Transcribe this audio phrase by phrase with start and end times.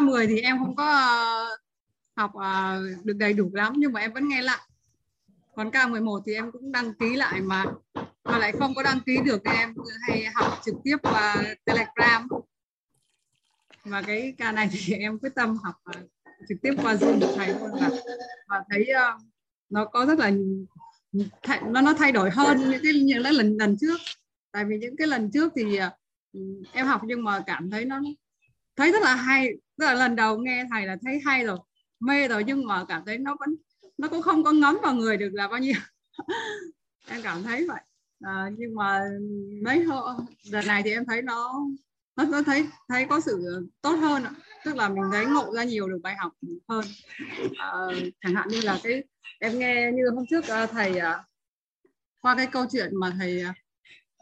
[0.00, 1.56] K10 thì em không có ờ,
[2.16, 4.60] học ờ, được đầy đủ lắm, nhưng mà em vẫn nghe lại.
[5.56, 7.64] Còn K11 thì em cũng đăng ký lại mà
[8.24, 9.74] mà lại không có đăng ký được em
[10.08, 12.28] hay học trực tiếp qua Telegram.
[13.84, 15.74] Và cái ca này thì em quyết tâm học
[16.48, 17.90] trực tiếp qua Zoom được thầy luôn và
[18.48, 18.88] và thấy
[19.70, 20.30] nó có rất là
[21.66, 23.96] nó nó thay đổi hơn những cái những cái lần lần trước.
[24.52, 25.78] Tại vì những cái lần trước thì
[26.32, 26.40] ừ,
[26.72, 28.00] em học nhưng mà cảm thấy nó,
[28.76, 31.58] thấy rất là hay là lần đầu nghe thầy là thấy hay rồi
[32.00, 33.56] mê rồi nhưng mà cảm thấy nó vẫn
[33.98, 35.80] nó cũng không có ngấm vào người được là bao nhiêu.
[37.08, 37.80] Em cảm thấy vậy.
[38.20, 39.00] À, nhưng mà
[39.64, 40.16] mấy hôm
[40.52, 41.54] đợt này thì em thấy nó
[42.16, 44.24] nó, nó thấy thấy có sự tốt hơn
[44.64, 46.32] tức là mình thấy ngộ ra nhiều được bài học
[46.68, 46.84] hơn.
[47.58, 47.72] À,
[48.20, 49.04] chẳng hạn như là cái
[49.38, 51.24] em nghe như hôm trước à, thầy à,
[52.20, 53.44] qua cái câu chuyện mà thầy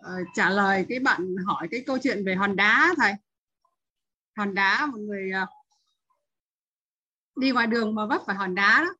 [0.00, 3.12] uh, trả lời cái bạn hỏi cái câu chuyện về hòn đá thầy
[4.36, 5.48] hòn đá một người uh,
[7.36, 8.94] đi ngoài đường mà vấp phải hòn đá đó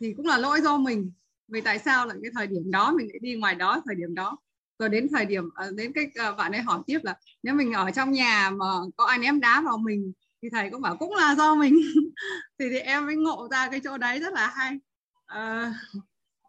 [0.00, 1.12] thì cũng là lỗi do mình.
[1.48, 4.14] Vì tại sao lại cái thời điểm đó mình lại đi ngoài đó thời điểm
[4.14, 4.38] đó?
[4.78, 7.72] Rồi đến thời điểm ờ, đến cái ờ, bạn ấy hỏi tiếp là nếu mình
[7.72, 10.12] ở trong nhà mà có ai ném đá vào mình
[10.42, 11.74] thì thầy cũng bảo cũng là do mình.
[12.58, 14.78] Thì thì em mới ngộ ra cái chỗ đấy rất là hay.
[15.26, 15.74] À,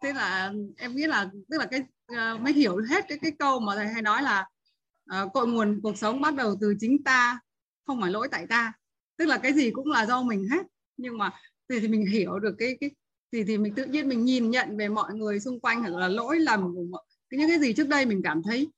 [0.02, 1.80] thế là em nghĩ là tức là cái
[2.12, 4.46] uh, mới hiểu hết cái cái câu mà thầy hay nói là
[5.22, 7.40] uh, cội nguồn cuộc sống bắt đầu từ chính ta
[7.86, 8.72] không phải lỗi tại ta.
[9.16, 10.66] Tức là cái gì cũng là do mình hết.
[10.96, 11.30] Nhưng mà
[11.68, 12.90] thì, thì mình hiểu được cái cái
[13.32, 16.08] thì thì mình tự nhiên mình nhìn nhận về mọi người xung quanh hoặc là
[16.08, 18.68] lỗi lầm của mọi, những cái gì trước đây mình cảm thấy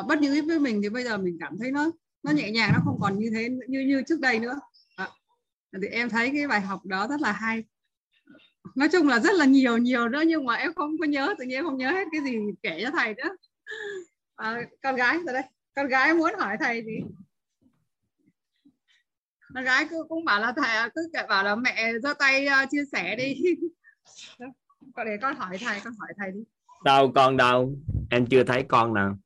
[0.00, 1.90] uh, bất như với mình thì bây giờ mình cảm thấy nó
[2.22, 4.60] nó nhẹ nhàng nó không còn như thế như như trước đây nữa.
[4.96, 5.08] À,
[5.82, 7.64] thì em thấy cái bài học đó rất là hay.
[8.74, 11.44] Nói chung là rất là nhiều nhiều nữa nhưng mà em không có nhớ tự
[11.44, 13.36] nhiên không nhớ hết cái gì kể cho thầy nữa.
[14.36, 15.42] À, con gái rồi đây.
[15.74, 16.98] Con gái muốn hỏi thầy gì?
[19.56, 22.84] Con gái cứ cũng bảo là thầy cứ bảo là mẹ giơ tay uh, chia
[22.92, 23.34] sẻ đi.
[24.94, 26.40] Con để con hỏi thầy con hỏi thầy đi.
[26.84, 27.72] Đâu con đâu
[28.10, 29.18] em chưa thấy con nào.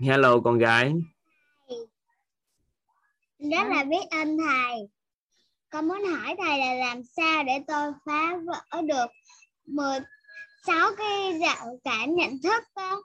[0.00, 0.94] Hello con gái.
[3.38, 4.88] Rất là biết ơn thầy.
[5.70, 9.06] Con muốn hỏi thầy là làm sao để tôi phá vỡ được
[9.66, 12.98] 16 cái rào cản nhận thức con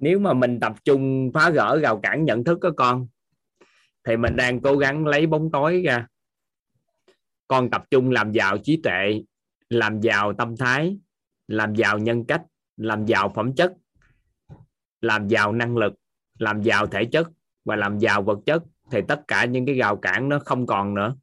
[0.00, 3.08] nếu mà mình tập trung phá gỡ rào cản nhận thức của con
[4.04, 6.06] thì mình đang cố gắng lấy bóng tối ra.
[7.48, 9.22] Con tập trung làm giàu trí tuệ
[9.68, 10.98] làm giàu tâm thái
[11.48, 12.42] làm giàu nhân cách
[12.76, 13.72] làm giàu phẩm chất
[15.00, 15.94] làm giàu năng lực
[16.38, 17.28] làm giàu thể chất
[17.64, 20.94] và làm giàu vật chất thì tất cả những cái rào cản nó không còn
[20.94, 21.16] nữa.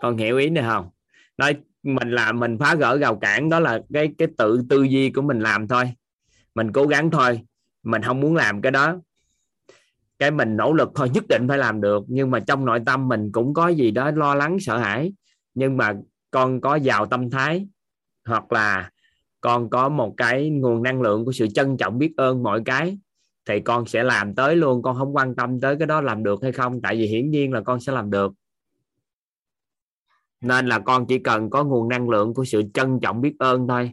[0.00, 0.90] Con hiểu ý này không?
[1.36, 5.10] Nói mình làm mình phá gỡ rào cản, đó là cái cái tự tư duy
[5.10, 5.92] của mình làm thôi.
[6.54, 7.40] Mình cố gắng thôi,
[7.82, 9.00] mình không muốn làm cái đó.
[10.18, 12.04] Cái mình nỗ lực thôi, nhất định phải làm được.
[12.08, 15.12] Nhưng mà trong nội tâm mình cũng có gì đó lo lắng, sợ hãi.
[15.54, 15.94] Nhưng mà
[16.30, 17.66] con có giàu tâm thái,
[18.24, 18.90] hoặc là
[19.40, 22.98] con có một cái nguồn năng lượng của sự trân trọng biết ơn mọi cái,
[23.46, 24.82] thì con sẽ làm tới luôn.
[24.82, 26.80] Con không quan tâm tới cái đó làm được hay không.
[26.82, 28.32] Tại vì hiển nhiên là con sẽ làm được
[30.42, 33.68] nên là con chỉ cần có nguồn năng lượng của sự trân trọng biết ơn
[33.68, 33.92] thôi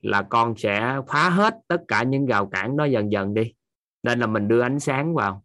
[0.00, 3.54] là con sẽ phá hết tất cả những rào cản đó dần dần đi.
[4.02, 5.44] Nên là mình đưa ánh sáng vào.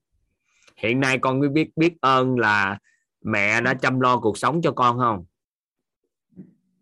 [0.77, 2.77] Hiện nay con mới biết biết ơn là
[3.21, 5.25] mẹ đã chăm lo cuộc sống cho con không?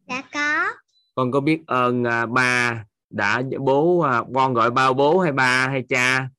[0.08, 0.68] Dạ có.
[1.16, 5.68] Con có biết ơn à, ba đã bố à, con gọi bao bố hay ba
[5.68, 6.30] hay cha?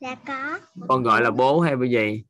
[0.00, 0.58] Dạ có.
[0.88, 2.24] Con gọi là bố hay cái gì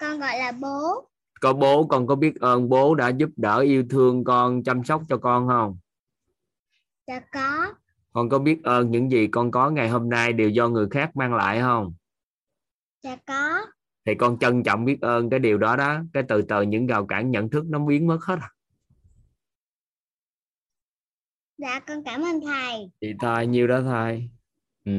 [0.00, 1.08] con gọi là bố.
[1.40, 5.02] Có bố con có biết ơn bố đã giúp đỡ yêu thương con chăm sóc
[5.08, 5.78] cho con không?
[7.06, 7.74] Dạ có.
[8.12, 11.16] Con có biết ơn những gì con có ngày hôm nay đều do người khác
[11.16, 11.94] mang lại không?
[13.02, 13.66] Dạ có.
[14.06, 16.00] Thì con trân trọng biết ơn cái điều đó đó.
[16.12, 18.50] Cái từ từ những rào cản nhận thức nó biến mất hết à.
[21.58, 22.90] dạ con cảm ơn thầy.
[23.00, 24.30] Thì thôi nhiêu đó thôi
[24.84, 24.92] ừ.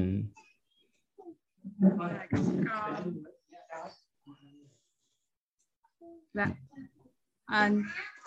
[6.34, 6.48] Dạ.
[7.46, 7.70] À,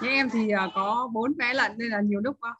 [0.01, 2.57] như em thì uh, có bốn vé lận nên là nhiều lúc uh,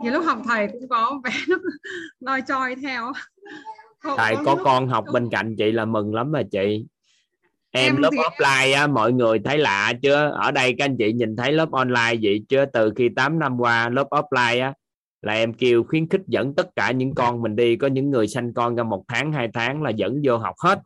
[0.00, 1.56] nhiều lúc học thầy cũng có vé nó
[2.20, 3.12] loi choi theo.
[3.98, 6.86] Không, thầy có, có con học bên cạnh chị là mừng lắm mà chị.
[7.70, 8.18] Em, em lớp thì...
[8.18, 10.30] offline á mọi người thấy lạ chưa?
[10.34, 13.60] Ở đây các anh chị nhìn thấy lớp online vậy chưa từ khi 8 năm
[13.60, 14.74] qua lớp offline á
[15.22, 17.76] là em kêu khuyến khích dẫn tất cả những con mình đi.
[17.76, 20.78] Có những người sanh con ra một tháng hai tháng là dẫn vô học hết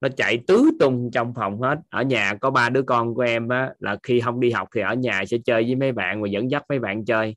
[0.00, 1.78] nó chạy tứ tung trong phòng hết.
[1.90, 4.80] Ở nhà có ba đứa con của em á, là khi không đi học thì
[4.80, 7.36] ở nhà sẽ chơi với mấy bạn và dẫn dắt mấy bạn chơi.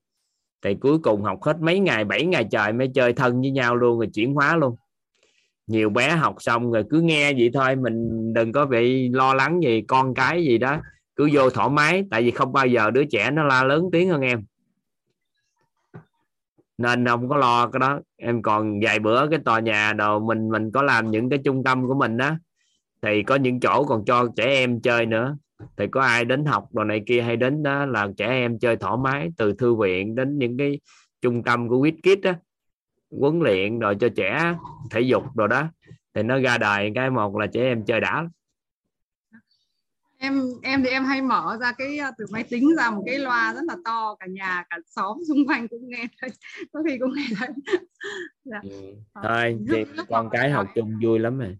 [0.61, 3.75] Thì cuối cùng học hết mấy ngày 7 ngày trời mới chơi thân với nhau
[3.75, 4.75] luôn rồi chuyển hóa luôn.
[5.67, 9.63] Nhiều bé học xong rồi cứ nghe vậy thôi, mình đừng có bị lo lắng
[9.63, 10.77] gì, con cái gì đó.
[11.15, 14.09] Cứ vô thoải mái, tại vì không bao giờ đứa trẻ nó la lớn tiếng
[14.09, 14.43] hơn em.
[16.77, 17.99] Nên không có lo cái đó.
[18.17, 21.63] Em còn vài bữa cái tòa nhà đồ mình mình có làm những cái trung
[21.63, 22.35] tâm của mình đó
[23.01, 25.37] thì có những chỗ còn cho trẻ em chơi nữa
[25.77, 28.75] thì có ai đến học đồ này kia hay đến đó là trẻ em chơi
[28.75, 30.79] thoải mái từ thư viện đến những cái
[31.21, 32.31] trung tâm của WizKids đó
[33.19, 34.55] huấn luyện rồi cho trẻ
[34.91, 35.67] thể dục rồi đó
[36.13, 38.27] thì nó ra đời cái một là trẻ em chơi đã
[40.17, 43.19] em em thì em hay mở ra cái ờ, từ máy tính ra một cái
[43.19, 46.29] loa rất là to cả nhà cả xóm xung quanh cũng nghe thấy
[46.73, 47.49] có khi cũng nghe thấy
[48.43, 48.59] dạ.
[48.63, 48.95] ừ.
[49.13, 51.57] Ờ, thôi con cái học chung vui lắm rồi.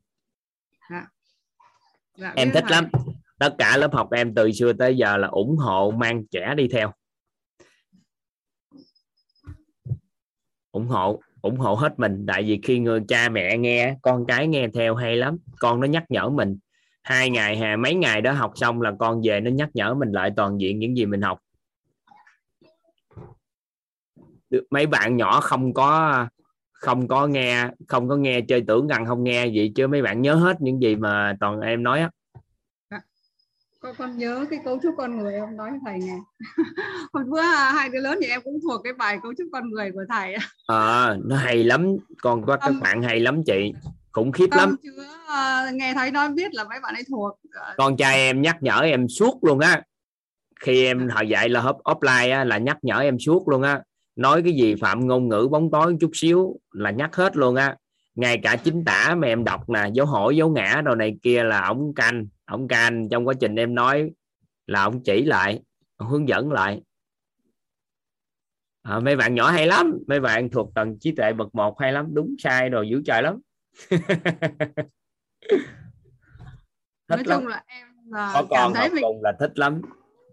[2.21, 2.71] Dạ, em thích thầy.
[2.71, 2.89] lắm.
[3.39, 6.67] Tất cả lớp học em từ xưa tới giờ là ủng hộ mang trẻ đi
[6.67, 6.91] theo.
[10.71, 12.25] Ủng hộ ủng hộ hết mình.
[12.27, 15.37] Tại vì khi người cha mẹ nghe con cái nghe theo hay lắm.
[15.59, 16.57] Con nó nhắc nhở mình.
[17.03, 20.11] Hai ngày hà mấy ngày đó học xong là con về nó nhắc nhở mình
[20.11, 21.39] lại toàn diện những gì mình học.
[24.69, 26.27] Mấy bạn nhỏ không có
[26.81, 30.21] không có nghe không có nghe chơi tưởng rằng không nghe gì chứ mấy bạn
[30.21, 32.09] nhớ hết những gì mà toàn em nói á.
[33.79, 36.17] Con con nhớ cái cấu trúc con người ông nói thầy nghe
[37.13, 39.91] hôm bữa hai đứa lớn thì em cũng thuộc cái bài cấu trúc con người
[39.91, 40.35] của thầy
[40.67, 41.95] à, nó hay lắm.
[42.21, 43.73] Con có các bạn hay lắm chị.
[44.11, 44.75] Khủng khiếp lắm.
[44.83, 45.03] Chưa
[45.71, 47.39] uh, nghe thấy nói biết là mấy bạn ấy thuộc.
[47.77, 49.81] Con trai em nhắc nhở em suốt luôn á.
[50.59, 53.81] Khi em họ dạy là hop offline á, là nhắc nhở em suốt luôn á
[54.21, 57.77] nói cái gì phạm ngôn ngữ bóng tối chút xíu là nhắc hết luôn á.
[58.15, 61.43] Ngay cả chính tả mà em đọc nè dấu hỏi dấu ngã đồ này kia
[61.43, 63.09] là ổng canh ổng canh.
[63.09, 64.11] Trong quá trình em nói
[64.67, 65.61] là ổng chỉ lại
[65.97, 66.81] ông hướng dẫn lại.
[68.81, 71.93] À, mấy bạn nhỏ hay lắm mấy bạn thuộc tầng trí tuệ bậc một hay
[71.93, 73.39] lắm đúng sai rồi dữ trời lắm.
[77.07, 79.03] Nói chung là em là có con học mình...
[79.03, 79.81] cùng là thích lắm.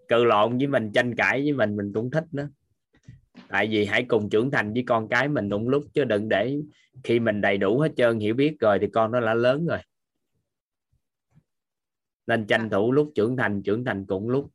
[0.08, 2.48] Cự lộn với mình tranh cãi với mình mình cũng thích nữa
[3.48, 6.56] tại vì hãy cùng trưởng thành với con cái mình đúng lúc chứ đừng để
[7.04, 9.78] khi mình đầy đủ hết trơn hiểu biết rồi thì con nó đã lớn rồi.
[12.26, 14.50] Nên tranh thủ lúc trưởng thành trưởng thành cùng lúc.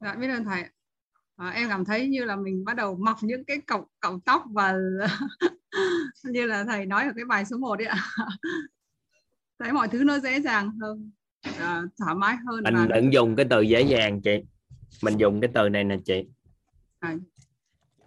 [0.00, 0.64] Dạ biết ơn thầy
[1.36, 4.42] à, em cảm thấy như là mình bắt đầu mọc những cái cọng cọng tóc
[4.52, 4.74] và
[6.24, 7.96] như là thầy nói ở cái bài số 1 đấy ạ.
[9.58, 11.10] Thấy mọi thứ nó dễ dàng hơn
[11.58, 12.86] à, thoải mái hơn mình và...
[12.86, 14.42] đừng dùng cái từ dễ dàng chị.
[15.02, 16.24] Mình dùng cái từ này nè chị
[17.06, 17.16] à.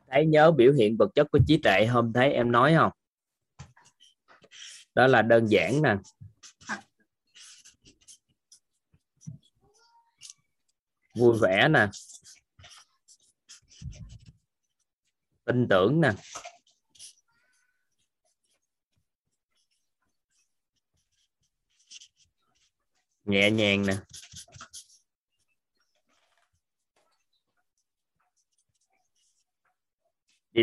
[0.08, 2.92] thấy nhớ biểu hiện vật chất của trí tuệ hôm thấy em nói không?
[4.96, 5.96] Đó là đơn giản nè.
[11.16, 11.88] Vui vẻ nè.
[15.46, 16.12] Tin tưởng nè.
[23.26, 23.94] Nhẹ nhàng nè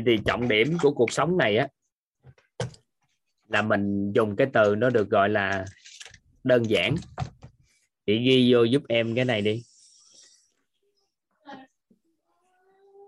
[0.00, 1.68] thì, thì trọng điểm của cuộc sống này á
[3.48, 5.64] là mình dùng cái từ nó được gọi là
[6.44, 6.94] đơn giản.
[8.06, 9.62] Chị ghi vô giúp em cái này đi.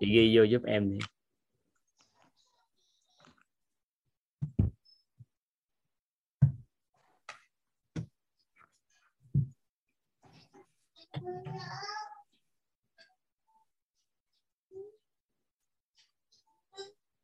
[0.00, 0.98] Chị ghi vô giúp em đi.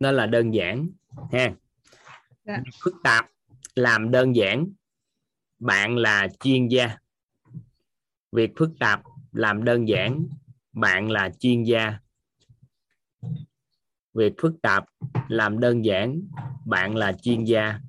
[0.00, 0.88] Nó là đơn giản
[1.32, 1.54] ha.
[2.44, 2.62] Dạ.
[2.82, 3.30] phức tạp
[3.74, 4.66] làm đơn giản.
[5.58, 6.98] Bạn là chuyên gia.
[8.32, 10.26] Việc phức tạp làm đơn giản.
[10.72, 11.98] Bạn là chuyên gia.
[14.14, 14.84] Việc phức tạp
[15.28, 16.20] làm đơn giản.
[16.66, 17.80] Bạn là chuyên gia.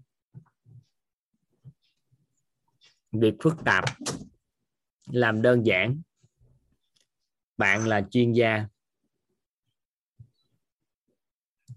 [3.12, 3.84] Việc phức tạp
[5.06, 6.02] làm đơn giản.
[7.58, 8.68] Bạn là chuyên gia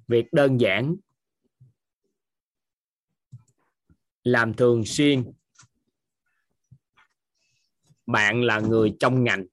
[0.08, 0.96] việc đơn giản.
[4.22, 5.32] Làm thường xuyên.
[8.06, 9.46] Bạn là người trong ngành.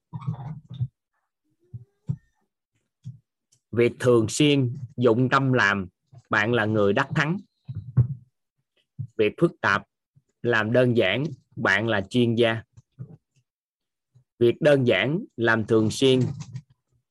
[3.72, 5.88] Việc thường xuyên, dụng tâm làm.
[6.30, 7.38] Bạn là người đắc thắng.
[9.18, 9.84] Việc phức tạp,
[10.42, 11.24] làm đơn giản.
[11.56, 12.64] Bạn là chuyên gia.
[14.40, 16.20] Việc đơn giản, làm thường xuyên.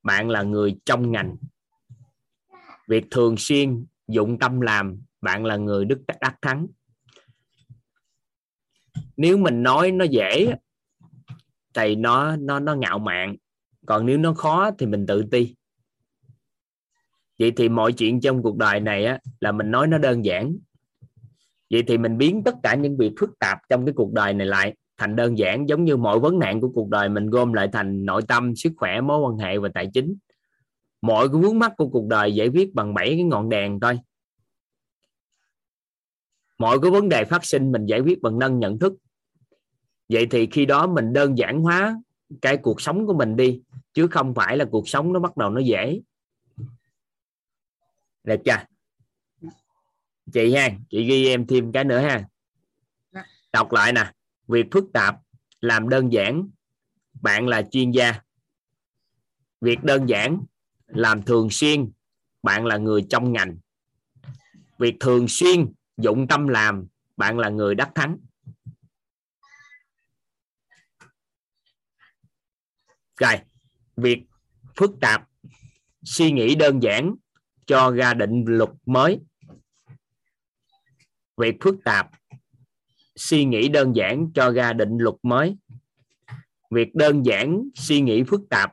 [0.02, 1.36] Bạn là người trong ngành
[2.88, 6.66] việc thường xuyên dụng tâm làm bạn là người đức đắc thắng.
[9.16, 10.54] Nếu mình nói nó dễ
[11.74, 13.36] thì nó nó nó ngạo mạn.
[13.86, 15.54] Còn nếu nó khó thì mình tự ti.
[17.38, 20.56] Vậy thì mọi chuyện trong cuộc đời này á, là mình nói nó đơn giản.
[21.70, 24.46] Vậy thì mình biến tất cả những việc phức tạp trong cái cuộc đời này
[24.46, 27.68] lại thành đơn giản giống như mọi vấn nạn của cuộc đời mình gom lại
[27.72, 30.16] thành nội tâm sức khỏe mối quan hệ và tài chính
[31.04, 34.00] mọi cái vướng mắt của cuộc đời giải quyết bằng bảy cái ngọn đèn thôi.
[36.58, 38.92] Mọi cái vấn đề phát sinh mình giải quyết bằng nâng nhận thức.
[40.08, 42.02] Vậy thì khi đó mình đơn giản hóa
[42.42, 45.50] cái cuộc sống của mình đi chứ không phải là cuộc sống nó bắt đầu
[45.50, 46.00] nó dễ.
[48.24, 48.64] Được chưa?
[50.32, 52.24] Chị ha chị ghi em thêm cái nữa ha.
[53.12, 53.24] Dạ.
[53.52, 54.12] đọc lại nè.
[54.46, 55.16] Việc phức tạp
[55.60, 56.48] làm đơn giản.
[57.22, 58.20] Bạn là chuyên gia.
[59.60, 60.44] Việc đơn giản
[60.94, 61.90] làm thường xuyên.
[62.42, 63.56] Bạn là người trong ngành.
[64.78, 66.86] Việc thường xuyên, dụng tâm làm,
[67.16, 68.16] bạn là người đắc thắng.
[73.16, 73.34] Rồi,
[73.96, 74.22] việc
[74.76, 75.28] phức tạp,
[76.02, 77.14] suy nghĩ đơn giản,
[77.66, 79.20] cho ra định luật mới.
[81.36, 82.10] Việc phức tạp,
[83.16, 85.56] suy nghĩ đơn giản, cho ra định luật mới.
[86.70, 88.72] Việc đơn giản, suy nghĩ phức tạp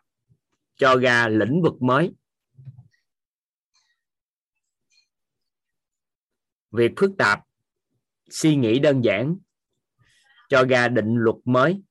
[0.82, 2.14] cho ra lĩnh vực mới.
[6.72, 7.40] Việc phức tạp,
[8.30, 9.38] suy nghĩ đơn giản,
[10.50, 11.82] cho ra định luật mới.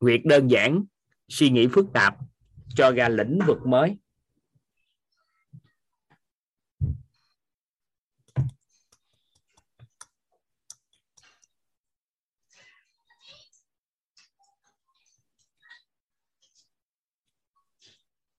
[0.00, 0.84] Việc đơn giản,
[1.28, 2.16] suy nghĩ phức tạp,
[2.74, 3.96] cho ra lĩnh vực mới.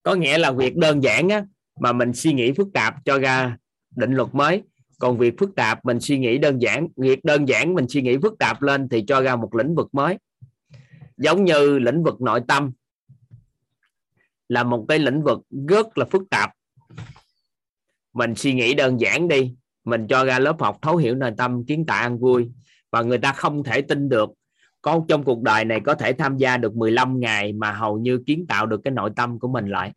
[0.07, 1.45] Có nghĩa là việc đơn giản á,
[1.79, 3.57] mà mình suy nghĩ phức tạp cho ra
[3.95, 4.63] định luật mới.
[4.99, 8.17] Còn việc phức tạp mình suy nghĩ đơn giản việc đơn giản mình suy nghĩ
[8.21, 10.17] phức tạp lên thì cho ra một lĩnh vực mới.
[11.17, 12.71] Giống như lĩnh vực nội tâm
[14.49, 16.51] là một cái lĩnh vực rất là phức tạp.
[18.13, 21.65] Mình suy nghĩ đơn giản đi mình cho ra lớp học thấu hiểu nội tâm
[21.65, 22.51] kiến tạo ăn vui
[22.91, 24.29] và người ta không thể tin được
[24.88, 28.24] có trong cuộc đời này có thể tham gia được 15 ngày mà hầu như
[28.27, 29.91] kiến tạo được cái nội tâm của mình lại.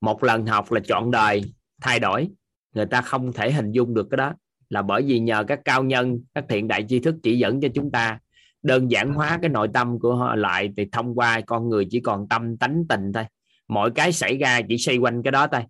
[0.00, 1.42] Một lần học là chọn đời,
[1.80, 2.28] thay đổi.
[2.74, 4.32] Người ta không thể hình dung được cái đó.
[4.68, 7.68] Là bởi vì nhờ các cao nhân, các thiện đại tri thức chỉ dẫn cho
[7.74, 8.18] chúng ta
[8.62, 12.00] đơn giản hóa cái nội tâm của họ lại thì thông qua con người chỉ
[12.00, 13.24] còn tâm tánh tình thôi.
[13.68, 15.62] Mọi cái xảy ra chỉ xoay quanh cái đó thôi.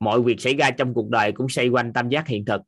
[0.00, 2.62] Mọi việc xảy ra trong cuộc đời cũng xoay quanh tam giác hiện thực.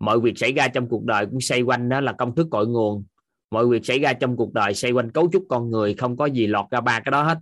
[0.00, 2.66] Mọi việc xảy ra trong cuộc đời cũng xoay quanh đó là công thức cội
[2.66, 3.04] nguồn
[3.50, 6.26] mọi việc xảy ra trong cuộc đời xoay quanh cấu trúc con người, không có
[6.26, 7.38] gì lọt ra ba cái đó hết.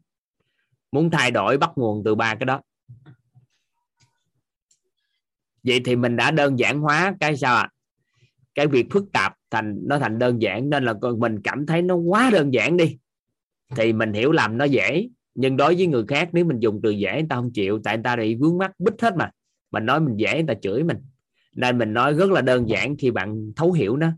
[0.93, 2.61] Muốn thay đổi bắt nguồn từ ba cái đó.
[5.63, 7.63] Vậy thì mình đã đơn giản hóa cái sao ạ?
[7.63, 7.73] À?
[8.57, 11.95] cái việc phức tạp thành, nó thành đơn giản, nên là mình cảm thấy nó
[11.95, 12.97] quá đơn giản đi.
[13.77, 16.91] Thì mình hiểu làm nó dễ, nhưng đối với người khác, nếu mình dùng từ
[16.91, 19.31] dễ, người ta không chịu, tại người ta bị vướng mắt bích hết mà.
[19.71, 20.97] Mình nói mình dễ, người ta chửi mình.
[21.57, 24.13] Nên mình nói rất là đơn giản khi bạn thấu hiểu nó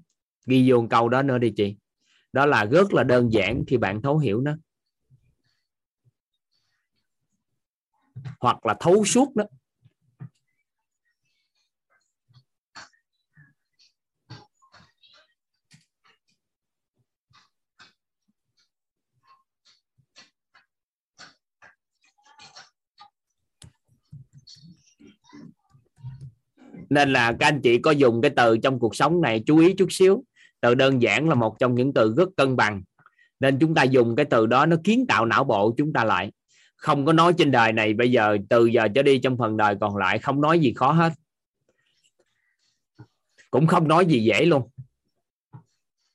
[0.49, 1.77] ghi vô câu đó nữa đi chị.
[2.33, 4.53] Đó là rất là đơn giản khi bạn thấu hiểu nó.
[8.41, 9.45] Hoặc là thấu suốt đó.
[26.91, 29.75] Nên là các anh chị có dùng cái từ trong cuộc sống này chú ý
[29.79, 30.25] chút xíu
[30.61, 32.83] từ đơn giản là một trong những từ rất cân bằng.
[33.41, 36.33] Nên chúng ta dùng cái từ đó nó kiến tạo não bộ chúng ta lại.
[36.77, 39.75] Không có nói trên đời này bây giờ, từ giờ trở đi trong phần đời
[39.81, 41.13] còn lại không nói gì khó hết.
[43.51, 44.63] Cũng không nói gì dễ luôn.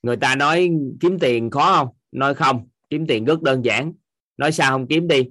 [0.02, 0.70] Người ta nói
[1.00, 1.88] kiếm tiền khó không?
[2.12, 2.68] Nói không.
[2.90, 3.92] Kiếm tiền rất đơn giản.
[4.36, 5.24] Nói sao không kiếm đi?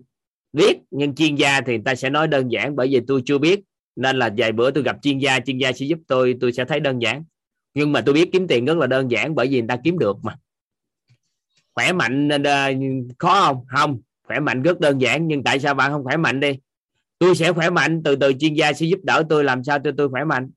[0.53, 3.37] Biết, nhưng chuyên gia thì người ta sẽ nói đơn giản bởi vì tôi chưa
[3.37, 3.59] biết.
[3.95, 6.65] Nên là vài bữa tôi gặp chuyên gia chuyên gia sẽ giúp tôi tôi sẽ
[6.65, 7.23] thấy đơn giản
[7.73, 9.99] nhưng mà tôi biết kiếm tiền rất là đơn giản bởi vì người ta kiếm
[9.99, 10.35] được mà.
[11.73, 12.71] Khỏe mạnh ờ,
[13.19, 13.65] khó không?
[13.67, 13.99] Không.
[14.27, 16.59] Khỏe mạnh rất đơn giản, nhưng tại sao bạn không khỏe mạnh đi?
[17.19, 19.91] Tôi sẽ khỏe mạnh, từ từ chuyên gia sẽ giúp đỡ tôi, làm sao cho
[19.97, 20.49] tôi khỏe mạnh?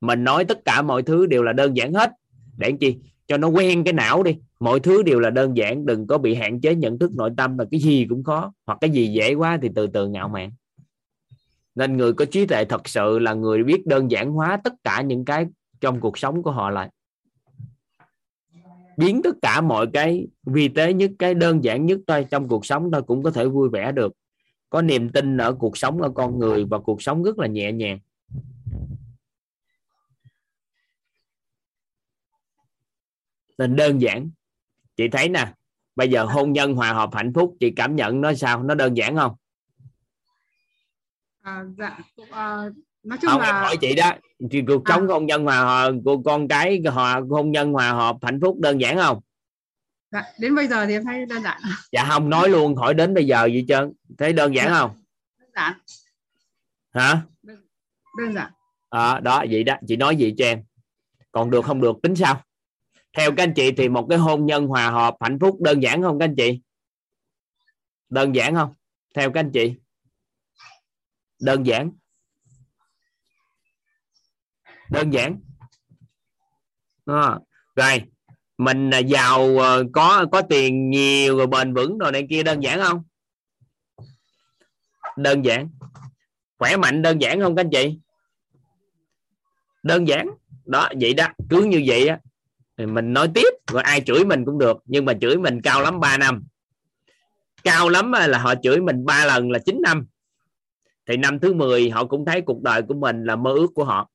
[0.00, 2.12] Mình nói tất cả mọi thứ đều là đơn giản hết.
[2.56, 2.96] Để chi?
[3.26, 4.36] Cho nó quen cái não đi.
[4.60, 7.58] Mọi thứ đều là đơn giản, đừng có bị hạn chế nhận thức nội tâm,
[7.58, 10.50] là cái gì cũng khó, hoặc cái gì dễ quá thì từ từ ngạo mạn.
[11.74, 15.02] Nên người có trí tuệ thật sự là người biết đơn giản hóa tất cả
[15.02, 15.46] những cái
[15.80, 16.90] trong cuộc sống của họ lại.
[18.96, 22.66] Biến tất cả mọi cái vi tế nhất cái đơn giản nhất thôi trong cuộc
[22.66, 24.12] sống thôi cũng có thể vui vẻ được.
[24.70, 27.72] Có niềm tin ở cuộc sống ở con người và cuộc sống rất là nhẹ
[27.72, 27.98] nhàng.
[33.58, 34.30] Nên đơn giản.
[34.96, 35.52] Chị thấy nè
[35.96, 38.62] bây giờ hôn nhân hòa hợp hạnh phúc chị cảm nhận nó sao?
[38.62, 39.34] Nó đơn giản không?
[41.40, 41.98] À, dạ.
[42.30, 42.70] À,
[43.02, 44.12] nói chung không, là hỏi chị đó.
[44.50, 44.94] Thì cuộc À.
[44.94, 48.56] sống hôn nhân hòa hợp của con cái hòa hôn nhân hòa hợp hạnh phúc
[48.60, 49.20] đơn giản không?
[50.12, 51.60] Dạ, đến bây giờ thì em thấy đơn giản.
[51.92, 53.92] Dạ không nói luôn hỏi đến bây giờ vậy trơn.
[54.18, 55.02] Thấy đơn giản không?
[55.38, 55.72] Đơn giản.
[56.90, 57.22] Hả?
[58.18, 58.52] Đơn giản.
[58.90, 59.74] À, đó vậy đó.
[59.88, 60.62] Chị nói gì cho em?
[61.32, 62.42] Còn được không được tính sao?
[63.16, 66.02] Theo các anh chị thì một cái hôn nhân hòa hợp hạnh phúc đơn giản
[66.02, 66.60] không các anh chị?
[68.08, 68.74] Đơn giản không?
[69.14, 69.74] Theo các anh chị.
[71.40, 71.90] Đơn giản
[74.90, 75.40] đơn giản.
[77.06, 77.38] À,
[77.76, 78.02] rồi
[78.58, 82.62] mình à, giàu ờ, có có tiền nhiều rồi bền vững rồi này kia đơn
[82.62, 83.02] giản không?
[85.16, 85.68] Đơn giản.
[86.58, 87.98] Khỏe mạnh đơn giản không các anh chị?
[89.82, 90.28] Đơn giản.
[90.64, 91.26] Đó vậy đó.
[91.50, 92.18] Cứ như vậy á
[92.78, 95.82] thì mình nói tiếp rồi ai chửi mình cũng được nhưng mà chửi mình cao
[95.82, 96.44] lắm 3 năm.
[97.64, 100.06] Cao lắm là họ chửi mình ba lần là 9 năm.
[101.06, 103.84] Thì năm thứ 10 họ cũng thấy cuộc đời của mình là mơ ước của
[103.84, 104.10] họ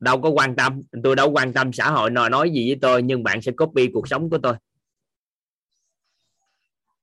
[0.00, 0.80] đâu có quan tâm.
[1.02, 3.88] Tôi đâu quan tâm xã hội nói nói gì với tôi nhưng bạn sẽ copy
[3.92, 4.54] cuộc sống của tôi.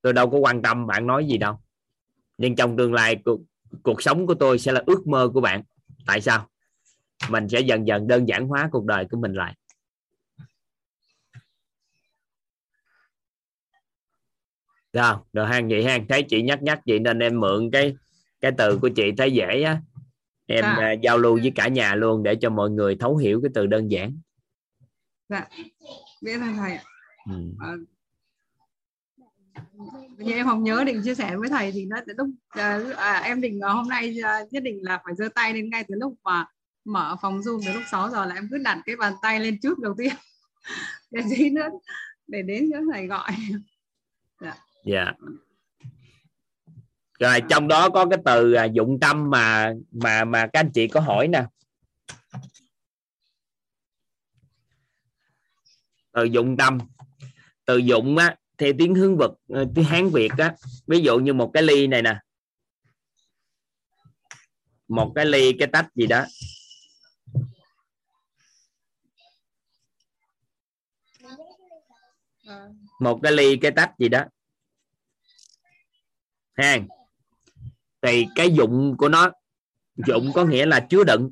[0.01, 1.59] Tôi đâu có quan tâm bạn nói gì đâu.
[2.37, 3.39] Nhưng trong tương lai cuộc,
[3.83, 5.63] cuộc sống của tôi sẽ là ước mơ của bạn.
[6.05, 6.49] Tại sao?
[7.29, 9.55] Mình sẽ dần dần đơn giản hóa cuộc đời của mình lại.
[14.93, 16.07] Rồi được hang vậy hang.
[16.07, 17.95] Thấy chị nhắc nhắc vậy nên em mượn cái
[18.41, 19.81] cái từ của chị thấy dễ á
[20.47, 20.75] em Dạ.
[20.79, 23.65] à, giao lưu với cả nhà luôn để cho mọi người thấu hiểu cái từ
[23.65, 24.19] đơn giản.
[25.29, 25.47] Dạ.
[26.21, 26.83] Biết là thầy ạ.
[27.29, 27.35] Ừ.
[27.59, 27.73] à,
[30.17, 33.41] như em không nhớ định chia sẻ với thầy thì nó lúc à, à, em
[33.41, 34.15] định à, hôm nay
[34.51, 36.45] nhất định là phải giơ tay lên ngay từ lúc mà
[36.85, 39.59] mở phòng zoom từ lúc 6 giờ là em cứ đặt cái bàn tay lên
[39.59, 40.13] trước đầu tiên.
[41.11, 41.69] Để gì nữa
[42.27, 43.31] để đến cho thầy gọi.
[44.85, 45.13] Dạ
[47.19, 50.87] rồi trong đó có cái từ à, dụng tâm mà mà mà các anh chị
[50.87, 51.43] có hỏi nè.
[56.11, 56.77] Từ dụng tâm.
[57.65, 60.55] Từ dụng á theo tiếng hướng vật ờ, tiếng hán việt á
[60.87, 62.19] ví dụ như một cái ly này nè.
[64.87, 66.25] Một cái ly cái tách gì đó.
[72.99, 74.25] Một cái ly cái tách gì đó.
[76.53, 76.79] Ha
[78.05, 79.31] thì cái dụng của nó,
[80.07, 81.29] dụng có nghĩa là chứa đựng.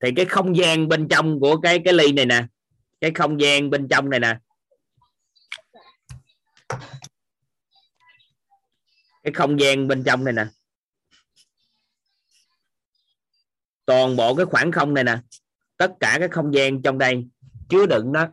[0.00, 2.46] Thì cái không gian bên trong của cái cái ly này nè,
[3.00, 4.38] cái không gian bên trong này nè.
[9.22, 10.46] Cái không gian bên trong này nè.
[13.84, 15.16] Toàn bộ cái khoảng không này nè.
[15.76, 17.26] Tất cả các không gian trong đây
[17.68, 18.26] chứa đựng đó.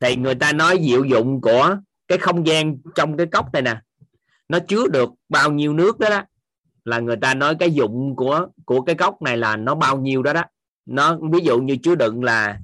[0.00, 1.76] Thì người ta nói diệu dụng của
[2.08, 3.80] cái không gian trong cái cốc này nè,
[4.48, 6.22] nó chứa được bao nhiêu nước đó đó,
[6.84, 10.22] là người ta nói cái dụng của của cái cốc này là nó bao nhiêu
[10.22, 10.42] đó đó.
[10.86, 12.58] Nó, ví dụ như chứa đựng là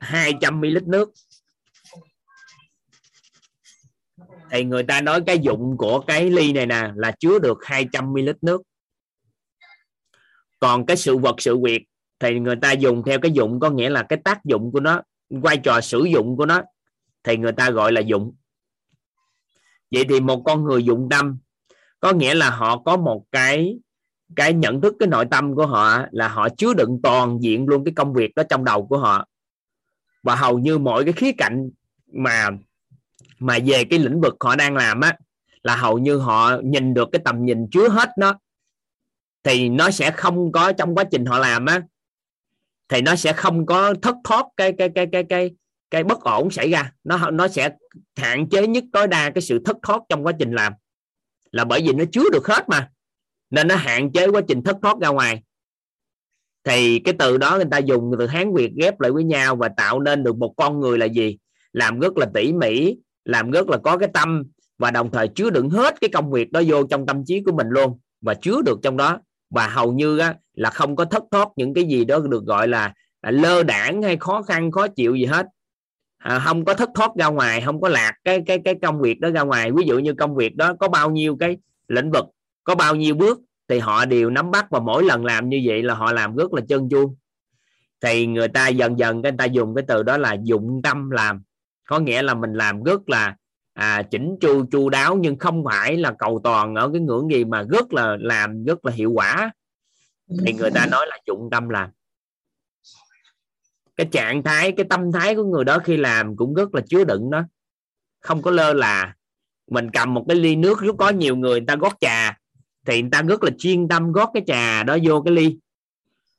[0.00, 1.12] 200 ml nước.
[4.50, 8.12] Thì người ta nói cái dụng của cái ly này nè là chứa được 200
[8.12, 8.62] ml nước.
[10.58, 11.84] Còn cái sự vật, sự việc
[12.20, 15.02] thì người ta dùng theo cái dụng có nghĩa là cái tác dụng của nó,
[15.30, 16.62] vai trò sử dụng của nó,
[17.24, 18.34] thì người ta gọi là dụng.
[19.90, 21.38] Vậy thì một con người dụng tâm,
[22.00, 23.78] có nghĩa là họ có một cái
[24.36, 27.84] cái nhận thức, cái nội tâm của họ là họ chứa đựng toàn diện luôn
[27.84, 29.26] cái công việc đó trong đầu của họ.
[30.22, 31.70] Và hầu như mọi cái khía cạnh
[32.12, 32.48] mà
[33.38, 35.16] mà về cái lĩnh vực họ đang làm á,
[35.62, 38.38] là hầu như họ nhìn được cái tầm nhìn chứa hết nó.
[39.42, 41.80] Thì nó sẽ không có trong quá trình họ làm á
[42.88, 45.50] thì nó sẽ không có thất thoát cái cái cái cái cái
[45.90, 46.92] cái bất ổn xảy ra.
[47.04, 47.70] Nó nó sẽ
[48.16, 50.72] hạn chế nhất tối đa cái sự thất thoát trong quá trình làm.
[51.52, 52.90] Là bởi vì nó chứa được hết mà.
[53.50, 55.42] Nên nó hạn chế quá trình thất thoát ra ngoài.
[56.64, 59.68] Thì cái từ đó người ta dùng từ hán việt ghép lại với nhau và
[59.68, 61.38] tạo nên được một con người là gì?
[61.72, 64.44] Làm rất là tỉ mỉ, làm rất là có cái tâm
[64.78, 67.52] và đồng thời chứa đựng hết cái công việc đó vô trong tâm trí của
[67.52, 69.18] mình luôn và chứa được trong đó
[69.50, 72.68] và hầu như á, là không có thất thoát những cái gì đó được gọi
[72.68, 75.46] là, là lơ đảng hay khó khăn khó chịu gì hết.
[76.18, 79.20] À, không có thất thoát ra ngoài không có lạc cái cái cái công việc
[79.20, 79.72] đó ra ngoài.
[79.72, 81.56] Ví dụ như công việc đó có bao nhiêu cái
[81.88, 82.24] lĩnh vực
[82.64, 85.82] có bao nhiêu bước thì họ đều nắm bắt và mỗi lần làm như vậy
[85.82, 87.16] là họ làm rất là chân chuông.
[88.00, 91.42] thì người ta dần dần người ta dùng cái từ đó là dụng tâm làm.
[91.88, 93.36] Có nghĩa là mình làm rất là
[93.76, 97.44] à, chỉnh chu chu đáo nhưng không phải là cầu toàn ở cái ngưỡng gì
[97.44, 99.50] mà rất là làm rất là hiệu quả.
[100.44, 101.90] Thì người ta nói là dụng tâm làm.
[103.96, 107.04] Cái trạng thái cái tâm thái của người đó khi làm cũng rất là chứa
[107.04, 107.42] đựng đó.
[108.20, 109.14] Không có lơ là
[109.70, 112.38] mình cầm một cái ly nước lúc có nhiều người, người ta gót trà
[112.86, 115.58] thì người ta rất là chuyên tâm gót cái trà đó vô cái ly.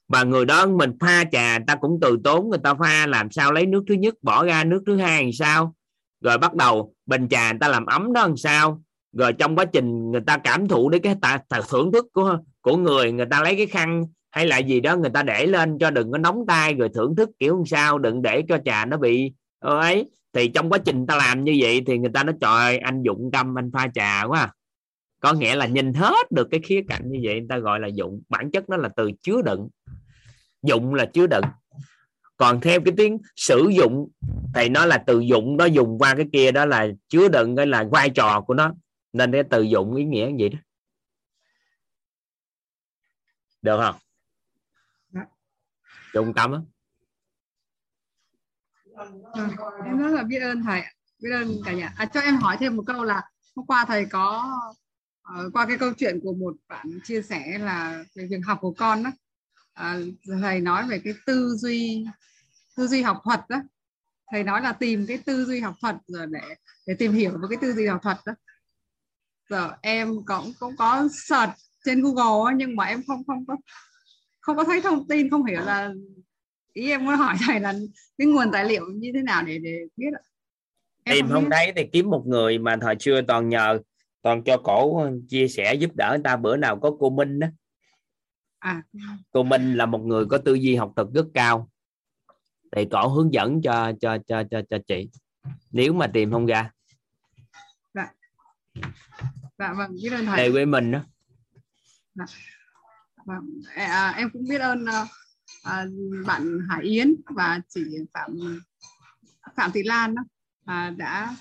[0.07, 3.31] Và người đó mình pha trà người ta cũng từ tốn người ta pha làm
[3.31, 5.73] sao lấy nước thứ nhất bỏ ra nước thứ hai làm sao?
[6.27, 8.81] Rồi bắt đầu bình trà người ta làm ấm đó làm sao?
[9.13, 12.37] Rồi trong quá trình người ta cảm thụ đến cái ta, ta thưởng thức của
[12.61, 15.77] của người người ta lấy cái khăn hay là gì đó người ta để lên
[15.79, 18.85] cho đừng có nóng tay rồi thưởng thức kiểu làm sao đừng để cho trà
[18.85, 20.09] nó bị ờ, ấy.
[20.33, 23.29] Thì trong quá trình ta làm như vậy thì người ta nói trời anh dụng
[23.33, 24.39] tâm anh pha trà quá.
[24.39, 24.53] À.
[25.19, 27.87] có nghĩa là nhìn hết được cái khía cạnh như vậy người ta gọi là
[27.87, 28.21] dụng.
[28.29, 29.69] Bản chất nó là từ chứa đựng.
[30.63, 31.43] Dụng là chứa đựng
[32.37, 34.09] còn theo cái tiếng sử dụng
[34.53, 37.67] thì nó là từ dụng đó dùng qua cái kia đó là chứa đựng cái
[37.67, 38.73] là vai trò của nó.
[39.13, 40.59] Nên cái từ dụng ý nghĩa gì đó.
[43.61, 43.95] Được không?
[46.13, 46.59] Dụng tâm á.
[48.95, 49.05] À,
[49.85, 50.81] em rất là biết ơn thầy
[51.19, 51.93] biết ơn cả nhà.
[51.97, 54.53] À, cho em hỏi thêm một câu là hôm qua thầy có
[55.21, 58.73] uh, qua cái câu chuyện của một bạn chia sẻ là về việc học của
[58.77, 59.11] con đó
[59.77, 59.99] à,
[60.41, 62.05] thầy nói về cái tư duy
[62.77, 63.61] tư duy học thuật đó.
[64.31, 66.55] Thầy nói là tìm cái tư duy học thuật rồi để
[66.87, 68.33] để tìm hiểu về cái tư duy học thuật đó.
[69.49, 71.51] Giờ em cũng cũng có search
[71.85, 73.57] trên Google nhưng mà em không không có
[74.39, 75.93] không có thấy thông tin không hiểu là
[76.73, 77.73] ý em muốn hỏi thầy là
[78.17, 80.23] cái nguồn tài liệu như thế nào để để biết ạ.
[81.03, 83.79] Em tìm không, không thấy thì kiếm một người mà thời xưa toàn nhờ
[84.21, 86.35] toàn cho cổ chia sẻ giúp đỡ người ta.
[86.35, 87.47] Bữa nào có cô Minh đó
[88.59, 88.83] à.
[89.31, 91.69] cô Minh là một người có tư duy học thuật rất cao.
[92.71, 95.09] Thì cổ hướng dẫn cho cho cho cho cho chị.
[95.71, 96.71] Nếu mà tìm không ra.
[97.93, 98.07] Dạ.
[99.57, 100.51] Dạ vâng biết ơn thầy.
[100.51, 100.99] Với mình đó.
[102.15, 102.25] Dạ.
[103.25, 105.07] vâng à, em cũng biết ơn uh,
[105.63, 105.85] à,
[106.25, 107.81] bạn Hải Yến và chị
[108.13, 108.37] Phạm
[109.55, 110.21] Phạm Thị Lan đó,
[110.65, 111.35] à, đã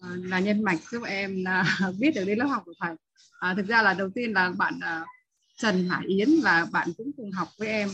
[0.00, 1.64] à, là nhân mạch giúp em à,
[1.98, 2.94] biết được đến lớp học của thầy.
[3.40, 5.04] À, thực ra là đầu tiên là bạn à,
[5.58, 7.88] Trần Hải Yến là bạn cũng cùng học với em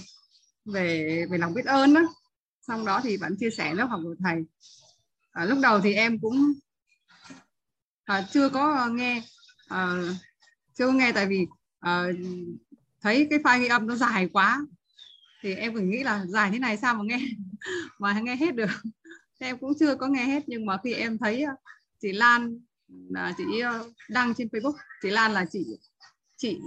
[0.64, 2.00] về về lòng biết ơn đó.
[2.61, 4.44] Sau đó thì bạn chia sẻ lớp học của thầy.
[5.33, 6.53] À, lúc đầu thì em cũng
[8.05, 9.22] à, chưa có nghe
[9.68, 9.96] à,
[10.74, 11.46] chưa có nghe tại vì
[11.81, 12.07] à,
[13.00, 14.66] thấy cái file ghi âm nó dài quá
[15.42, 17.20] thì em cũng nghĩ là dài thế này sao mà nghe
[17.98, 18.70] mà nghe hết được
[19.38, 21.53] em cũng chưa có nghe hết nhưng mà khi em thấy à,
[22.00, 25.66] chị Lan là chị à, đăng trên Facebook chị Lan là chị
[26.37, 26.61] chị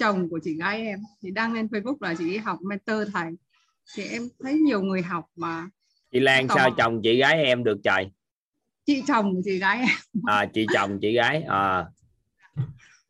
[0.00, 1.00] chồng của chị gái em.
[1.22, 3.32] Chị đăng lên Facebook là chị học mentor thầy.
[3.94, 5.68] Thì em thấy nhiều người học mà
[6.12, 8.10] chị Lan sao chồng chị gái em được trời?
[8.86, 9.88] Chị chồng của chị gái em.
[10.26, 11.86] À chị chồng chị gái à.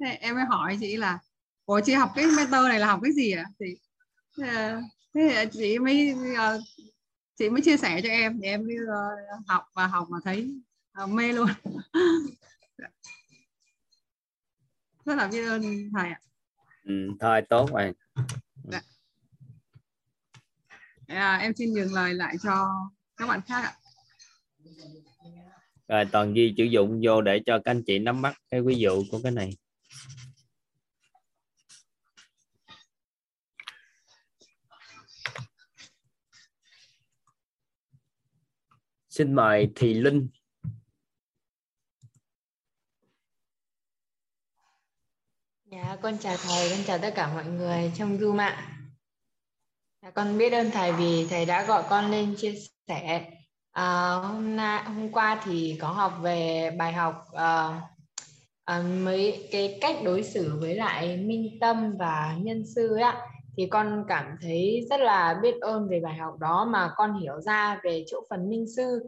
[0.00, 1.18] Thế em mới hỏi chị là
[1.64, 3.44] ủa chị học cái mentor này là học cái gì ạ?
[3.44, 3.50] À?
[3.58, 3.74] thì
[5.14, 6.60] thế chị mới uh,
[7.38, 8.40] chị mới chia sẻ cho em.
[8.42, 10.54] Thì em mới uh, học và học mà thấy
[11.08, 11.48] mê luôn.
[15.04, 15.62] Rất là biết ơn
[15.94, 16.20] thầy ạ
[16.84, 17.92] ừ, thôi tốt rồi
[18.64, 18.80] dạ.
[21.06, 22.68] à, em xin nhường lời lại cho
[23.16, 23.72] các bạn khác ạ
[25.88, 28.74] rồi toàn di sử dụng vô để cho các anh chị nắm bắt cái ví
[28.74, 29.50] dụ của cái này
[39.10, 40.28] Xin mời Thị Linh.
[45.70, 48.68] Dạ, con chào thầy, con chào tất cả mọi người trong Zoom ạ.
[50.02, 52.54] Dạ, con biết ơn thầy vì thầy đã gọi con lên chia
[52.88, 53.30] sẻ.
[53.72, 57.80] À, hôm nay hôm qua thì có học về bài học à,
[58.64, 63.66] à, mấy cái cách đối xử với lại minh tâm và nhân sư ạ thì
[63.66, 67.80] con cảm thấy rất là biết ơn về bài học đó mà con hiểu ra
[67.84, 69.00] về chỗ phần minh sư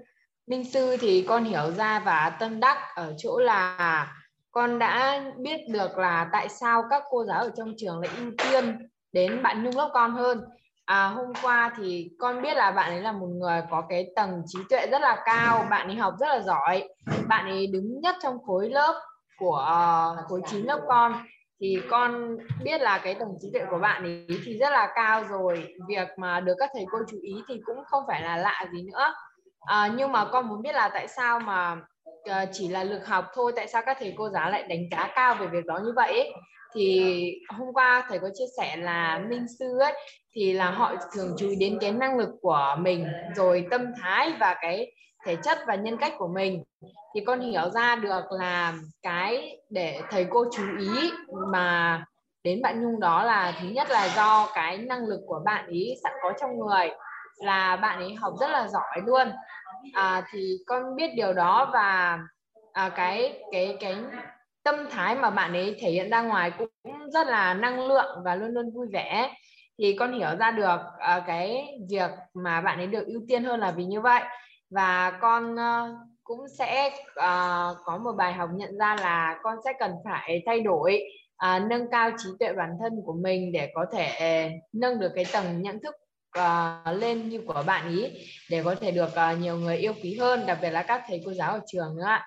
[0.47, 4.22] minh sư thì con hiểu ra và tâm đắc ở chỗ là
[4.53, 8.31] con đã biết được là tại sao các cô giáo ở trong trường lại ưu
[8.39, 10.45] tiên đến bạn nhung lớp con hơn.
[10.85, 14.43] À, hôm qua thì con biết là bạn ấy là một người có cái tầng
[14.47, 16.89] trí tuệ rất là cao bạn ấy học rất là giỏi
[17.29, 19.01] bạn ấy đứng nhất trong khối lớp
[19.39, 19.69] của
[20.23, 21.27] uh, khối 9 lớp con.
[21.61, 25.25] Thì con biết là cái tầng trí tuệ của bạn ấy thì rất là cao
[25.25, 28.65] rồi việc mà được các thầy cô chú ý thì cũng không phải là lạ
[28.73, 29.15] gì nữa.
[29.61, 31.77] À, nhưng mà con muốn biết là tại sao mà
[32.31, 35.11] uh, chỉ là lực học thôi tại sao các thầy cô giáo lại đánh giá
[35.15, 36.33] cao về việc đó như vậy ấy?
[36.75, 39.93] thì hôm qua thầy có chia sẻ là minh sư ấy
[40.35, 43.07] thì là họ thường chú ý đến cái năng lực của mình
[43.37, 44.93] rồi tâm thái và cái
[45.25, 46.63] thể chất và nhân cách của mình
[47.15, 51.11] thì con hiểu ra được là cái để thầy cô chú ý
[51.53, 52.05] mà
[52.45, 55.95] đến bạn Nhung đó là thứ nhất là do cái năng lực của bạn ý
[56.03, 56.91] sẵn có trong người
[57.37, 59.33] là bạn ấy học rất là giỏi luôn
[59.93, 62.19] à, thì con biết điều đó và
[62.73, 63.97] à, cái cái cái
[64.65, 66.69] tâm thái mà bạn ấy thể hiện ra ngoài cũng
[67.13, 69.35] rất là năng lượng và luôn luôn vui vẻ.
[69.79, 73.61] Thì con hiểu ra được uh, cái việc mà bạn ấy được ưu tiên hơn
[73.61, 74.23] là vì như vậy.
[74.71, 79.73] Và con uh, cũng sẽ uh, có một bài học nhận ra là con sẽ
[79.79, 81.03] cần phải thay đổi
[81.47, 85.25] uh, nâng cao trí tuệ bản thân của mình để có thể nâng được cái
[85.33, 85.95] tầng nhận thức
[86.39, 90.17] uh, lên như của bạn ý để có thể được uh, nhiều người yêu quý
[90.17, 92.27] hơn đặc biệt là các thầy cô giáo ở trường nữa ạ.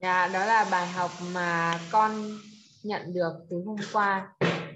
[0.00, 2.12] Dạ, đó là bài học mà con
[2.82, 4.32] nhận được từ hôm qua.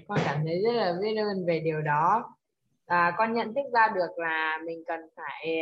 [0.07, 2.33] Con cảm thấy rất là biết ơn về điều đó.
[2.85, 5.61] À, con nhận thức ra được là mình cần phải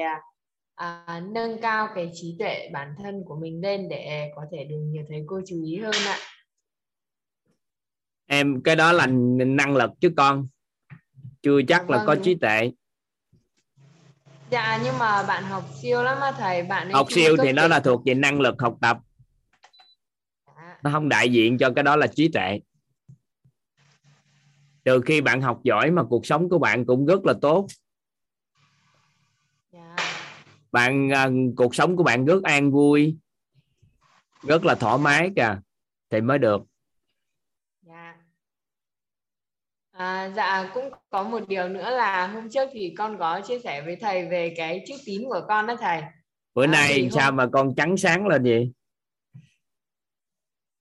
[0.76, 4.80] à, nâng cao cái trí tuệ bản thân của mình lên để có thể được
[4.80, 6.18] nhiều thầy cô chú ý hơn ạ.
[8.28, 9.08] Em cái đó là
[9.46, 10.48] năng lực chứ con.
[11.42, 12.08] Chưa chắc là vâng.
[12.08, 12.72] có trí tuệ.
[14.50, 17.80] Dạ nhưng mà bạn học siêu lắm mà thầy bạn học siêu thì nó là
[17.80, 18.98] thuộc về năng lực học tập
[20.86, 22.60] nó không đại diện cho cái đó là trí tuệ
[24.84, 27.68] từ khi bạn học giỏi mà cuộc sống của bạn cũng rất là tốt
[29.72, 29.96] dạ.
[30.72, 33.18] bạn à, cuộc sống của bạn rất an vui
[34.42, 35.60] rất là thoải mái kìa
[36.10, 36.62] thì mới được
[37.82, 38.16] dạ.
[39.98, 43.82] À, dạ cũng có một điều nữa là hôm trước thì con có chia sẻ
[43.82, 46.02] với thầy về cái chữ tín của con đó thầy.
[46.56, 47.12] Bữa à, nay hôm...
[47.12, 48.72] sao mà con trắng sáng lên vậy?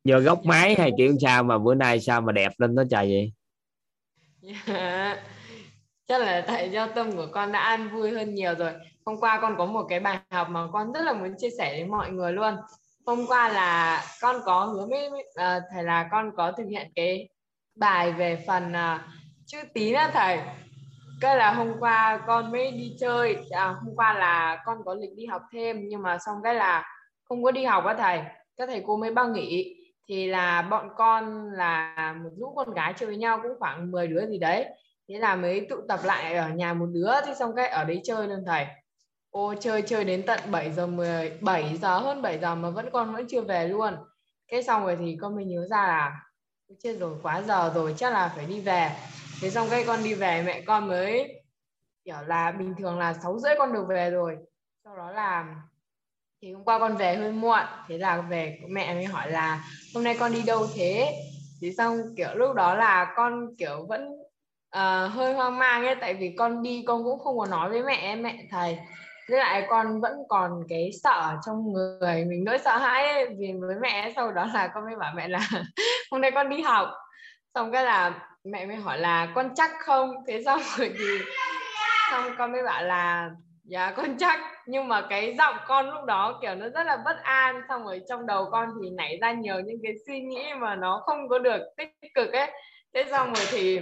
[0.04, 3.06] Nhờ góc máy hay kiểu sao mà bữa nay sao mà đẹp lên nó trời
[3.06, 3.32] vậy?
[4.66, 5.18] Yeah.
[6.06, 8.72] chắc là tại do tâm của con đã an vui hơn nhiều rồi.
[9.04, 11.72] Hôm qua con có một cái bài học mà con rất là muốn chia sẻ
[11.72, 12.54] với mọi người luôn.
[13.06, 17.28] Hôm qua là con có hứa với uh, thầy là con có thực hiện cái
[17.76, 19.00] bài về phần uh,
[19.46, 20.40] chữ tín á thầy.
[21.20, 25.10] Cái là hôm qua con mới đi chơi à, hôm qua là con có lịch
[25.16, 26.84] đi học thêm nhưng mà xong cái là
[27.24, 28.20] không có đi học á thầy.
[28.56, 29.76] Các thầy cô mới bao nghỉ.
[30.08, 34.06] Thì là bọn con là một lũ con gái chơi với nhau cũng khoảng 10
[34.06, 34.66] đứa gì đấy.
[35.08, 38.00] Thế là mới tụ tập lại ở nhà một đứa thì xong cái ở đấy
[38.04, 38.66] chơi luôn thầy.
[39.30, 42.90] Ô chơi chơi đến tận 7 giờ 10 7 giờ hơn 7 giờ mà vẫn
[42.92, 43.94] con vẫn chưa về luôn.
[44.48, 46.20] Cái xong rồi thì con mới nhớ ra là
[46.82, 48.90] chết rồi quá giờ rồi chắc là phải đi về.
[49.40, 51.42] Thế xong cái con đi về mẹ con mới
[52.04, 54.36] kiểu là bình thường là sáu rưỡi con được về rồi.
[54.84, 55.54] Sau đó là
[56.42, 60.04] thì hôm qua con về hơi muộn thế là về mẹ mới hỏi là hôm
[60.04, 61.20] nay con đi đâu thế?
[61.60, 64.08] Thì xong kiểu lúc đó là con kiểu vẫn
[64.76, 67.82] uh, hơi hoang mang ấy tại vì con đi con cũng không có nói với
[67.82, 68.78] mẹ mẹ thầy
[69.28, 73.52] với lại con vẫn còn cái sợ trong người mình nỗi sợ hãi ấy, vì
[73.60, 75.40] với mẹ sau đó là con mới bảo mẹ là
[76.10, 76.88] hôm nay con đi học.
[77.54, 80.14] Xong cái là mẹ mới hỏi là con chắc không?
[80.26, 81.18] Thế xong rồi thì
[82.10, 83.30] xong con mới bảo là
[83.64, 84.40] dạ con chắc.
[84.66, 87.62] Nhưng mà cái giọng con lúc đó kiểu nó rất là bất an.
[87.68, 91.02] Xong rồi trong đầu con thì nảy ra nhiều những cái suy nghĩ mà nó
[91.06, 92.50] không có được tích cực ấy.
[92.94, 93.80] Thế xong rồi thì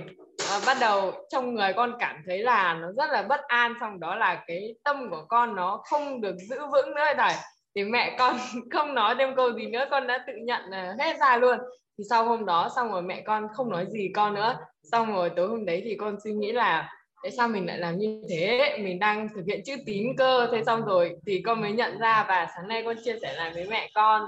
[0.51, 4.01] à, bắt đầu trong người con cảm thấy là nó rất là bất an xong
[4.01, 7.35] đó là cái tâm của con nó không được giữ vững nữa thầy.
[7.75, 8.37] Thì mẹ con
[8.73, 10.63] không nói thêm câu gì nữa con đã tự nhận
[10.99, 11.59] hết ra luôn.
[11.99, 14.59] Thì sau hôm đó xong rồi mẹ con không nói gì con nữa.
[14.93, 16.91] Xong rồi tối hôm đấy thì con suy nghĩ là
[17.23, 18.79] tại sao mình lại làm như thế?
[18.79, 20.49] Mình đang thực hiện chữ tín cơ.
[20.53, 23.51] Thế xong rồi thì con mới nhận ra và sáng nay con chia sẻ lại
[23.55, 24.23] với mẹ con.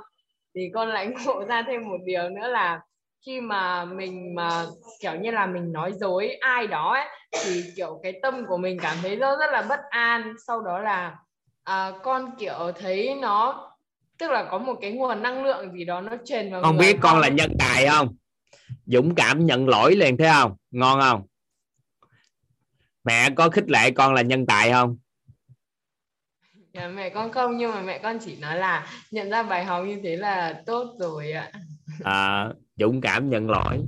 [0.55, 2.81] Thì con lại ngộ ra thêm một điều nữa là
[3.27, 4.67] khi mà mình mà
[5.01, 8.79] kiểu như là mình nói dối ai đó ấy, thì kiểu cái tâm của mình
[8.83, 10.35] cảm thấy nó rất là bất an.
[10.47, 11.17] Sau đó là
[11.65, 13.71] à, con kiểu thấy nó
[14.19, 16.97] tức là có một cái nguồn năng lượng gì đó nó truyền vào con biết
[17.01, 18.17] con, là nhân tài không?
[18.87, 20.57] Dũng cảm nhận lỗi liền thấy không?
[20.71, 21.27] Ngon không?
[23.05, 24.97] Mẹ có khích lệ con là nhân tài không?
[26.73, 29.85] Dạ, mẹ con không nhưng mà mẹ con chỉ nói là nhận ra bài học
[29.87, 31.53] như thế là tốt rồi ạ.
[32.05, 33.85] À, dũng cảm nhận lỗi.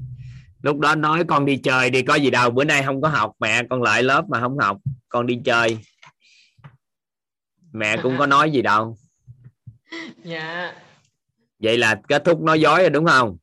[0.62, 3.33] Lúc đó nói con đi chơi đi có gì đâu bữa nay không có học
[3.38, 5.79] mẹ con lại lớp mà không học con đi chơi.
[7.72, 8.96] Mẹ cũng có nói gì đâu.
[10.25, 10.75] Dạ.
[11.59, 13.37] Vậy là kết thúc nói dối rồi đúng không?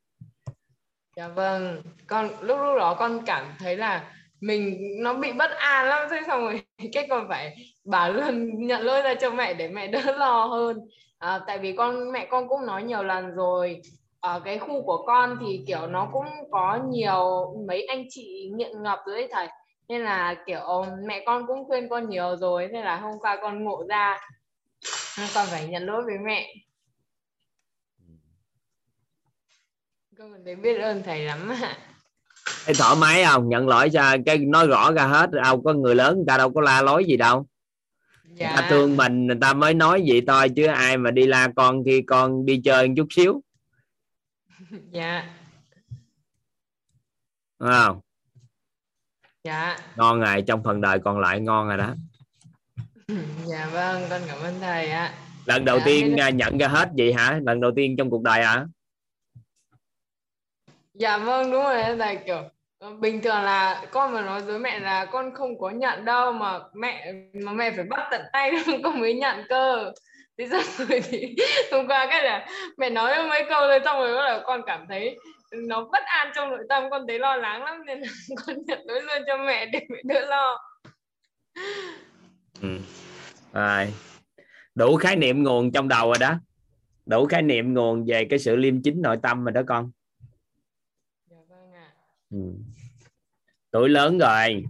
[1.16, 1.82] Dạ vâng.
[2.08, 6.22] Con lúc lúc đó con cảm thấy là mình nó bị bất an lắm thế
[6.28, 6.62] xong rồi
[6.94, 10.78] cái còn phải bà luôn nhận lỗi ra cho mẹ để mẹ đỡ lo hơn.
[11.18, 13.82] À, tại vì con mẹ con cũng nói nhiều lần rồi
[14.24, 18.84] ở cái khu của con thì kiểu nó cũng có nhiều mấy anh chị nghiện
[18.84, 19.48] ngập rồi đấy thầy.
[19.90, 23.64] Nên là kiểu mẹ con cũng khuyên con nhiều rồi nên là hôm qua con
[23.64, 24.18] ngộ ra.
[25.36, 26.56] Con phải nhận lỗi với mẹ.
[30.18, 31.78] Con thấy biết ơn thầy lắm ạ.
[32.68, 33.50] Ê, thoải mái không?
[33.50, 36.54] Nhận lỗi cho cái nói rõ ra hết đâu có người lớn người ta đâu
[36.54, 37.46] có la lối gì đâu.
[38.34, 38.48] Dạ.
[38.48, 41.50] người ta thương mình người ta mới nói vậy thôi chứ ai mà đi la
[41.56, 43.42] con khi con đi chơi một chút xíu
[44.92, 45.26] dạ.
[47.60, 48.00] Đúng không?
[49.44, 49.78] Dạ.
[49.96, 51.96] Ngon ngày trong phần đời còn lại ngon rồi đó.
[53.46, 55.14] Dạ vâng con cảm ơn thầy ạ.
[55.46, 56.38] Lần đầu dạ, tiên nên...
[56.38, 57.40] nhận ra hết vậy hả?
[57.46, 58.66] Lần đầu tiên trong cuộc đời hả
[60.94, 62.44] dạ vâng đúng rồi thầy kiểu
[62.80, 66.32] ờ, bình thường là con mà nói với mẹ là con không có nhận đâu
[66.32, 68.52] mà mẹ mà mẹ phải bắt tận tay
[68.84, 69.92] con mới nhận cơ
[70.38, 71.36] thế xong rồi thì
[71.72, 75.18] hôm qua cái là mẹ nói mấy câu rồi xong rồi là con cảm thấy
[75.52, 78.08] nó bất an trong nội tâm con thấy lo lắng lắm nên là
[78.46, 80.58] con nhận lỗi luôn cho mẹ để mẹ đỡ lo
[82.62, 82.70] ừ.
[83.54, 83.94] rồi
[84.76, 86.36] đủ khái niệm nguồn trong đầu rồi đó
[87.06, 89.92] đủ khái niệm nguồn về cái sự liêm chính nội tâm rồi đó con
[91.30, 91.88] dạ vâng ạ.
[92.32, 92.38] Ừ.
[93.72, 94.64] tuổi lớn rồi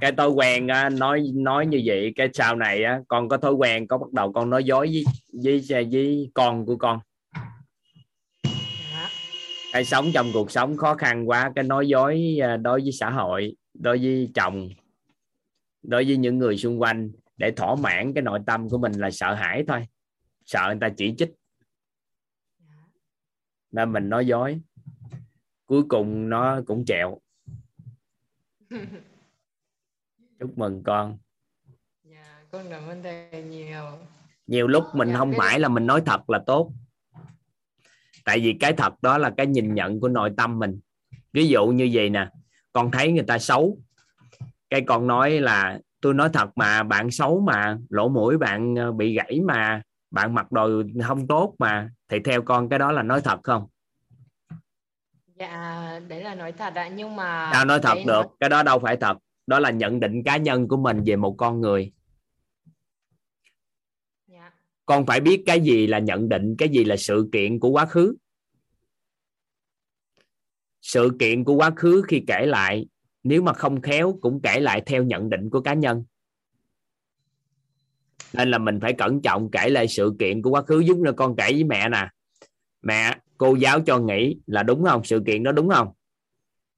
[0.00, 3.52] cái thói quen á, nói nói như vậy cái sau này á, con có thói
[3.52, 5.04] quen có bắt đầu con nói dối
[5.42, 7.00] với với với con của con.
[9.72, 13.10] Cái sống trong cuộc sống khó khăn quá cái nói dối à, đối với xã
[13.10, 14.68] hội đối với chồng
[15.82, 19.10] đối với những người xung quanh để thỏa mãn cái nội tâm của mình là
[19.10, 19.86] sợ hãi thôi.
[20.44, 21.30] Sợ người ta chỉ trích.
[23.72, 24.60] Nên mình nói dối.
[25.66, 27.18] Cuối cùng nó cũng chẹo
[30.40, 31.18] chúc mừng con.
[32.04, 33.84] Dạ con cảm ơn thầy nhiều.
[34.46, 35.38] Nhiều lúc mình dạ, không cái...
[35.38, 36.72] phải là mình nói thật là tốt.
[38.24, 40.80] Tại vì cái thật đó là cái nhìn nhận của nội tâm mình.
[41.32, 42.28] Ví dụ như vậy nè
[42.72, 43.78] con thấy người ta xấu.
[44.70, 48.92] Cái con nói là tôi nói thật mà bạn xấu mà lỗ mũi bạn ờ,
[48.92, 51.90] bị gãy mà bạn mặc đồ không tốt mà.
[52.08, 53.66] Thì theo con cái đó là nói thật không?
[55.38, 56.88] Dạ đấy là nói thật ạ.
[56.88, 58.36] Nhưng mà sao nói thật được nói...
[58.40, 59.16] cái đó đâu phải thật
[59.46, 61.92] đó là nhận định cá nhân của mình về một con người.
[64.26, 64.52] Dạ.
[64.86, 67.86] con phải biết cái gì là nhận định cái gì là sự kiện của quá
[67.86, 68.16] khứ.
[70.80, 72.86] Sự kiện của quá khứ khi kể lại
[73.22, 76.04] nếu mà không khéo cũng kể lại theo nhận định của cá nhân.
[78.32, 80.80] Nên là mình phải cẩn trọng kể lại sự kiện của quá khứ.
[80.80, 82.08] Giúp là con kể với mẹ nè.
[82.82, 85.04] Mẹ cô giáo cho nghỉ là đúng không?
[85.04, 85.92] Sự kiện đó đúng không?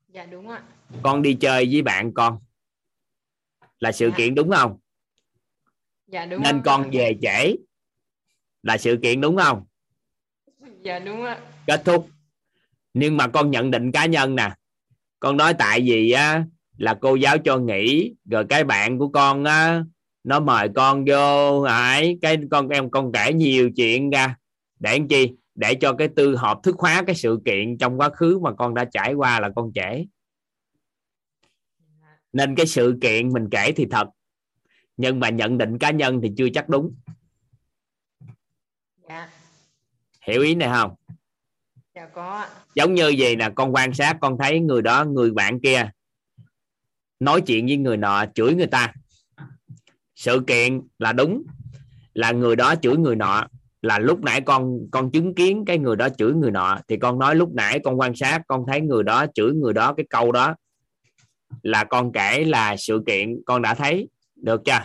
[0.08, 0.62] Dạ đúng ạ.
[1.02, 2.38] Con đi chơi với bạn con
[3.80, 4.14] là sự dạ.
[4.16, 4.78] kiện đúng không?
[6.06, 7.54] Dạ đúng nên con về trễ
[8.62, 9.64] là sự kiện đúng không?
[10.82, 11.40] Dạ đúng ạ.
[11.66, 12.08] Kết thúc.
[12.94, 14.50] Nhưng mà con nhận định cá nhân nè.
[15.20, 16.44] Con nói tại vì á
[16.76, 19.84] là cô giáo cho nghỉ rồi cái bạn của con á
[20.24, 24.36] nó mời con vô hải cái con em con kể nhiều chuyện ra.
[24.78, 25.32] Để làm chi?
[25.54, 28.74] Để cho cái tư hợp thức hóa cái sự kiện trong quá khứ mà con
[28.74, 30.04] đã trải qua là con trễ
[32.32, 34.08] nên cái sự kiện mình kể thì thật
[34.96, 36.94] nhưng mà nhận định cá nhân thì chưa chắc đúng.
[39.08, 39.30] Dạ.
[40.26, 40.94] hiểu ý này không?
[41.94, 45.60] Dạ có giống như gì nè con quan sát con thấy người đó người bạn
[45.60, 45.90] kia
[47.20, 48.94] nói chuyện với người nọ chửi người ta.
[50.14, 51.42] Sự kiện là đúng
[52.14, 53.46] là người đó chửi người nọ
[53.82, 57.18] là lúc nãy con con chứng kiến cái người đó chửi người nọ thì con
[57.18, 60.32] nói lúc nãy con quan sát con thấy người đó chửi người đó cái câu
[60.32, 60.54] đó
[61.62, 64.80] là con kể là sự kiện con đã thấy được chưa?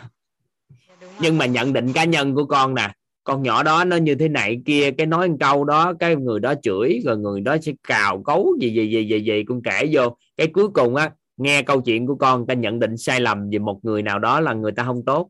[1.19, 2.89] Nhưng mà nhận định cá nhân của con nè
[3.23, 6.39] con nhỏ đó nó như thế này kia cái nói một câu đó cái người
[6.39, 9.89] đó chửi rồi người đó sẽ cào cấu gì gì gì gì gì con kể
[9.91, 10.17] vô.
[10.37, 13.59] Cái cuối cùng á nghe câu chuyện của con ta nhận định sai lầm về
[13.59, 15.29] một người nào đó là người ta không tốt.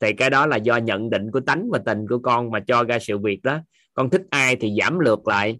[0.00, 2.84] Thì cái đó là do nhận định của tánh và tình của con mà cho
[2.84, 3.58] ra sự việc đó.
[3.94, 5.58] Con thích ai thì giảm lược lại.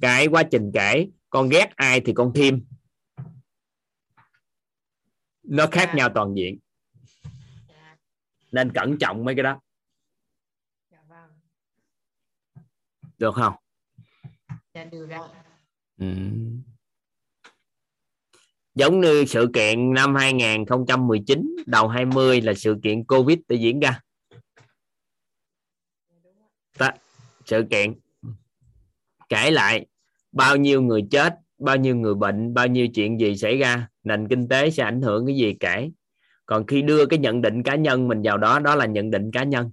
[0.00, 2.64] Cái quá trình kể con ghét ai thì con thêm
[5.46, 6.58] nó khác nhau toàn diện.
[8.52, 9.60] Nên cẩn trọng mấy cái đó.
[13.18, 13.54] Được không?
[14.74, 15.08] Dạ được
[15.98, 16.06] ừ.
[18.74, 24.00] giống như sự kiện năm 2019 đầu 20 là sự kiện Covid đã diễn ra.
[26.78, 26.90] Đó,
[27.44, 27.94] sự kiện.
[29.28, 29.86] Kể lại
[30.32, 34.28] bao nhiêu người chết bao nhiêu người bệnh bao nhiêu chuyện gì xảy ra nền
[34.28, 35.90] kinh tế sẽ ảnh hưởng cái gì kể
[36.46, 39.30] còn khi đưa cái nhận định cá nhân mình vào đó đó là nhận định
[39.30, 39.70] cá nhân.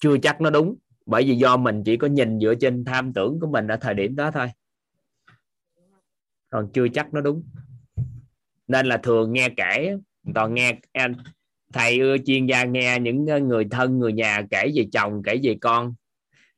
[0.00, 0.76] Chưa chắc nó đúng,
[1.06, 3.94] bởi vì do mình chỉ có nhìn dựa trên tham tưởng của mình ở thời
[3.94, 4.46] điểm đó thôi.
[6.50, 7.42] Còn chưa chắc nó đúng.
[8.68, 9.96] Nên là thường nghe kể
[10.34, 11.14] toàn nghe anh
[11.72, 15.56] thầy ưa chuyên gia nghe những người thân, người nhà kể về chồng, kể về
[15.60, 15.94] con,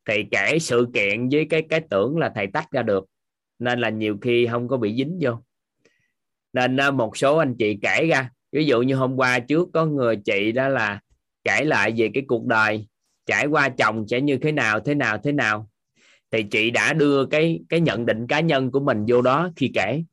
[0.09, 3.05] thì kể sự kiện với cái cái tưởng là thầy tách ra được
[3.59, 5.33] nên là nhiều khi không có bị dính vô.
[6.53, 8.31] Nên à, một số anh chị kể ra.
[8.53, 11.01] Ví dụ như hôm qua trước có người chị đó là
[11.45, 12.87] kể lại về cái cuộc đời,
[13.27, 15.69] trải qua chồng sẽ như thế nào thế nào thế nào.
[16.31, 19.71] Thì chị đã đưa cái cái nhận định cá nhân của mình vô đó khi
[19.75, 20.05] kể.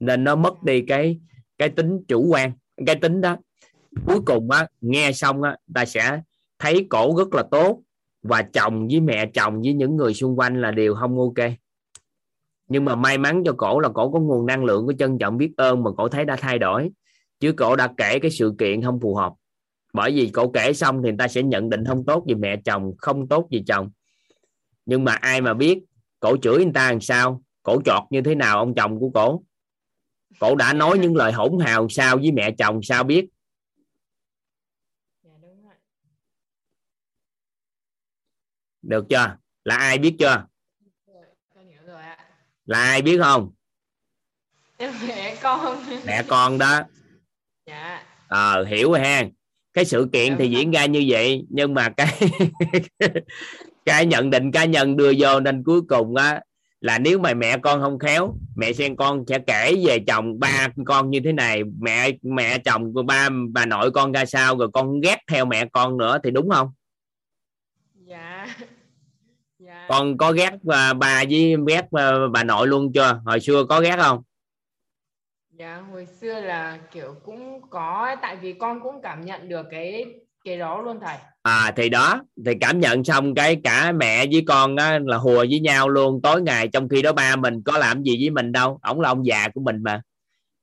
[0.00, 1.20] Nên nó mất đi cái
[1.58, 2.52] cái tính chủ quan,
[2.86, 3.36] cái tính đó.
[4.06, 6.20] Cuối cùng á, nghe xong á, ta sẽ
[6.58, 7.82] thấy cổ rất là tốt
[8.22, 11.50] và chồng với mẹ chồng với những người xung quanh là đều không ok
[12.72, 15.36] nhưng mà may mắn cho cổ là cổ có nguồn năng lượng của trân trọng
[15.36, 16.90] biết ơn mà cổ thấy đã thay đổi.
[17.40, 19.32] Chứ cổ đã kể cái sự kiện không phù hợp.
[19.92, 22.56] Bởi vì cổ kể xong thì người ta sẽ nhận định không tốt về mẹ
[22.64, 23.90] chồng không tốt về chồng.
[24.86, 25.84] Nhưng mà ai mà biết
[26.20, 27.42] cổ chửi người ta làm sao?
[27.62, 29.42] Cổ chọt như thế nào ông chồng của cổ?
[30.40, 33.28] Cổ đã nói những lời hỗn hào sao với mẹ chồng sao biết?
[38.82, 39.36] Được chưa?
[39.64, 40.46] Là ai biết chưa
[42.66, 43.52] là ai biết không?
[44.78, 45.76] Mẹ con.
[46.06, 46.80] Mẹ con đó.
[47.66, 48.02] Dạ.
[48.28, 49.24] Ờ hiểu rồi ha.
[49.72, 52.30] Cái sự kiện thì diễn ra như vậy nhưng mà cái
[53.84, 56.40] cái nhận định cá nhân đưa vô nên cuối cùng á
[56.80, 60.68] là nếu mà mẹ con không khéo mẹ xem con sẽ kể về chồng ba
[60.86, 61.62] con như thế này.
[61.80, 65.66] Mẹ mẹ chồng của ba bà nội con ra sao rồi con ghét theo mẹ
[65.72, 66.72] con nữa thì đúng không
[68.06, 68.56] dạ
[69.58, 73.20] dạ con có ghét bà, bà với ghét bà, bà nội luôn chưa?
[73.24, 74.22] Hồi xưa có ghét không?
[75.50, 80.04] Dạ hồi xưa là kiểu cũng có tại vì con cũng cảm nhận được cái
[80.44, 81.16] cái đó luôn thầy.
[81.42, 85.44] À thì đó thì cảm nhận xong cái cả mẹ với con á, là hùa
[85.50, 86.20] với nhau luôn.
[86.22, 88.78] Tối ngày trong khi đó ba mình có làm gì với mình đâu.
[88.82, 90.02] Ổng là ông già của mình mà.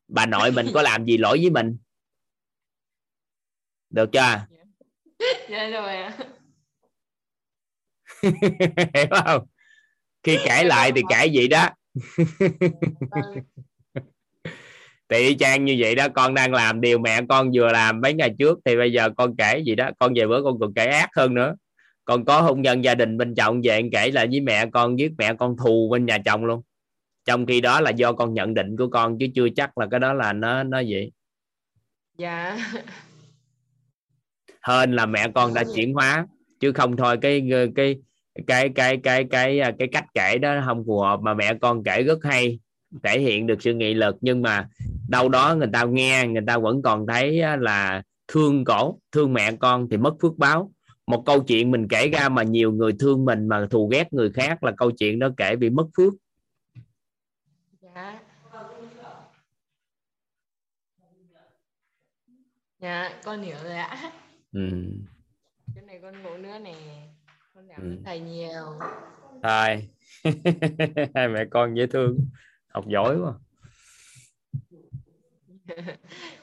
[0.07, 1.77] Bà nội mình có làm gì lỗi với mình?
[3.89, 4.45] Được chưa?
[5.49, 6.17] Dạ rồi ạ
[8.93, 9.45] hiểu không?
[10.23, 11.69] Khi kể lại thì kể vậy đó.
[12.99, 13.43] Vâng.
[15.09, 18.13] thì y chang như vậy đó con đang làm điều mẹ con vừa làm mấy
[18.13, 19.89] ngày trước thì bây giờ con kể gì đó.
[19.99, 21.55] Con về bữa con còn kể ác hơn nữa.
[22.05, 25.09] Con có hôn nhân gia đình bên chồng về kể là với mẹ con với
[25.17, 26.61] mẹ con thù bên nhà chồng luôn.
[27.25, 29.99] Trong khi đó là do con nhận định của con chứ chưa chắc là cái
[29.99, 31.11] đó là nó nó vậy.
[32.17, 32.57] Dạ.
[34.67, 36.25] Hên là mẹ con đã chuyển hóa
[36.59, 37.95] chứ không thôi cái cái
[38.47, 42.03] cái cái cái cái cái cách kể đó không phù hợp mà mẹ con kể
[42.03, 42.59] rất hay
[43.03, 44.15] thể hiện được sự nghị lực.
[44.21, 44.69] Nhưng mà
[45.09, 49.51] đâu đó người ta nghe người ta vẫn còn thấy là thương cổ thương mẹ
[49.51, 50.71] con thì mất phước báo.
[51.07, 54.31] Một câu chuyện mình kể ra mà nhiều người thương mình mà thù ghét người
[54.31, 56.13] khác là câu chuyện đó kể bị mất phước.
[57.81, 58.19] Dạ.
[62.79, 64.11] Dạ con hiểu rồi ạ.
[64.51, 64.69] Ừ.
[65.75, 66.75] cái này con ngủ nữa nè
[67.77, 67.97] Ừ.
[68.05, 68.63] thầy nhiều.
[69.43, 69.89] Thôi
[71.15, 72.29] hai mẹ con dễ thương.
[72.67, 73.33] Học giỏi quá.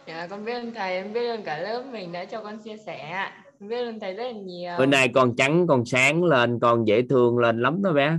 [0.06, 2.76] Dạ con biết ơn thầy em biết ơn cả lớp mình đã cho con chia
[2.86, 3.30] sẻ.
[3.60, 4.74] Em biết ơn thầy rất là nhiều.
[4.78, 8.18] Bữa nay con trắng con sáng lên con dễ thương lên lắm đó bé.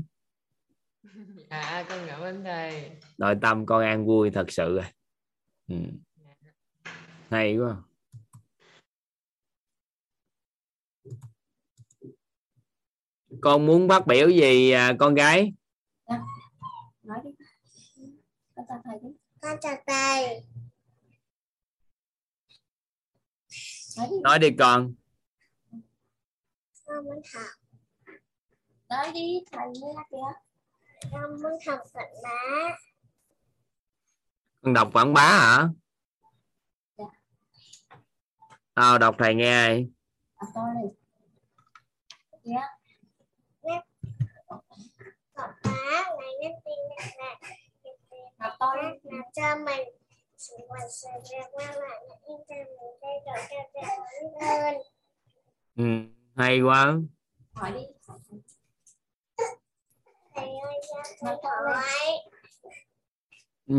[1.50, 2.92] Dạ con cảm ơn thầy.
[3.18, 4.86] Nội tâm con an vui thật sự rồi.
[5.68, 5.76] Ừ.
[7.30, 7.76] hay quá
[13.42, 15.54] con muốn phát biểu gì à, con gái?
[17.04, 17.30] Nói đi.
[18.56, 19.10] Con chào thầy đi.
[19.42, 20.44] Con chào thầy.
[23.98, 24.16] Nói đi.
[24.24, 24.94] Nói đi con.
[26.86, 27.46] Con muốn học.
[28.90, 30.40] Nói đi thầy nghe kìa.
[31.12, 32.76] Con muốn học phật bá.
[34.62, 35.70] Con đọc quảng bá hả?
[36.98, 37.06] Dạ.
[38.74, 39.76] Ờ, đọc thầy nghe.
[39.76, 39.88] Đi.
[40.40, 40.46] à
[42.54, 42.77] to
[45.38, 46.80] má lấy nắp pin
[47.18, 47.36] ra
[48.38, 49.88] và con làm cho mình.
[50.38, 54.00] Chúng mình sẽ ra qua lại in cho mình đây rồi cho cảm
[54.42, 54.76] hơn,
[55.76, 55.84] ừ
[56.36, 56.96] hay quá.
[57.54, 57.82] Hỏi đi.
[60.36, 61.38] Thầy ơi cho hỏi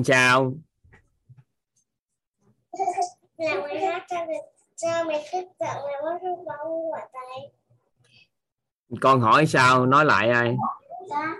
[0.04, 0.52] chào.
[3.36, 4.42] Là mình hát cho mình,
[4.76, 7.52] cho mình thức giận là mất rung bóng của thầy.
[9.00, 10.56] Con hỏi sao nói lại ai?
[11.08, 11.36] Là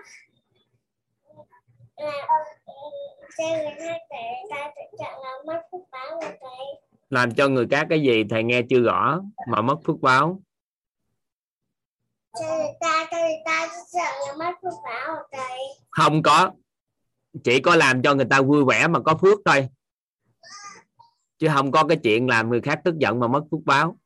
[1.97, 7.66] là hát để ta tự chọn là mất phước báo của thầy làm cho người
[7.71, 8.25] khác cái gì?
[8.31, 10.43] Thầy nghe chưa rõ mà mất phước báo.
[12.81, 13.07] Ta
[13.45, 13.69] ta
[15.91, 16.51] không có.
[17.45, 19.69] Chỉ có làm cho người ta vui vẻ mà có phước thôi.
[21.39, 23.99] Chứ không có cái chuyện làm người khác tức giận mà mất phước báo.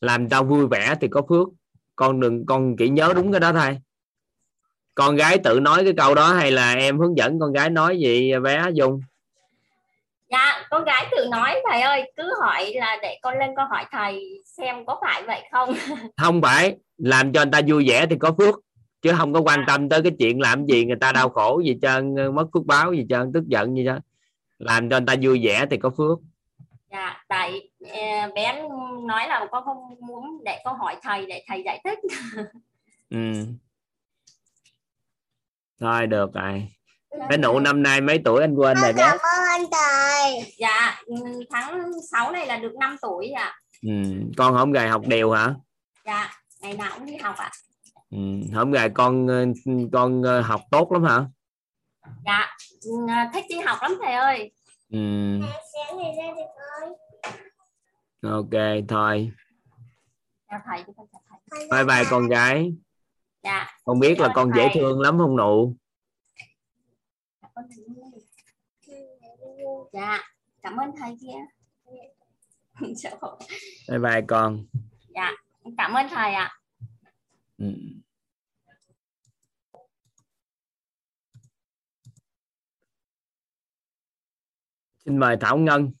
[0.00, 1.48] Làm tao vui vẻ thì có phước
[1.96, 3.78] con đừng con chỉ nhớ đúng cái đó thôi.
[4.94, 7.98] Con gái tự nói cái câu đó hay là em hướng dẫn con gái nói
[7.98, 9.00] gì bé dung?
[10.30, 13.84] Dạ con gái tự nói thầy ơi cứ hỏi là để con lên câu hỏi
[13.90, 15.74] thầy xem có phải vậy không?
[16.16, 18.54] Không phải làm cho người ta vui vẻ thì có phước
[19.02, 21.78] chứ không có quan tâm tới cái chuyện làm gì người ta đau khổ gì
[21.82, 23.98] trơn mất phước báo gì trơn tức giận gì đó.
[24.58, 26.18] Làm cho người ta vui vẻ thì có phước.
[26.92, 27.70] Dạ tại
[28.34, 28.62] bé
[29.06, 31.98] nói là con không muốn để con hỏi thầy để thầy giải thích.
[33.10, 33.46] Ừ.
[35.80, 36.68] Thôi được rồi.
[37.28, 38.40] Bé nụ năm nay mấy tuổi?
[38.40, 39.02] Anh quên rồi bé.
[39.02, 40.54] cảm ơn anh thầy.
[40.58, 41.14] Dạ ừ,
[41.50, 43.54] tháng 6 này là được 5 tuổi ạ.
[43.82, 43.90] Ừ.
[44.36, 45.54] con không gầy học đều hả?
[46.04, 46.30] Dạ
[46.60, 47.50] ngày nào cũng đi học ạ.
[48.10, 48.18] Ừ.
[48.54, 49.44] không gầy con ờ,
[49.92, 51.24] con ờ, học tốt lắm hả?
[52.24, 52.92] Dạ ừ,
[53.34, 54.52] thích đi học lắm thầy ơi.
[54.92, 54.98] Ừ.
[55.72, 56.90] sáng ngày ra thì coi
[58.30, 59.32] ok thôi.
[60.48, 61.68] Thầy chào thầy.
[61.70, 62.74] Bye bye con gái.
[63.42, 63.66] Dạ.
[63.84, 65.76] Con biết là con dễ thương lắm không nụ?
[69.92, 70.18] Dạ
[70.62, 71.38] cảm ơn thầy kia.
[72.96, 73.10] Dạ,
[73.88, 74.66] bye bye con.
[75.14, 75.32] Dạ
[75.76, 76.58] cảm ơn thầy ạ.
[77.58, 77.72] Ừ.
[85.06, 85.92] xin mời thảo ngân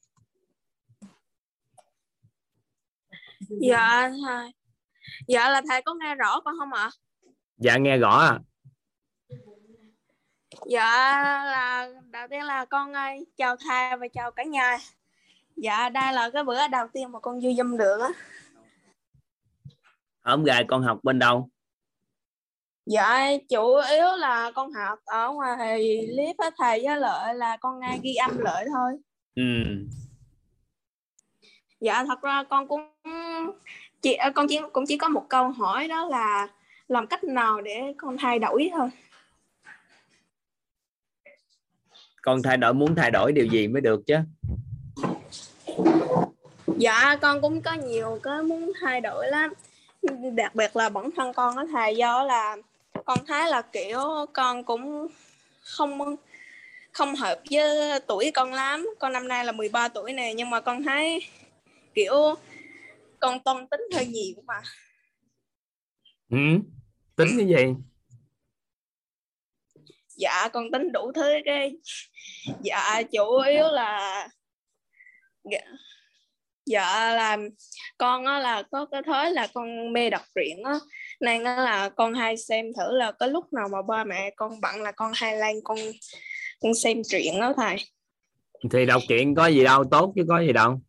[3.60, 4.52] dạ thầy
[5.28, 6.90] dạ là thầy có nghe rõ con không ạ?
[7.56, 8.38] Dạ nghe rõ à
[10.66, 10.90] dạ
[11.44, 14.78] là đầu tiên là con ơi chào thầy và chào cả nhà.
[15.56, 18.08] Dạ đây là cái bữa đầu tiên mà con vô dâm được á.
[20.24, 21.48] Hôm gài con học bên đâu?
[22.86, 27.80] Dạ chủ yếu là con học ở ngoài clip á thầy với lợi là con
[27.80, 28.92] nghe ghi âm lợi thôi.
[29.34, 29.42] Ừ.
[31.86, 32.88] dạ thật ra con cũng
[34.02, 36.48] chỉ ờ, con chỉ cũng chỉ có một câu hỏi đó là
[36.88, 38.90] làm cách nào để con thay đổi thôi.
[42.22, 44.16] Con thay đổi muốn thay đổi điều gì mới được chứ?
[46.76, 49.52] Dạ con cũng có nhiều cái muốn thay đổi lắm.
[50.34, 52.56] Đặc biệt là bản thân con á thầy do là
[53.04, 54.00] con thấy là kiểu
[54.32, 55.06] con cũng
[55.62, 56.16] không
[56.92, 58.88] không hợp với tuổi con lắm.
[58.98, 61.22] Con năm nay là 13 tuổi nè nhưng mà con thấy
[61.96, 62.34] kiểu
[63.20, 64.62] con toan tính hơi nhiều mà.
[66.30, 66.58] Ừ.
[67.16, 67.74] tính cái gì?
[70.16, 71.72] Dạ con tính đủ thứ cái.
[72.62, 74.28] Dạ chủ yếu là
[75.50, 75.60] dạ,
[76.66, 77.38] dạ là
[77.98, 80.74] con á là có cái thói là con mê đọc truyện á.
[81.20, 84.60] Nên á là con hay xem thử là cái lúc nào mà ba mẹ con
[84.60, 85.78] bận là con hay lên con
[86.60, 87.76] con xem truyện đó thầy.
[88.72, 90.80] Thì đọc truyện có gì đâu tốt chứ có gì đâu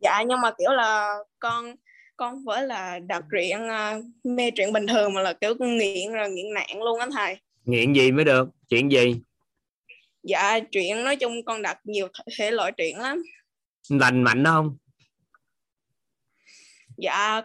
[0.00, 1.74] dạ nhưng mà kiểu là con
[2.16, 6.30] con phải là đọc truyện à, mê truyện bình thường mà là kiểu nghiện rồi
[6.30, 7.36] nghiện nạn luôn á thầy.
[7.64, 8.48] Nghiện gì mới được?
[8.68, 9.20] Chuyện gì?
[10.22, 13.22] Dạ truyện nói chung con đọc nhiều thể loại truyện lắm.
[13.88, 14.76] Lành mạnh không?
[16.96, 17.42] Dạ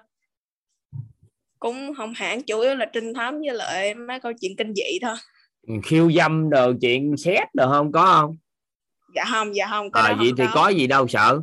[1.60, 5.00] cũng không hẳn chủ yếu là trinh thám với lại mấy câu chuyện kinh dị
[5.02, 5.16] thôi.
[5.84, 7.92] Khiêu dâm đồ chuyện xét đồ không?
[7.92, 8.38] Có không?
[9.16, 11.42] Dạ không dạ không cái à, đó vậy thì có gì đâu sợ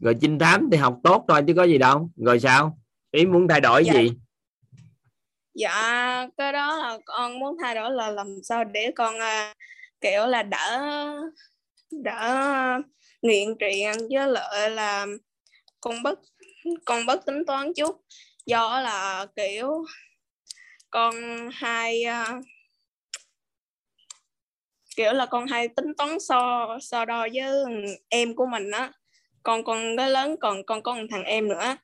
[0.00, 2.10] rồi trinh thám thì học tốt thôi chứ có gì đâu.
[2.16, 2.78] Rồi sao?
[3.10, 3.92] Ý muốn thay đổi Dạ.
[3.92, 4.12] gì?
[5.54, 9.54] Dạ cái đó là con muốn thay đổi là làm sao để con à,
[10.00, 10.80] kiểu là đỡ
[11.90, 12.80] đỡ
[13.22, 15.06] nghiện truyện với lại là
[15.80, 16.18] con bất
[16.84, 18.00] con bất tính toán chút.
[18.46, 19.84] Do là kiểu
[20.90, 21.14] con
[21.52, 22.40] hay à,
[24.96, 27.64] kiểu là con hay tính toán so so đo với
[28.08, 28.92] em của mình á
[29.42, 31.76] con con cái lớn còn con có một thằng em nữa.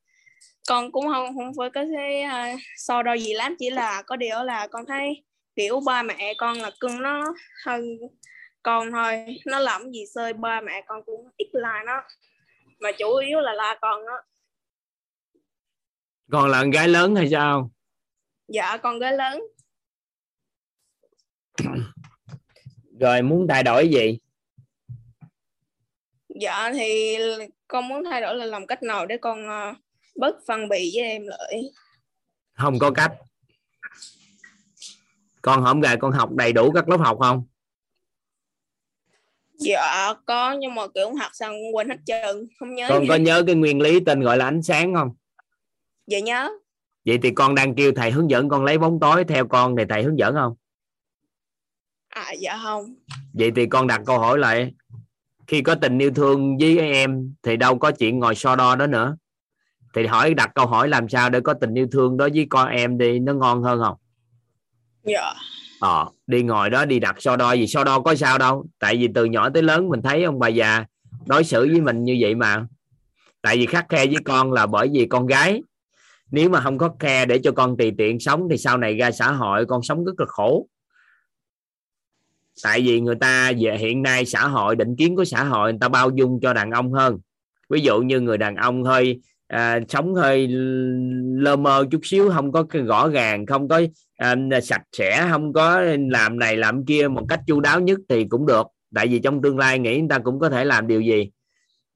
[0.68, 4.16] Con cũng không không phải có cái uh, so đo gì lắm chỉ là có
[4.16, 5.24] điều là con thấy
[5.56, 7.34] kiểu ba mẹ con là cưng nó
[7.64, 7.84] hơn
[8.62, 9.26] con thôi.
[9.46, 12.02] Nó làm gì xơi ba mẹ con cũng ít la nó.
[12.78, 14.22] Mà chủ yếu là la con đó
[16.32, 17.70] còn là con gái lớn hay sao?
[18.48, 19.42] Dạ con gái lớn.
[23.00, 24.18] Rồi muốn thay đổi gì
[26.40, 27.16] dạ thì
[27.68, 29.74] con muốn thay đổi là làm cách nào để con ờ,
[30.16, 31.62] bớt phân bì với em lại?
[32.54, 33.12] Không có cách.
[35.42, 37.44] Con không gài con học đầy đủ các lớp học không?
[39.58, 43.14] Dạ có nhưng mà kiểu học xong quên hết trơn không nhớ con gì có
[43.14, 45.14] nhớ cái nguyên lý tên gọi là ánh sáng không?
[46.06, 46.50] Dạ nhớ.
[47.04, 49.82] Vậy thì con đang kêu thầy hướng dẫn con lấy bóng tối theo con thì
[49.88, 50.54] thầy hướng dẫn không?
[52.08, 52.94] À dạ không.
[53.32, 54.74] Vậy thì con đặt câu hỏi lại
[55.46, 58.86] khi có tình yêu thương với em thì đâu có chuyện ngồi so đo đó
[58.86, 59.16] nữa.
[59.94, 62.68] Thì hỏi đặt câu hỏi làm sao để có tình yêu thương đó với con
[62.68, 63.96] em đi nó ngon hơn không?
[65.04, 65.32] Dạ.
[65.80, 67.66] Ờ đi ngồi đó đi đặt so đo gì?
[67.66, 68.66] So đo có sao đâu.
[68.78, 70.84] Tại vì từ nhỏ tới lớn mình thấy ông bà già
[71.26, 72.66] đối xử với mình như vậy mà.
[73.42, 75.62] Tại vì khắc khe với con là bởi vì con gái.
[76.30, 79.10] Nếu mà không có khe để cho con tùy tiện sống thì sau này ra
[79.10, 80.66] xã hội con sống rất là khổ
[82.62, 85.78] tại vì người ta về hiện nay xã hội định kiến của xã hội người
[85.80, 87.18] ta bao dung cho đàn ông hơn.
[87.70, 90.48] Ví dụ như người đàn ông hơi à, sống hơi
[91.38, 93.82] lơ mơ chút xíu không có rõ ràng không có
[94.16, 95.80] à, sạch sẽ không có
[96.10, 98.66] làm này làm kia một cách chu đáo nhất thì cũng được.
[98.94, 101.30] Tại vì trong tương lai nghĩ người ta cũng có thể làm điều gì.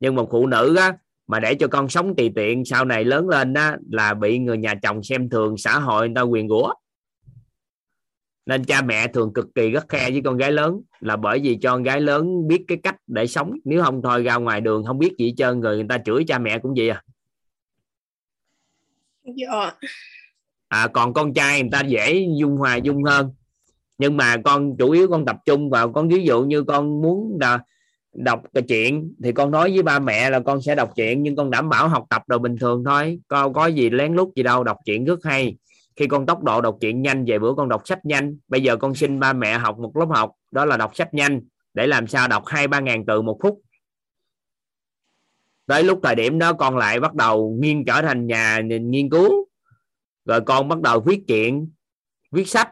[0.00, 0.92] Nhưng một phụ nữ á,
[1.26, 4.58] mà để cho con sống tùy tiện sau này lớn lên đó là bị người
[4.58, 6.72] nhà chồng xem thường xã hội người ta quyền rủa
[8.50, 10.80] nên cha mẹ thường cực kỳ gắt khe với con gái lớn.
[11.00, 13.52] Là bởi vì cho con gái lớn biết cái cách để sống.
[13.64, 16.24] Nếu không thôi ra ngoài đường không biết gì hết trơn người người ta chửi
[16.28, 17.02] cha mẹ cũng vậy à.
[19.24, 19.72] Dạ.
[20.68, 23.30] À, còn con trai người ta dễ dung hòa dung hơn.
[23.98, 27.38] Nhưng mà con chủ yếu con tập trung vào con ví dụ như con muốn
[27.40, 27.60] là
[28.14, 31.36] đọc cái chuyện thì con nói với ba mẹ là con sẽ đọc chuyện nhưng
[31.36, 33.20] con đảm bảo học tập đồ bình thường thôi.
[33.28, 35.56] Con có gì lén lút gì đâu đọc chuyện rất hay
[35.96, 38.76] khi con tốc độ đọc truyện nhanh về bữa con đọc sách nhanh bây giờ
[38.76, 41.40] con xin ba mẹ học một lớp học đó là đọc sách nhanh
[41.74, 43.60] để làm sao đọc hai ba ngàn từ một phút.
[45.66, 49.48] Tới lúc thời điểm đó con lại bắt đầu nghiên trở thành nhà nghiên cứu.
[50.24, 51.68] Rồi con bắt đầu viết chuyện
[52.30, 52.68] viết sách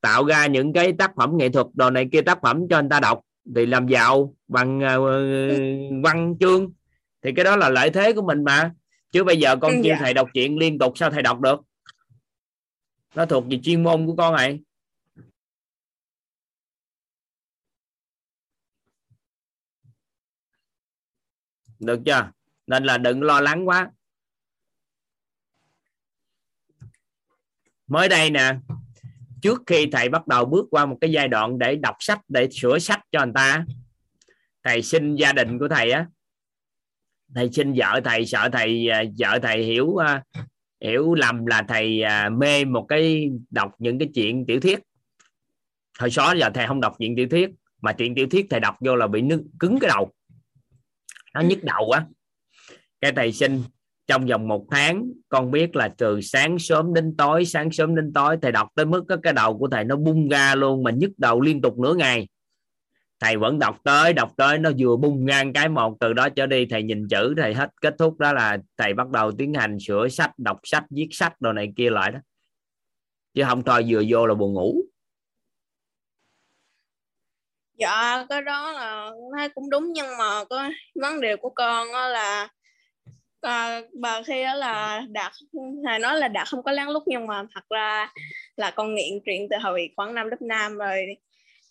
[0.00, 2.88] tạo ra những cái tác phẩm nghệ thuật đồ này kia tác phẩm cho anh
[2.88, 3.20] ta đọc
[3.56, 6.72] thì làm giàu bằng uh, văn chương.
[7.22, 8.72] Thì cái đó là lợi thế của mình mà.
[9.12, 9.96] Chứ bây giờ con kêu Dạ.
[10.00, 11.60] thầy đọc truyện liên tục sao thầy đọc được
[13.14, 14.60] nó thuộc về chuyên môn của con này.
[21.78, 22.30] Được chưa?
[22.66, 23.90] Nên là đừng lo lắng quá.
[27.86, 28.54] Mới đây nè,
[29.42, 32.48] trước khi thầy bắt đầu bước qua một cái giai đoạn để đọc sách, để
[32.50, 33.64] sửa sách cho người ta,
[34.62, 36.06] thầy xin gia đình của thầy á,
[37.34, 40.24] thầy xin vợ thầy, sợ thầy à, vợ thầy hiểu à,
[40.82, 44.80] hiểu lầm là thầy à, mê một cái đọc những cái chuyện tiểu thuyết.
[45.98, 47.50] Hồi xó giờ thầy không đọc chuyện tiểu thuyết
[47.82, 50.10] mà chuyện tiểu thuyết thầy đọc vô là bị nứt cứng cái đầu.
[51.34, 52.06] Nó nhức đầu quá.
[53.00, 53.62] cái thầy xin
[54.06, 58.12] trong vòng một tháng con biết là từ sáng sớm đến tối sáng sớm đến
[58.12, 61.10] tối thầy đọc tới mức cái đầu của thầy nó bung ra luôn mà nhức
[61.18, 62.28] đầu liên tục nửa ngày
[63.22, 66.46] thầy vẫn đọc tới đọc tới nó vừa bung ngang cái một từ đó trở
[66.46, 69.78] đi thầy nhìn chữ thầy hết kết thúc đó là thầy bắt đầu tiến hành
[69.80, 72.18] sửa sách đọc sách viết sách đồ này kia lại đó.
[73.34, 74.82] Chứ không thôi vừa vô là buồn ngủ.
[77.78, 82.08] Dạ cái đó là thấy cũng đúng nhưng mà có vấn đề của con đó
[82.08, 82.48] là
[83.40, 85.32] à, bà khi đó là đạt
[85.86, 88.12] thầy nói là đạt không có lén lút nhưng mà thật ra
[88.56, 91.16] là con nghiện truyện từ hồi khoảng năm lớp năm rồi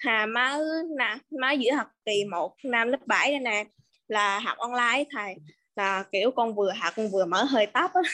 [0.02, 0.58] hà má
[0.97, 3.66] nè má giữa học kỳ một năm lớp 7 đây nè
[4.08, 5.36] là học online thầy.
[5.76, 8.02] Là kiểu con vừa học con vừa mở hơi tóc á.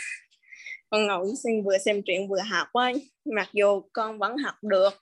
[0.89, 2.91] Con ngồi xin vừa xem truyện vừa học á.
[3.35, 4.93] Mặc dù con vẫn học được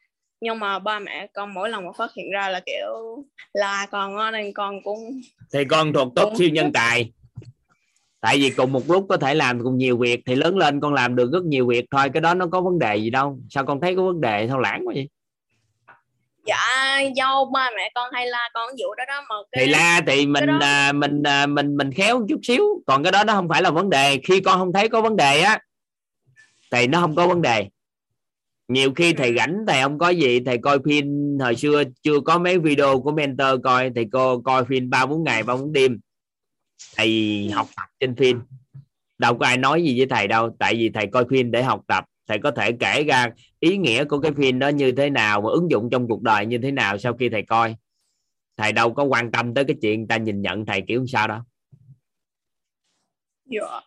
[0.42, 3.24] nhưng mà ba mẹ con mỗi lần mà phát hiện ra là kiểu
[3.54, 5.22] là con á nên con cũng
[5.54, 7.12] thì con thuộc tốt siêu nhân tài.
[8.22, 10.94] Tại vì cùng một lúc có thể làm cùng nhiều việc thì lớn lên con
[10.94, 13.40] làm được rất nhiều việc thôi cái đó nó có vấn đề gì đâu.
[13.50, 14.48] Sao con thấy có vấn đề?
[14.48, 15.10] Sao lãng quá vậy
[16.46, 20.02] dạ do ba mẹ con hay la con vụ đó đó mà cái thì la
[20.08, 22.64] thì mình đó- à, mình à, mình mình khéo chút xíu.
[22.88, 24.20] Còn cái đó nó không phải là vấn đề.
[24.24, 25.60] Khi con không thấy có vấn đề á
[26.72, 27.68] thì nó không có vấn đề.
[28.68, 31.06] Nhiều khi thầy rảnh thầy không có gì thầy coi phim
[31.40, 35.24] hồi xưa chưa có mấy video của mentor coi thì cô coi phim ba bốn
[35.24, 36.00] ngày ba bốn đêm.
[36.96, 38.40] Thầy học tập trên phim.
[39.18, 41.82] Đâu có ai nói gì với thầy đâu tại vì thầy coi phim để học
[41.88, 42.06] tập.
[42.28, 43.28] Thầy có thể kể ra
[43.66, 46.46] ý nghĩa của cái phim đó như thế nào và ứng dụng trong cuộc đời
[46.46, 47.76] như thế nào sau khi thầy coi?
[48.58, 51.28] Thầy đâu có quan tâm tới cái chuyện người ta nhìn nhận thầy kiểu sao
[51.28, 51.40] đâu
[53.46, 53.82] do,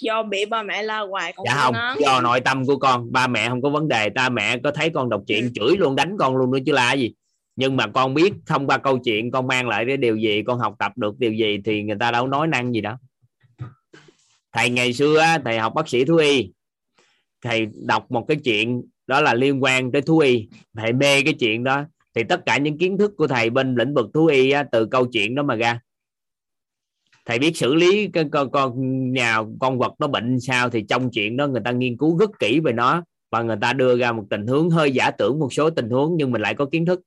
[0.00, 1.96] do bị ba mẹ la hoài con dạ không ngán.
[2.00, 3.12] do nội tâm của con.
[3.12, 5.50] Ba mẹ không có vấn đề ta mẹ có thấy con đọc chuyện Ừ.
[5.54, 7.14] chửi luôn đánh con luôn nữa chứ là gì.
[7.56, 10.58] Nhưng mà con biết thông qua câu chuyện con mang lại cái điều gì con
[10.58, 12.98] học tập được điều gì thì người ta đâu nói năng gì đó.
[14.52, 16.52] Thầy ngày xưa thầy học bác sĩ thú y.
[17.42, 20.48] Thầy đọc một cái chuyện đó là liên quan tới thú y.
[20.76, 21.84] Thầy mê cái chuyện đó.
[22.14, 24.86] Thì tất cả những kiến thức của thầy bên lĩnh vực thú y á, từ
[24.86, 25.80] câu chuyện đó mà ra.
[27.26, 28.72] Thầy biết xử lý cái con con
[29.12, 32.30] nào con vật nó bệnh sao thì trong chuyện đó người ta nghiên cứu rất
[32.38, 35.52] kỹ về nó và người ta đưa ra một tình huống hơi giả tưởng một
[35.52, 37.00] số tình huống nhưng mình lại có kiến thức.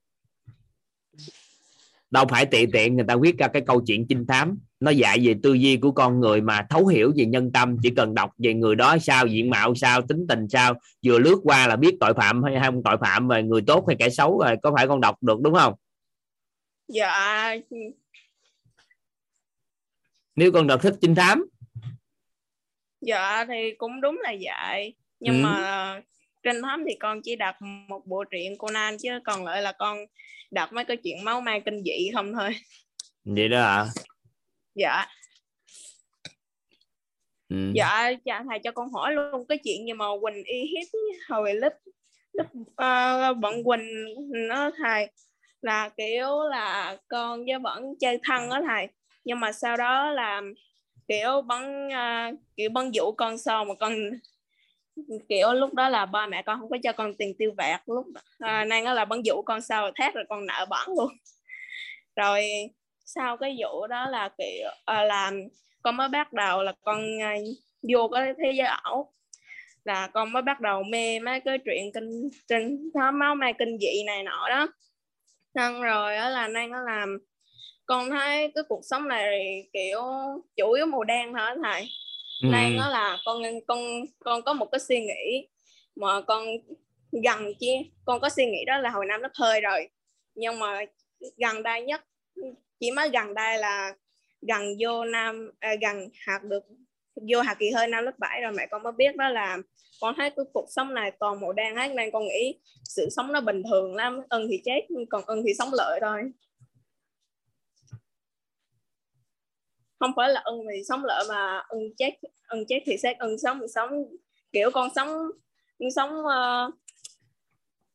[2.11, 5.19] Đâu phải tiện tiện người ta viết ra cái câu chuyện trinh thám nó dạy
[5.23, 7.77] về tư duy của con người mà thấu hiểu về nhân tâm.
[7.83, 10.73] Chỉ cần đọc về người đó sao diện mạo sao tính tình sao
[11.05, 13.95] vừa lướt qua là biết tội phạm hay không tội phạm và người tốt hay
[13.99, 15.73] kẻ xấu rồi có phải con đọc được đúng không?
[16.87, 17.55] Dạ.
[20.35, 21.45] Nếu con đọc thích trinh thám.
[23.01, 24.95] Dạ thì cũng đúng là vậy.
[25.19, 25.41] Nhưng Ừ.
[25.43, 26.01] mà
[26.43, 27.55] trinh thám thì con chỉ đọc
[27.87, 29.97] một bộ truyện Conan chứ còn lại là con
[30.51, 32.49] đọc mấy cái chuyện máu me kinh dị không thôi.
[33.23, 33.85] Vậy đó à
[34.75, 35.05] dạ.
[37.49, 37.71] Ừ.
[37.75, 40.87] dạ dạ thầy cho con hỏi luôn cái chuyện gì mà Quỳnh y hiếp
[41.29, 41.73] hồi lớp
[42.33, 44.05] lớp uh, bọn Quỳnh
[44.49, 45.09] nó thầy
[45.61, 48.87] là kiểu là con với vẫn chơi thân đó thầy.
[49.23, 50.41] Nhưng mà sau đó là
[51.07, 53.93] kiểu bắn uh, kiểu bắn dụ con sau mà con
[55.29, 58.05] kiểu lúc đó là ba mẹ con không có cho con tiền tiêu vặt lúc
[58.39, 61.11] à, nay nó là bắn dụ con sau thét rồi con nợ bắn luôn.
[62.15, 62.43] Rồi
[63.05, 65.31] sau cái vụ đó là kiểu à, là
[65.81, 67.35] con mới bắt đầu là con à,
[67.93, 69.13] vô cái thế giới ảo.
[69.83, 73.77] Là con mới bắt đầu mê mấy cái chuyện kinh kinh thám máu me kinh
[73.79, 74.67] dị này nọ đó.
[75.55, 77.17] Xong rồi đó là nay nó làm
[77.85, 80.01] con thấy cái cuộc sống này kiểu
[80.57, 81.87] chủ yếu màu đen thôi thầy.
[82.41, 82.47] Ừ.
[82.51, 83.79] nay nó là con con
[84.19, 85.47] con có một cái suy nghĩ
[85.95, 86.45] mà con
[87.23, 89.89] gần chia con có suy nghĩ đó là hồi năm lớp hơi rồi.
[90.35, 90.85] Nhưng mà
[91.37, 92.05] gần đây nhất
[92.79, 93.93] chỉ mới gần đây là
[94.47, 96.63] gần vô năm à, gần học được
[97.31, 99.57] vô học kỳ hơi năm lớp 7 rồi mẹ con mới biết đó là
[100.01, 103.31] con thấy cái cuộc sống này toàn màu đen hết nên con nghĩ sự sống
[103.31, 106.21] nó bình thường lắm ưng thì chết còn ưng thì sống lợi thôi.
[109.99, 112.11] Không phải là ưng thì sống lợi mà ưng chết
[112.47, 113.89] ưng chết thì xét ưng sống thì sống
[114.51, 115.07] kiểu con sống
[115.79, 116.73] con sống uh,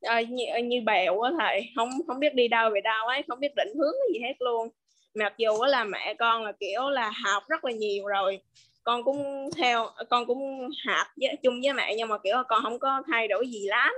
[0.03, 3.23] à, như, ờ, như bèo á thầy không không biết đi đâu về đâu ấy
[3.29, 4.69] không biết định hướng cái gì hết luôn.
[5.15, 8.41] Mặc dù là mẹ con là kiểu là học rất là nhiều rồi
[8.85, 12.79] con cũng theo con cũng học với, chung với mẹ nhưng mà kiểu con không
[12.79, 13.95] có thay đổi gì lắm.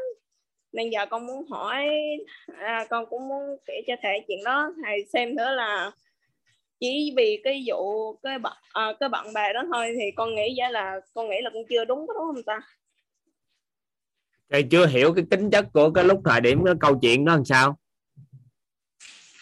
[0.73, 1.89] Nên giờ con muốn hỏi
[2.59, 5.93] à, con cũng muốn kể cho thầy chuyện đó thầy xem nữa là
[6.81, 10.35] chỉ vì cái vụ cái bạn à, ờ, cái bạn bè đó thôi thì con
[10.35, 12.61] nghĩ ra là con nghĩ là con chưa đúng có đúng không ta?
[14.53, 17.33] Thầy chưa hiểu cái tính chất của cái lúc thời điểm cái câu chuyện đó
[17.33, 17.79] làm sao.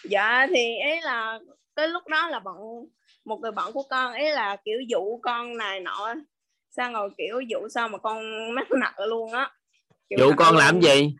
[0.03, 1.39] Dạ thì ấy là
[1.75, 2.57] cái lúc đó là bọn
[3.25, 6.15] một người bạn của con ấy là kiểu dụ con này nọ
[6.69, 8.19] sao rồi kiểu dụ sao mà con
[8.55, 9.51] mắc nợ luôn á.
[10.09, 10.59] Dụ con luôn.
[10.59, 11.15] làm gì?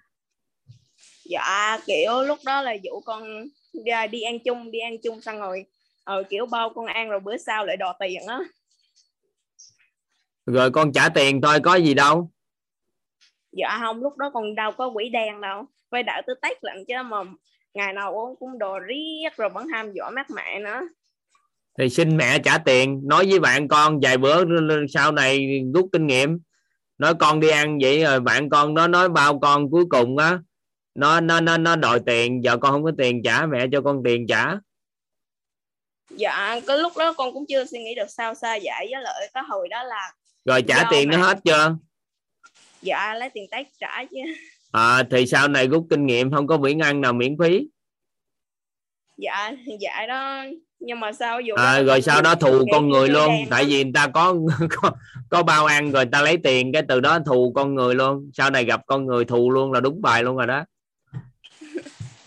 [1.25, 3.47] Dạ kiểu lúc đó là dụ con
[3.85, 5.65] ra đi ăn chung đi ăn chung xong rồi
[6.03, 8.39] ờ, kiểu bao con ăn rồi bữa sau lại đòi tiền á.
[10.45, 12.31] Rồi con trả tiền thôi có gì đâu
[13.51, 15.65] dạ không lúc đó còn đâu có quỷ đen đâu.
[15.91, 17.17] Phải đợi tới tết lận chứ mà
[17.73, 20.81] ngày nào cũng cũng đồ riết rồi vẫn ham dọa mắt mẹ nữa.
[21.77, 23.01] Thì xin mẹ trả tiền.
[23.03, 24.43] Nói với bạn con vài bữa
[24.93, 26.39] sau này rút kinh nghiệm.
[26.97, 30.39] Nói con đi ăn vậy rồi bạn con nó nói bao con cuối cùng á.
[30.95, 32.43] Nó nó nó nó đòi tiền.
[32.43, 34.55] Giờ con không có tiền trả mẹ cho con tiền trả.
[36.09, 39.29] Dạ cái lúc đó con cũng chưa suy nghĩ được sao xa giải với lại
[39.33, 40.11] cái hồi đó là
[40.45, 41.75] rồi trả tiền nó mẹ- hết chưa
[42.81, 44.17] dạ lấy tiền tết trả chứ?
[44.71, 47.67] À, thì sau này rút kinh nghiệm không có miễn ăn nào miễn phí.
[49.17, 50.43] Dạ dạ đó.
[50.79, 53.31] Nhưng mà sao dù à, rồi sau đó thù con người luôn.
[53.49, 54.35] tại vì người ta có
[54.69, 54.91] có,
[55.29, 58.31] có bao ăn rồi ta lấy tiền cái từ đó thù con người luôn.
[58.33, 60.65] Sau này gặp con người thù luôn là đúng bài luôn rồi đó.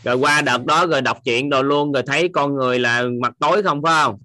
[0.05, 3.33] Rồi qua đợt đó rồi đọc chuyện rồi luôn rồi thấy con người là mặt
[3.41, 4.19] tối không phải không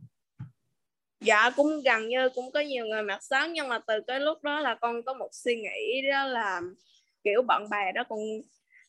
[1.22, 4.44] dạ cũng gần như cũng có nhiều người mặt sáng nhưng mà từ cái lúc
[4.44, 6.62] đó là con có một suy nghĩ đó là
[7.24, 8.20] kiểu bạn bè đó con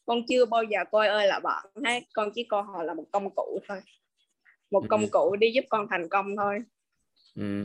[0.06, 3.04] con chưa bao giờ coi ơi là bạn hết con chỉ coi họ là một
[3.12, 3.80] công cụ thôi.
[4.70, 5.06] Một công Ừ.
[5.12, 6.58] cụ đi giúp con thành công thôi.
[7.36, 7.64] Ừ.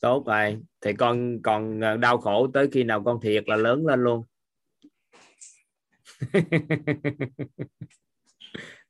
[0.00, 0.58] tốt rồi.
[0.80, 4.22] Thì con còn ờ, đau khổ tới khi nào con thiệt là lớn lên luôn.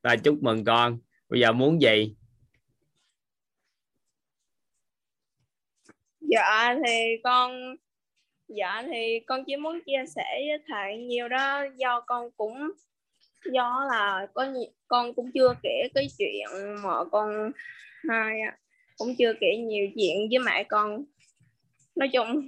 [0.03, 0.99] Ta chúc mừng con.
[1.29, 2.15] Bây giờ muốn gì
[6.31, 7.77] dạ thì con
[8.49, 11.65] dạ thì con chỉ muốn chia sẻ với thầy nhiều đó.
[11.77, 12.71] Do con cũng,
[13.53, 14.47] do là có
[14.89, 16.47] con cũng chưa kể cái chuyện
[16.83, 17.53] mà con
[18.09, 18.41] hai
[18.97, 21.05] cũng chưa kể nhiều chuyện với mẹ con.
[21.97, 22.47] Nói chung.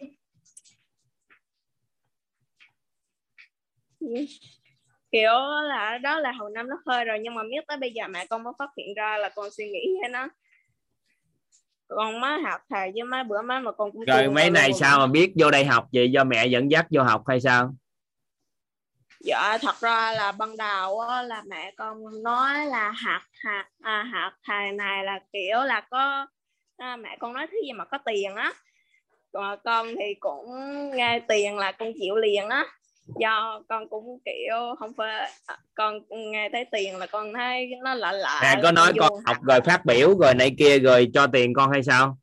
[5.12, 5.32] Kiểu
[5.68, 8.26] là, đó là hồi năm nó hơi rồi, nhưng mà biết tới bây giờ mẹ
[8.26, 10.28] con mới phát hiện ra là con suy nghĩ hay nó
[11.96, 14.98] con má học thầy với mấy bữa má mà con cũng rồi mấy này sao
[14.98, 16.10] mà biết vô đây học vậy?
[16.10, 17.74] Do mẹ dẫn dắt vô học hay sao?
[19.20, 24.02] Dạ thật ra là ban đầu á, là mẹ con nói là hạt hạt à,
[24.02, 26.26] hạt thầy này là kiểu là có
[26.76, 28.52] à, mẹ con nói thứ gì mà có tiền á.
[29.32, 30.46] Còn con thì cũng
[30.90, 32.66] nghe tiền là con chịu liền á
[33.20, 37.94] do con cũng kiểu không phải à, con nghe thấy tiền là con thấy nó
[37.94, 41.26] lạ lạ mẹ có nói con học rồi phát biểu rồi này kia rồi cho
[41.26, 42.18] tiền con hay sao?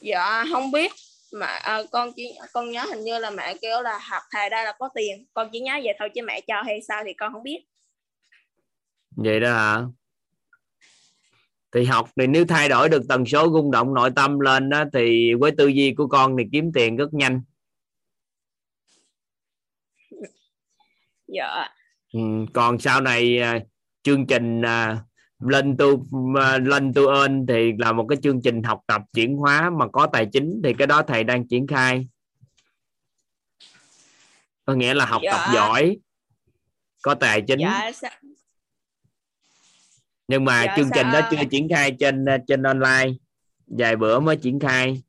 [0.00, 0.92] Dạ không biết.
[1.32, 4.64] Mà à, con chỉ con nhớ hình như là mẹ kêu là học thầy đây
[4.64, 5.26] là có tiền.
[5.34, 7.64] Con chỉ nhớ vậy thôi chứ mẹ cho hay sao thì con không biết.
[9.16, 9.82] Vậy đó hả?
[11.74, 14.84] Thì học thì nếu thay đổi được tần số rung động nội tâm lên đó
[14.92, 17.42] thì với tư duy của con thì kiếm tiền rất nhanh
[21.34, 21.68] dạ.
[22.12, 22.20] Ừ,
[22.52, 23.58] còn sau này à,
[24.02, 24.98] chương trình à,
[25.38, 26.06] lên tu
[26.40, 29.88] à, lên tu ơn thì là một cái chương trình học tập chuyển hóa mà
[29.92, 32.08] có tài chính thì cái đó thầy đang triển khai.
[34.64, 35.32] Có nghĩa là học Dạ.
[35.32, 35.96] tập giỏi
[37.02, 37.58] có tài chính.
[37.60, 38.20] Dạ sa-
[40.28, 43.12] nhưng mà Dạ, chương trình đó sao- chưa triển khai trên trên online.
[43.66, 45.02] Vài bữa mới triển khai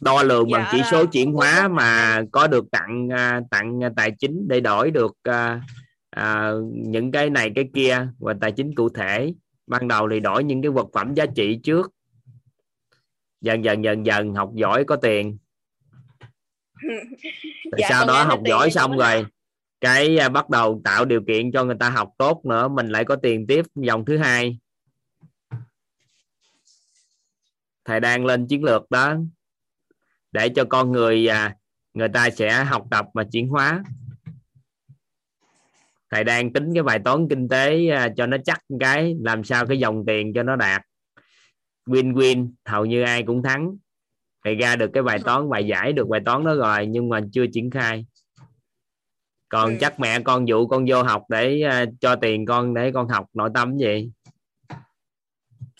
[0.00, 3.80] đo lường bằng Dạ chỉ là số chuyển hóa mà có được tặng à, tặng
[3.96, 5.62] tài chính để đổi được à,
[6.10, 9.34] à, những cái này cái kia và tài chính cụ thể.
[9.66, 11.92] Ban đầu thì đổi những cái vật phẩm giá trị trước.
[13.40, 15.38] Dần dần dần dần học giỏi có tiền.
[17.72, 19.26] Rồi Dạ, sau đó học giỏi xong rồi.
[19.80, 23.04] cái à, bắt đầu tạo điều kiện cho người ta học tốt nữa mình lại
[23.04, 24.58] có tiền tiếp dòng thứ hai.
[27.84, 29.16] Thầy đang lên chiến lược đó
[30.38, 31.54] để cho con người à,
[31.94, 33.82] người ta sẽ học tập và chuyển hóa.
[36.10, 39.66] Thầy đang tính cái bài toán kinh tế à, cho nó chắc cái làm sao
[39.66, 40.82] cái dòng tiền cho nó đạt.
[41.86, 43.76] Win win hầu như ai cũng thắng.
[44.44, 47.20] Thầy ra được cái bài toán bài giải được bài toán đó rồi nhưng mà
[47.32, 48.06] chưa triển khai.
[49.48, 49.76] Còn Ừ.
[49.80, 53.26] chắc mẹ con dụ con vô học để à, cho tiền con để con học
[53.34, 54.10] nội tâm gì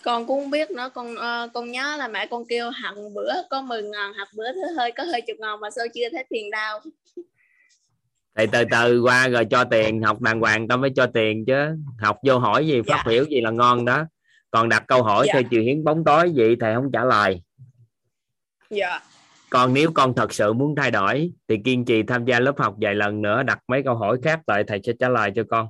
[0.08, 0.90] con cũng không biết nữa.
[0.94, 4.52] Con ờ, con nhớ là mẹ con kêu hằng bữa có 10 ngàn học bữa
[4.52, 6.80] thứ hơi có hơi chục ngàn mà sao chưa thấy tiền đâu.
[8.38, 11.76] Thì từ từ qua rồi cho tiền học đàng hoàng tao mới cho tiền chứ.
[11.98, 13.10] Học vô hỏi gì phát Dạ.
[13.10, 14.04] biểu gì là ngon đó.
[14.50, 15.32] Còn đặt câu hỏi Dạ.
[15.32, 17.42] theo chiều hiến bóng tối vậy thầy không trả lời.
[18.70, 19.00] Dạ.
[19.50, 22.74] Còn nếu con thật sự muốn thay đổi thì kiên trì tham gia lớp học
[22.80, 25.68] vài lần nữa đặt mấy câu hỏi khác lại thầy sẽ trả lời cho con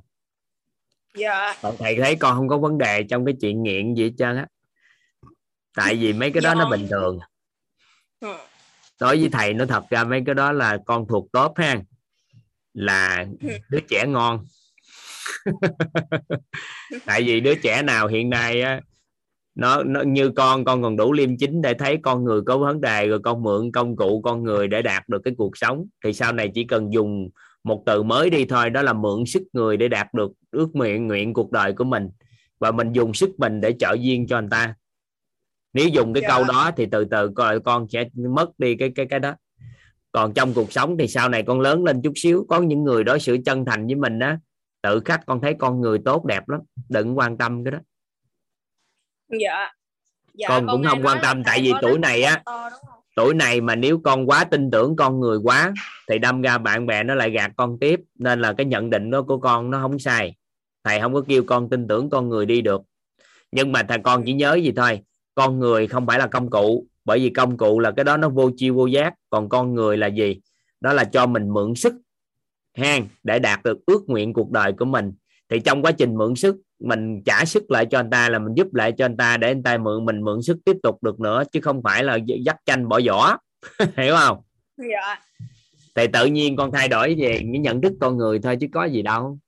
[1.15, 1.55] dạ.
[1.61, 4.35] Còn thầy thấy con không có vấn đề trong cái chuyện nghiện gì hết trơn
[4.35, 4.47] á.
[5.75, 7.19] Tại vì mấy cái đó nó Do- bình thường.
[8.19, 8.33] Ừ.
[8.99, 11.81] đối với thầy nó thật ra mấy cái đó là con thuộc tốt ha.
[12.73, 13.25] Là
[13.69, 14.45] đứa trẻ ngon.
[17.05, 18.81] Tại vì đứa trẻ nào hiện nay á
[19.55, 22.81] nó, nó như con con còn đủ liêm chính để thấy con người có vấn
[22.81, 25.85] đề rồi con mượn công cụ con người để đạt được cái cuộc sống.
[26.03, 27.29] Thì sau này chỉ cần dùng
[27.63, 31.07] một từ mới đi thôi đó là mượn sức người để đạt được ước nguyện
[31.07, 32.09] nguyện cuộc đời của mình.
[32.59, 34.75] Và mình dùng sức mình để trợ duyên cho người ta.
[35.73, 36.27] Nếu dùng cái Dạ.
[36.27, 39.35] câu đó thì từ từ coi con sẽ mất đi cái cái cái đó.
[40.11, 43.03] Còn trong cuộc sống thì sau này con lớn lên chút xíu có những người
[43.03, 44.39] đối xử chân thành với mình á
[44.81, 46.61] tự khắc con thấy con người tốt đẹp lắm.
[46.89, 47.79] Đừng quan tâm cái đó.
[49.39, 49.71] Dạ.
[50.33, 52.43] Dạ con cũng nghe không quan tâm tại vì tuổi này á?
[53.19, 55.73] Tuổi này mà nếu con quá tin tưởng con người quá,
[56.09, 57.99] thì đâm ra bạn bè nó lại gạt con tiếp.
[58.15, 60.35] Nên là cái nhận định đó của con nó không sai.
[60.83, 62.81] Thầy không có kêu con tin tưởng con người đi được.
[63.51, 65.01] Nhưng mà thầy, con chỉ nhớ gì thôi.
[65.35, 66.87] Con người không phải là công cụ.
[67.05, 69.13] Bởi vì công cụ là cái đó nó vô chi vô giác.
[69.29, 70.39] Còn con người là gì?
[70.81, 71.93] Đó là cho mình mượn sức,
[72.77, 75.13] hang, để đạt được ước nguyện cuộc đời của mình.
[75.49, 78.53] Thì trong quá trình mượn sức mình trả sức lại cho anh ta là mình
[78.55, 81.19] giúp lại cho anh ta để anh ta mượn mình mượn sức tiếp tục được
[81.19, 83.37] nữa chứ không phải là dắt chanh bỏ vỏ
[83.97, 84.41] hiểu không?
[84.77, 85.19] Dạ.
[85.95, 88.85] Thì tự nhiên con thay đổi về những nhận thức con người thôi chứ có
[88.85, 89.39] gì đâu.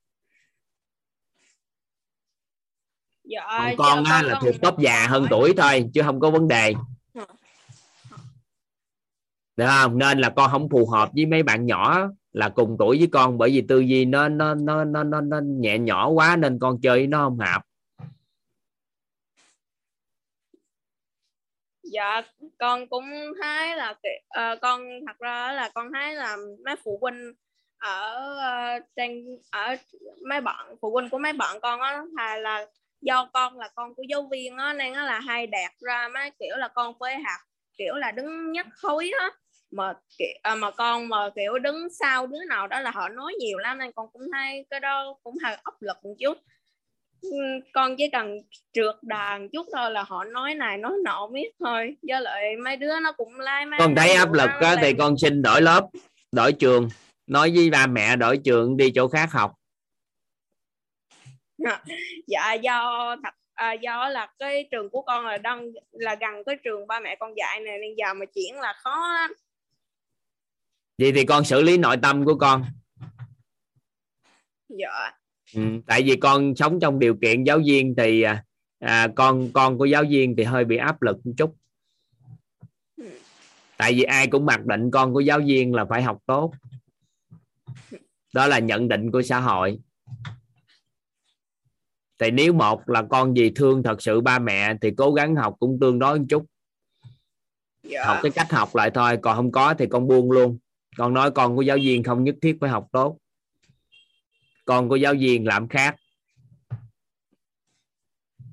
[3.24, 6.20] Dạ còn giờ con á, con là thuộc tốp già hơn tuổi thôi chứ không
[6.20, 6.74] có vấn đề.
[7.14, 7.26] Ờ.
[9.56, 9.98] được không?
[9.98, 13.38] Nên là con không phù hợp với mấy bạn nhỏ là cùng tuổi với con
[13.38, 16.80] bởi vì tư duy nó nó nó nó nó, nó nhẹ nhỏ quá nên con
[16.80, 17.62] chơi nó không hợp.
[21.82, 22.22] Dạ
[22.58, 23.04] con cũng
[23.42, 27.32] thấy là uh, con thật ra là con thấy là mấy phụ huynh
[27.78, 29.76] ở ờ, trên ở
[30.28, 32.66] mấy bạn phụ huynh của mấy bạn con á là, là
[33.00, 36.30] do con là con của giáo viên á nên á là hay đạt ra mấy
[36.30, 37.40] kiểu là con phê học
[37.78, 39.30] kiểu là đứng nhất khối á
[39.72, 39.94] mà
[40.42, 43.78] à, mà con mà kiểu đứng sau đứa nào đó là họ nói nhiều lắm
[43.78, 46.38] nên con cũng hay cái đó cũng hơi áp lực một chút.
[47.72, 48.38] Con chỉ cần
[48.72, 51.96] trượt đàn chút thôi là họ nói này nói nọ biết thôi.
[52.02, 55.18] Do lại mấy đứa nó cũng lai like, con thấy áp lực á thì con
[55.18, 55.88] xin đổi lớp
[56.32, 56.88] đổi trường.
[57.26, 59.52] Nói với ba mẹ đổi trường đi chỗ khác học.
[62.26, 66.56] Dạ do thật à, do là cái trường của con là đang là gần cái
[66.64, 69.34] trường ba mẹ con dạy này nên giờ mà chuyển là khó lắm
[70.98, 72.64] vậy thì con xử lý nội tâm của con.
[74.68, 75.12] Dạ.
[75.54, 78.44] Ừ, tại vì con sống trong điều kiện giáo viên thì à,
[78.78, 81.56] à, con con của giáo viên thì hơi bị áp lực một chút.
[82.96, 83.10] Ừ.
[83.76, 86.52] tại vì ai cũng mặc định con của giáo viên là phải học tốt.
[88.34, 89.78] Đó là nhận định của xã hội.
[92.18, 95.56] Thì nếu một là con gì thương thật sự ba mẹ thì cố gắng học
[95.58, 96.46] cũng tương đối một chút.
[97.82, 98.04] Dạ.
[98.04, 100.58] học cái cách học lại thôi còn không có thì con buông luôn
[100.96, 103.18] con nói con của giáo viên không nhất thiết phải học tốt.
[104.64, 105.96] Con của giáo viên làm khác.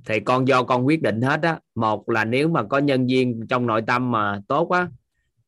[0.05, 1.59] Thì con do con quyết định hết á.
[1.75, 4.87] Một là nếu mà có nhân viên trong nội tâm mà tốt á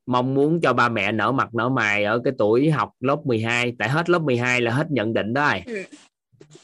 [0.06, 3.76] mong muốn cho ba mẹ nở mặt nở mày ở cái tuổi học lớp 12
[3.80, 5.84] tại hết lớp 12 là hết nhận định đó rồi ừ.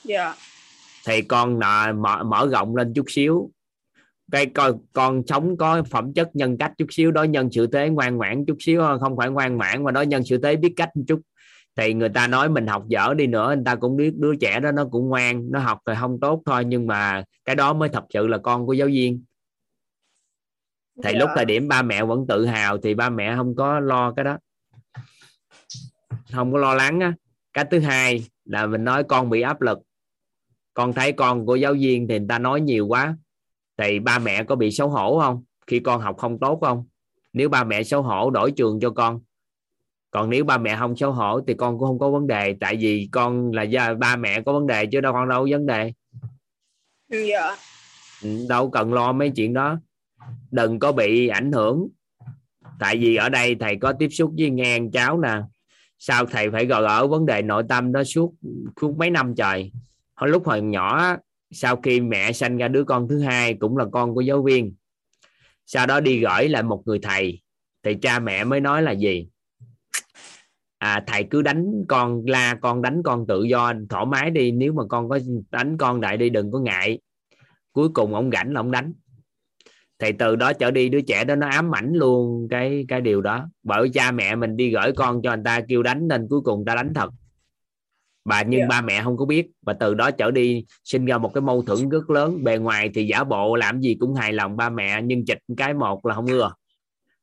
[0.08, 0.36] yeah.
[1.06, 3.52] thì con nợ mở, mở rộng lên chút xíu
[4.32, 7.90] cái con con sống có phẩm chất nhân cách chút xíu đó nhân sự tế
[7.90, 10.96] ngoan ngoãn chút xíu không phải ngoan ngoãn mà đó nhân sự tế biết cách
[10.96, 11.22] một chút.
[11.76, 14.60] Thì người ta nói mình học dở đi nữa người ta cũng biết đứa trẻ
[14.60, 17.90] đó nó cũng ngoan nó học thì không tốt thôi nhưng mà cái đó mới
[17.90, 19.24] thật sự là con của giáo viên.
[21.04, 21.20] Thì dạ.
[21.20, 24.26] lúc thời điểm ba mẹ vẫn tự hào thì ba mẹ không có lo cái
[24.26, 24.38] đó.
[26.34, 27.14] Không có lo lắng á.
[27.54, 29.80] Cái thứ hai là mình nói con bị áp lực.
[30.74, 33.16] Con thấy con của giáo viên thì người ta nói nhiều quá
[33.78, 35.44] thì ba mẹ có bị xấu hổ không?
[35.68, 36.86] Khi con học không tốt không?
[37.34, 39.20] Nếu ba mẹ xấu hổ đổi trường cho con.
[40.12, 42.56] Còn nếu ba mẹ không xấu hổ thì con cũng không có vấn đề.
[42.60, 45.50] Tại vì con là do ba mẹ có vấn đề chứ đâu con đâu có
[45.52, 45.94] vấn đề.
[47.10, 47.56] Dạ.
[48.24, 49.80] Ừ, đâu cần lo mấy chuyện đó.
[50.52, 51.88] Đừng có bị ảnh hưởng.
[52.80, 55.42] Tại vì ở đây thầy có tiếp xúc với nghe cháu nè.
[56.00, 58.34] Sao thầy phải gọi ở vấn đề nội tâm đó suốt
[58.82, 59.72] suốt mấy năm trời?
[60.16, 61.18] Hồi lúc hồi nhỏ
[61.52, 64.76] sau khi mẹ sanh ra đứa con thứ hai cũng là con của giáo viên.
[65.66, 67.42] Sau đó đi gửi lại một người thầy.
[67.84, 69.28] Thì cha mẹ mới nói là gì?
[70.78, 74.52] À, thầy cứ đánh con la con đánh con tự do thoải mái đi.
[74.52, 75.20] Nếu mà con có
[75.52, 77.00] đánh con đại đi đừng có ngại.
[77.72, 78.94] Cuối cùng ông rảnh là ông đánh.
[80.00, 83.22] Thì từ đó trở đi đứa trẻ đó nó ám ảnh luôn cái cái điều
[83.22, 83.50] đó.
[83.64, 86.66] Bởi cha mẹ mình đi gửi con cho người ta kêu đánh nên cuối cùng
[86.66, 87.10] ta đánh thật
[88.28, 88.70] bà nhưng yeah.
[88.70, 88.82] Dạ.
[88.82, 89.48] ba mẹ không có biết.
[89.66, 92.44] Và từ đó trở đi sinh ra một cái mâu thuẫn rất lớn.
[92.44, 95.74] Bề ngoài thì giả bộ làm gì cũng hài lòng ba mẹ nhưng chịch cái
[95.74, 96.52] một là không ưa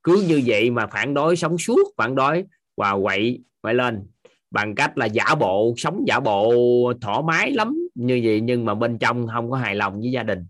[0.02, 2.44] cứ như vậy mà phản đối sống suốt phản đối
[2.76, 4.06] và quậy quậy lên.
[4.50, 6.52] Bằng cách là giả bộ sống giả bộ
[7.00, 10.22] thoải mái lắm như vậy nhưng mà bên trong không có hài lòng với gia
[10.22, 10.46] đình.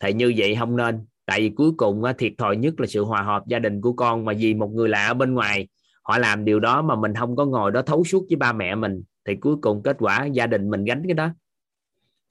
[0.00, 1.06] Thì như vậy không nên.
[1.26, 4.24] Tại vì cuối cùng thiệt thòi nhất là sự hòa hợp gia đình của con.
[4.24, 5.68] Mà vì một người lạ ở bên ngoài
[6.02, 8.74] họ làm điều đó mà mình không có ngồi đó thấu suốt với ba mẹ
[8.74, 11.30] mình thì cuối cùng kết quả gia đình mình gánh cái đó.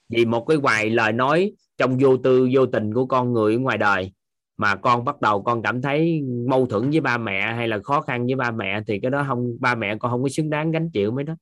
[0.10, 3.60] Vì một cái vài lời nói trong vô tư vô tình của con người ở
[3.60, 4.14] ngoài đời
[4.58, 8.02] mà con bắt đầu con cảm thấy mâu thuẫn với ba mẹ hay là khó
[8.02, 10.72] khăn với ba mẹ thì cái đó không ba mẹ con không có xứng đáng
[10.72, 11.36] gánh chịu mấy đó.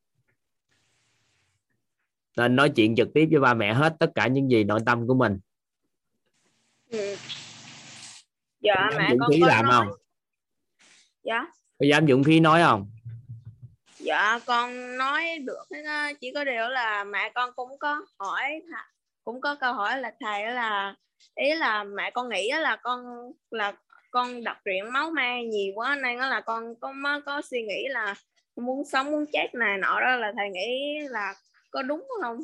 [2.37, 5.07] Nên nói chuyện trực tiếp với ba mẹ hết tất cả những gì nội tâm
[5.07, 5.39] của mình.
[6.89, 7.15] Ừ.
[8.61, 9.73] dạ mẹ con làm nói.
[9.73, 9.87] không?
[11.23, 11.45] Dạ.
[11.79, 12.92] Có dám dũng khí nói không
[14.03, 15.77] dạ con nói được
[16.21, 18.61] chỉ có điều là mẹ con cũng có hỏi
[19.23, 20.95] cũng có câu hỏi là thầy là
[21.35, 23.05] ý là mẹ con nghĩ là con
[23.51, 23.73] là
[24.11, 27.87] con đọc truyện máu me nhiều quá nên là con có có, có suy nghĩ
[27.89, 28.15] là
[28.55, 31.33] muốn sống muốn chết này nọ đó là thầy nghĩ là
[31.71, 32.37] có đúng không?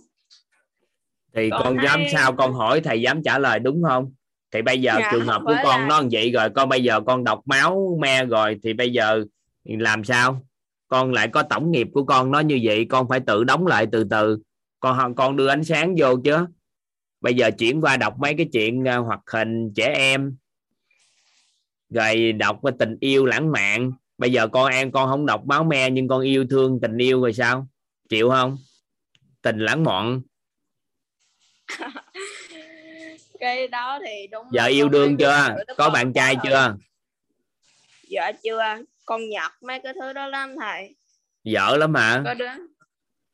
[1.34, 1.86] Thì con, con hay...
[1.86, 2.34] dám sao?
[2.34, 4.14] Con hỏi thầy dám trả lời đúng không?
[4.52, 5.88] Thì bây giờ dạ, trường hợp của con là...
[5.88, 9.24] nó vậy rồi con bây giờ con đọc máu me rồi thì bây giờ
[9.64, 10.42] làm sao
[10.90, 13.88] con lại có tổng nghiệp của con nó như vậy con phải tự đóng lại
[13.92, 14.40] từ từ.
[14.80, 16.46] Con con đưa ánh sáng vô chứ.
[17.22, 20.38] Bây giờ chuyển qua đọc mấy cái chuyện uh, hoạt hình trẻ em.
[21.90, 23.92] Rồi đọc cái tình yêu lãng mạn.
[24.18, 27.22] Bây giờ con em con không đọc máu me nhưng con yêu thương tình yêu
[27.22, 27.68] rồi sao?
[28.10, 28.58] Chịu không?
[29.42, 30.22] Tình lãng mạn.
[33.40, 35.56] Cái đó thì đúng vợ yêu đương chưa?
[35.78, 36.76] Có bạn trai chưa?
[38.10, 38.64] Dạ chưa
[39.10, 40.96] con nhặt mấy cái thứ đó lắm thầy.
[41.44, 42.50] Dở lắm mà có đứa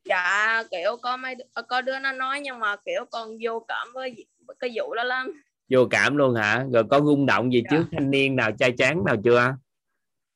[0.06, 1.36] dạ kiểu có mấy
[1.68, 4.26] có đứa nó nói nhưng mà kiểu con vô cảm với
[4.60, 5.44] cái vụ đó lắm.
[5.70, 6.66] Vô cảm luôn hả?
[6.74, 7.70] Rồi có rung động gì dạ.
[7.72, 9.56] trước thanh niên nào trai tráng nào chưa?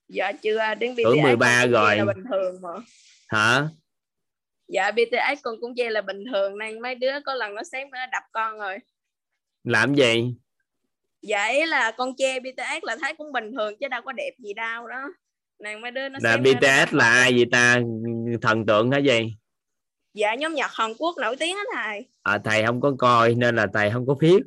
[0.08, 0.76] Dạ chưa.
[0.80, 1.98] Đến tuổi 13 rồi.
[2.06, 2.70] bình thường mà.
[3.28, 3.68] Hả?
[4.68, 7.92] Dạ BTS con cũng chơi là bình thường nên mấy đứa có lần nó sáng
[7.92, 8.78] nó đập con rồi.
[9.64, 10.36] Làm gì?
[11.22, 14.32] Dạ ý là con che BTS là thấy cũng bình thường chứ đâu có đẹp
[14.38, 15.10] gì đâu đó
[15.60, 17.80] nên mấy đứa nó là BTS là ai vậy ta?
[18.42, 19.36] Thần tượng hả gì
[20.14, 22.08] dạ nhóm nhạc Hàn Quốc nổi tiếng á thầy.
[22.24, 24.40] À, thầy không có coi nên là thầy không có biết.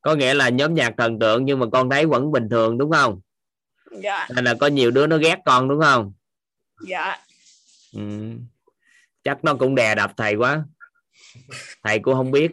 [0.00, 2.90] Có nghĩa là nhóm nhạc thần tượng nhưng mà con thấy vẫn bình thường đúng
[2.90, 3.20] không?
[4.02, 4.28] Dạ.
[4.34, 6.12] Nên là có nhiều đứa nó ghét con đúng không?
[6.86, 7.16] Dạ.
[7.92, 8.00] Ừ.
[9.24, 10.64] chắc nó cũng đè đập thầy quá.
[11.82, 12.50] Thầy cũng không biết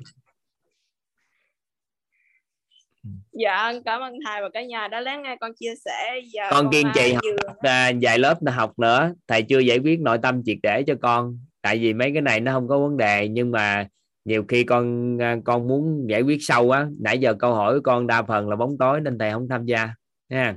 [3.33, 6.19] dạ cảm ơn thầy và cả nhà đã lắng nghe con chia sẻ.
[6.33, 7.23] Giờ Con kiên trì học.
[7.59, 9.13] à, vài lớp học nữa.
[9.27, 11.39] Thầy chưa giải quyết nội tâm triệt để cho con.
[11.61, 13.87] Tại vì mấy cái này nó không có vấn đề nhưng mà
[14.25, 16.87] nhiều khi con à, con muốn giải quyết sâu á.
[16.99, 19.65] Nãy giờ câu hỏi của con đa phần là bóng tối nên thầy không tham
[19.65, 19.89] gia
[20.29, 20.55] nha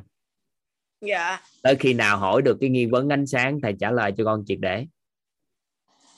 [1.01, 1.41] dạ.
[1.63, 4.45] Tới khi nào hỏi được cái nghi vấn ánh sáng thầy trả lời cho con
[4.47, 4.87] triệt để.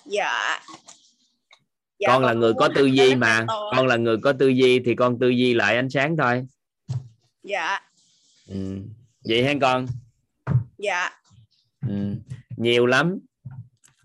[0.05, 0.61] Dạ
[1.99, 3.47] Dạ, con là người có tư duy mà.
[3.49, 6.47] con là người có tư duy thì con tư duy lại ánh sáng thôi.
[7.43, 7.81] Dạ.
[8.49, 8.79] Ừ.
[9.25, 9.87] vậy hả con?
[10.79, 11.11] Dạ.
[11.89, 12.15] Ừ.
[12.57, 13.19] nhiều lắm.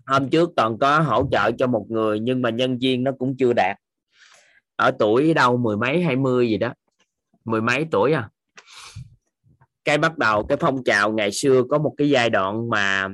[0.06, 3.36] Hôm trước toàn có hỗ trợ cho một người nhưng mà nhân viên nó cũng
[3.38, 3.76] chưa đạt.
[4.76, 6.74] Ở tuổi đâu mười mấy hai mươi gì đó.
[7.44, 8.28] Mười mấy tuổi à?
[9.84, 13.08] Cái bắt đầu cái phong trào ngày xưa có một cái giai đoạn mà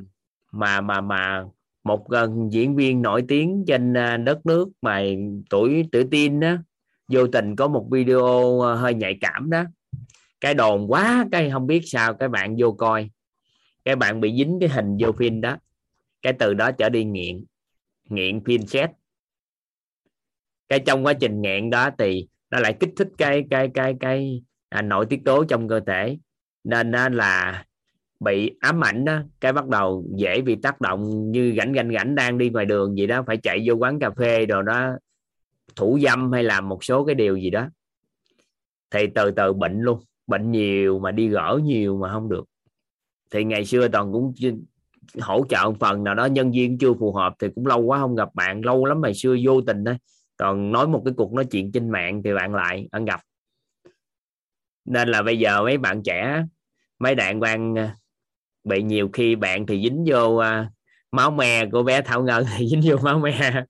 [0.52, 1.44] mà mà mà
[1.84, 5.02] một gần diễn viên nổi tiếng trên ờ, đất nước mà
[5.50, 6.56] tuổi tuổi tin đó
[7.08, 9.64] vô tình có một video ờ, hơi nhạy cảm đó.
[10.40, 13.10] Cái đồn quá cái không biết sao cái bạn vô coi.
[13.84, 15.56] Cái bạn bị dính cái hình vô phim đó.
[16.22, 17.44] Cái từ đó trở đi nghiện
[18.08, 18.90] nghiện phim xét.
[20.68, 24.42] Cái trong quá trình nghiện đó thì nó lại kích thích cái cái cái cái
[24.68, 26.18] à, nội tiết tố trong cơ thể.
[26.64, 27.64] Nên là
[28.20, 32.14] bị ám ảnh đó, cái bắt đầu dễ bị tác động như rảnh rảnh rảnh
[32.14, 34.90] đang đi ngoài đường gì đó, phải chạy vô quán cà phê rồi đó,
[35.76, 37.68] thủ dâm hay làm một số cái điều gì đó.
[38.90, 42.44] Thì từ từ bệnh luôn, bệnh nhiều mà đi gỡ nhiều mà không được.
[43.30, 44.34] Thì ngày xưa toàn cũng
[45.20, 47.98] hỗ trợ một phần nào đó, nhân viên chưa phù hợp thì cũng lâu quá
[47.98, 49.92] không gặp bạn, lâu lắm ngày xưa vô tình đó
[50.36, 53.20] còn nói một cái cuộc nói chuyện trên mạng thì bạn lại ăn gặp.
[54.84, 56.44] Nên là bây giờ mấy bạn trẻ,
[56.98, 57.74] mấy đạn quan
[58.64, 60.42] bị nhiều khi bạn thì dính vô uh,
[61.12, 63.64] máu me của bé Thảo Ngân thì dính vô máu me.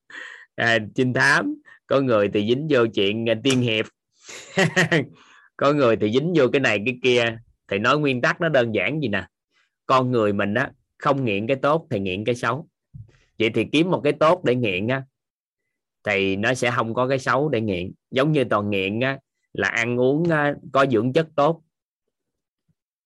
[0.54, 1.54] À, trinh thám
[1.86, 3.86] có người thì dính vô chuyện à, tiên hiệp.
[5.56, 7.38] Có người thì dính vô cái này cái kia.
[7.68, 9.26] Thì nói nguyên tắc nó đơn giản gì nè?
[9.86, 12.68] Con người mình á không nghiện cái tốt thì nghiện cái xấu.
[13.38, 15.02] Vậy thì kiếm một cái tốt để nghiện á
[16.04, 17.92] thì nó sẽ không có cái xấu để nghiện.
[18.10, 19.18] Giống như toàn nghiện á
[19.52, 21.62] là ăn uống á, có dưỡng chất tốt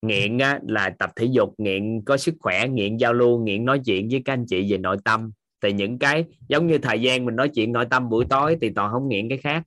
[0.07, 3.81] nghiện á, là tập thể dục nghiện có sức khỏe nghiện giao lưu nghiện nói
[3.85, 5.33] chuyện với các anh chị về nội tâm.
[5.63, 8.71] Thì những cái giống như thời gian mình nói chuyện nội tâm buổi tối thì
[8.71, 9.63] toàn không nghiện cái khác.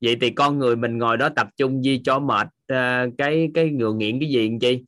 [0.00, 3.70] Vậy thì con người mình ngồi đó tập trung di cho mệt ờ, cái cái
[3.70, 4.84] người nghiện cái gì làm chi?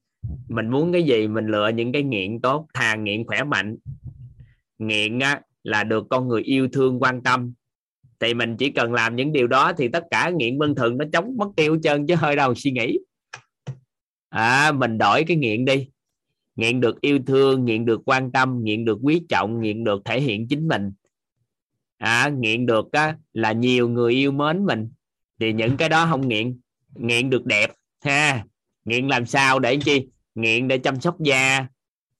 [0.48, 3.76] Mình muốn cái gì mình lựa những cái nghiện tốt thà nghiện khỏe mạnh.
[4.78, 7.52] Nghiện á, là được con người yêu thương quan tâm.
[8.20, 11.04] Thì mình chỉ cần làm những điều đó thì tất cả nghiện bình thường nó
[11.12, 12.98] chống mất tiêu chân trơn chứ hơi đâu suy nghĩ
[14.30, 15.88] à, mình đổi cái nghiện đi.
[16.56, 20.20] Nghiện được yêu thương nghiện được quan tâm nghiện được quý trọng nghiện được thể
[20.20, 20.92] hiện chính mình.
[21.98, 24.88] À, nghiện được á, là nhiều người yêu mến mình.
[25.40, 26.60] Thì những cái đó không nghiện.
[26.94, 27.70] Nghiện được đẹp
[28.04, 28.44] ha.
[28.84, 30.06] Nghiện làm sao để chi?
[30.34, 31.66] Nghiện để chăm sóc da.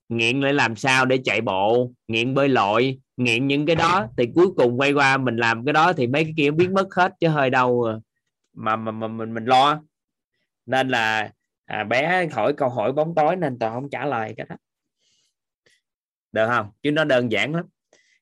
[0.09, 1.93] Nghiện để làm sao để chạy bộ.
[2.09, 3.01] Nghiện bơi lội.
[3.17, 6.25] Nghiện những cái đó thì cuối cùng quay qua mình làm cái đó thì mấy
[6.25, 7.95] cái kia biến mất hết chứ hơi đâu à.
[8.53, 9.83] mà mà, mà mình mình lo.
[10.67, 11.31] Nên là
[11.71, 14.57] à, bé hỏi câu hỏi bóng tối nên toàn không trả lời cái đó.
[16.33, 16.67] Được không?
[16.83, 17.65] Chứ nó đơn giản lắm.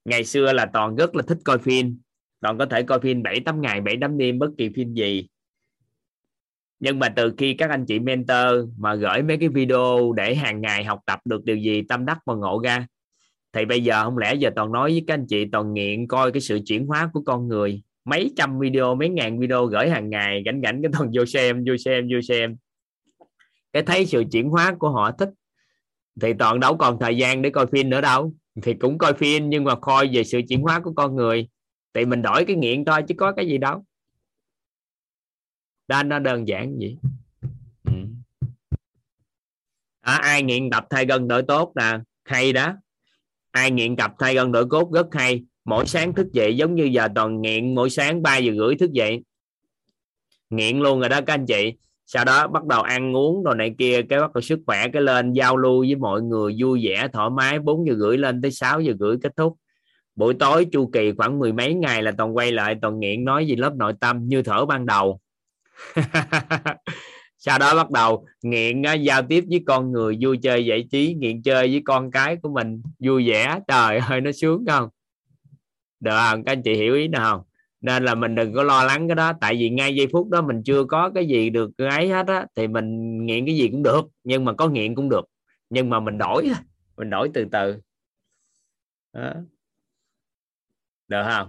[0.04, 1.98] Ngày xưa là toàn rất là thích coi phim.
[2.40, 5.28] Toàn có thể coi phim 7 8 ngày 7 8 đêm bất kỳ phim gì.
[6.80, 10.60] Nhưng mà từ khi các anh chị mentor mà gửi mấy cái video để hàng
[10.60, 12.86] ngày học tập được điều gì tâm đắc mà ngộ ra
[13.52, 16.32] thì bây giờ không lẽ giờ toàn nói với các anh chị toàn nghiện coi
[16.32, 17.82] cái sự chuyển hóa của con người.
[18.04, 21.64] Mấy trăm video mấy ngàn video gửi hàng ngày gánh gánh cái toàn vô xem
[21.68, 22.56] vô xem vô xem
[23.72, 25.30] cái thấy sự chuyển hóa của họ thích
[26.20, 28.32] thì toàn đâu còn thời gian để coi phim nữa đâu.
[28.62, 31.48] Thì cũng coi phim nhưng mà coi về sự chuyển hóa của con người.
[31.94, 33.84] Thì mình đổi cái nghiện thôi chứ có cái gì đâu.
[35.88, 36.96] Đó nó đơn giản vậy.
[37.84, 37.92] Ừ.
[40.00, 42.74] à, ai nghiện tập thay gân đổi tốt nè hay đó.
[43.50, 45.44] Ai nghiện tập thay gân đổi cốt rất hay.
[45.64, 48.92] Mỗi sáng thức dậy giống như giờ toàn nghiện mỗi sáng 3 giờ rưỡi thức
[48.92, 49.22] dậy.
[50.50, 51.72] Nghiện luôn rồi đó các anh chị
[52.10, 55.02] sau đó bắt đầu ăn uống rồi này kia, cái bắt đầu sức khỏe cái
[55.02, 58.51] lên, giao lưu với mọi người vui vẻ, thoải mái 4 giờ rưỡi lên tới
[58.51, 59.56] 6 giờ rưỡi kết thúc.
[60.14, 63.47] Buổi tối, chu kỳ khoảng mười mấy ngày là toàn quay lại, toàn nghiện nói
[63.47, 65.20] gì lớp nội tâm như thở ban đầu.
[67.39, 71.43] Sau đó bắt đầu nghiện giao tiếp với con người, vui chơi giải trí nghiện
[71.43, 73.60] chơi với con cái của mình, vui vẻ.
[73.68, 74.89] Trời ơi, nó sướng không?
[76.01, 76.44] Được không?
[76.44, 77.47] Các anh chị hiểu ý nào không?
[77.80, 79.32] Nên là mình đừng có lo lắng cái đó.
[79.40, 82.46] Tại vì ngay giây phút đó mình chưa có cái gì được ấy hết á
[82.55, 84.06] thì mình nghiện cái gì cũng được.
[84.24, 85.24] Nhưng mà có nghiện cũng được.
[85.70, 86.50] Nhưng mà mình đổi
[86.96, 87.76] mình đổi từ từ.
[89.12, 89.32] Đó.
[91.09, 91.48] được không?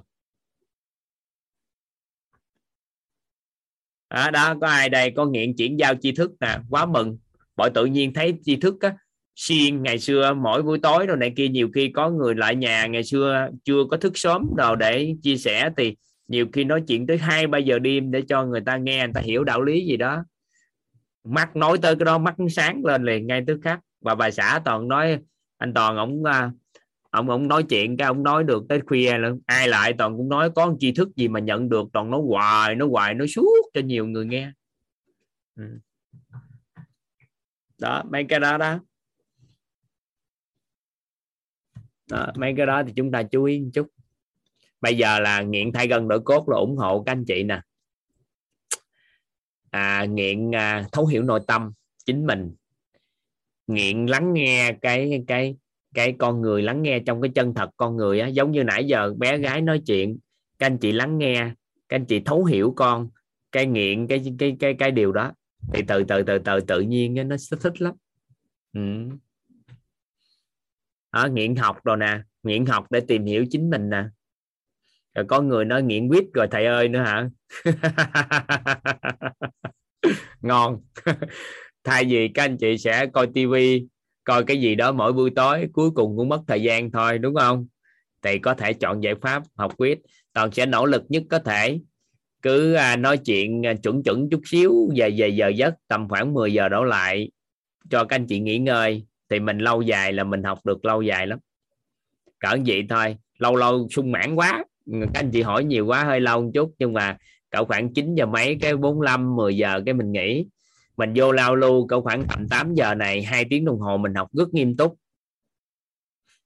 [4.10, 5.11] Đó, đó có ai đây?
[5.15, 6.57] Có nghiện chuyển giao tri thức nè.
[6.69, 7.18] Quá mừng.
[7.56, 8.95] Bởi tự nhiên thấy tri thức á
[9.35, 12.88] xuyên ngày xưa mỗi buổi tối rồi này kia nhiều khi có người lại nhà
[12.88, 15.95] ngày xưa chưa có thức sớm đâu để chia sẻ thì
[16.30, 19.14] nhiều khi nói chuyện tới hai ba giờ đêm để cho người ta nghe người
[19.14, 20.26] ta hiểu đạo lý gì đó.
[21.23, 23.80] Mắt nói tới cái đó mắt sáng lên liền ngay tức khắc.
[24.01, 25.19] Và bà xã toàn nói
[25.57, 26.51] anh toàn ổng à,
[27.10, 29.41] ông ông nói chuyện cái ông nói được tới khuya luôn.
[29.45, 32.76] Ai lại toàn cũng nói có tri thức gì mà nhận được toàn nói hoài
[32.76, 34.51] nói hoài nói suốt cho nhiều người nghe.
[35.56, 35.64] Ừ.
[37.81, 38.80] đó mấy cái đó đó.
[42.11, 43.88] Đó, mấy cái đó thì chúng ta chú ý một chút
[44.81, 47.61] bây giờ là nghiện thay gân đổi cốt là ủng hộ các anh chị nè.
[49.72, 51.72] À, nghiện à, thấu hiểu nội tâm
[52.06, 52.56] chính mình.
[53.68, 55.56] Nghiện lắng nghe cái cái
[55.93, 58.27] cái con người lắng nghe trong cái chân thật con người á.
[58.27, 60.18] Giống như nãy giờ bé gái nói chuyện
[60.60, 61.51] các anh chị lắng nghe
[61.89, 63.10] các anh chị thấu hiểu con
[63.51, 65.31] cái nghiện cái cái cái cái điều đó.
[65.73, 67.93] Thì từ từ từ từ tự nhiên nó sẽ thích lắm.
[68.73, 68.81] Ừ.
[71.11, 72.22] đó, nghiện học rồi nè.
[72.43, 74.03] Nghiện học để tìm hiểu chính mình nè
[75.15, 77.30] rồi có người nói nghiện quýt rồi, thầy ơi, nữa hả?
[80.41, 80.81] Ngon.
[81.84, 83.88] Thay vì các anh chị sẽ coi tivi
[84.23, 87.36] coi cái gì đó mỗi buổi tối, cuối cùng cũng mất thời gian thôi, đúng
[87.36, 87.68] không?
[88.22, 89.99] Thì có thể chọn giải pháp học quyết
[90.34, 91.80] toàn sẽ nỗ lực nhất có thể.
[92.41, 96.34] Cứ à, nói chuyện à, chuẩn chuẩn chút xíu về về giờ giấc, tầm khoảng
[96.34, 97.31] 10 giờ đổ lại,
[97.90, 99.06] cho các anh chị nghỉ ngơi.
[99.30, 101.40] Thì mình lâu dài là mình học được lâu dài lắm.
[102.40, 106.20] Cỡ vậy thôi, lâu lâu sung mãn quá các anh chị hỏi nhiều quá, hơi
[106.20, 107.18] lâu một chút, nhưng mà
[107.49, 110.45] cậu khoảng 9 giờ mấy, cái 45 10 giờ cái mình nghỉ.
[110.98, 114.14] Mình vô lao lưu cậu khoảng tầm 8 giờ này, hai tiếng đồng hồ mình
[114.14, 114.95] học rất nghiêm túc.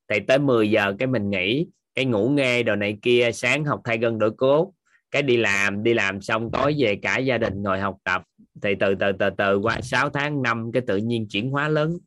[0.08, 3.82] Thì tới 10 giờ cái mình nghỉ, cái ngủ nghe đồ này kia, sáng học
[3.84, 4.74] thay gân đổi cốt,
[5.12, 8.24] cái đi làm đi làm xong tối về cả gia đình ngồi học tập.
[8.62, 11.98] Thì từ từ từ từ qua 6 tháng 5 cái tự nhiên chuyển hóa lớn.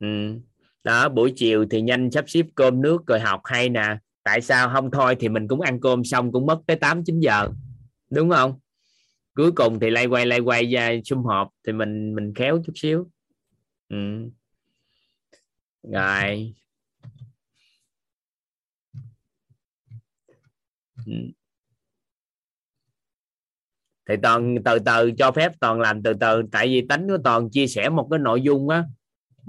[0.00, 0.40] Ừ
[0.84, 3.96] đó, buổi chiều thì nhanh sắp xếp cơm nước rồi học hay nè.
[4.22, 4.70] Tại sao?
[4.72, 7.48] Không thôi thì mình cũng ăn cơm xong cũng mất tới 8 9 giờ.
[8.10, 8.58] Đúng không?
[9.34, 12.72] Cuối cùng thì lay quay lay quay ra sum họp thì mình mình khéo chút
[12.76, 13.06] xíu.
[13.88, 13.96] Ừ.
[15.82, 16.54] rồi.
[21.06, 21.12] Ừ.
[24.08, 26.42] thì toàn, từ từ cho phép toàn làm từ từ.
[26.52, 28.84] Tại vì tính của toàn chia sẻ một cái nội dung á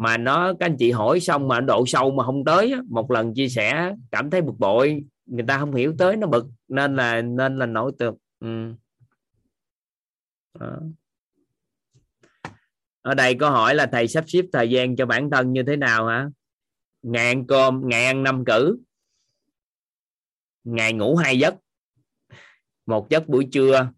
[0.01, 3.33] mà nó, các anh chị hỏi xong mà độ sâu mà không tới một lần
[3.33, 7.21] chia sẻ cảm thấy bực bội, người ta không hiểu tới, nó bực, nên là
[7.21, 8.17] nên là nổi tượng.
[8.39, 8.73] Ừ.
[13.01, 15.75] ở đây có hỏi là thầy sắp xếp thời gian cho bản thân như thế
[15.75, 16.29] nào hả?
[17.01, 18.77] Ngày ăn cơm ngày ăn năm cử.
[20.63, 21.55] Ngày ngủ hai giấc.
[22.85, 23.91] Một giấc buổi trưa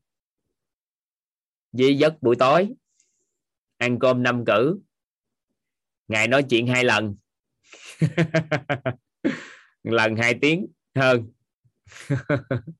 [1.72, 2.70] với giấc buổi tối.
[3.78, 4.80] Ăn cơm năm cử
[6.08, 7.16] ngày nói chuyện hai lần.
[9.84, 11.32] Lần hai tiếng hơn.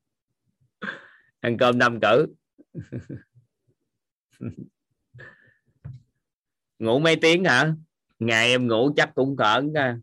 [1.40, 2.28] Ăn cơm năm cử.
[6.80, 7.74] Ngủ mấy tiếng hả?
[8.20, 9.98] Ngày em ngủ chắc cũng cỡ à,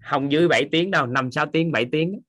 [0.00, 2.20] không dưới 7 tiếng đâu, năm, sáu tiếng 7 tiếng.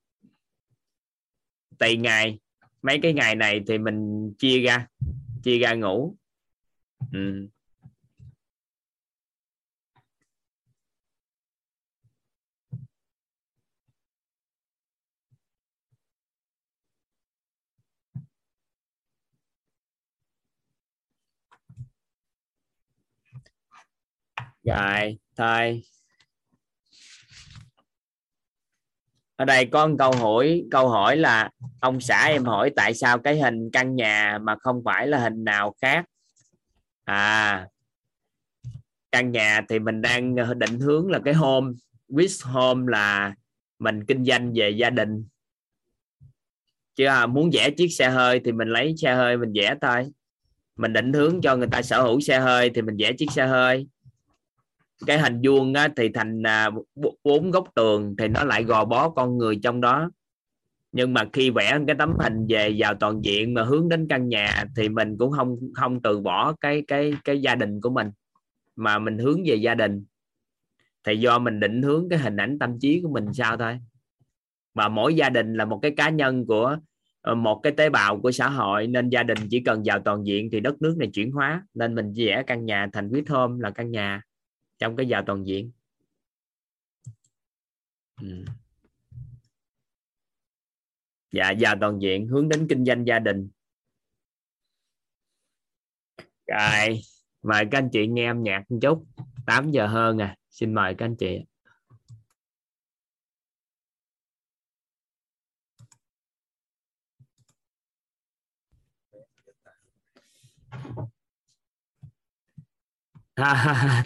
[1.80, 2.40] Tùy ngày.
[2.82, 4.88] Mấy cái ngày này thì mình chia ra
[5.44, 6.18] chia ra ngủ.
[7.12, 7.48] Ừ.
[24.68, 25.82] rồi thôi.
[29.36, 31.50] Ở đây có một câu hỏi câu hỏi là
[31.80, 35.44] ông xã em hỏi tại sao cái hình căn nhà mà không phải là hình
[35.44, 36.06] nào khác?
[37.04, 37.68] À
[39.12, 41.68] căn nhà thì mình đang định hướng là cái home.
[42.10, 43.34] Wish home là
[43.80, 45.26] mình kinh doanh về gia đình?
[46.96, 50.12] Chứ à, muốn vẽ chiếc xe hơi thì mình lấy xe hơi mình vẽ thôi.
[50.76, 53.48] Mình định hướng cho người ta sở hữu xe hơi thì mình vẽ chiếc xe
[53.48, 53.88] hơi
[55.06, 56.70] cái hình vuông á, thì thành à,
[57.24, 60.10] bốn góc tường thì nó lại gò bó con người trong đó.
[60.92, 64.30] Nhưng mà khi vẽ cái tấm hình về vào toàn diện mà hướng đến căn
[64.30, 68.12] nhà thì mình cũng không không từ bỏ cái cái cái gia đình của mình
[68.76, 70.06] mà mình hướng về gia đình.
[71.04, 73.80] Thì do mình định hướng cái hình ảnh tâm trí của mình sao thôi.
[74.74, 76.78] Mà mỗi gia đình là một cái cá nhân của
[77.22, 80.26] ờ, một cái tế bào của xã hội nên gia đình chỉ cần vào toàn
[80.26, 81.64] diện thì đất nước này chuyển hóa.
[81.74, 84.22] Nên mình vẽ căn nhà thành huyết thơm là căn nhà
[84.78, 85.72] trong cái giờ toàn diện.
[88.22, 88.46] Ừ.
[91.32, 93.50] dạ giờ toàn diện, hướng đến kinh doanh gia đình.
[96.48, 97.02] Rồi,
[97.42, 99.06] mời các anh chị nghe âm nhạc một chút.
[99.46, 101.46] 8 giờ hơn à xin mời các anh chị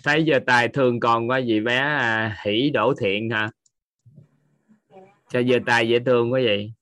[0.04, 3.50] thấy giờ tài thường còn có gì bé à, hỷ đổ thiện hả?
[5.30, 6.74] Cho giờ tài dễ thương quá vậy?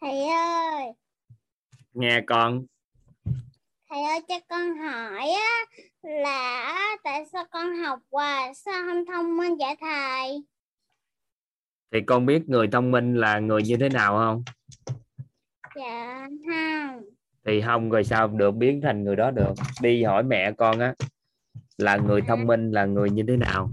[0.00, 0.84] Thầy ơi.
[1.92, 2.66] Nghe con.
[3.90, 5.64] Thầy ơi cho con hỏi á,
[6.02, 10.42] là tại sao con học hoài sao không thông minh vậy thầy?
[11.92, 14.44] Thì con biết người thông minh là người như thế nào không?
[15.76, 19.52] Dạ không thì không, rồi sao được, biến thành người đó được.
[19.82, 20.94] Đi hỏi mẹ con á,
[21.78, 23.70] là người thông minh, là người như thế nào?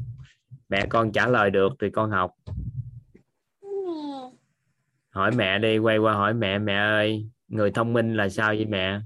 [0.70, 2.36] Mẹ con trả lời được thì con học.
[5.10, 8.66] Hỏi mẹ đi, quay qua hỏi mẹ mẹ ơi, người thông minh là sao vậy
[8.66, 9.00] mẹ?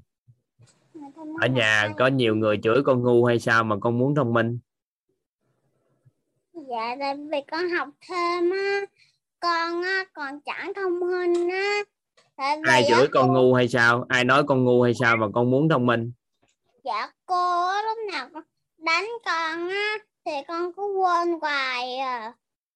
[1.41, 4.59] Ở nhà có nhiều người chửi con ngu hay sao mà con muốn thông minh?
[6.53, 8.81] Dạ tại vì con học thêm á,
[9.39, 11.83] con á, còn chẳng thông minh á
[12.63, 14.05] ai chửi con cô- ngu hay sao?
[14.09, 16.11] Ai nói con ngu hay sao mà con muốn thông minh?
[16.83, 18.43] Dạ cô lúc nào con
[18.77, 22.33] đánh con á thì con cứ quên hoài à.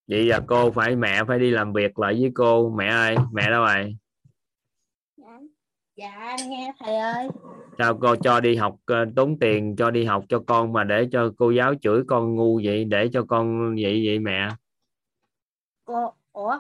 [0.08, 2.70] Vậy là cô phải mẹ phải đi làm việc lại với cô.
[2.70, 3.96] Mẹ ơi mẹ đâu rồi
[5.18, 5.40] dạ,
[5.96, 7.30] dạ nghe thầy ơi.
[7.78, 11.08] Sao cô cho đi học ờ, tốn tiền cho đi học cho con mà để
[11.12, 12.86] cho cô giáo chửi con ngu vậy?
[12.86, 14.50] Để cho con vậy vậy mẹ?
[15.86, 16.58] Cô ủa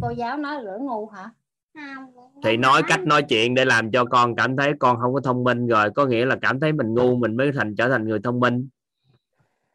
[0.00, 1.30] cô giáo nói lửa ngu hả
[2.44, 5.44] thì nói cách nói chuyện để làm cho con cảm thấy con không có thông
[5.44, 8.18] minh rồi có nghĩa là cảm thấy mình ngu mình mới thành trở thành người
[8.24, 8.68] thông minh.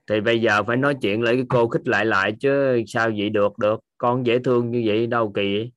[0.07, 3.29] Thì bây giờ phải nói chuyện lấy cái cô khích lại lại chứ sao vậy
[3.29, 3.79] được được.
[3.97, 5.71] Con dễ thương như vậy đâu kỳ vậy?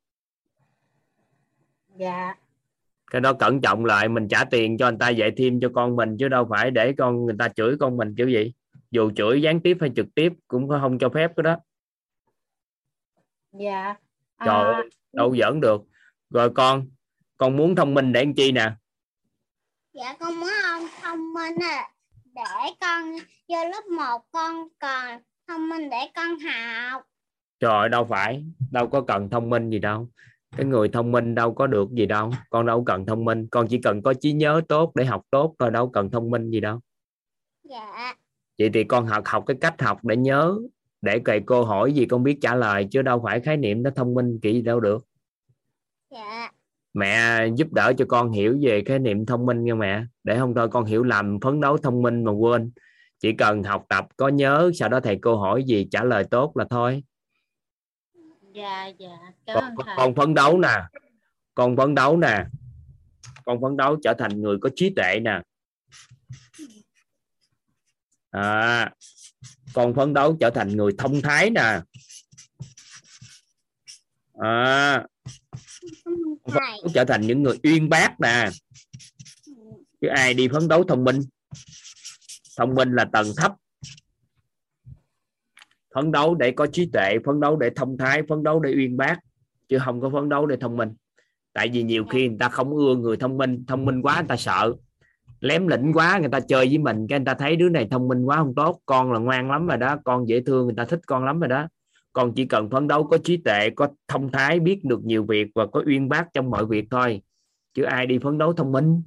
[1.96, 2.34] dạ.
[3.10, 5.96] Cái đó cẩn trọng lại mình trả tiền cho người ta dạy thêm cho con
[5.96, 8.52] mình chứ đâu phải để con người ta chửi con mình kiểu gì
[8.90, 11.56] dù chửi gián tiếp hay trực tiếp cũng không cho phép cái đó.
[13.52, 13.94] Dạ.
[14.44, 15.82] Trời à, ơi, đâu giỡn được
[16.30, 16.86] rồi con
[17.36, 18.72] con muốn thông minh để làm chi nè?
[19.92, 21.90] Dạ con muốn ông thông minh à
[22.34, 23.12] để con
[23.48, 27.02] vô lớp 1 con còn thông minh để con học.
[27.60, 30.08] Trời đâu phải đâu có cần thông minh gì đâu.
[30.56, 32.30] Cái người thông minh đâu có được gì đâu.
[32.50, 35.54] Con đâu cần thông minh con chỉ cần có trí nhớ tốt để học tốt
[35.58, 36.80] thôi đâu cần thông minh gì đâu.
[37.64, 38.14] Dạ.
[38.58, 40.58] Vậy thì con học học cái cách học để nhớ
[41.02, 43.90] để thầy cô hỏi gì con biết trả lời chứ đâu phải khái niệm nó
[43.90, 45.06] thông minh kỹ gì đâu được
[46.10, 46.50] dạ.
[46.94, 50.04] Mẹ giúp đỡ cho con hiểu về khái niệm thông minh nha mẹ.
[50.24, 52.72] Để không thôi con hiểu lầm phấn đấu thông minh mà quên.
[53.18, 56.56] Chỉ cần học tập có nhớ sau đó thầy cô hỏi gì trả lời tốt
[56.56, 57.04] là thôi.
[58.54, 59.18] Dạ dạ.
[59.46, 59.94] Cảm con, thầy.
[59.96, 60.76] con phấn đấu nè.
[61.54, 62.44] Con phấn đấu nè.
[63.44, 65.40] Con phấn đấu trở thành người có trí tuệ nè.
[68.30, 68.92] À,
[69.74, 71.80] con phấn đấu trở thành người thông thái nè.
[74.38, 75.06] À,
[76.44, 78.48] phấn trở thành những người uyên bác nè.
[80.00, 81.20] Chứ ai đi phấn đấu thông minh?
[82.58, 83.52] Thông minh là tầng thấp.
[85.94, 88.96] Phấn đấu để có trí tuệ phấn đấu để thông thái phấn đấu để uyên
[88.96, 89.18] bác
[89.68, 90.94] chứ không có phấn đấu để thông minh.
[91.52, 94.28] Tại vì nhiều khi người ta không ưa người thông minh thông minh quá người
[94.28, 94.74] ta sợ.
[95.40, 98.08] Lém lĩnh quá người ta chơi với mình cái người ta thấy đứa này thông
[98.08, 98.80] minh quá không tốt.
[98.86, 101.48] Con là ngoan lắm rồi đó con dễ thương người ta thích con lắm rồi
[101.48, 101.68] đó
[102.12, 105.48] con chỉ cần phấn đấu có trí tuệ có thông thái biết được nhiều việc
[105.54, 107.22] và có uyên bác trong mọi việc thôi.
[107.74, 109.02] Chứ ai đi phấn đấu thông minh?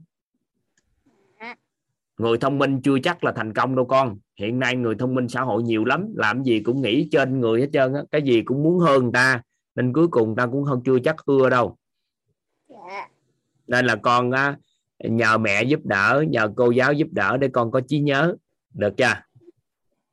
[2.17, 4.17] Người thông minh chưa chắc là thành công đâu con.
[4.39, 7.61] Hiện nay người thông minh xã hội nhiều lắm làm gì cũng nghĩ trên người
[7.61, 9.41] hết trơn á cái gì cũng muốn hơn người ta
[9.75, 11.77] nên cuối cùng ta cũng không chưa chắc ưa đâu.
[12.67, 13.09] Dạ.
[13.67, 14.57] Nên là con á,
[14.99, 18.35] nhờ mẹ giúp đỡ nhờ cô giáo giúp đỡ để con có trí nhớ.
[18.73, 19.13] Được chưa?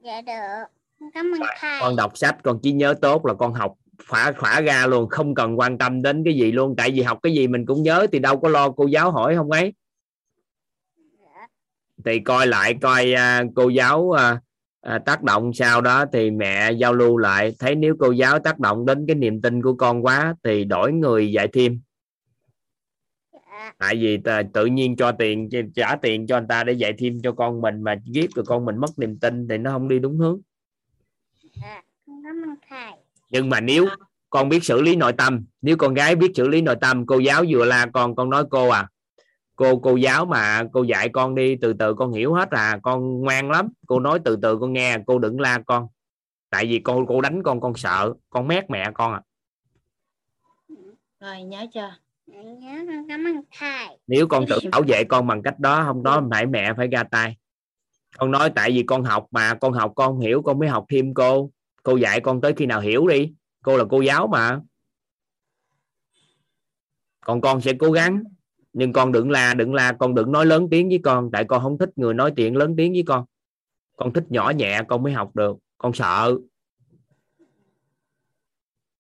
[0.00, 0.80] Dạ được
[1.14, 1.81] cảm ơn thầy.
[1.81, 3.74] con đọc sách con trí nhớ tốt là con học
[4.09, 6.74] khỏa khỏa ra luôn không cần quan tâm đến cái gì luôn.
[6.77, 9.36] Tại vì học cái gì mình cũng nhớ thì đâu có lo cô giáo hỏi
[9.36, 9.72] không ấy.
[12.05, 14.40] Thì coi lại coi à, cô giáo à,
[14.81, 17.55] à, tác động sau đó thì mẹ giao lưu lại.
[17.59, 20.93] Thấy nếu cô giáo tác động đến cái niềm tin của con quá thì đổi
[20.93, 21.81] người dạy thêm.
[23.32, 23.72] Dạ.
[23.78, 27.18] Tại vì t- tự nhiên cho tiền trả tiền cho anh ta để dạy thêm
[27.22, 29.98] cho con mình mà ghép rồi con mình mất niềm tin thì nó không đi
[29.98, 30.40] đúng hướng
[31.60, 32.92] dạ con cảm ơn thầy
[33.30, 33.86] nhưng mà nếu
[34.30, 37.18] con biết xử lý nội tâm nếu con gái biết xử lý nội tâm cô
[37.18, 38.88] giáo vừa la con con nói cô à
[39.56, 43.20] cô cô giáo mà cô dạy con đi từ từ con hiểu hết à con
[43.20, 45.86] ngoan lắm cô nói từ từ con nghe cô đừng la con
[46.50, 49.22] tại vì cô cô đánh con con sợ con mét mẹ con à
[51.20, 51.96] rồi nhớ chưa
[52.26, 55.82] Dạ, nhớ con cảm ơn thầy nếu con tự bảo vệ con bằng cách đó
[55.86, 57.36] không đó phải mẹ phải ra tay
[58.20, 60.84] con nói tại vì con học mà con học con không hiểu con mới học
[60.88, 61.51] thêm cô.
[61.82, 63.32] Cô dạy con tới khi nào hiểu đi.
[63.62, 64.60] Cô là cô giáo mà.
[67.20, 68.22] Còn con sẽ cố gắng.
[68.72, 71.30] Nhưng con đừng la đừng la con đừng nói lớn tiếng với con.
[71.32, 73.24] Tại con không thích người nói chuyện lớn tiếng với con.
[73.97, 75.56] Con thích nhỏ nhẹ con mới học được.
[75.78, 76.38] Con sợ.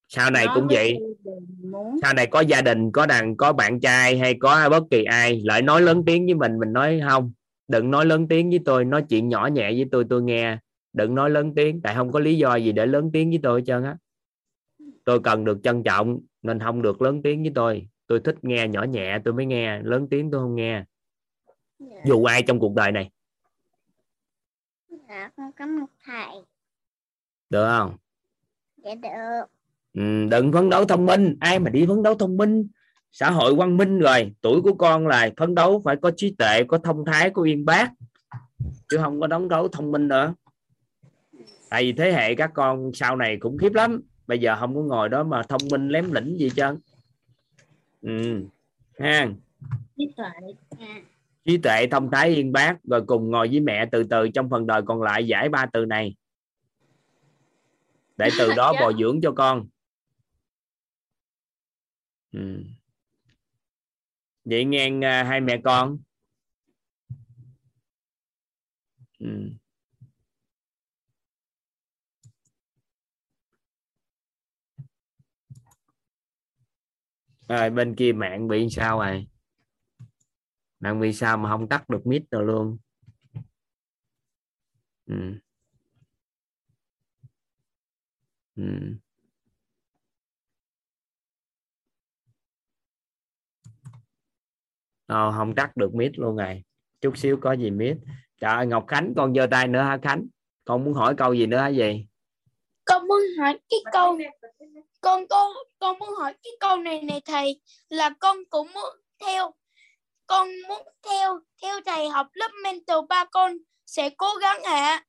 [0.08, 0.98] Sau này cũng vậy.
[2.02, 5.40] sau này có gia đình có đàn có bạn trai hay có bất kỳ ai
[5.44, 7.32] lại nói lớn tiếng với mình mình nói không
[7.70, 10.58] đừng nói lớn tiếng với tôi nói chuyện nhỏ nhẹ với tôi tôi nghe.
[10.92, 13.60] Đừng nói lớn tiếng tại không có lý do gì để lớn tiếng với tôi
[13.60, 13.96] hết trơn á.
[15.04, 17.88] Tôi cần được trân trọng nên không được lớn tiếng với tôi.
[18.06, 19.82] Tôi thích nghe nhỏ nhẹ tôi mới nghe.
[19.82, 20.84] Lớn tiếng tôi không nghe.
[21.78, 23.10] Dạ, dù ai trong cuộc đời này.
[25.08, 26.42] Dạ con cảm ơn thầy.
[27.50, 27.96] Được không?
[28.76, 29.46] Dạ được.
[29.94, 31.36] Ừ, đừng phấn đấu thông minh.
[31.40, 32.68] Ai mà đi phấn đấu thông minh
[33.12, 36.64] xã hội văn minh rồi tuổi của con là phấn đấu phải có trí tuệ
[36.64, 37.92] có thông thái có uyên bác.
[38.88, 40.34] Chứ không có đóng đấu thông minh nữa.
[41.70, 44.02] Tại vì thế hệ các con sau này cũng khiếp lắm.
[44.26, 46.78] Bây giờ không có ngồi đó mà thông minh lém lĩnh gì trơn.
[48.02, 48.42] Ừ
[48.98, 49.28] ha.
[49.96, 50.26] Trí tuệ
[51.44, 52.84] trí tuệ thông thái uyên bác.
[52.84, 55.84] Rồi cùng ngồi với mẹ từ từ trong phần đời còn lại giải ba từ
[55.84, 56.16] này.
[58.16, 58.80] Để từ đó Dạ.
[58.80, 59.66] bồi dưỡng cho con.
[62.32, 62.64] Ừ
[64.44, 65.98] vậy nghe à, hai mẹ con
[69.18, 69.50] ừ.
[77.48, 79.26] rồi bên kia mạng bị sao rồi
[80.80, 82.78] mạng bị sao mà không tắt được mic rồi luôn
[85.06, 85.40] ừ.
[88.56, 88.96] Ừ.
[95.10, 96.62] Ờ, không tắt được mic luôn rồi.
[97.00, 97.96] Chút xíu có gì mic.
[98.40, 100.26] Trời ơi, Ngọc Khánh con giơ tay nữa hả Khánh?
[100.64, 102.06] Con muốn hỏi câu gì nữa hả gì?
[102.84, 104.18] Con muốn hỏi cái câu
[105.00, 109.54] con con con muốn hỏi cái câu này này thầy là con cũng muốn theo
[110.26, 113.52] con muốn theo theo thầy học lớp mentor ba con
[113.86, 115.04] sẽ cố gắng ạ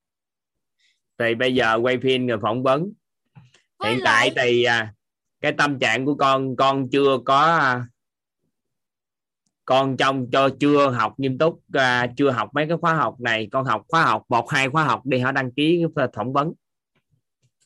[1.19, 2.93] thì bây giờ quay phim rồi phỏng vấn.
[3.79, 4.93] Với hiện lại tại thì à,
[5.41, 7.85] cái tâm trạng của con con chưa có à,
[9.71, 13.47] con trong cho chưa học nghiêm túc à, chưa học mấy cái khóa học này
[13.51, 15.83] con học khóa học một hai khóa học đi họ đăng ký
[16.13, 16.53] phỏng vấn.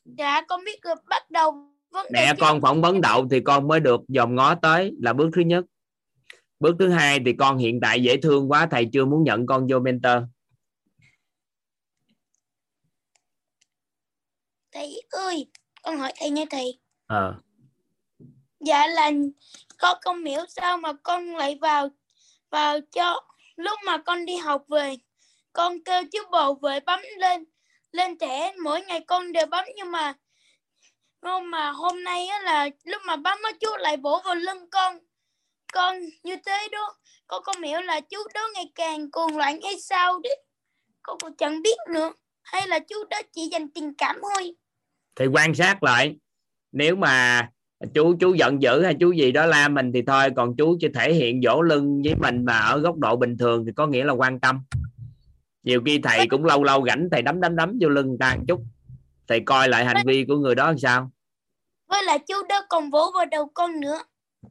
[0.06, 1.52] Dạ con biết rồi bắt đầu
[1.92, 5.30] vấn mẹ con phỏng vấn đậu thì con mới được dòm ngó tới là bước
[5.36, 5.66] thứ nhất.
[6.60, 9.68] Bước thứ hai thì con hiện tại dễ thương quá thầy chưa muốn nhận con
[9.70, 10.24] vô mentor.
[14.72, 15.48] Thầy ơi
[15.84, 16.80] con hỏi thầy nha thầy.
[17.08, 17.36] Ờ.
[18.60, 19.12] Dạ là
[19.78, 21.90] con không hiểu sao mà con lại vào
[22.50, 23.22] vào cho
[23.56, 24.96] lúc mà con đi học về.
[25.54, 27.46] Con kêu chú bộ về bấm lên
[27.92, 30.14] lên thẻ mỗi ngày con đều bấm nhưng mà
[31.22, 34.70] nhưng mà hôm nay á là lúc mà bấm á, chú lại vỗ vào lưng
[34.70, 34.98] con.
[35.74, 36.96] Con như thế đó,
[37.28, 40.46] con không hiểu là chú đó ngày càng cuồng loạn hay sao đấy
[41.06, 44.56] con cũng chẳng biết nữa, hay là chú đó chỉ dành tình cảm thôi.
[45.16, 46.16] Thì quan sát lại,
[46.72, 47.48] nếu mà
[47.94, 50.88] chú chú giận dữ hay chú gì đó la mình thì thôi còn chú chỉ
[50.94, 54.04] thể hiện vỗ lưng với mình mà ở góc độ bình thường thì có nghĩa
[54.04, 54.60] là quan tâm.
[55.64, 58.36] Nhiều khi thầy cũng lâu lâu rảnh thầy đấm đấm đấm vô lưng người ta
[58.36, 58.62] một chút.
[59.28, 61.12] Thầy coi lại hành vi của người đó làm sao?
[61.90, 64.00] Với lại chú đó còn vỗ vào đầu con nữa.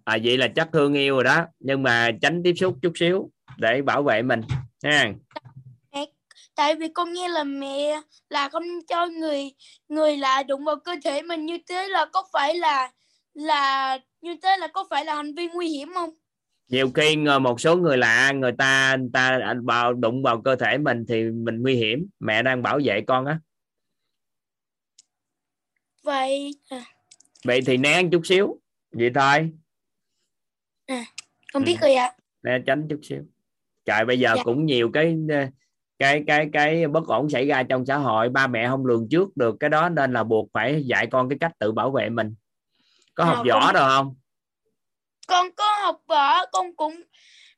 [0.05, 1.45] À vậy là chắc thương yêu rồi đó.
[1.61, 4.41] Nhưng mà tránh tiếp xúc chút xíu để bảo vệ mình
[4.83, 5.13] ha.
[6.57, 9.53] Tại vì con nghe là mẹ là không cho người
[9.89, 12.91] người lạ đụng vào cơ thể mình như thế là có phải là
[13.35, 16.11] là như thế là có phải là hành vi nguy hiểm không?
[16.69, 20.79] Nhiều khi một số người lạ người ta người ta vào đụng vào cơ thể
[20.79, 22.07] mình thì mình nguy hiểm.
[22.21, 23.39] Mẹ đang bảo vệ con á.
[26.03, 26.85] Vậy à,
[27.45, 28.61] vậy thì né chút xíu.
[28.93, 29.51] Vậy thôi.
[31.53, 31.87] Con biết Ừ.
[31.87, 32.13] rồi ạ.
[32.43, 33.23] Né tránh chút xíu.
[33.85, 34.43] Trời bây giờ Dạ.
[34.45, 35.17] cũng nhiều cái
[35.99, 38.29] cái cái cái bất ổn xảy ra trong xã hội.
[38.29, 41.39] Ba mẹ không lường trước được cái đó nên là buộc phải dạy con cái
[41.39, 42.35] cách tự bảo vệ mình
[43.15, 44.15] có học Ờ, võ con- đâu không
[45.29, 47.03] con có học võ con cũng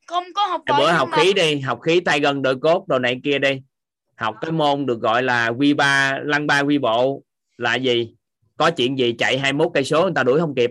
[0.07, 2.85] không có học võ bữa học mà khí đi học khí tay gần đội cốt
[2.89, 3.63] đồ này kia đi
[4.17, 7.23] học cái môn được gọi là quy ba lăng ba quy bộ
[7.57, 8.15] là gì
[8.57, 10.71] có chuyện gì chạy 21 cây số người ta đuổi không kịp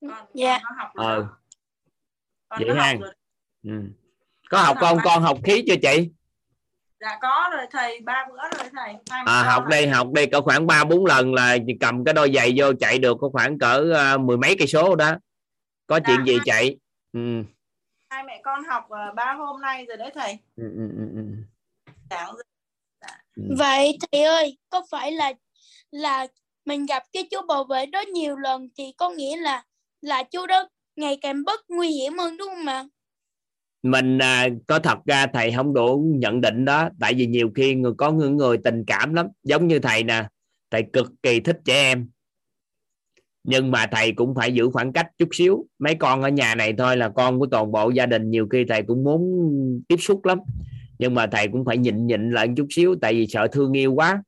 [0.00, 0.60] con, Dạ.
[0.94, 1.26] ờ
[2.58, 2.90] vậy có ha.
[2.92, 3.12] học rồi.
[3.64, 3.70] ừ.
[4.50, 6.10] có học Con con học khí chưa chị
[7.00, 10.40] dạ có rồi thầy ba bữa rồi thầy Hai à, học đi học đi có
[10.40, 13.92] khoảng ba bốn lần là cầm cái đôi giày vô chạy được có khoảng cỡ
[13.96, 15.14] à, mười mấy cây số đó
[15.86, 16.76] có Dạ, chuyện gì hai- chạy
[17.12, 17.42] ừ.
[18.10, 21.22] hai mẹ con học ờ, ba hôm nay rồi đấy thầy Ừ, ừ, ừ, ừ.
[22.10, 22.42] rồi.
[23.36, 23.42] Ừ.
[23.58, 25.32] vậy thầy ơi có phải là
[25.90, 26.26] là
[26.64, 29.64] mình gặp cái chú bảo vệ đó nhiều lần thì có nghĩa là
[30.00, 32.84] là chú đó ngày càng bất nguy hiểm hơn đúng không ạ
[33.82, 37.74] mình à, có thật ra thầy không đủ nhận định đó tại vì nhiều khi
[37.74, 39.26] người có những người tình cảm lắm.
[39.42, 40.28] Giống như thầy nè
[40.70, 42.08] thầy cực kỳ thích trẻ em.
[43.44, 45.66] Nhưng mà thầy cũng phải giữ khoảng cách chút xíu.
[45.78, 48.64] Mấy con ở nhà này thôi là con của toàn bộ gia đình nhiều khi
[48.68, 49.22] thầy cũng muốn
[49.88, 50.38] tiếp xúc lắm.
[50.98, 53.92] Nhưng mà thầy cũng phải nhịn nhịn lại chút xíu tại vì sợ thương yêu
[53.94, 54.22] quá.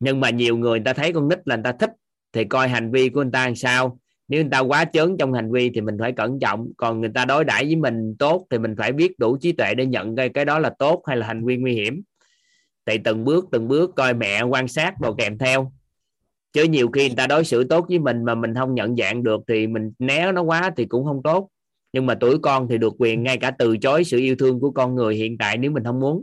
[0.00, 1.90] Nhưng mà nhiều người người ta thấy con nít là người ta thích
[2.32, 3.98] thì coi hành vi của người ta làm sao?
[4.28, 6.72] Nếu người ta quá chớn trong hành vi thì mình phải cẩn trọng.
[6.76, 9.74] Còn người ta đối đãi với mình tốt thì mình phải biết đủ trí tuệ
[9.74, 12.02] để nhận cái cái đó là tốt hay là hành vi nguy hiểm.
[12.86, 15.72] Thì từng bước từng bước coi mẹ quan sát đồ kèm theo.
[16.52, 19.22] Chứ nhiều khi người ta đối xử tốt với mình mà mình không nhận dạng
[19.22, 21.48] được thì mình né nó quá thì cũng không tốt.
[21.92, 24.70] Nhưng mà tuổi con thì được quyền ngay cả từ chối sự yêu thương của
[24.70, 26.22] con người hiện tại nếu mình không muốn.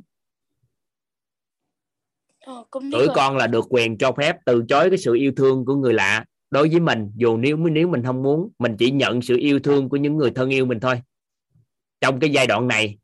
[2.45, 3.15] Ờ, tuổi rồi.
[3.15, 6.25] con là được quyền cho phép từ chối cái sự yêu thương của người lạ
[6.53, 9.89] đối với mình dù nếu nếu mình không muốn mình chỉ nhận sự yêu thương
[9.89, 11.01] của những người thân yêu mình thôi.
[12.01, 12.97] Trong cái giai đoạn này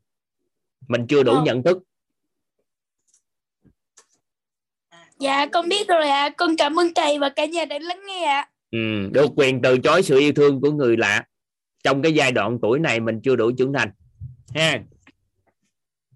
[0.88, 1.42] mình chưa đủ Ờ.
[1.44, 1.78] nhận thức.
[5.18, 6.28] Dạ con biết rồi ạ.
[6.36, 8.48] Con cảm ơn thầy và cả nhà đã lắng nghe ạ.
[8.70, 8.78] Ừ,
[9.12, 11.24] được quyền từ chối sự yêu thương của người lạ.
[11.84, 13.90] Trong cái giai đoạn tuổi này mình chưa đủ trưởng thành.
[14.54, 14.80] Ha.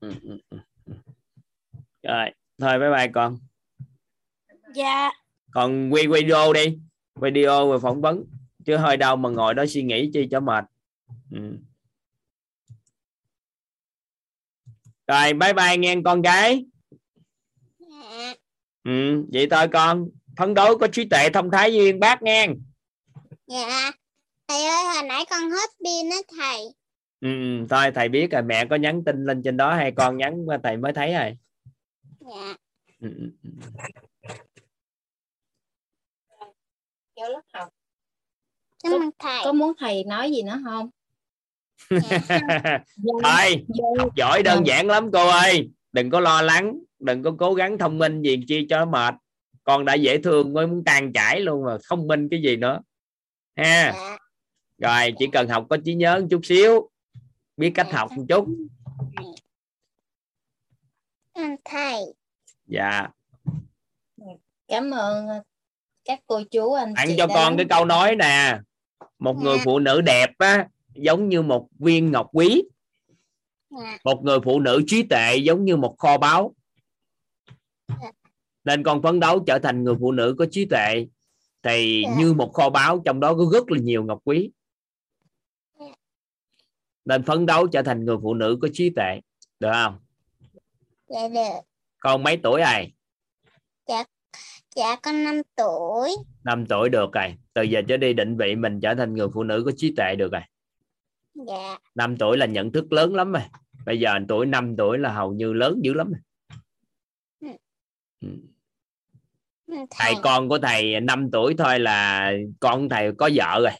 [0.01, 0.59] Ừ, ừ, ừ.
[2.03, 3.39] rồi thôi bye bye con.
[4.75, 5.11] Dạ.
[5.51, 6.79] Còn quay video đi
[7.21, 8.25] video về phỏng vấn
[8.65, 10.65] chứ hơi đâu mà ngồi đó suy nghĩ chi cho mệt
[11.31, 11.59] ừ.
[15.07, 16.65] rồi bye bye nghe con gái
[18.85, 22.49] ừ, vậy thôi con phấn đấu có trí tuệ thông thái duyên bác nghe
[23.47, 23.91] Dạ.
[24.49, 26.61] Thầy ơi, hồi nãy con hết pin á thầy.
[27.21, 27.29] ừ,
[27.61, 30.47] ừ, thôi thầy biết rồi mẹ có nhắn tin lên trên đó hay con nhắn
[30.49, 31.37] qua thầy mới thấy rồi
[32.21, 32.57] Dạ.
[33.01, 33.09] ừ,
[37.25, 37.69] vô lớp học.
[38.83, 39.41] Cảm ơn thầy.
[39.45, 40.91] có muốn thầy nói gì nữa không?
[41.91, 42.19] Dạ.
[43.25, 45.71] thôi vô học giỏi đơn giản lắm cô ơi.
[45.93, 49.15] Đừng có lo lắng đừng có cố gắng thông minh gì chi cho mệt.
[49.65, 52.81] Con đã dễ thương mới muốn tan chảy luôn mà thông minh cái gì nữa.
[53.57, 53.93] Ha.
[53.95, 54.19] Dạ.
[54.79, 56.91] rồi chỉ cần học có trí nhớ một chút xíu
[57.57, 58.49] biết cách học một chút.
[61.65, 62.01] thầy.
[62.67, 63.09] dạ.
[64.69, 65.29] Cảm ơn
[66.05, 68.59] các cô chú anh chị cho đã con cái câu nói nè
[69.19, 69.63] một người Dạ.
[69.65, 72.63] phụ nữ đẹp á giống như một viên ngọc quý
[73.71, 73.99] Dạ.
[74.05, 76.55] một người phụ nữ trí tuệ giống như một kho báu
[77.89, 78.11] Dạ.
[78.65, 81.07] nên con phấn đấu trở thành người phụ nữ có trí tuệ
[81.63, 82.15] thì Dạ.
[82.19, 84.51] như một kho báu trong đó có rất là nhiều ngọc quý
[87.05, 89.21] nên phấn đấu trở thành người phụ nữ có trí tuệ
[89.61, 89.99] được không
[91.09, 91.61] Dạ được.
[92.01, 92.93] con mấy tuổi rồi
[94.75, 96.11] Dạ con 5 tuổi.
[96.45, 99.43] 5 tuổi được rồi từ giờ trở đi định vị mình trở thành người phụ
[99.43, 100.43] nữ có trí tuệ được rồi
[101.47, 101.79] Dạ.
[101.95, 103.43] 5 tuổi là nhận thức lớn lắm rồi
[103.87, 106.21] bây giờ tuổi 5 tuổi là hầu như lớn dữ lắm rồi.
[108.21, 108.29] Ừ.
[109.67, 113.73] Cảm ơn thầy con của thầy 5 tuổi thôi là con thầy có vợ rồi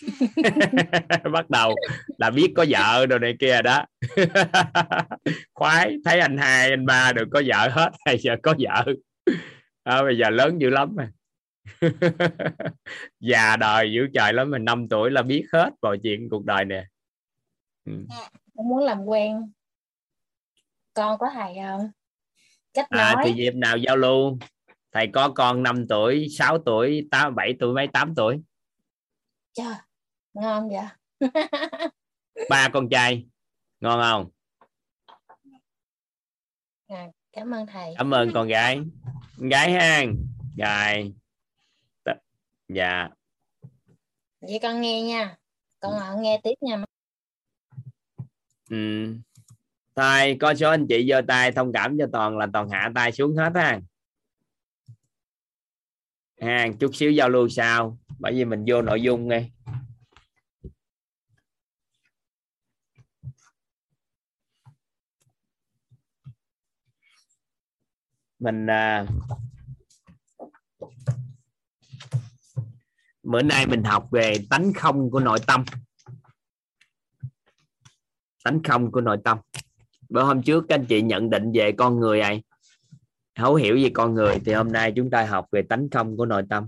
[1.32, 1.74] bắt đầu
[2.18, 3.84] là biết có vợ rồi này kia đó
[5.54, 8.84] khoái thấy anh hai anh ba được có vợ hết bây giờ có vợ
[9.84, 11.08] à, bây giờ lớn dữ lắm rồi.
[13.20, 16.64] Già đời dữ trời lắm mà 5 tuổi là biết hết mọi chuyện cuộc đời
[16.64, 16.86] nè.
[17.84, 17.92] Ừ.
[18.56, 19.52] Con muốn làm quen.
[20.94, 21.90] Con có thầy không?
[22.74, 23.24] Cách à, nói.
[23.26, 24.38] thì dịp nào giao lưu?
[24.92, 28.42] Thầy có con 5 tuổi 6 tuổi 8 7 tuổi mấy 8 tuổi?
[29.52, 29.74] Trời,
[30.32, 30.86] ngon vậy.
[32.50, 33.26] Ba con trai
[33.80, 34.30] ngon không?
[36.88, 37.94] À, cảm ơn thầy.
[37.98, 38.80] Cảm ơn con gái
[39.38, 40.04] gái ha
[40.56, 41.12] rồi
[42.04, 42.14] T-
[42.68, 43.08] dạ.
[44.40, 45.36] Vậy con nghe nha.
[45.80, 46.84] Con ở nghe tiếp nha.
[48.70, 49.14] Ừ.
[49.96, 53.12] thôi có số anh chị giơ tay thông cảm cho toàn là toàn hạ tay
[53.12, 53.80] xuống hết ha
[56.40, 59.50] ha chút xíu giao lưu sau bởi vì mình vô nội dung nghe
[68.44, 69.06] mình à,
[73.22, 75.64] bữa nay mình học về tánh không của nội tâm.
[78.44, 79.38] Tánh không của nội tâm.
[80.08, 82.42] Bữa hôm trước các anh chị nhận định về con người này
[83.34, 86.26] thấu hiểu về con người thì hôm nay chúng ta học về tánh không của
[86.26, 86.66] nội tâm.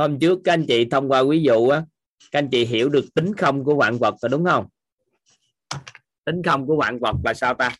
[0.00, 1.84] Hôm trước các anh chị thông qua ví dụ á
[2.30, 4.66] các anh chị hiểu được tính không của vạn vật rồi đúng không?
[6.24, 7.76] Tính không của vạn vật là sao ta?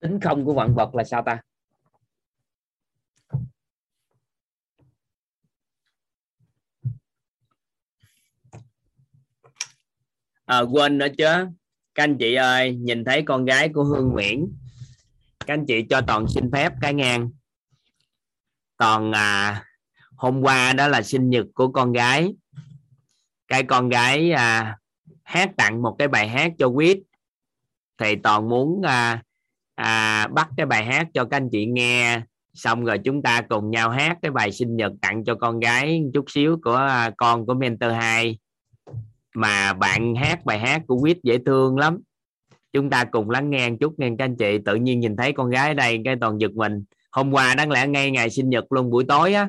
[0.00, 1.42] Tính không của vạn vật là sao ta?
[10.44, 11.24] À, quên nữa chứ.
[11.94, 14.56] Các anh chị ơi nhìn thấy con gái của Hương Nguyễn
[15.46, 17.30] các anh chị cho toàn xin phép cái ngang.
[18.78, 19.64] Toàn à,
[20.16, 22.34] hôm qua đó là sinh nhật của con gái.
[23.48, 24.78] Cái con gái à,
[25.22, 26.98] hát tặng một cái bài hát cho quýt.
[27.98, 29.22] Thì toàn muốn à,
[29.74, 32.20] à, bắt cái bài hát cho các anh chị nghe.
[32.54, 36.02] Xong rồi chúng ta cùng nhau hát cái bài sinh nhật tặng cho con gái
[36.14, 38.38] chút xíu của à, con của mentor 2
[39.34, 41.98] mà bạn hát bài hát của quýt dễ thương lắm
[42.76, 44.58] chúng ta cùng lắng nghe chút nghe các anh chị.
[44.64, 46.84] Tự nhiên nhìn thấy con gái ở đây cái toàn giật mình.
[47.12, 49.48] Hôm qua đáng lẽ ngay ngày sinh nhật luôn buổi tối á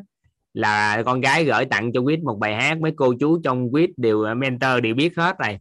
[0.54, 2.82] là con gái gửi tặng cho quýt một bài hát.
[2.82, 5.58] Mấy cô chú trong quýt đều mentor đều biết hết rồi.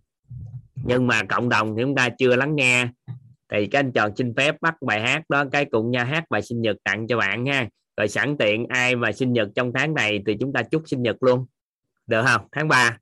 [0.84, 2.88] Nhưng mà cộng đồng thì chúng ta chưa lắng nghe.
[3.52, 6.42] Thì các anh chọn xin phép bắt bài hát đó cái cùng nhau hát bài
[6.42, 7.68] sinh nhật tặng cho bạn ha.
[7.96, 11.02] Rồi sẵn tiện ai mà sinh nhật trong tháng này thì chúng ta chúc sinh
[11.02, 11.46] nhật luôn.
[12.06, 12.40] Được không?
[12.52, 12.98] Tháng 3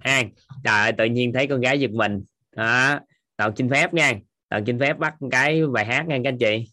[0.00, 0.22] ha
[0.64, 2.22] trời ơi, tự nhiên thấy con gái giật mình.
[2.56, 3.00] Đó
[3.36, 4.12] tạo xin phép nha.
[4.48, 6.72] Tạo xin phép bắt cái bài hát nha các anh chị.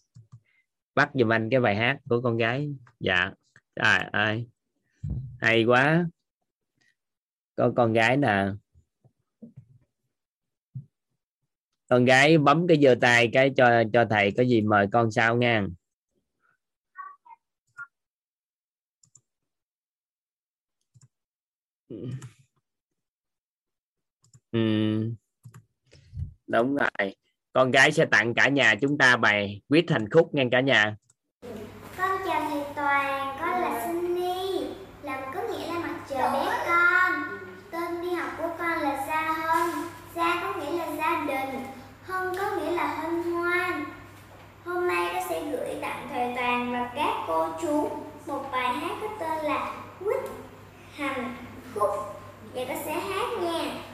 [0.95, 2.69] Bắt giùm anh cái bài hát của con gái.
[2.99, 3.31] Dạ.
[3.75, 4.47] Trời ơi.
[5.39, 6.05] Hay quá.
[7.55, 8.45] Có con gái nè.
[11.89, 15.37] Con gái bấm cái giơ tay cái cho cho thầy có gì mời con sau
[15.37, 15.67] nha.
[21.89, 22.07] Ừ.
[24.51, 25.22] ừ
[26.47, 27.15] đúng rồi
[27.53, 30.95] con gái sẽ tặng cả nhà chúng ta bài viết thành khúc nghe cả nhà
[31.97, 34.65] Con chào thầy Toàn, con là Sunny,
[35.03, 37.39] làm có nghĩa là mặt trời bé con.
[37.71, 39.69] Tên đi học của con là Gia Hân,
[40.15, 41.65] Gia có nghĩa là gia đình,
[42.03, 43.85] Hân có nghĩa là hân hoan.
[44.65, 47.89] Hôm nay con sẽ gửi tặng thầy Toàn và các cô chú
[48.27, 50.31] một bài hát có tên là Quýt
[50.95, 51.35] Hành
[51.75, 51.89] Khúc.
[52.53, 53.92] Và con sẽ hát nha.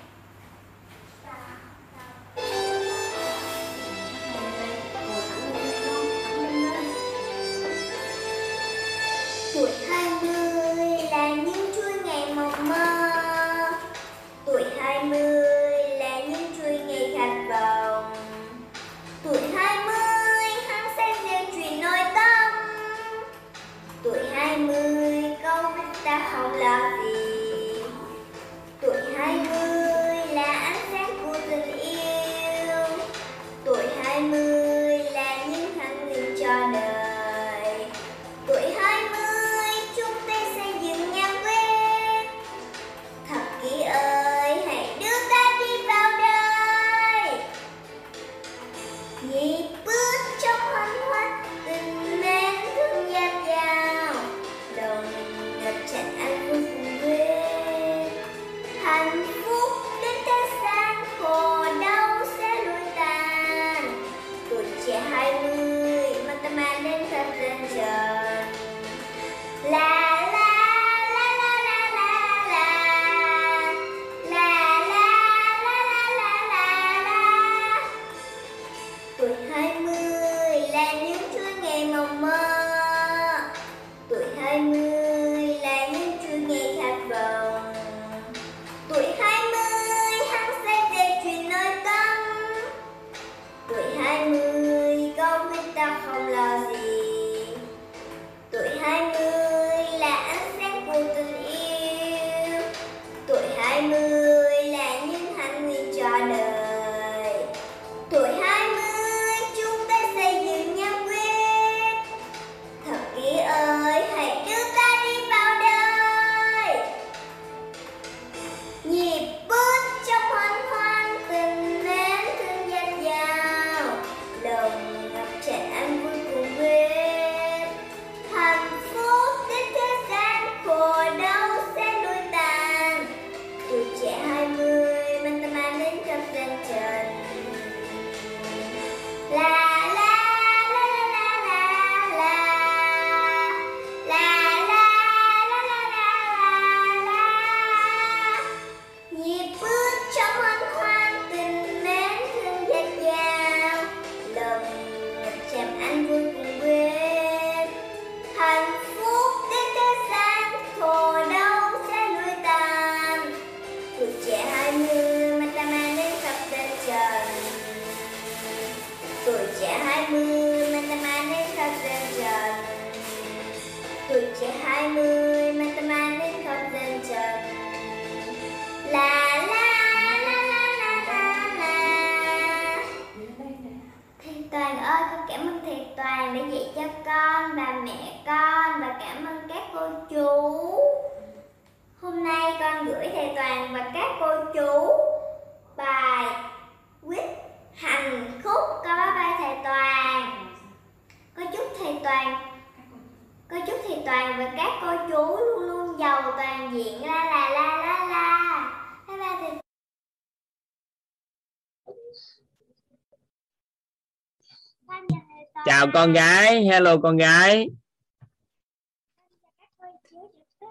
[215.99, 216.65] Con gái.
[216.65, 217.69] Hello con gái.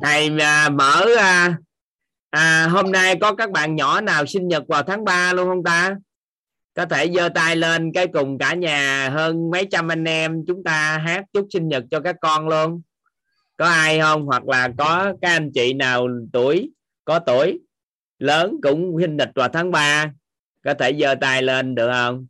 [0.02, 1.59] Thầy à, mở à,
[2.30, 5.64] à, hôm nay có các bạn nhỏ nào sinh nhật vào tháng 3 luôn không
[5.64, 5.96] ta?
[6.74, 10.64] Có thể giơ tay lên cái cùng cả nhà hơn mấy trăm anh em chúng
[10.64, 12.82] ta hát chúc sinh nhật cho các con luôn.
[13.56, 14.26] Có ai không?
[14.26, 16.70] Hoặc là có các anh chị nào tuổi
[17.05, 17.60] có tuổi
[18.18, 20.12] lớn cũng sinh nhật vào tháng 3
[20.64, 22.26] có thể giơ tay lên được không?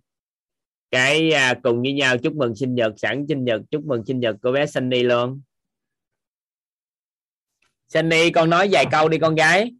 [0.90, 4.20] Cái à, cùng với nhau chúc mừng sinh nhật sẵn sinh nhật chúc mừng sinh
[4.20, 5.42] nhật cô bé Sunny luôn.
[7.88, 9.74] Sunny con nói vài câu đi con gái.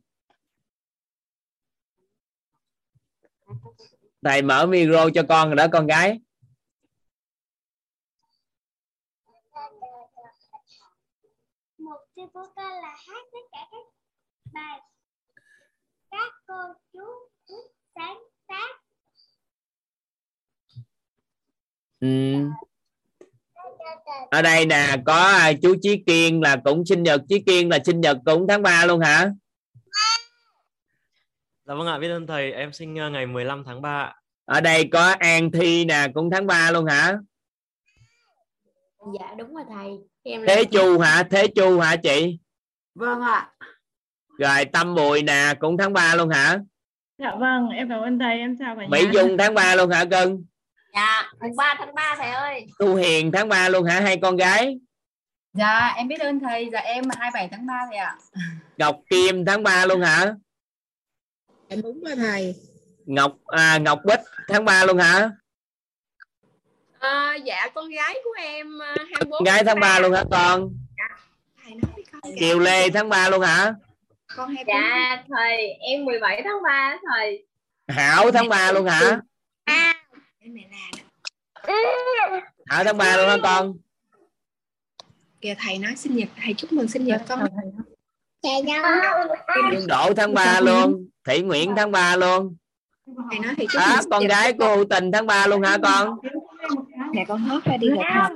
[4.23, 6.21] Thầy mở micro cho con rồi đó con gái.
[11.79, 11.99] Một
[12.57, 13.87] là hát tất cả các
[14.53, 14.81] bài.
[16.11, 16.55] Các cô
[16.93, 17.05] chú
[17.49, 18.83] thích sáng tác
[22.01, 22.09] ừ.
[24.31, 27.21] ở đây nè có à, chú Chí Kiên là cũng sinh nhật.
[27.29, 29.31] Chí Kiên là sinh nhật cũng tháng 3 luôn hả?
[31.67, 34.15] Dạ vâng ạ, biết ơn thầy, em sinh ờ, ngày 15 tháng 3 ạ.
[34.45, 37.19] ở đây có An Thi nè cũng tháng 3 luôn hả?
[39.19, 39.99] Dạ đúng rồi thầy.
[40.23, 41.23] Em Thế Chu hả?
[41.31, 42.39] Thế Chu hả chị?
[42.95, 43.51] Vâng ạ.
[44.39, 46.59] rồi Tâm Bùi nè cũng tháng 3 luôn hả?
[47.19, 50.05] Dạ vâng, em cảm ơn thầy, em chào cả Mỹ Dung tháng 3 luôn hả
[50.05, 50.45] cưng
[50.95, 52.67] dạ mùng 3 tháng 3 thầy ơi.
[52.79, 54.79] Thu Hiền tháng 3 luôn hả hai con gái?
[55.53, 58.17] Dạ em biết ơn thầy, dạ em 27 tháng 3 thầy ạ.
[58.77, 60.35] Ngọc Kim tháng 3 luôn hả?
[61.69, 62.55] Em đúng rồi thầy.
[63.07, 65.31] Ngọc à, Ngọc Bích tháng 3 luôn hả?
[66.99, 70.71] À, dạ con gái của em à, 24 con gái tháng 3 luôn hả con?
[71.65, 72.33] Thầy nói với con.
[72.41, 73.75] Kiều Lê tháng 3 luôn hả?
[74.37, 77.47] Con 24 dạ thầy em 17 tháng 3 thầy.
[77.89, 79.21] Hảo tháng 3 luôn hả
[80.49, 80.79] Em này là
[82.67, 83.75] Hảo tháng 3 luôn hả con?
[85.41, 87.41] Kìa thầy nói sinh nhật thầy chúc mừng sinh nhật con.
[88.43, 88.53] Dạ.
[89.73, 92.57] Dương Đỗ tháng 3 luôn Thủy Nguyễn tháng 3 luôn.
[93.31, 96.19] Thầy nói thầy chúc à, con gái của Hữu Tình tháng 3 luôn hả con?
[97.15, 98.31] Mẹ con hót ra đi gặp mặt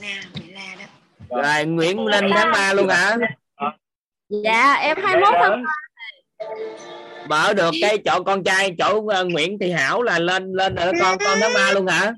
[0.00, 1.42] nè mẹ là đó.
[1.42, 3.16] Rồi Nguyễn Linh tháng 3 luôn hả?
[4.28, 5.64] Dạ em 21 tháng
[7.28, 10.92] mở được cái chỗ con trai chỗ uh, Nguyễn Thị Hảo là lên lên rồi
[11.00, 12.12] con con tháng 3 luôn hả?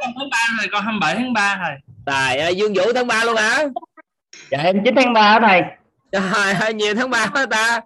[0.00, 1.76] Tháng 3 rồi con 27 tháng 3 rồi.
[2.06, 3.64] Tài ơi Dương Vũ tháng 3 luôn hả?
[4.50, 5.62] Dạ em 9 tháng 3 thầy.
[6.12, 7.80] Trời ơi nhiều tháng 3 quá ta.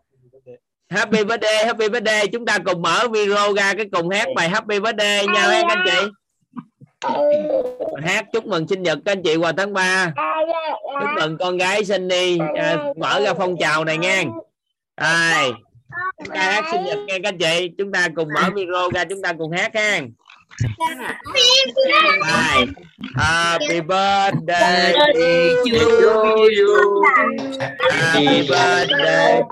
[0.90, 2.26] Happy birthday Happy birthday.
[2.28, 5.84] Chúng ta cùng mở video ra cái cùng hát bài Happy birthday nha các anh
[5.86, 6.06] chị.
[7.94, 10.12] Mình hát chúc mừng sinh nhật các anh chị vào tháng 3
[11.00, 14.22] chúc mừng con gái Sunny à, mở ra phong trào này nha.
[15.00, 15.54] Rồi
[16.18, 17.70] chúng ta hát sinh nhật nha các chị.
[17.78, 20.00] Chúng ta cùng mở video ra chúng ta cùng hát ha
[22.26, 22.66] Rồi.
[23.16, 25.78] Happy birthday to
[26.56, 27.02] you.
[27.90, 29.42] Happy birthday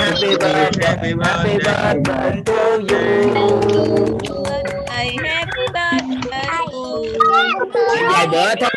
[1.21, 2.59] Happy birthday to
[2.89, 4.17] you.
[8.11, 8.69] Vài bữa thôi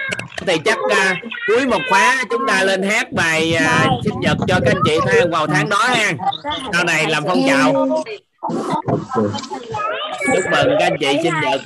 [0.46, 1.14] thì chắc à,
[1.46, 4.98] cuối một khóa chúng ta lên hát bài à, sinh nhật cho các anh chị
[5.30, 6.12] vào tháng đó ha.
[6.72, 7.86] Sau này làm phong trào
[10.34, 11.60] chúc mừng các anh chị sinh nhật.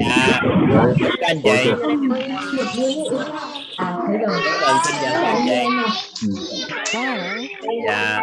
[0.00, 0.40] dạ.
[0.98, 1.70] Chúc các anh chị.
[1.70, 2.20] Chúc mừng
[4.84, 5.64] sinh nhật các anh chị.
[7.86, 8.20] Dạ.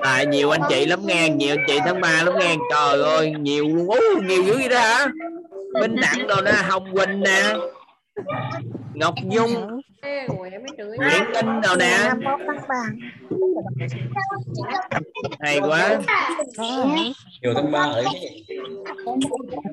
[0.00, 2.56] À, nhiều anh chị lắm nghe nhiều anh chị tháng 3 lắm nghe.
[2.70, 3.88] Trời ơi nhiều luôn.
[3.88, 5.06] Ú, nhiều dữ vậy đó hả?
[5.80, 7.42] Minh Đặng đồ nè Hồng Quỳnh nè
[8.94, 9.80] Ngọc Dung.
[10.28, 10.64] Nguyễn
[11.34, 12.10] Minh đồ nè?
[15.40, 15.98] Hay quá.
[17.42, 18.04] Nhiều tháng 3 ở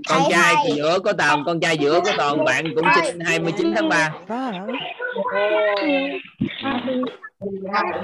[0.09, 3.89] con trai giữa có toàn con trai giữa có toàn bạn cũng sinh 29 tháng
[3.89, 4.13] 3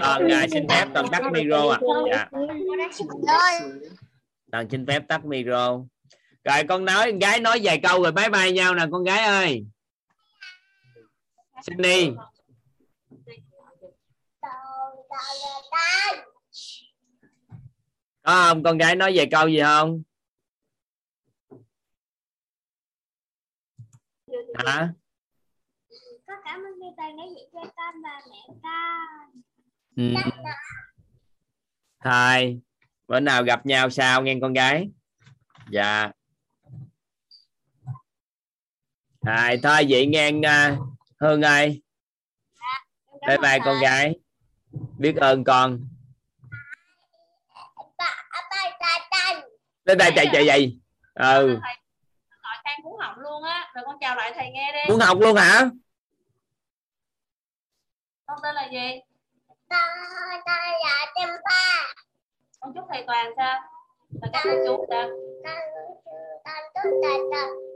[0.01, 1.79] toàn ngài xin phép toàn tắt micro à
[2.11, 2.29] dạ.
[4.51, 5.79] toàn xin phép tắt micro.
[6.43, 9.23] Rồi con nói con gái nói vài câu rồi bye bye nhau nè con gái
[9.23, 9.65] ơi
[11.67, 12.11] đi
[18.23, 20.03] có không con gái nói về câu gì không?
[24.55, 24.93] Hả?
[26.27, 29.41] Con cảm ơn Phi Toàn đã dạy cho con và mẹ con.
[29.95, 30.13] ừ.
[32.03, 32.61] thôi
[33.07, 34.89] bữa nào gặp nhau sau nghe con gái.
[35.71, 36.11] Dạ.
[39.21, 40.92] Rồi, thôi vậy nghe uh,
[41.23, 41.81] Hương ơi.
[43.27, 44.15] Bye bye con gái.
[44.97, 45.79] Biết ơn con.
[49.85, 50.79] Đến đây chạy chạy vậy
[51.13, 51.59] ừ.
[52.43, 53.71] Gọi Khang muốn học luôn á.
[53.75, 54.89] Rồi con chào lại thầy nghe đi.
[54.89, 55.69] Muốn học luôn hả?
[58.25, 58.99] Con tên là gì?
[59.47, 59.57] Con
[60.45, 61.93] tên là Tim Ba.
[62.59, 63.61] con chúc thầy toàn sao?
[64.21, 65.09] Là các chú sao?
[65.43, 65.59] Con
[66.43, 67.72] con chúc thầy Toàn.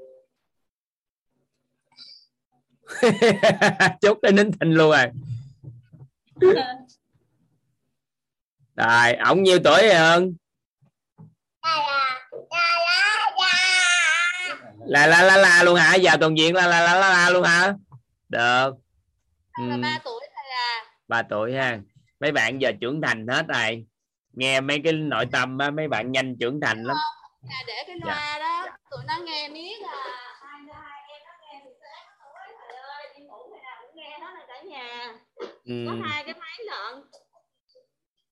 [4.01, 5.05] chúc cái nín thinh luôn rồi.
[8.75, 10.33] Rồi ổng nhiêu tuổi rồi hơn
[14.87, 15.95] là la la la luôn hả?
[15.95, 17.73] Giờ toàn diện là la la la la luôn hả?
[18.29, 18.71] Được.
[19.59, 19.63] Ừ.
[19.69, 20.85] là ba tuổi thầy à.
[21.07, 21.79] Ba tuổi ha.
[22.19, 23.85] Mấy bạn giờ trưởng thành hết rồi.
[24.33, 26.97] Nghe mấy cái nội tâm mấy bạn nhanh trưởng thành lắm.
[27.41, 28.13] Là để cái Dạ.
[28.13, 28.77] loa đó.
[28.91, 29.89] Tụi nó nghe miết là
[30.41, 33.75] hai hai em nó nghe từ sáng tới tối thầy ơi đi ngủ ngày nào
[33.81, 35.13] cũng nghe nó là cả nhà.
[35.65, 35.85] Ừ.
[35.87, 37.03] có hai cái máy lận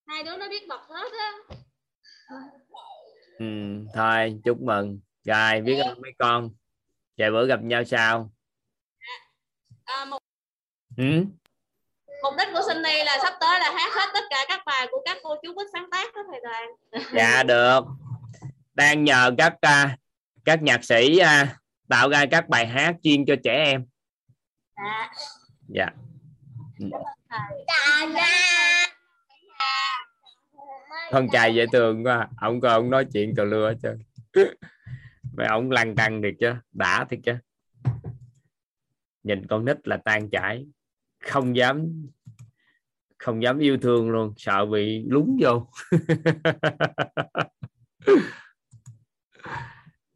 [0.07, 1.31] hai đứa nó biết bật hết á.
[3.39, 3.45] Ừ.
[3.93, 4.99] thôi chúc mừng.
[5.23, 6.49] Rồi biết ơn mấy con.
[7.17, 8.31] Vài bữa gặp nhau sau.
[9.85, 10.21] À, mục,
[10.97, 11.25] ừ?
[12.23, 15.01] mục đích của Sunny là sắp tới là hát hết tất cả các bài của
[15.05, 16.69] các cô chú Bích sáng tác đó thầy đoàn.
[17.13, 17.81] Dạ được.
[18.73, 19.97] Đang nhờ các à,
[20.45, 21.57] các nhạc sĩ à,
[21.89, 23.85] tạo ra các bài hát chuyên cho trẻ em.
[24.77, 25.11] Dạ.
[25.67, 25.85] Dạ.
[25.85, 26.14] Ừ.
[31.11, 32.27] con trai dễ thương quá.
[32.37, 33.99] Ông coi ông nói chuyện tào lưa hết trơn.
[35.37, 36.53] Mấy ông lăn căng được chứ.
[36.71, 37.33] Đã thiệt chứ.
[39.23, 40.65] Nhìn con nít là tan chảy.
[41.23, 42.07] Không dám
[43.17, 44.33] không dám yêu thương luôn.
[44.37, 45.67] Sợ bị lúng vô.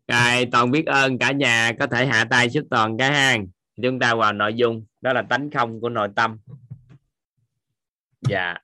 [0.07, 3.47] Rồi, toàn biết ơn cả nhà có thể hạ tay sức toàn cái hang.
[3.81, 6.37] Chúng ta vào nội dung đó là tánh không của nội tâm.
[8.21, 8.55] Dạ.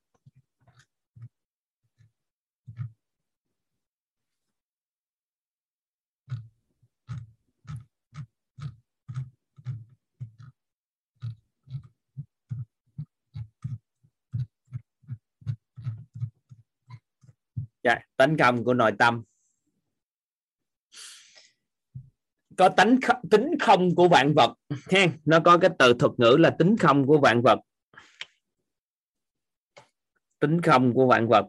[17.84, 19.24] Dạ tánh không của nội tâm.
[22.58, 23.00] Có tính
[23.32, 24.54] tính không của vạn vật.
[24.92, 27.60] Ha nó có cái từ thuật ngữ là tính không của vạn vật.
[30.40, 31.46] Tính không của vạn vật.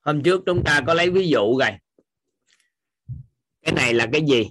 [0.00, 1.70] Hôm trước chúng ta có lấy ví dụ rồi.
[3.62, 4.50] Cái này là cái gì?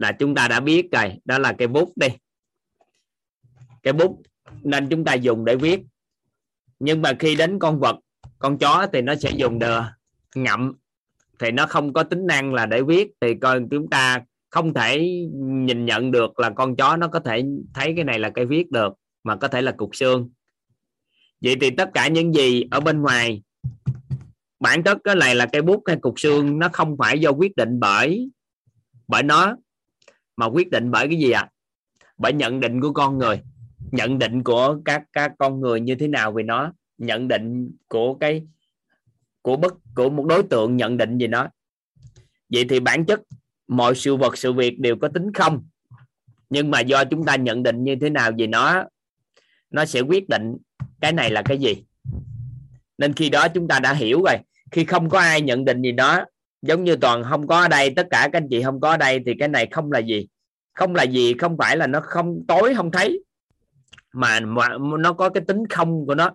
[0.00, 1.12] Là chúng ta đã biết rồi.
[1.24, 2.08] Đó là cái bút đi.
[3.82, 4.22] Cái bút
[4.62, 5.80] nên chúng ta dùng để viết.
[6.78, 7.96] Nhưng mà khi đến con vật
[8.38, 9.84] con chó thì nó sẽ dùng đờ,
[10.34, 10.74] ngậm.
[11.38, 13.08] Thì nó không có tính năng là để viết.
[13.20, 17.44] Thì coi chúng ta không thể nhìn nhận được là con chó nó có thể
[17.74, 18.92] thấy cái này là cái viết được
[19.24, 20.30] mà có thể là cục xương.
[21.40, 23.42] Vậy thì tất cả những gì ở bên ngoài
[24.60, 27.56] bản chất cái này là cây bút hay cục xương nó không phải do quyết
[27.56, 28.30] định bởi
[29.08, 29.56] bởi nó
[30.36, 31.40] mà quyết định bởi cái gì ạ?
[31.40, 31.50] À?
[32.20, 33.40] bởi nhận định của con người.
[33.92, 36.72] Nhận định của các các con người như thế nào về nó.
[36.98, 38.46] Nhận định của cái,
[39.42, 41.48] của bất, của một đối tượng nhận định gì nó.
[42.48, 43.20] Vậy thì bản chất
[43.68, 45.64] mọi sự vật, sự việc đều có tính không.
[46.50, 48.84] Nhưng mà do chúng ta nhận định như thế nào về nó
[49.70, 50.56] nó sẽ quyết định
[51.00, 51.84] cái này là cái gì.
[52.98, 54.36] Nên khi đó chúng ta đã hiểu rồi.
[54.70, 56.24] Khi không có ai nhận định gì đó
[56.62, 58.96] giống như toàn không có ở đây tất cả các anh chị không có ở
[58.96, 60.28] đây thì cái này không là gì.
[60.74, 63.24] Không là gì không phải là nó không tối không thấy
[64.12, 64.68] mà, mà
[64.98, 66.30] nó có cái tính không của nó.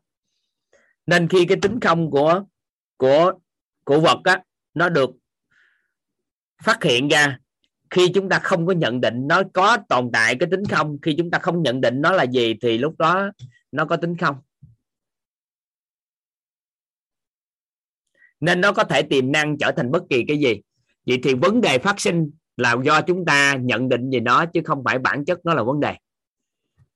[1.05, 2.43] Nên khi cái tính không của
[2.97, 3.33] của
[3.83, 4.43] của vật á
[4.73, 5.09] nó được
[6.63, 7.39] phát hiện ra
[7.89, 11.15] khi chúng ta không có nhận định nó có tồn tại cái tính không khi
[11.17, 13.31] chúng ta không nhận định nó là gì thì lúc đó
[13.71, 14.35] nó có tính không.
[18.39, 20.61] Nên nó có thể tiềm năng trở thành bất kỳ cái gì.
[21.05, 24.61] Vậy thì vấn đề phát sinh là do chúng ta nhận định về nó chứ
[24.65, 25.95] không phải bản chất nó là vấn đề.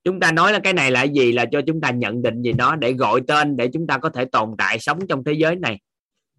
[0.04, 2.54] Chúng ta nói là cái này là gì là cho chúng ta nhận định về
[2.54, 5.56] nó để gọi tên để chúng ta có thể tồn tại, sống trong thế giới
[5.56, 5.80] này.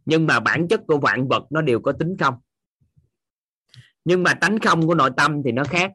[0.05, 2.35] Nhưng mà bản chất của vạn vật nó đều có tính không.
[4.05, 5.93] Nhưng mà tánh không của nội tâm thì nó khác.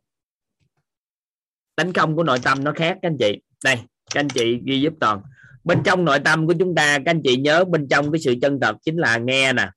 [1.75, 3.41] Tánh không của nội tâm nó khác, các anh chị.
[3.63, 3.75] Đây,
[4.13, 5.21] các anh chị ghi giúp toàn
[5.65, 8.35] bên trong nội tâm của chúng ta, các anh chị nhớ bên trong cái sự
[8.41, 9.69] chân thật chính là nghe nè.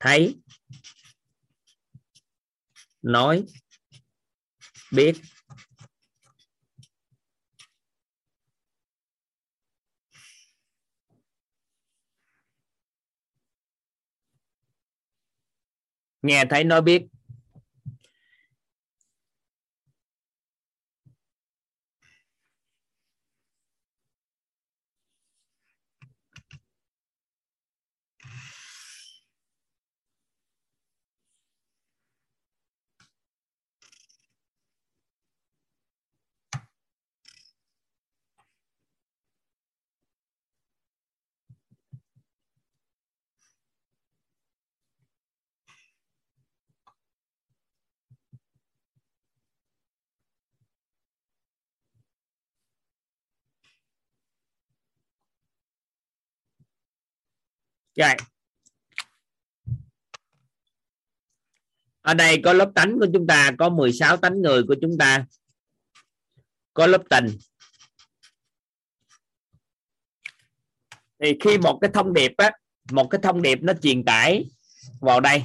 [0.00, 0.36] Thấy.
[3.02, 3.44] Nói.
[4.92, 5.16] Biết.
[16.22, 17.02] Nghe, thấy, nói, biết.
[57.96, 58.14] Rồi.
[62.00, 65.24] Ở đây có lớp tánh của chúng ta, có 16 tánh người của chúng ta.
[66.74, 67.26] Có lớp tình.
[71.18, 72.50] Thì khi một cái thông điệp á,
[72.92, 74.44] một cái thông điệp nó truyền tải
[75.00, 75.42] vào đây.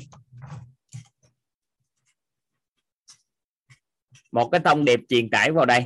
[4.31, 5.85] Một cái thông điệp truyền tải vào đây.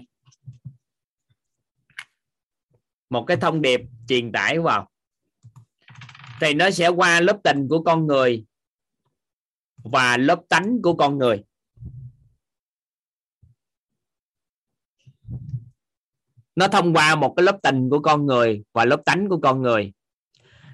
[3.09, 4.89] Một cái thông điệp truyền tải vào
[6.41, 8.45] thì nó sẽ qua lớp tình của con người
[9.83, 11.43] và lớp tánh của con người.
[16.55, 19.61] Nó thông qua một cái lớp tình của con người và lớp tánh của con
[19.61, 19.93] người.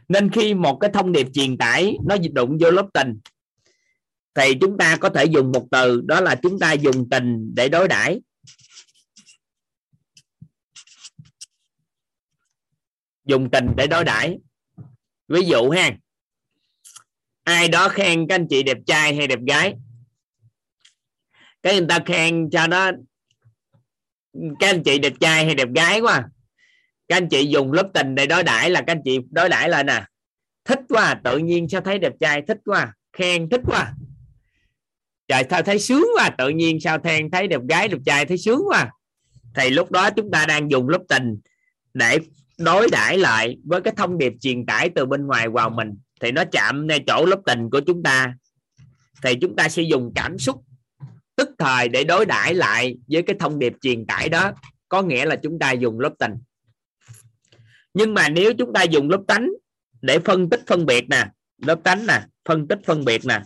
[0.07, 3.19] Nên khi một cái thông điệp truyền tải nó đụng vô lớp tình,
[4.33, 7.69] thì chúng ta có thể dùng một từ, đó là chúng ta dùng tình để
[7.69, 8.21] đối đãi.
[13.25, 14.39] Dùng tình để đối đãi
[15.31, 15.91] ví dụ ha.
[17.43, 19.73] Ai đó khen các anh chị đẹp trai hay đẹp gái?
[21.61, 22.91] Cái người ta khen cho nó
[24.59, 26.29] các anh chị đẹp trai hay đẹp gái quá.
[27.07, 29.69] Các anh chị dùng lớp tình để đối đãi là các anh chị đối đãi
[29.69, 30.05] là nè
[30.65, 33.93] thích quá, tự nhiên sao thấy đẹp trai, thích quá, khen thích quá.
[35.27, 38.37] Trời, sao thấy sướng quá, tự nhiên sao than thấy đẹp gái, đẹp trai, thấy
[38.37, 38.91] sướng quá.
[39.55, 41.39] Thì lúc đó chúng ta đang dùng lớp tình
[41.93, 42.19] để
[42.63, 46.31] đối đãi lại với cái thông điệp truyền tải từ bên ngoài vào mình, thì
[46.31, 48.35] nó chạm ngay chỗ lớp tình của chúng ta.
[49.23, 50.63] Thì chúng ta sẽ dùng cảm xúc
[51.35, 54.51] tức thời để đối đãi lại với cái thông điệp truyền tải đó.
[54.89, 56.31] Có nghĩa là chúng ta dùng lớp tình.
[57.93, 59.49] Nhưng mà nếu chúng ta dùng lớp tánh
[60.01, 61.27] để phân tích phân biệt nè,
[61.57, 63.41] lớp tánh nè, phân tích phân biệt nè.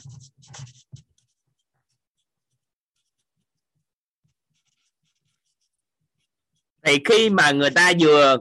[6.83, 8.37] Thì khi mà người ta vừa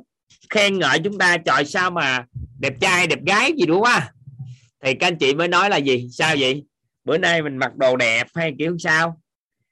[0.50, 2.24] khen ngợi chúng ta, trời, sao mà
[2.58, 4.02] đẹp trai, đẹp gái gì đúng không?
[4.84, 6.08] Thì các anh chị mới nói là gì?
[6.12, 6.64] Sao vậy?
[7.04, 9.20] Bữa nay mình mặc đồ đẹp hay kiểu sao?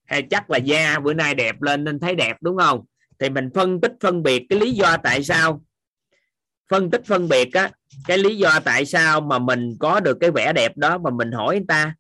[0.05, 2.85] Hay chắc là da bữa nay đẹp lên nên thấy đẹp đúng không?
[3.19, 5.62] Thì mình phân tích, phân biệt cái lý do tại sao.
[6.70, 7.70] Phân tích, phân biệt á,
[8.07, 11.32] cái lý do tại sao mà mình có được cái vẻ đẹp đó mà mình
[11.32, 11.94] hỏi người ta.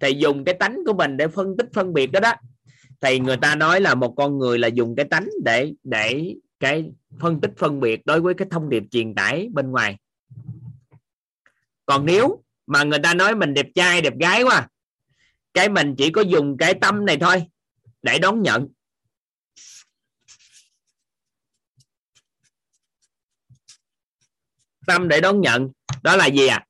[0.00, 2.32] Thì dùng cái tánh của mình để phân tích, phân biệt đó đó.
[3.00, 6.92] Thì người ta nói là một con người là dùng cái tánh để để cái
[7.20, 9.98] phân tích phân biệt đối với cái thông điệp truyền tải bên ngoài.
[11.86, 14.68] Còn nếu mà người ta nói mình đẹp trai, đẹp gái quá,
[15.54, 17.46] cái mình chỉ có dùng cái tâm này thôi
[18.02, 18.68] để đón nhận.
[24.86, 25.70] Tâm để đón nhận,
[26.02, 26.66] đó là gì à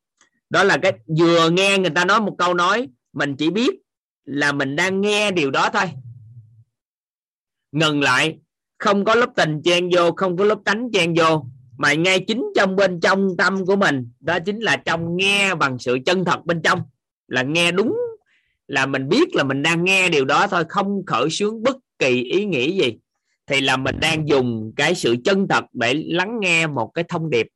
[0.50, 3.70] đó là cái, vừa nghe người ta nói một câu nói, mình chỉ biết
[4.24, 5.92] là mình đang nghe điều đó thôi.
[7.72, 8.38] Ngừng lại
[8.82, 11.44] không có lớp tình chen vô, không có lớp tánh chen vô,
[11.78, 15.78] mà ngay chính trong bên trong tâm của mình, đó chính là trong nghe bằng
[15.78, 16.82] sự chân thật bên trong.
[17.28, 17.96] Là nghe đúng,
[18.66, 22.22] là mình biết là mình đang nghe điều đó thôi, không khởi sướng bất kỳ
[22.22, 22.98] ý nghĩ gì.
[23.46, 27.30] Thì là mình đang dùng cái sự chân thật để lắng nghe một cái thông
[27.30, 27.46] điệp.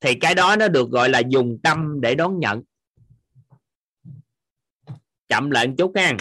[0.00, 2.62] Thì cái đó nó được gọi là dùng tâm để đón nhận.
[5.28, 6.16] Chậm lại một chút ha.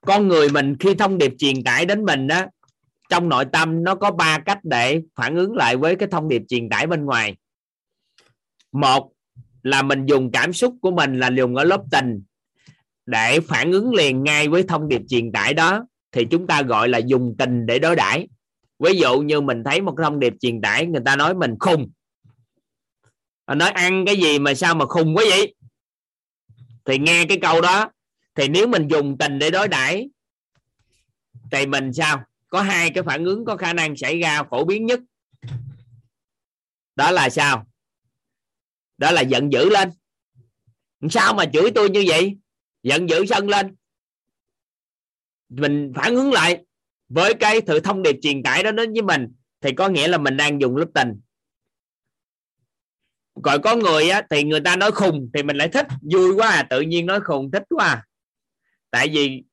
[0.00, 2.46] Con người mình khi thông điệp truyền tải đến mình đó
[3.08, 6.42] trong nội tâm nó có ba cách để phản ứng lại với cái thông điệp
[6.48, 7.36] truyền tải bên ngoài.
[8.72, 9.12] Một
[9.62, 12.22] là mình dùng cảm xúc của mình là dùng ở lớp tình
[13.06, 16.88] để phản ứng liền ngay với thông điệp truyền tải đó, thì chúng ta gọi
[16.88, 18.28] là dùng tình để đối đãi.
[18.78, 21.90] Ví dụ như mình thấy một thông điệp truyền tải, người ta nói mình khùng.
[23.46, 25.54] Nói, ăn cái gì mà sao mà khùng quá vậy?
[26.84, 27.90] Thì nghe cái câu đó,
[28.34, 30.08] thì nếu mình dùng tình để đối đãi,
[31.50, 32.24] thì mình sao?
[32.54, 35.00] Có hai cái phản ứng có khả năng xảy ra phổ biến nhất.
[36.96, 37.66] Đó là sao?
[38.98, 39.90] Đó là giận dữ lên.
[41.10, 42.36] Sao mà chửi tôi như vậy?
[42.82, 43.76] Giận dữ sân lên.
[45.48, 46.64] Mình phản ứng lại
[47.08, 50.18] với cái sự thông điệp truyền tải đó đến với mình thì có nghĩa là
[50.18, 51.20] mình đang dùng lớp tình.
[53.42, 55.86] Còn có người á, thì người ta nói khùng thì mình lại thích.
[56.12, 58.04] Vui quá à tự nhiên nói khùng thích quá à.
[58.90, 59.44] Tại vì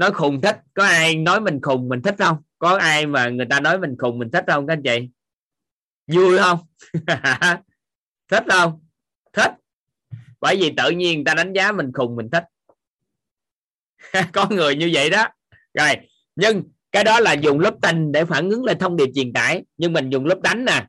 [0.00, 2.36] nói khùng thích, có ai nói mình khùng mình thích không?
[2.58, 5.08] Có ai mà người ta nói mình khùng mình thích không các anh chị?
[6.06, 6.58] Vui không?
[8.28, 8.80] Thích không?
[9.32, 9.50] Thích.
[10.40, 12.44] Bởi vì tự nhiên người ta đánh giá mình khùng mình thích.
[14.32, 15.28] Có người như vậy đó.
[15.74, 15.96] Rồi,
[16.36, 16.62] nhưng
[16.92, 19.64] cái đó là dùng lớp tình để phản ứng lại thông điệp truyền tải.
[19.76, 20.86] Nhưng mình dùng lớp đánh nè.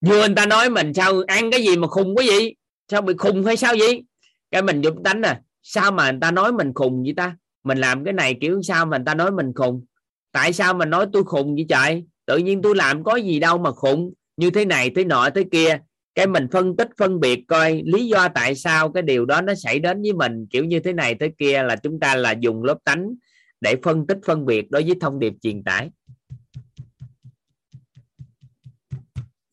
[0.00, 2.56] Vừa người ta nói mình sao ăn cái gì mà khùng quá vậy
[2.88, 4.04] sao bị khùng hay sao vậy?
[4.50, 7.36] Cái mình dùng đánh nè sao mà người ta nói mình khùng vậy ta?
[7.64, 9.84] Mình làm cái này kiểu sao mà người ta nói mình khùng?
[10.32, 12.04] Tại sao mà nói tôi khùng vậy trời?
[12.26, 14.12] Tự nhiên tôi làm có gì đâu mà khùng.
[14.36, 15.78] Như thế này, thế nọ, thế kia.
[16.14, 19.54] Cái mình phân tích, phân biệt coi lý do tại sao cái điều đó nó
[19.54, 20.46] xảy đến với mình.
[20.50, 23.14] Kiểu như thế này, thế kia là chúng ta là dùng lớp tánh
[23.60, 25.90] để phân tích, phân biệt đối với thông điệp truyền tải.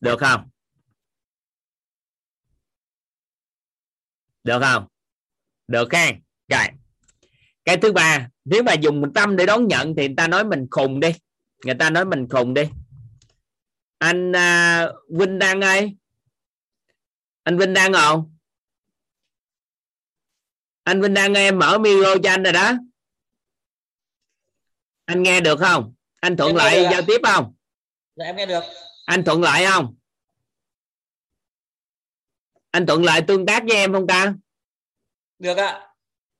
[0.00, 0.48] Được không?
[4.44, 4.91] Được không?
[5.72, 6.66] Được khen rồi.
[7.64, 10.66] Cái thứ ba nếu mà dùng tâm để đón nhận thì người ta nói mình
[10.70, 11.12] khùng đi.
[11.64, 12.62] Người ta nói mình khùng đi.
[13.98, 15.96] Anh uh, Vinh Đăng ơi.
[17.42, 18.32] Anh Vinh Đăng không
[20.84, 22.72] anh Vinh Đăng em mở micro cho anh rồi đó.
[25.04, 25.94] Anh nghe được không?
[26.20, 27.54] Anh thuận lợi giao tiếp không?
[28.16, 28.64] Dạ em nghe được.
[29.04, 29.94] Anh thuận lợi không?
[32.70, 34.34] Anh thuận lợi tương tác với em không ta
[35.42, 35.88] được ạ.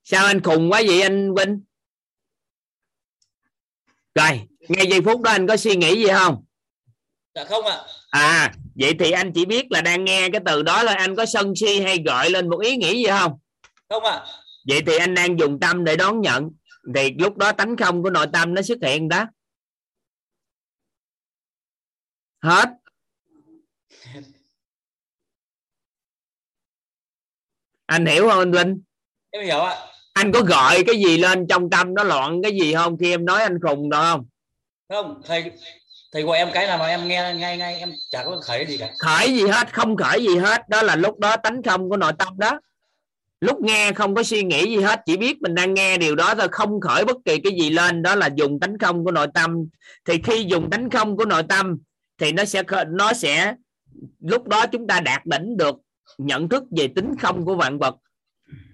[0.05, 1.62] Sao anh khùng quá vậy anh Vinh?
[4.15, 6.45] Rồi ngay giây phút đó anh có suy nghĩ gì không?
[7.35, 7.79] Dạ không ạ.
[8.11, 11.27] À vậy thì anh chỉ biết là đang nghe cái từ đó là anh có
[11.27, 13.39] sân si hay gợi lên một ý nghĩ gì không?
[13.89, 14.24] Không ạ.
[14.69, 16.51] Vậy thì anh đang dùng tâm để đón nhận.
[16.95, 19.27] Thì lúc đó tánh không của nội tâm nó xuất hiện đó.
[22.43, 22.69] Hết.
[27.87, 28.83] Anh hiểu không anh Vinh
[29.32, 29.76] em hiểu ạ.
[30.12, 32.96] Anh có gọi cái gì lên trong tâm nó loạn cái gì không?
[32.98, 34.24] Khi em nói anh khùng đó không?
[34.88, 35.50] Không thầy
[36.12, 38.76] thầy gọi em cái nào mà em nghe ngay ngay em chả có khởi gì
[38.78, 38.90] cả.
[38.98, 40.68] Khởi gì hết không khởi gì hết.
[40.68, 42.60] Đó là lúc đó tánh không của nội tâm đó.
[43.40, 46.34] Lúc nghe không có suy nghĩ gì hết chỉ biết mình đang nghe điều đó
[46.34, 46.48] thôi.
[46.50, 49.66] Không khởi bất kỳ cái gì lên đó là dùng tánh không của nội tâm.
[50.04, 51.78] Thì khi dùng tánh không của nội tâm
[52.18, 53.54] thì nó sẽ nó sẽ
[54.20, 55.76] lúc đó chúng ta đạt đỉnh được
[56.18, 57.96] nhận thức về tính không của vạn vật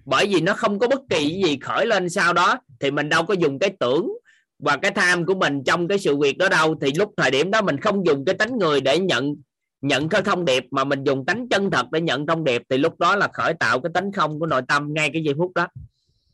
[0.08, 3.26] bởi vì nó không có bất kỳ gì khởi lên sau đó thì mình đâu
[3.26, 4.12] có dùng cái tưởng
[4.58, 6.74] và cái tham của mình trong cái sự việc đó đâu.
[6.80, 9.36] Thì lúc thời điểm đó mình không dùng cái tánh người để nhận
[9.80, 12.78] nhận cái thông điệp mà mình dùng tánh chân thật để nhận thông điệp thì
[12.78, 15.52] lúc đó là khởi tạo cái tánh không của nội tâm ngay cái giây phút
[15.54, 15.68] đó.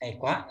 [0.01, 0.45] Hay quá.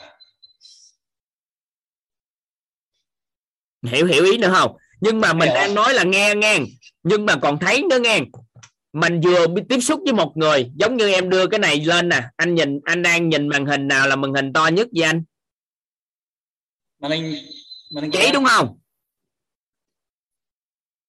[3.84, 4.78] Hiểu hiểu ý nữa không?
[5.02, 5.56] Nhưng mà mình hiểu.
[5.56, 6.60] đang nói là nghe nghe
[7.04, 8.20] nhưng mà còn thấy nữa nghe
[8.94, 12.22] mình vừa tiếp xúc với một người giống như em đưa cái này lên nè.
[12.36, 15.24] Anh nhìn anh đang nhìn màn hình nào là màn hình to nhất với anh?
[17.00, 17.36] Màn hình
[17.96, 18.80] màn hình giấy đúng không?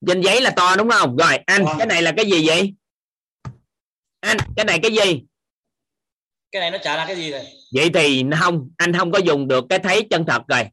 [0.07, 1.17] Trên giấy là to đúng không?
[1.17, 1.79] Rồi anh wow.
[1.79, 2.75] cái này là cái gì vậy?
[4.21, 5.23] Anh cái này cái gì?
[6.53, 7.43] Cái này nó chả là cái gì rồi.
[7.75, 10.65] Vậy thì không anh không có dùng được cái thấy chân thật rồi.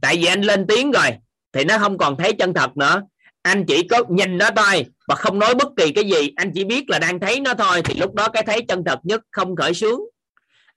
[0.00, 1.10] Tại vì anh lên tiếng rồi
[1.52, 3.02] thì nó không còn thấy chân thật nữa.
[3.42, 6.64] Anh chỉ có nhìn nó thôi và không nói bất kỳ cái gì anh chỉ
[6.64, 7.82] biết là đang thấy nó thôi.
[7.84, 10.00] Thì lúc đó cái thấy chân thật nhất không khởi sướng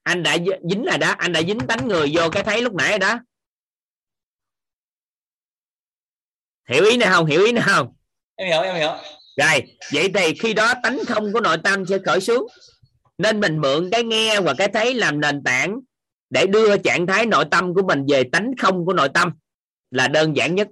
[0.03, 0.37] anh đã
[0.69, 3.19] dính là đó anh đã dính tánh người vô cái thấy lúc nãy đó.
[6.69, 7.25] Hiểu ý này không?
[7.25, 7.93] Hiểu ý nào không?
[8.35, 8.91] Em hiểu em hiểu.
[9.37, 12.47] Rồi vậy thì khi đó tánh không của nội tâm sẽ khởi xuống.
[13.17, 15.79] Nên mình mượn cái nghe và cái thấy làm nền tảng
[16.29, 19.31] để đưa trạng thái nội tâm của mình về tánh không của nội tâm
[19.91, 20.67] là đơn giản nhất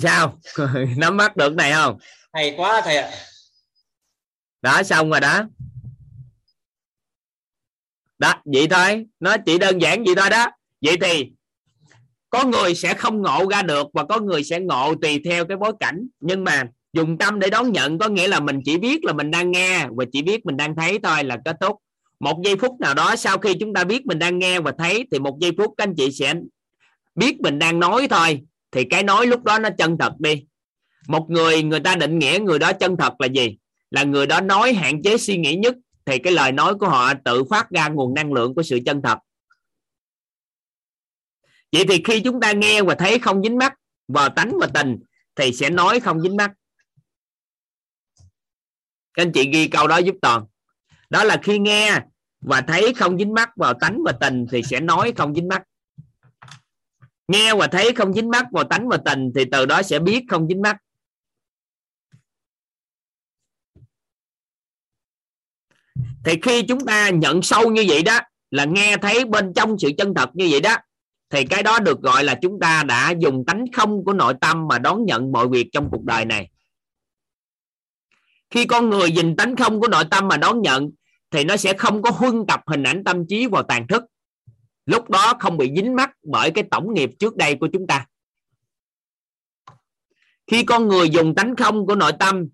[0.00, 0.38] sao?
[0.96, 1.98] Nắm bắt được này không?
[2.32, 3.10] Hay quá thầy ạ.
[4.62, 5.42] Đó xong rồi đó.
[8.18, 9.06] Đó vậy thôi.
[9.20, 10.46] Nó chỉ đơn giản vậy thôi đó.
[10.80, 11.32] Vậy thì
[12.30, 15.56] có người sẽ không ngộ ra được và có người sẽ ngộ tùy theo cái
[15.56, 16.06] bối cảnh.
[16.20, 19.30] Nhưng mà dùng tâm để đón nhận có nghĩa là mình chỉ biết là mình
[19.30, 21.76] đang nghe và chỉ biết mình đang thấy thôi là kết thúc.
[22.20, 25.06] Một giây phút nào đó sau khi chúng ta biết mình đang nghe và thấy
[25.12, 26.34] thì một giây phút các anh chị sẽ
[27.14, 28.42] biết mình đang nói thôi
[28.74, 30.44] thì cái nói lúc đó nó chân thật đi.
[31.08, 33.58] Một người người ta định nghĩa người đó chân thật là gì?
[33.90, 35.76] Là người đó nói hạn chế suy nghĩ nhất.
[36.04, 39.02] Thì cái lời nói của họ tự phát ra nguồn năng lượng của sự chân
[39.02, 39.18] thật.
[41.72, 43.74] Vậy thì khi chúng ta nghe và thấy không dính mắt
[44.08, 44.98] vào tánh và tình,
[45.34, 46.52] thì sẽ nói không dính mắt.
[49.14, 50.44] Các anh chị ghi câu đó giúp toàn.
[51.10, 52.00] Đó là khi nghe
[52.40, 55.62] và thấy không dính mắt vào tánh và tình, thì sẽ nói không dính mắt
[57.28, 60.24] nghe và thấy không dính mắt vào tánh và tình thì từ đó sẽ biết
[60.28, 60.76] không dính mắt.
[66.24, 68.20] Thì khi chúng ta nhận sâu như vậy đó,
[68.50, 70.76] là nghe thấy bên trong sự chân thật như vậy đó,
[71.30, 74.68] thì cái đó được gọi là chúng ta đã dùng tánh không của nội tâm
[74.68, 76.50] mà đón nhận mọi việc trong cuộc đời này.
[78.50, 80.90] Khi con người nhìn tánh không của nội tâm mà đón nhận,
[81.30, 84.02] thì nó sẽ không có huân tập hình ảnh tâm trí vào tàn thức
[84.86, 88.06] lúc đó không bị dính mắc bởi cái tổng nghiệp trước đây của chúng ta.
[90.46, 92.48] Khi con người dùng tánh không của nội tâm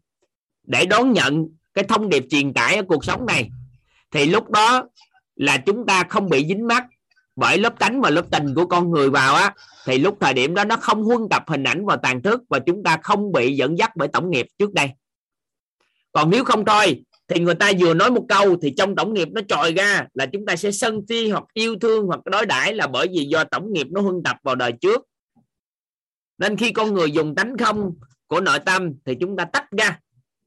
[0.63, 3.51] để đón nhận cái thông điệp truyền tải ở cuộc sống này,
[4.11, 4.89] thì lúc đó
[5.37, 6.87] là chúng ta không bị dính mắc
[7.37, 9.55] bởi lớp tánh và lớp tình của con người vào á,
[9.87, 12.59] thì lúc thời điểm đó nó không huân tập hình ảnh vào tàn thức và
[12.59, 14.91] chúng ta không bị dẫn dắt bởi tổng nghiệp trước đây.
[16.13, 19.29] Còn nếu không thôi thì người ta vừa nói một câu thì trong tổng nghiệp
[19.33, 22.75] nó trồi ra là chúng ta sẽ sân si hoặc yêu thương hoặc đối đãi
[22.75, 25.07] là bởi vì do tổng nghiệp nó huân tập vào đời trước.
[26.39, 27.95] Nên khi con người dùng tánh không
[28.27, 29.99] của nội tâm thì chúng ta tách ra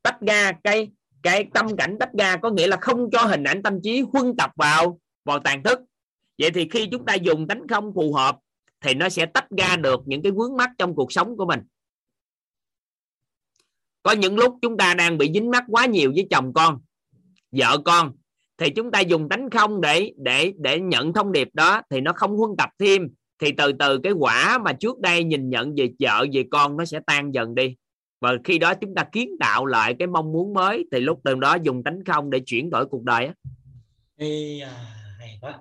[0.04, 0.90] tách ra cái
[1.24, 4.36] cái tâm cảnh tách ra, có nghĩa là không cho hình ảnh tâm trí huân
[4.38, 5.80] tập vào vào tàn thức.
[6.38, 8.38] Vậy thì khi chúng ta dùng tánh không phù hợp
[8.82, 11.60] thì nó sẽ tách ra được những cái vướng mắc trong cuộc sống của mình
[14.04, 16.80] có những lúc chúng ta đang bị dính mắc quá nhiều với chồng con
[17.52, 18.12] vợ con
[18.58, 22.14] thì chúng ta dùng tánh không để để để nhận thông điệp đó thì nó
[22.14, 23.10] không huân tập thêm.
[23.40, 26.86] Thì từ từ cái quả mà trước đây nhìn nhận về vợ về con nó
[26.86, 27.76] sẽ tan dần đi.
[28.22, 31.36] Và khi đó chúng ta kiến tạo lại cái mong muốn mới thì lúc từ
[31.36, 33.34] đó dùng tánh không để chuyển đổi cuộc đời á.
[34.18, 34.28] À,
[35.20, 35.60] hay quá.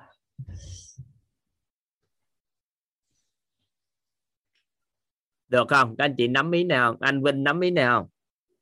[5.49, 5.97] Được không?
[5.97, 6.97] Các anh chị nắm ý nào?
[7.01, 8.12] Anh Vinh nắm ý nào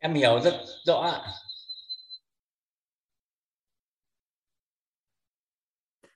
[0.00, 0.54] em hiểu rất
[0.86, 1.22] rõ ạ.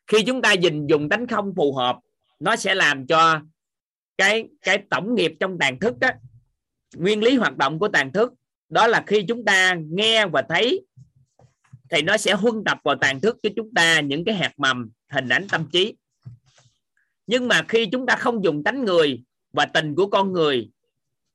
[0.06, 1.98] khi chúng ta dình dùng tánh không phù hợp,
[2.38, 3.40] nó sẽ làm cho
[4.18, 6.08] cái cái tổng nghiệp trong tàn thức đó
[6.96, 8.32] nguyên lý hoạt động của tàn thức,
[8.68, 10.86] đó là khi chúng ta nghe và thấy,
[11.90, 14.90] thì nó sẽ huân tập vào tàn thức cho chúng ta những cái hạt mầm,
[15.08, 15.94] hình ảnh tâm trí
[17.26, 20.70] nhưng mà khi chúng ta không dùng tánh người và tình của con người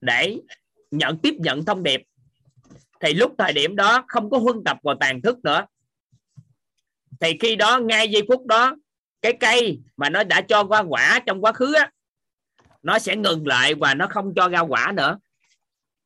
[0.01, 0.37] để
[0.91, 2.01] nhận, tiếp nhận thông điệp
[2.99, 5.65] thì lúc thời điểm đó không có huân tập vào tàn thức nữa.
[7.19, 8.75] Thì khi đó, ngay giây phút đó,
[9.21, 11.91] cái cây mà nó đã cho qua quả trong quá khứ á,
[12.83, 15.17] nó sẽ ngừng lại và nó không cho ra quả nữa.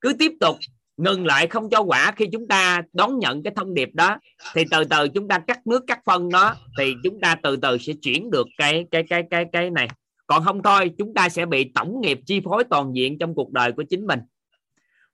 [0.01, 0.57] Cứ tiếp tục
[0.97, 4.17] ngừng lại không cho quả khi chúng ta đón nhận cái thông điệp đó,
[4.53, 7.77] thì từ từ chúng ta cắt nước, cắt phân nó thì chúng ta từ từ
[7.77, 9.87] sẽ chuyển được cái cái cái cái cái này.
[10.27, 13.51] Còn không thôi, chúng ta sẽ bị tổng nghiệp chi phối toàn diện trong cuộc
[13.51, 14.19] đời của chính mình.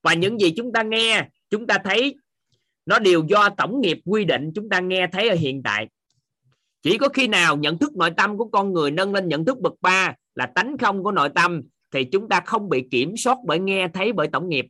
[0.02, 2.16] Và những gì chúng ta nghe chúng ta thấy
[2.86, 5.88] nó đều do tổng nghiệp quy định, chúng ta nghe thấy ở hiện tại.
[6.82, 9.58] Chỉ có khi nào nhận thức nội tâm của con người nâng lên nhận thức
[9.60, 13.38] bậc ba là tánh không của nội tâm, thì chúng ta không bị kiểm soát
[13.46, 14.66] bởi nghe thấy bởi tổng nghiệp.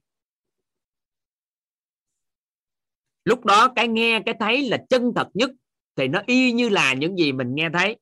[3.25, 5.51] Lúc đó cái nghe, cái thấy là chân thật nhất,
[5.97, 7.97] thì nó y như là những gì mình nghe thấy.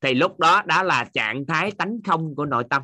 [0.00, 2.82] Thì lúc đó đã là trạng thái tánh không của nội tâm.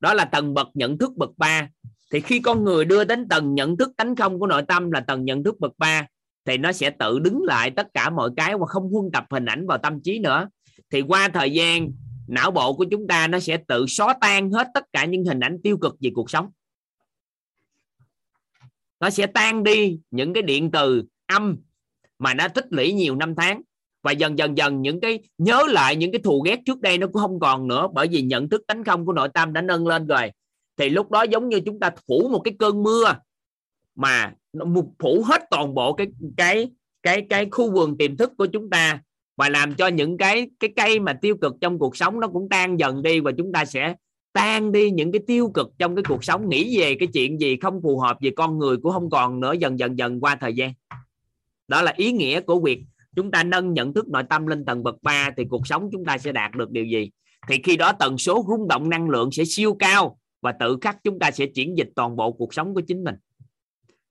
[0.00, 1.68] Đó là tầng bậc nhận thức bậc ba
[2.12, 5.00] thì khi con người đưa đến tầng nhận thức tánh không của nội tâm là
[5.00, 6.06] tầng nhận thức bậc ba,
[6.44, 9.44] thì nó sẽ tự đứng lại tất cả mọi cái và không huân tập hình
[9.44, 10.48] ảnh vào tâm trí nữa.
[10.90, 11.92] Thì qua thời gian,
[12.28, 15.40] não bộ của chúng ta nó sẽ tự xóa tan hết tất cả những hình
[15.40, 16.50] ảnh tiêu cực về cuộc sống.
[19.00, 21.56] Nó sẽ tan đi những cái điện từ âm
[22.18, 23.62] mà nó tích lũy nhiều năm tháng.
[24.02, 27.06] Và dần dần dần những cái, nhớ lại những cái thù ghét trước đây nó
[27.06, 29.86] cũng không còn nữa, bởi vì nhận thức tánh không của nội tâm đã nâng
[29.86, 30.30] lên rồi
[30.76, 33.14] thì lúc đó giống như chúng ta phủ một cái cơn mưa
[33.94, 34.32] mà
[34.98, 36.70] phủ hết toàn bộ cái cái
[37.02, 39.00] cái cái khu vườn tiềm thức của chúng ta
[39.36, 42.48] và làm cho những cái cái cây mà tiêu cực trong cuộc sống nó cũng
[42.48, 43.94] tan dần đi và chúng ta sẽ
[44.32, 46.48] tan đi những cái tiêu cực trong cái cuộc sống.
[46.48, 49.52] Nghĩ về cái chuyện gì không phù hợp về con người cũng không còn nữa,
[49.52, 50.72] dần dần dần qua thời gian.
[51.68, 52.82] Đó là ý nghĩa của việc
[53.16, 56.04] chúng ta nâng nhận thức nội tâm lên tầng bậc 3 thì cuộc sống chúng
[56.04, 57.10] ta sẽ đạt được điều gì.
[57.48, 61.04] Thì khi đó tần số rung động năng lượng sẽ siêu cao và tự khắc
[61.04, 63.14] chúng ta sẽ chuyển dịch toàn bộ cuộc sống của chính mình.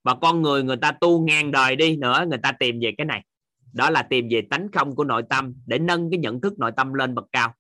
[0.04, 3.06] Và con người người ta tu ngàn đời đi nữa, người ta tìm về cái
[3.06, 3.26] này.
[3.74, 6.72] Đó là tìm về tánh không của nội tâm để nâng cái nhận thức nội
[6.78, 7.54] tâm lên bậc cao.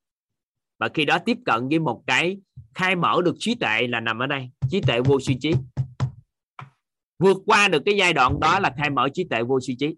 [0.79, 2.37] Và khi đó tiếp cận với một cái
[2.73, 5.53] khai mở được trí tuệ là nằm ở đây, trí tuệ vô suy trí.
[7.19, 9.95] Vượt qua được cái giai đoạn đó là khai mở trí tuệ vô suy trí.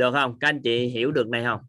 [0.00, 0.38] Được không?
[0.38, 1.60] Các anh chị hiểu được này không?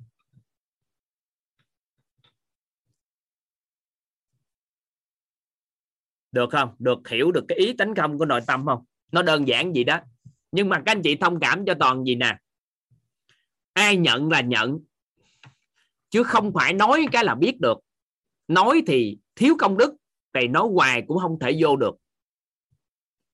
[6.31, 6.75] Được không?
[6.79, 8.85] Được, hiểu được cái ý tánh không của nội tâm không?
[9.11, 9.99] Nó đơn giản gì đó.
[10.51, 12.37] Nhưng mà các anh chị thông cảm cho toàn gì nè.
[13.73, 14.79] Ai nhận là nhận.
[16.09, 17.77] Chứ không phải nói cái là biết được.
[18.47, 19.95] Nói thì thiếu công đức,
[20.33, 21.95] thì nói hoài cũng không thể vô được.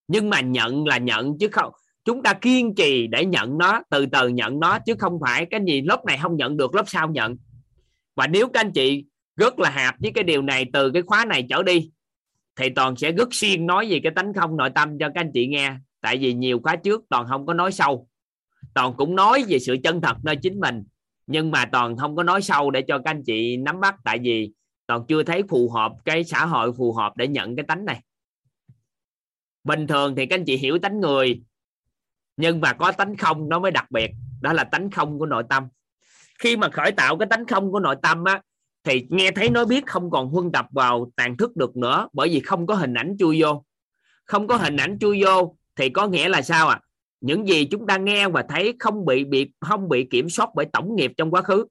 [0.07, 1.73] Nhưng mà nhận là nhận, chứ không
[2.07, 5.61] chúng ta kiên trì để nhận nó, từ từ nhận nó, chứ không phải cái
[5.67, 7.37] gì lớp này không nhận được, lớp sau nhận.
[8.15, 9.05] Và nếu các anh chị
[9.35, 11.91] rất là hạp với cái điều này, từ cái khóa này trở đi,
[12.55, 15.31] thì toàn sẽ rất siêng nói về cái tánh không nội tâm cho các anh
[15.33, 15.73] chị nghe.
[16.01, 18.07] Tại vì nhiều khóa trước toàn không có nói sâu.
[18.73, 20.83] Toàn cũng nói về sự chân thật nơi chính mình,
[21.27, 23.95] nhưng mà toàn không có nói sâu để cho các anh chị nắm bắt.
[24.03, 24.51] Tại vì
[24.87, 28.01] toàn chưa thấy phù hợp cái xã hội, phù hợp để nhận cái tánh này.
[29.63, 31.41] Bình thường thì các anh chị hiểu tánh người
[32.37, 34.11] nhưng mà có tánh không nó mới đặc biệt.
[34.41, 35.67] Đó là tánh không của nội tâm.
[36.39, 38.41] Khi mà khởi tạo cái tánh không của nội tâm á,
[38.83, 42.29] thì nghe thấy nói biết không còn huân tập vào tàn thức được nữa, bởi
[42.29, 43.63] vì không có hình ảnh chui vô.
[44.25, 46.79] Không có hình ảnh chui vô thì có nghĩa là sao ạ?
[46.81, 46.83] À?
[47.21, 50.65] những gì chúng ta nghe và thấy không bị bị, không bị kiểm soát bởi
[50.73, 51.65] tổng nghiệp trong quá khứ.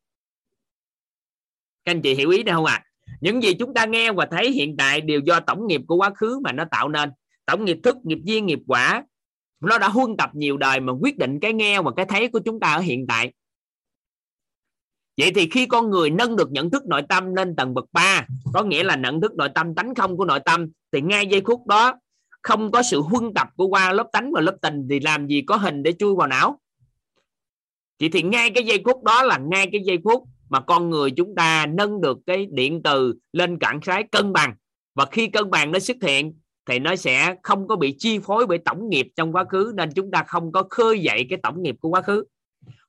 [1.84, 2.74] Các anh chị hiểu ý này không ạ?
[2.74, 2.86] À?
[3.20, 6.10] những gì chúng ta nghe và thấy hiện tại đều do tổng nghiệp của quá
[6.14, 7.10] khứ mà nó tạo nên.
[7.46, 9.04] Tổng nghiệp thức, nghiệp duyên, nghiệp quả
[9.60, 12.40] nó đã huân tập nhiều đời mà quyết định cái nghe và cái thấy của
[12.44, 13.32] chúng ta ở hiện tại.
[15.16, 18.26] Vậy thì khi con người nâng được nhận thức nội tâm lên tầng bậc 3
[18.54, 21.42] có nghĩa là nhận thức nội tâm tánh không của nội tâm, thì ngay giây
[21.46, 21.94] phút đó,
[22.42, 25.42] không có sự huân tập của qua lớp tánh và lớp tình thì làm gì
[25.42, 26.60] có hình để chui vào não?
[27.98, 31.10] Chỉ thì ngay cái giây phút đó là ngay cái giây phút mà con người
[31.10, 34.54] chúng ta nâng được cái điện từ lên trạng trái cân bằng.
[34.94, 36.34] Và khi cân bằng nó xuất hiện
[36.66, 39.90] thì nó sẽ không có bị chi phối bởi tổng nghiệp trong quá khứ, nên
[39.94, 42.24] chúng ta không có khơi dậy cái tổng nghiệp của quá khứ.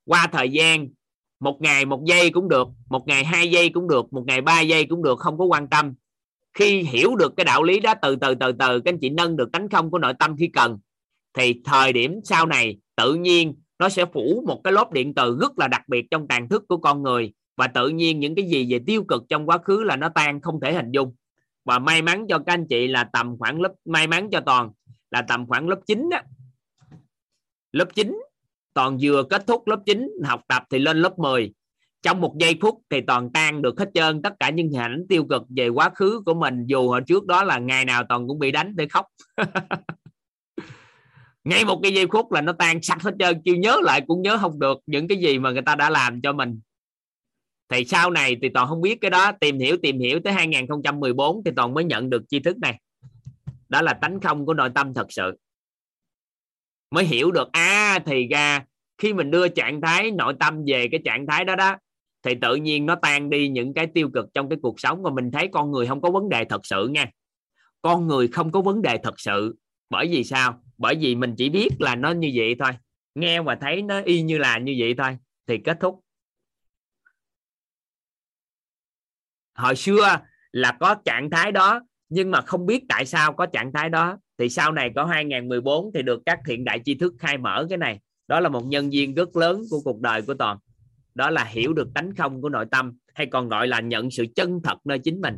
[0.06, 0.88] Qua thời gian,
[1.40, 4.62] một ngày một giây cũng được, một ngày hai giây cũng được, một ngày ba
[4.62, 5.94] giây cũng được, không có quan tâm.
[6.54, 9.38] Khi hiểu được cái đạo lý đó, từ từ từ từ, các anh chị nâng
[9.38, 10.78] được tánh không của nội tâm khi cần,
[11.34, 15.38] thì thời điểm sau này tự nhiên nó sẽ phủ một cái lớp điện từ
[15.42, 17.34] rất là đặc biệt trong tàn thức của con người.
[17.58, 20.42] Và tự nhiên những cái gì về tiêu cực trong quá khứ là nó tan,
[20.42, 21.16] không thể hình dung
[21.68, 24.72] và may mắn cho các anh chị là tầm khoảng lớp, may mắn cho toàn
[25.12, 26.18] là tầm khoảng lớp 9 đó
[27.72, 28.22] lớp 9
[28.74, 31.54] toàn vừa kết thúc lớp 9 học tập thì lên lớp 10
[32.02, 35.06] trong một giây phút thì toàn tan được hết trơn, tất cả những hình ảnh
[35.10, 38.28] tiêu cực về quá khứ của mình, dù hồi trước đó là ngày nào toàn
[38.28, 39.06] cũng bị đánh để khóc.
[41.44, 44.22] Ngay một cái giây phút là nó tan sạch hết trơn chưa nhớ lại cũng
[44.22, 46.60] nhớ không được những cái gì mà người ta đã làm cho mình
[47.70, 49.32] thì sau này thì toàn không biết cái đó.
[49.32, 52.80] Tìm hiểu tìm hiểu tới 2014 thì toàn mới nhận được tri thức này.
[53.70, 55.32] Đó là tánh không của nội tâm thật sự.
[56.92, 58.66] Mới hiểu được à thì ra
[58.98, 61.76] khi mình đưa trạng thái, nội tâm về cái trạng thái đó đó,
[62.24, 65.12] thì tự nhiên nó tan đi những cái tiêu cực trong cái cuộc sống và
[65.12, 67.06] mình thấy con người không có vấn đề thật sự nha.
[67.82, 69.56] Con người không có vấn đề thật sự.
[69.90, 70.62] Bởi vì sao?
[70.78, 72.72] Bởi vì mình chỉ biết là nó như vậy thôi.
[73.16, 75.18] Nghe và thấy nó y như là như vậy thôi.
[75.48, 76.00] Thì kết thúc.
[79.58, 80.20] Hồi xưa
[80.52, 84.18] là có trạng thái đó, nhưng mà không biết tại sao có trạng thái đó.
[84.38, 87.78] Thì sau này có 2014 thì được các thiện đại tri thức khai mở cái
[87.78, 88.00] này.
[88.28, 90.58] Đó là một nhân viên rất lớn của cuộc đời của toàn.
[91.16, 94.26] Đó là hiểu được tánh không của nội tâm, hay còn gọi là nhận sự
[94.36, 95.38] chân thật nơi chính mình.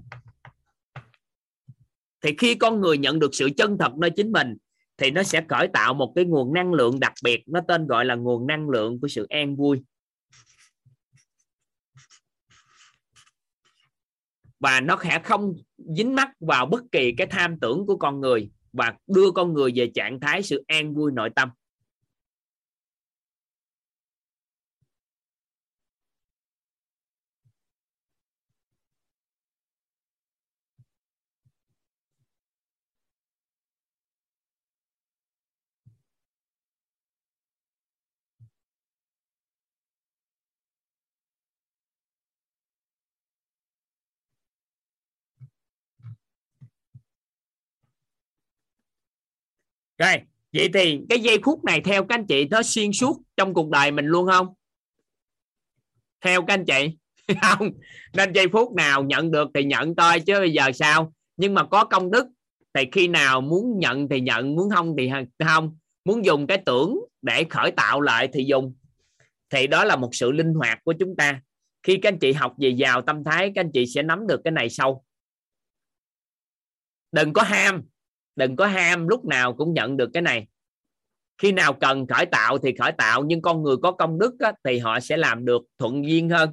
[2.22, 4.58] Thì khi con người nhận được sự chân thật nơi chính mình,
[4.98, 7.44] thì nó sẽ khởi tạo một cái nguồn năng lượng đặc biệt.
[7.48, 9.82] Nó tên gọi là nguồn năng lượng của sự an vui.
[14.60, 18.50] Và nó sẽ không dính mắc vào bất kỳ cái tham tưởng của con người
[18.74, 21.50] và đưa con người về trạng thái sự an vui nội tâm.
[50.00, 50.16] Rồi,
[50.54, 53.70] vậy thì cái giây phút này theo các anh chị nó xuyên suốt trong cuộc
[53.70, 54.48] đời mình luôn không?
[56.22, 56.98] Theo các anh chị?
[57.42, 57.72] Không.
[58.14, 61.14] Nên giây phút nào nhận được thì nhận thôi, chứ bây giờ sao?
[61.38, 62.28] Nhưng mà có công đức
[62.74, 65.10] thì khi nào muốn nhận thì nhận, muốn không thì
[65.46, 65.78] không.
[66.06, 68.76] Muốn dùng cái tưởng để khởi tạo lại thì dùng.
[69.50, 71.42] Thì đó là một sự linh hoạt của chúng ta.
[71.84, 74.42] Khi các anh chị học về giàu tâm thái, các anh chị sẽ nắm được
[74.44, 75.04] cái này sâu
[77.12, 77.84] đừng có ham
[78.36, 80.48] đừng có ham lúc nào cũng nhận được cái này.
[81.38, 84.52] Khi nào cần khởi tạo thì khởi tạo nhưng con người có công đức á,
[84.64, 86.50] thì họ sẽ làm được thuận duyên hơn.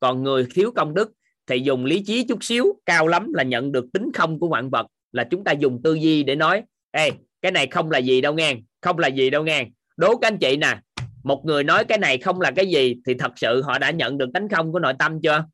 [0.00, 1.12] Còn người thiếu công đức
[1.46, 4.70] thì dùng lý trí chút xíu cao lắm là nhận được tính không của vạn
[4.70, 7.10] vật là chúng ta dùng tư duy để nói ê
[7.42, 9.66] cái này không là gì đâu nghe không là gì đâu nghe.
[9.96, 10.80] Đố các anh chị nè
[11.22, 14.18] một người nói cái này không là cái gì thì thật sự họ đã nhận
[14.18, 15.44] được tánh không của nội tâm chưa?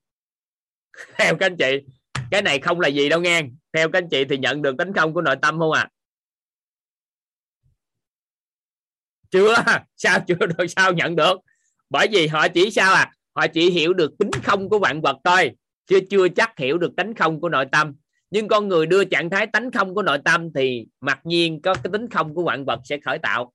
[1.18, 1.80] Theo các anh chị
[2.30, 3.42] cái này không là gì đâu nghe.
[3.72, 5.88] Theo các anh chị thì nhận được tính không của nội tâm không à
[9.34, 9.54] chưa.
[9.96, 10.66] Sao chưa được?
[10.76, 11.40] Sao nhận được?
[11.90, 13.12] Bởi vì họ chỉ sao à?
[13.36, 15.50] Họ chỉ hiểu được tính không của vạn vật thôi
[15.86, 17.94] chưa chưa chắc hiểu được tánh không của nội tâm.
[18.30, 21.74] Nhưng con người đưa trạng thái tánh không của nội tâm thì mặc nhiên có
[21.74, 23.52] cái tính không của vạn vật sẽ khởi tạo.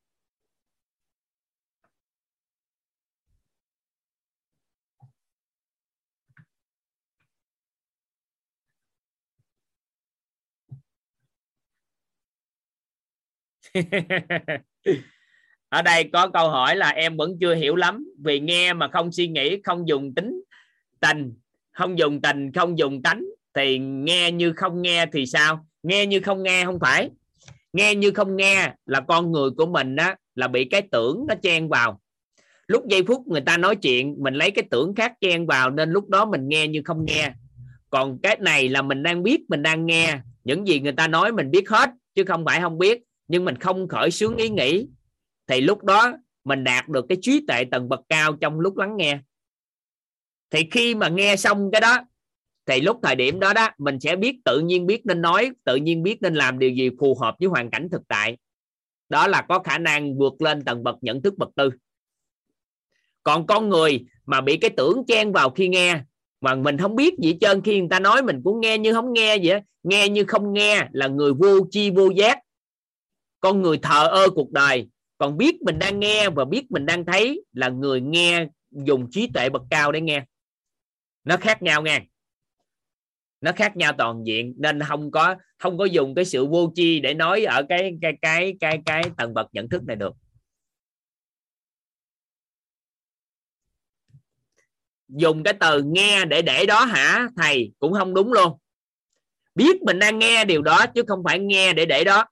[15.70, 19.12] Ở đây có câu hỏi là em vẫn chưa hiểu lắm, vì nghe mà không
[19.12, 20.42] suy nghĩ, không dùng tính
[21.00, 21.34] tình,
[21.72, 23.24] không dùng tình, không dùng tánh,
[23.54, 25.66] thì nghe như không nghe thì sao?
[25.84, 27.10] Nghe như không nghe không phải.
[27.74, 31.36] Nghe như không nghe là con người của mình á, là bị cái tưởng nó
[31.42, 32.02] chen vào.
[32.68, 35.90] Lúc giây phút người ta nói chuyện, mình lấy cái tưởng khác chen vào nên
[35.90, 37.32] lúc đó mình nghe như không nghe.
[37.90, 40.20] Còn cái này là mình đang biết, mình đang nghe.
[40.44, 43.56] Những gì người ta nói mình biết hết, chứ không phải không biết nhưng mình
[43.56, 44.88] không khởi xướng ý nghĩ,
[45.48, 48.98] thì lúc đó mình đạt được cái trí tuệ tầng bậc cao trong lúc lắng
[48.98, 49.20] nghe.
[50.50, 51.98] Thì khi mà nghe xong cái đó,
[52.66, 55.76] thì lúc thời điểm đó đó, mình sẽ biết tự nhiên biết nên nói, tự
[55.76, 58.38] nhiên biết nên làm điều gì phù hợp với hoàn cảnh thực tại.
[59.10, 61.70] Đó là có khả năng vượt lên tầng bậc nhận thức bậc tư.
[63.24, 66.02] Còn con người mà bị cái tưởng chen vào khi nghe,
[66.42, 69.14] mà mình không biết gì trơn, khi người ta nói mình cũng nghe như không
[69.14, 72.40] nghe vậy nghe như không nghe là người vô chi vô giác
[73.40, 74.90] con người thờ ơ cuộc đời.
[75.18, 79.28] Còn biết mình đang nghe và biết mình đang thấy là người nghe dùng trí
[79.34, 80.26] tuệ bậc cao để nghe.
[81.24, 82.02] Nó khác nhau nghe.
[83.42, 84.54] Nó khác nhau toàn diện.
[84.58, 88.14] Nên không có không có dùng cái sự vô chi để nói ở cái cái
[88.22, 90.14] cái cái cái tầng bậc nhận thức này được.
[95.08, 97.28] Dùng cái từ nghe để để đó hả?
[97.38, 98.58] Thầy, cũng không đúng luôn.
[99.56, 102.26] Biết mình đang nghe điều đó chứ không phải nghe để để đó.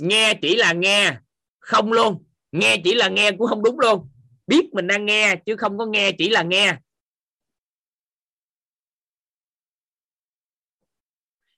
[0.00, 1.16] nghe chỉ là nghe,
[1.60, 2.24] không luôn.
[2.52, 4.08] Nghe chỉ là nghe cũng không đúng luôn.
[4.46, 6.76] Biết mình đang nghe, chứ không có nghe chỉ là nghe.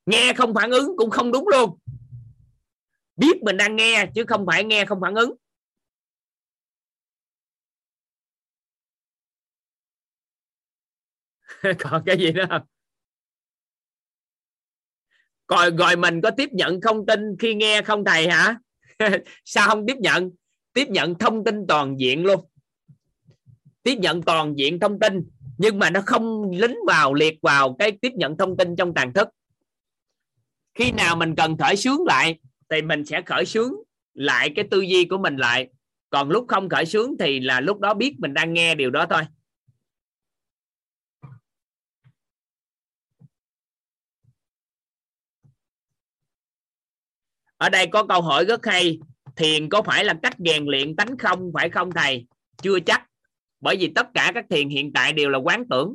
[0.06, 1.78] Nghe không phản ứng cũng không đúng luôn.
[3.16, 5.34] Biết mình đang nghe, chứ không phải nghe không phản ứng.
[11.78, 12.62] Còn cái gì nữa không?
[15.50, 18.56] Rồi rồi mình có tiếp nhận thông tin khi nghe không thầy hả?
[19.44, 20.30] Sao không tiếp nhận?
[20.74, 22.40] Tiếp nhận thông tin toàn diện luôn.
[23.82, 25.28] Tiếp nhận toàn diện thông tin,
[25.58, 29.12] nhưng mà nó không lính vào, liệt vào cái tiếp nhận thông tin trong tàn
[29.12, 29.28] thức.
[30.74, 32.38] Khi nào mình cần khởi sướng lại,
[32.70, 33.74] thì mình sẽ khởi sướng
[34.14, 35.68] lại cái tư duy của mình lại.
[36.10, 39.06] Còn lúc không khởi sướng thì là lúc đó biết mình đang nghe điều đó
[39.10, 39.22] thôi.
[47.60, 48.98] Ở đây có câu hỏi rất hay.
[49.36, 51.50] Thiền có phải là cách rèn luyện tánh không?
[51.54, 52.26] Phải không thầy?
[52.62, 53.06] Chưa chắc.
[53.60, 55.94] Bởi vì tất cả các thiền hiện tại đều là quán tưởng.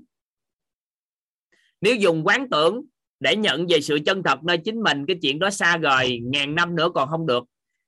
[1.81, 2.85] Nếu dùng quán tưởng
[3.19, 6.55] để nhận về sự chân thật nơi chính mình, cái chuyện đó xa rời, ngàn
[6.55, 7.43] năm nữa còn không được.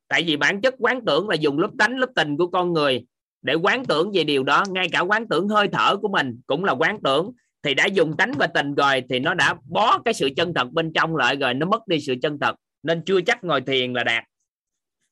[0.07, 3.05] Tại vì bản chất quán tưởng là dùng lớp tánh, lớp tình của con người
[3.41, 4.63] để quán tưởng về điều đó.
[4.69, 7.31] Ngay cả quán tưởng hơi thở của mình cũng là quán tưởng.
[7.63, 10.71] Thì đã dùng tánh và tình rồi thì nó đã bó cái sự chân thật
[10.71, 13.93] bên trong lại rồi, nó mất đi sự chân thật nên chưa chắc ngồi thiền
[13.93, 14.23] là đạt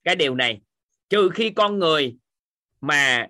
[0.04, 0.62] cái điều này.
[1.10, 2.18] Trừ khi con người
[2.82, 3.28] mà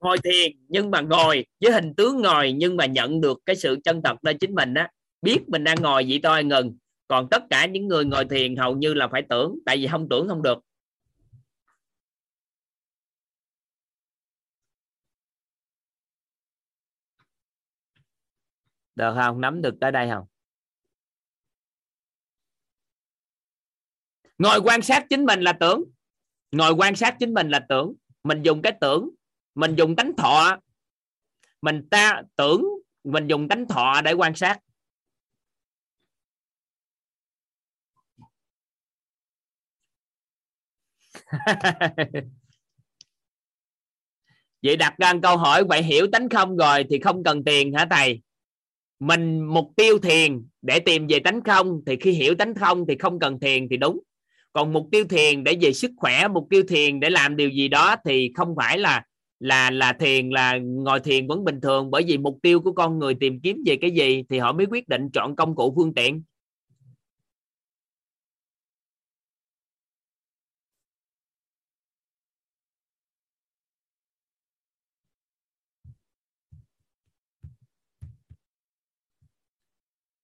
[0.00, 3.78] ngồi thiền nhưng mà ngồi với hình tướng ngồi nhưng mà nhận được cái sự
[3.84, 4.90] chân thật nơi chính mình á,
[5.22, 6.78] biết mình đang ngồi vậy thôi, ngừng.
[7.08, 10.08] Còn tất cả những người ngồi thiền hầu như là phải tưởng, tại vì không
[10.08, 10.58] tưởng không được.
[18.94, 19.40] Được không?
[19.40, 20.31] Nắm được tới đây không?
[24.42, 25.84] Ngồi quan sát chính mình là tưởng.
[26.52, 27.94] Ngồi quan sát chính mình là tưởng.
[28.22, 29.10] Mình dùng cái tưởng.
[29.54, 30.58] Mình dùng tánh thọ.
[31.62, 32.64] Mình ta tưởng,
[33.04, 34.58] mình dùng tánh thọ để quan sát.
[44.62, 47.86] Vậy đặt ra câu hỏi, vậy hiểu tánh không rồi thì không cần tiền hả
[47.90, 48.20] thầy?
[48.98, 52.96] Mình mục tiêu thiền để tìm về tánh không thì khi hiểu tánh không thì
[52.98, 54.00] không cần thiền thì đúng
[54.52, 57.68] còn mục tiêu thiền, để về sức khỏe, mục tiêu thiền để làm điều gì
[57.68, 59.04] đó thì không phải là
[59.40, 61.90] là là thiền, là ngồi thiền vẫn bình thường.
[61.90, 64.66] Bởi vì mục tiêu của con người tìm kiếm về cái gì thì họ mới
[64.66, 66.22] quyết định chọn công cụ phương tiện.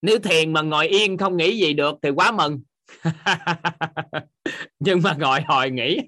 [0.02, 2.60] Nếu thiền mà ngồi yên không nghĩ gì được thì quá mừng.
[4.78, 5.98] nhưng mà ngồi hồi nghĩ,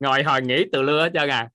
[0.00, 1.48] ngồi hồi nghĩ từ lưa cho à.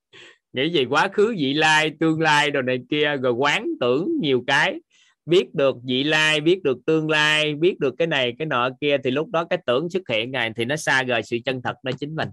[0.52, 4.44] Nghĩ gì quá khứ, vị lai, tương lai rồi này kia, rồi quán tưởng nhiều
[4.46, 4.80] cái.
[5.26, 8.96] Biết được vị lai, biết được tương lai, biết được cái này, cái nọ kia,
[9.04, 11.76] thì lúc đó cái tưởng xuất hiện ngày thì nó xa rời sự chân thật
[11.82, 12.28] đó chính mình.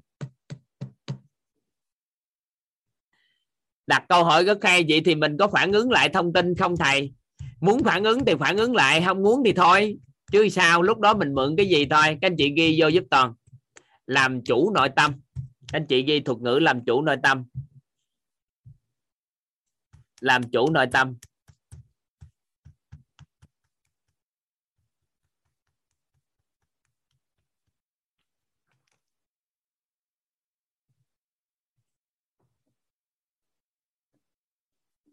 [3.87, 6.77] Đặt câu hỏi rất hay, vậy thì mình có phản ứng lại thông tin không
[6.77, 7.13] thầy?
[7.61, 9.97] Muốn phản ứng thì phản ứng lại, không muốn thì thôi
[10.31, 12.17] chứ sao, lúc đó mình mượn cái gì thôi?
[12.21, 13.33] Các anh chị ghi vô giúp toàn.
[14.05, 15.21] Làm chủ nội tâm.
[15.35, 17.45] Các anh chị ghi thuật ngữ làm chủ nội tâm.
[20.21, 21.15] Làm chủ nội tâm.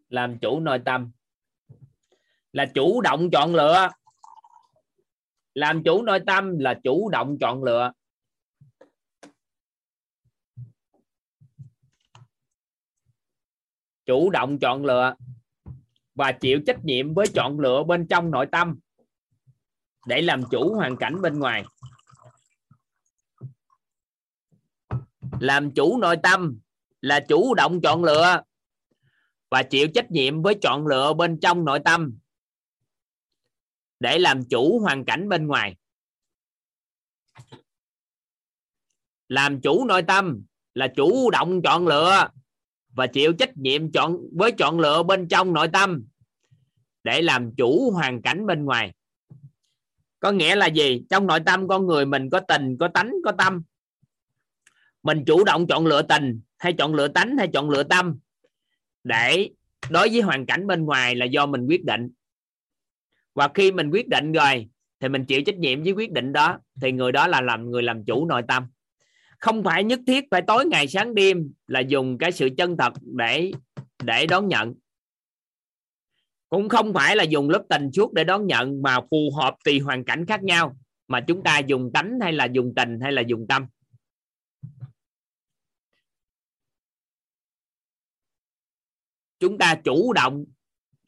[0.09, 1.11] Làm chủ nội tâm.
[2.51, 3.89] Là chủ động chọn lựa
[5.53, 7.91] làm chủ nội tâm là chủ động chọn lựa.
[14.05, 15.15] Chủ động chọn lựa
[16.15, 18.79] và chịu trách nhiệm với chọn lựa bên trong nội tâm
[20.07, 21.63] để làm chủ hoàn cảnh bên ngoài.
[25.39, 26.59] Làm chủ nội tâm
[27.01, 28.41] là chủ động chọn lựa
[29.51, 32.17] và chịu trách nhiệm với chọn lựa bên trong nội tâm
[33.99, 35.75] để làm chủ hoàn cảnh bên ngoài.
[39.27, 40.43] Làm chủ nội tâm
[40.73, 42.27] là chủ động chọn lựa
[42.89, 46.03] và chịu trách nhiệm chọn, với chọn lựa bên trong nội tâm
[47.03, 48.93] để làm chủ hoàn cảnh bên ngoài.
[50.19, 51.03] Có nghĩa là gì?
[51.09, 53.63] Trong nội tâm con người mình có tình, có tánh, có tâm.
[55.03, 58.19] Mình chủ động chọn lựa tình hay chọn lựa tánh hay chọn lựa tâm
[59.03, 59.49] để
[59.89, 62.11] đối với hoàn cảnh bên ngoài là do mình quyết định
[63.33, 64.69] và khi mình quyết định rồi,
[64.99, 67.83] thì mình chịu trách nhiệm với quyết định đó, thì người đó là làm người
[67.83, 68.67] làm chủ nội tâm.
[69.39, 72.93] Không phải nhất thiết phải tối ngày sáng đêm là dùng cái sự chân thật
[73.01, 73.51] để
[74.03, 74.73] để đón nhận.
[76.49, 79.79] Cũng không phải là dùng lớp tình suốt để đón nhận mà phù hợp tùy
[79.79, 80.77] hoàn cảnh khác nhau,
[81.07, 83.67] mà chúng ta dùng tánh hay là dùng tình hay là dùng tâm.
[89.39, 90.45] Chúng ta chủ động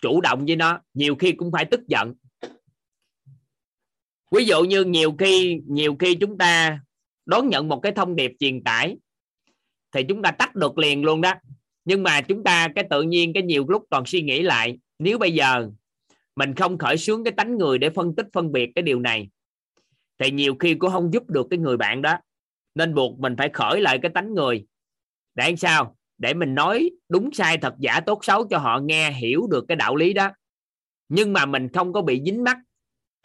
[0.06, 2.14] chủ động với nó, nhiều khi cũng phải tức giận.
[4.32, 6.80] Ví dụ như nhiều khi nhiều khi chúng ta
[7.26, 8.98] đón nhận một cái thông điệp truyền tải,
[9.92, 11.34] thì chúng ta tắt được liền luôn đó.
[11.86, 15.18] Nhưng mà chúng ta cái tự nhiên cái nhiều lúc toàn suy nghĩ lại, nếu
[15.18, 15.70] bây giờ
[16.36, 19.30] mình không khởi xướng cái tánh người để phân tích, phân biệt cái điều này,
[20.18, 22.18] thì nhiều khi cũng không giúp được cái người bạn đó.
[22.76, 24.66] Nên buộc mình phải khởi lại cái tánh người.
[25.36, 25.95] Để sao?
[26.18, 29.76] Để mình nói đúng sai thật giả tốt xấu cho họ nghe, hiểu được cái
[29.76, 30.30] đạo lý đó.
[31.10, 32.58] Nhưng mà mình không có bị dính mắt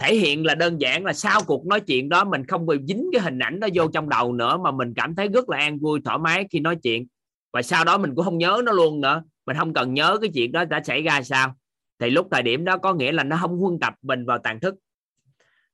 [0.00, 3.10] thể hiện là đơn giản là sau cuộc nói chuyện đó, mình không bị dính
[3.12, 5.78] cái hình ảnh đó vô trong đầu nữa, mà mình cảm thấy rất là an
[5.78, 7.06] vui, thoải mái khi nói chuyện.
[7.52, 9.22] Và sau đó mình cũng không nhớ nó luôn nữa.
[9.46, 11.54] Mình không cần nhớ cái chuyện đó đã xảy ra sao.
[11.98, 14.60] Thì lúc thời điểm đó có nghĩa là nó không huân tập mình vào tàn
[14.60, 14.74] thức.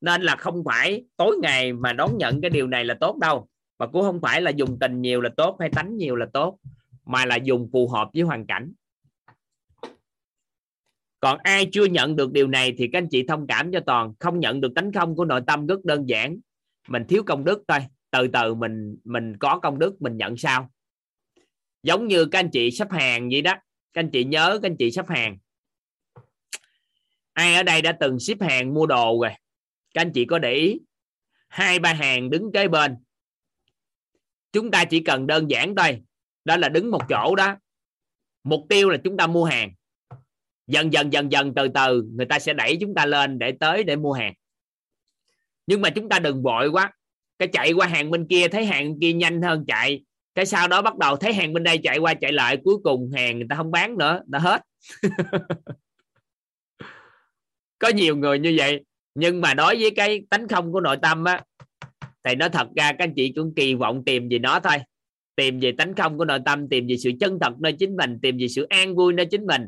[0.00, 3.48] Nên là không phải tối ngày mà đón nhận cái điều này là tốt đâu.
[3.78, 6.58] Và cũng không phải là dùng tình nhiều là tốt hay tánh nhiều là tốt
[7.06, 8.72] mà là dùng phù hợp với hoàn cảnh.
[11.20, 14.14] Còn ai chưa nhận được điều này thì các anh chị thông cảm cho toàn.
[14.20, 16.38] Không nhận được tánh không của nội tâm rất đơn giản.
[16.88, 17.78] Mình thiếu công đức thôi.
[18.10, 20.70] Từ từ mình mình có công đức, mình nhận sao
[21.82, 23.54] giống như các anh chị sắp hàng vậy đó.
[23.92, 25.38] Các anh chị nhớ, các anh chị sắp hàng.
[27.32, 29.30] Ai ở đây đã từng ship hàng mua đồ rồi?
[29.94, 30.80] Các anh chị có để ý?
[31.48, 32.96] Hai ba hàng đứng kế bên.
[34.52, 36.02] Chúng ta chỉ cần đơn giản thôi
[36.46, 37.56] đó là đứng một chỗ đó.
[38.44, 39.72] Mục tiêu là chúng ta mua hàng.
[40.66, 43.84] Dần dần dần dần, từ từ, người ta sẽ đẩy chúng ta lên để tới
[43.84, 44.34] để mua hàng.
[45.66, 46.92] Nhưng mà chúng ta đừng vội quá.
[47.38, 50.04] Cái chạy qua hàng bên kia, thấy hàng bên kia nhanh hơn chạy.
[50.34, 53.10] Cái sau đó bắt đầu thấy hàng bên đây chạy qua chạy lại, cuối cùng
[53.16, 54.62] hàng người ta không bán nữa, đã hết.
[57.78, 58.84] Có nhiều người như vậy.
[59.14, 61.42] Nhưng mà đối với cái tánh không của nội tâm á,
[62.24, 64.76] thì nó thật ra các anh chị cũng kỳ vọng tìm gì nó thôi
[65.36, 68.18] tìm về tánh không của nội tâm, tìm về sự chân thật nơi chính mình,
[68.22, 69.62] tìm về sự an vui nơi chính mình,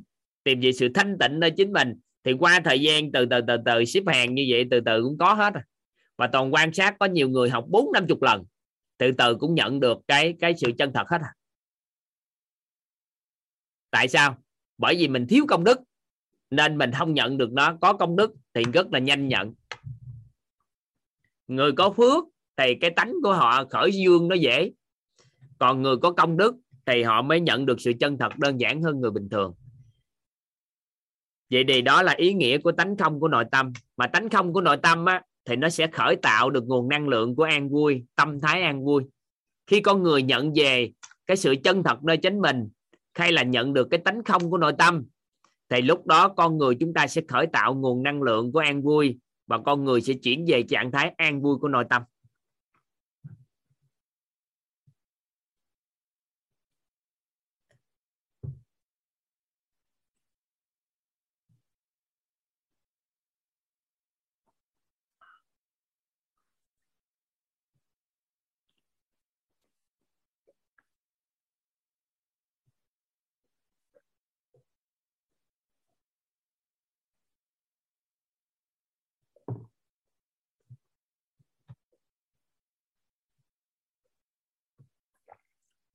[0.44, 1.94] tìm về sự thanh tịnh nơi chính mình.
[2.24, 5.18] Thì qua thời gian từ từ từ từ xếp hàng như vậy, từ từ cũng
[5.18, 5.54] có hết
[6.16, 8.44] và toàn quan sát có nhiều người học bốn, năm chục lần,
[8.98, 11.32] từ từ cũng nhận được cái cái sự chân thật hết à.
[13.90, 14.38] Tại sao?
[14.78, 15.80] Bởi vì mình thiếu công đức,
[16.50, 17.78] nên mình không nhận được nó.
[17.80, 19.54] Có công đức thì rất là nhanh nhận.
[21.46, 22.24] Người có phước
[22.56, 24.70] thì cái tánh của họ khởi dương nó dễ
[25.58, 26.56] còn người có công đức
[26.86, 29.54] thì họ mới nhận được sự chân thật đơn giản hơn người bình thường.
[31.50, 33.72] Vậy thì đó là ý nghĩa của tánh không của nội tâm.
[33.96, 37.08] Mà tánh không của nội tâm á, thì nó sẽ khởi tạo được nguồn năng
[37.08, 39.02] lượng của an vui tâm thái an vui.
[39.66, 40.90] Khi con người nhận về
[41.26, 42.68] cái sự chân thật nơi chính mình
[43.14, 45.04] hay là nhận được cái tánh không của nội tâm
[45.68, 48.82] thì lúc đó con người chúng ta sẽ khởi tạo nguồn năng lượng của an
[48.82, 52.02] vui và con người sẽ chuyển về trạng thái an vui của nội tâm.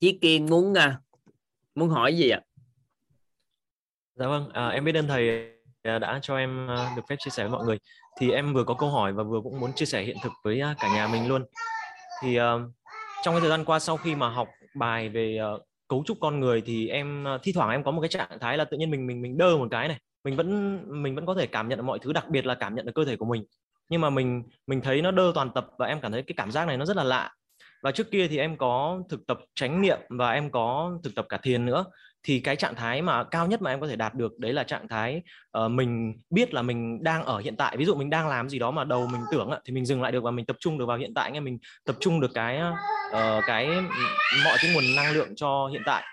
[0.03, 0.99] Chí Kiên muốn à,
[1.75, 2.41] muốn hỏi gì ạ?
[4.15, 5.51] Dạ vâng, à, em biết ơn thầy
[5.83, 7.77] à, đã cho em à, được phép chia sẻ với mọi người.
[8.19, 10.61] Thì em vừa có câu hỏi và vừa cũng muốn chia sẻ hiện thực với
[10.79, 11.45] cả nhà mình luôn.
[12.21, 12.35] Thì
[13.23, 15.39] trong cái thời gian qua sau khi mà học bài về
[15.87, 18.65] cấu trúc con người thì em thi thoảng em có một cái trạng thái là
[18.65, 21.47] tự nhiên mình mình mình đơ một cái này, mình vẫn mình vẫn có thể
[21.47, 23.45] cảm nhận được mọi thứ, đặc biệt là cảm nhận được cơ thể của mình.
[23.89, 26.51] Nhưng mà mình mình thấy nó đơ toàn tập và em cảm thấy cái cảm
[26.51, 27.31] giác này nó rất là lạ
[27.83, 31.25] và trước kia thì em có thực tập chánh niệm và em có thực tập
[31.29, 31.85] cả thiền nữa.
[32.25, 34.63] Thì cái trạng thái mà cao nhất mà em có thể đạt được đấy là
[34.63, 35.21] trạng thái
[35.65, 37.77] uh, mình biết là mình đang ở hiện tại.
[37.77, 40.11] Ví dụ mình đang làm gì đó mà đầu mình tưởng thì mình dừng lại
[40.11, 42.61] được và mình tập trung được vào hiện tại nghe mình tập trung được cái
[43.11, 43.67] uh, cái
[44.43, 46.03] mọi cái nguồn năng lượng cho hiện tại.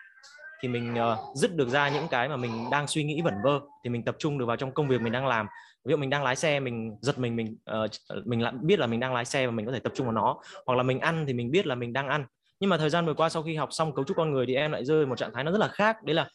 [0.63, 3.61] Thì mình uh, dứt được ra những cái mà mình đang suy nghĩ vẩn vơ
[3.85, 5.47] thì mình tập trung được vào trong công việc mình đang làm
[5.85, 8.87] ví dụ mình đang lái xe mình giật mình mình uh, mình lại biết là
[8.87, 10.37] mình đang lái xe và mình có thể tập trung vào nó
[10.67, 12.25] hoặc là mình ăn thì mình biết là mình đang ăn.
[12.61, 14.55] Nhưng mà thời gian vừa qua sau khi học xong cấu trúc con người thì
[14.55, 15.97] em lại rơi một trạng thái nó rất là khác.
[16.05, 16.29] Đấy là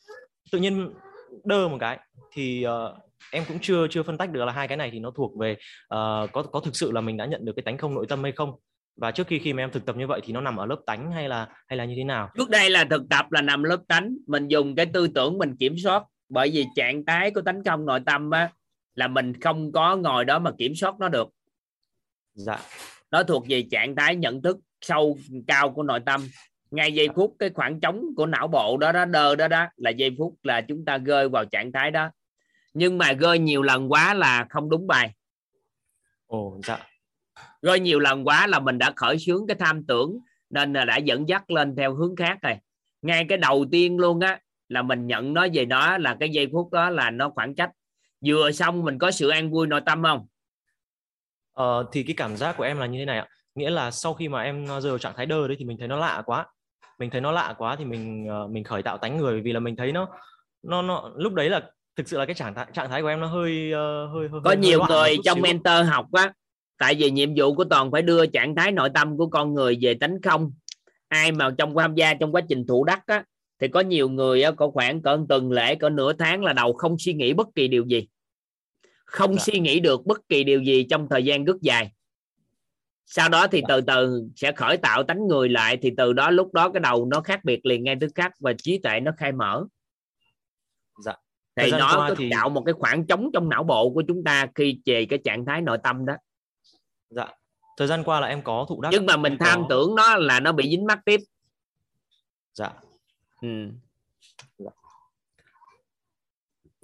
[0.52, 0.94] tự nhiên
[1.44, 2.00] đơ một cái
[2.32, 2.98] thì uh,
[3.32, 5.52] em cũng chưa chưa phân tách được là hai cái này thì nó thuộc về
[5.54, 8.24] uh, có có thực sự là mình đã nhận được cái tánh không nội tâm
[8.24, 8.52] hay không.
[9.02, 10.80] Và trước khi khi mà em thực tập như vậy thì nó nằm ở lớp
[10.86, 12.30] tánh hay là hay là như thế nào?
[12.38, 14.16] Trước đây là thực tập là nằm lớp tánh.
[14.28, 17.86] Mình dùng cái tư tưởng mình kiểm soát bởi vì trạng thái của tánh không
[17.86, 18.50] nội tâm á
[18.96, 21.28] là mình không có ngồi đó mà kiểm soát nó được.
[22.34, 22.58] Dạ.
[23.12, 25.18] Nó thuộc về trạng thái nhận thức sâu
[25.48, 26.28] cao của nội tâm.
[26.72, 29.90] Ngay giây phút cái khoảng trống của não bộ đó đó đơ đó đó là
[29.90, 32.10] giây phút là chúng ta rơi vào trạng thái đó.
[32.74, 35.14] Nhưng mà rơi nhiều lần quá là không đúng bài.
[36.26, 36.78] Ồ dạ.
[37.62, 40.98] Rơi nhiều lần quá là mình đã khởi xướng cái tham tưởng nên là đã
[40.98, 42.58] dẫn dắt lên theo hướng khác rồi.
[43.02, 46.48] Ngay cái đầu tiên luôn á là mình nhận nó về đó là cái giây
[46.52, 47.72] phút đó là nó khoảng cách
[48.26, 50.28] vừa xong mình có sự an vui nội tâm không?
[51.54, 53.28] Ờ, thì cái cảm giác của em là như thế này ạ.
[53.56, 55.88] Nghĩa là sau khi mà em rơi vào trạng thái đơ đấy thì mình thấy
[55.88, 56.46] nó lạ quá.
[57.00, 59.42] Mình thấy nó lạ quá thì mình uh, mình khởi tạo tánh người.
[59.42, 60.08] Vì là mình thấy nó
[60.64, 61.62] nó nó lúc đấy là
[61.96, 64.42] thực sự là cái trạng thái trạng thái của em nó hơi uh, hơi, hơi
[64.44, 65.44] có hơi, nhiều người trong xíu.
[65.44, 66.34] mentor học á
[66.78, 69.78] tại vì nhiệm vụ của toàn phải đưa trạng thái nội tâm của con người
[69.82, 70.54] về tánh không.
[71.08, 73.24] Ai mà trong tham gia trong quá trình thụ đắc á
[73.62, 76.74] thì có nhiều người á, có khoảng cỡ tuần lễ cỡ nửa tháng là đầu
[76.74, 78.08] không suy nghĩ bất kỳ điều gì
[79.06, 79.44] không dạ.
[79.44, 81.92] suy nghĩ được bất kỳ điều gì trong thời gian rất dài.
[83.06, 83.66] Sau đó thì dạ.
[83.68, 87.06] từ từ sẽ khởi tạo tánh người lại thì từ đó lúc đó cái đầu
[87.06, 89.66] nó khác biệt liền ngay tức khắc và trí tuệ nó khai mở.
[91.06, 91.14] Dạ.
[91.56, 92.30] thì nó có thì...
[92.32, 95.46] tạo một cái khoảng trống trong não bộ của chúng ta khi về cái trạng
[95.46, 96.14] thái nội tâm đó.
[97.10, 97.28] Dạ.
[97.78, 99.68] Thời gian qua là em có thụ đắc nhưng mà mình tham có...
[99.70, 101.20] tưởng nó là nó bị dính mắc tiếp.
[102.54, 102.72] Dạ.
[103.42, 103.70] Ừ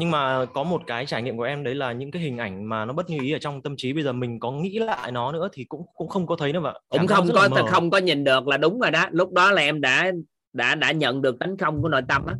[0.01, 2.65] nhưng mà có một cái trải nghiệm của em đấy là những cái hình ảnh
[2.69, 5.11] mà nó bất như ý ở trong tâm trí bây giờ mình có nghĩ lại
[5.11, 7.97] nó nữa thì cũng cũng không có thấy nữa vậy cũng không có không có
[7.97, 9.05] nhìn được là đúng rồi đó.
[9.11, 10.11] Lúc đó là em đã
[10.53, 12.33] đã đã nhận được tánh không của nội tâm đó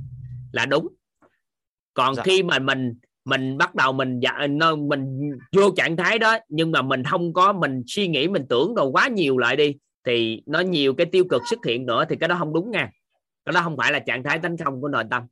[0.51, 0.87] là đúng.
[1.93, 2.23] Còn dạ.
[2.23, 2.93] khi mà mình
[3.25, 7.33] mình bắt đầu mình dạ nó mình vô trạng thái đó nhưng mà mình không
[7.33, 9.75] có mình suy nghĩ mình tưởng đồ quá nhiều lại đi
[10.05, 12.91] thì nó nhiều cái tiêu cực xuất hiện nữa thì cái đó không đúng nha.
[13.45, 15.23] Cái đó không phải là trạng thái tấn công của nội tâm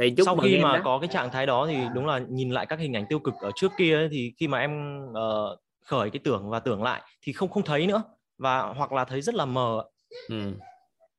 [0.00, 0.82] thì chúc sau mừng khi em mà đó.
[0.84, 3.34] có cái trạng thái đó thì đúng là nhìn lại các hình ảnh tiêu cực
[3.40, 7.02] ở trước kia ấy, thì khi mà em ờ, khởi cái tưởng và tưởng lại
[7.22, 8.02] thì không không thấy nữa.
[8.38, 9.84] Và hoặc là thấy rất là mờ
[10.28, 10.52] ừ.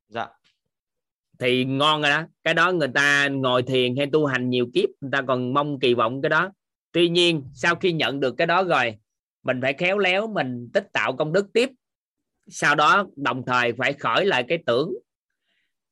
[0.08, 0.28] dạ.
[1.38, 2.22] Thì ngon rồi đó.
[2.44, 5.78] Cái đó người ta ngồi thiền hay tu hành nhiều kiếp người ta còn mong
[5.80, 6.50] kỳ vọng cái đó.
[6.92, 8.94] Tuy nhiên sau khi nhận được cái đó rồi
[9.42, 11.70] mình phải khéo léo mình tích tạo công đức tiếp.
[12.48, 14.92] Sau đó đồng thời phải khởi lại cái tưởng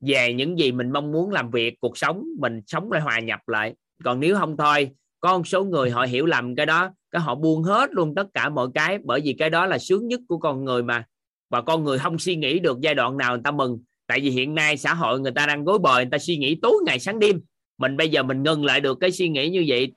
[0.01, 3.41] về những gì mình mong muốn làm việc, cuộc sống, mình sống lại, hòa nhập
[3.49, 3.75] lại.
[4.05, 7.35] Còn nếu không thôi, có một số người họ hiểu lầm cái đó, cái họ
[7.35, 10.39] buông hết luôn tất cả mọi cái, bởi vì cái đó là sướng nhất của
[10.39, 11.05] con người mà.
[11.51, 13.83] Và con người không suy nghĩ được giai đoạn nào, người ta mừng.
[14.07, 16.59] Tại vì hiện nay xã hội người ta đang gối bời, người ta suy nghĩ
[16.63, 17.41] tối ngày sáng đêm.
[17.79, 19.93] Mình bây giờ mình ngừng lại được cái suy nghĩ như vậy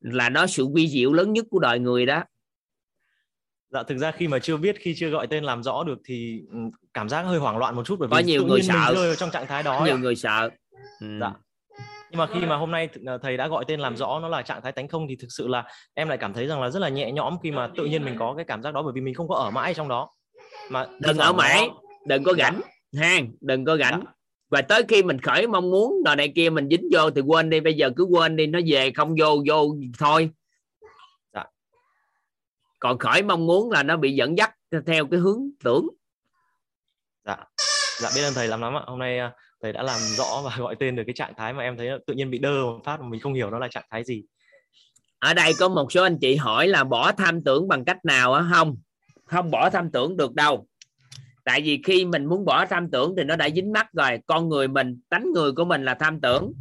[0.00, 2.24] là nó sự vi diệu lớn nhất của đời người đó
[3.76, 6.40] dạ thực ra khi mà chưa biết khi chưa gọi tên làm rõ được thì
[6.52, 6.58] ừ,
[6.94, 8.82] cảm giác hơi hoảng loạn một chút bởi có vì nhiều tự người nhiên mình
[8.86, 8.94] sợ.
[8.94, 9.98] rơi vào trong trạng thái đó nhiều ạ.
[9.98, 10.50] người sợ.
[11.00, 11.06] Ừ.
[11.20, 11.32] dạ.
[12.10, 14.42] Nhưng mà khi mà hôm nay th- thầy đã gọi tên làm rõ nó là
[14.42, 15.64] trạng thái tánh không thì thực sự là
[15.94, 18.16] em lại cảm thấy rằng là rất là nhẹ nhõm khi mà tự nhiên mình
[18.18, 20.08] có cái cảm giác đó bởi vì mình không có ở mãi trong đó.
[20.70, 21.74] Mà đừng ở mãi nó-
[22.06, 22.60] đừng có rảnh
[23.00, 24.04] ha đừng có rảnh
[24.50, 27.50] và tới khi mình khởi mong muốn đời này kia mình dính vô thì quên
[27.50, 30.30] đi bây giờ cứ quên đi nó về không vô vô thôi.
[30.32, 30.45] Dạ.
[32.78, 34.54] Còn khởi mong muốn là nó bị dẫn dắt
[34.86, 35.88] theo cái hướng tưởng.
[37.24, 37.36] Dạ.
[38.00, 38.82] Dạ biết ơn thầy lắm lắm ạ.
[38.86, 39.32] Hôm nay à,
[39.62, 42.14] thầy đã làm rõ và gọi tên được cái trạng thái mà em thấy tự
[42.14, 44.22] nhiên bị đơ một phát mà mình không hiểu nó là trạng thái gì.
[45.18, 48.32] Ở đây có một số anh chị hỏi là bỏ tham tưởng bằng cách nào
[48.32, 48.44] á?
[48.52, 48.76] Không.
[49.24, 50.66] Không bỏ tham tưởng được đâu.
[51.44, 54.18] Tại vì khi mình muốn bỏ tham tưởng thì nó đã dính mắc rồi.
[54.26, 56.52] Con người mình tánh người của mình là tham tưởng.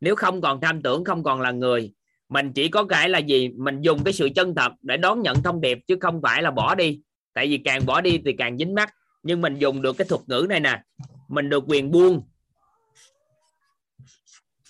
[0.00, 1.92] Nếu không còn tham tưởng không còn là người
[2.30, 3.48] mình chỉ có cái là gì?
[3.48, 6.50] Mình dùng cái sự chân thật để đón nhận thông điệp chứ không phải là
[6.50, 7.00] bỏ đi.
[7.32, 8.94] Tại vì càng bỏ đi thì càng dính mắc.
[9.22, 10.82] Nhưng mình dùng được cái thuật ngữ này nè.
[11.28, 12.22] Mình được quyền buông.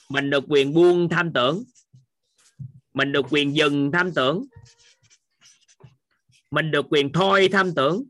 [0.09, 1.65] Mình được quyền buông tham tưởng.
[2.95, 4.45] Mình được quyền dừng tham tưởng.
[6.51, 8.05] Mình được quyền thôi tham tưởng.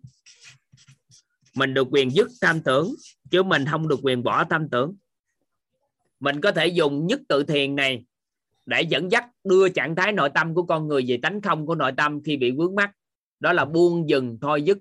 [1.55, 2.95] Mình được quyền dứt tham tưởng,
[3.31, 4.97] chứ mình không được quyền bỏ tham tưởng.
[6.21, 8.05] Mình có thể dùng nhất tự thiền này
[8.67, 11.75] để dẫn dắt đưa trạng thái nội tâm của con người về tánh không của
[11.75, 12.91] nội tâm khi bị vướng mắc.
[13.41, 14.79] Đó là buông dừng thôi dứt.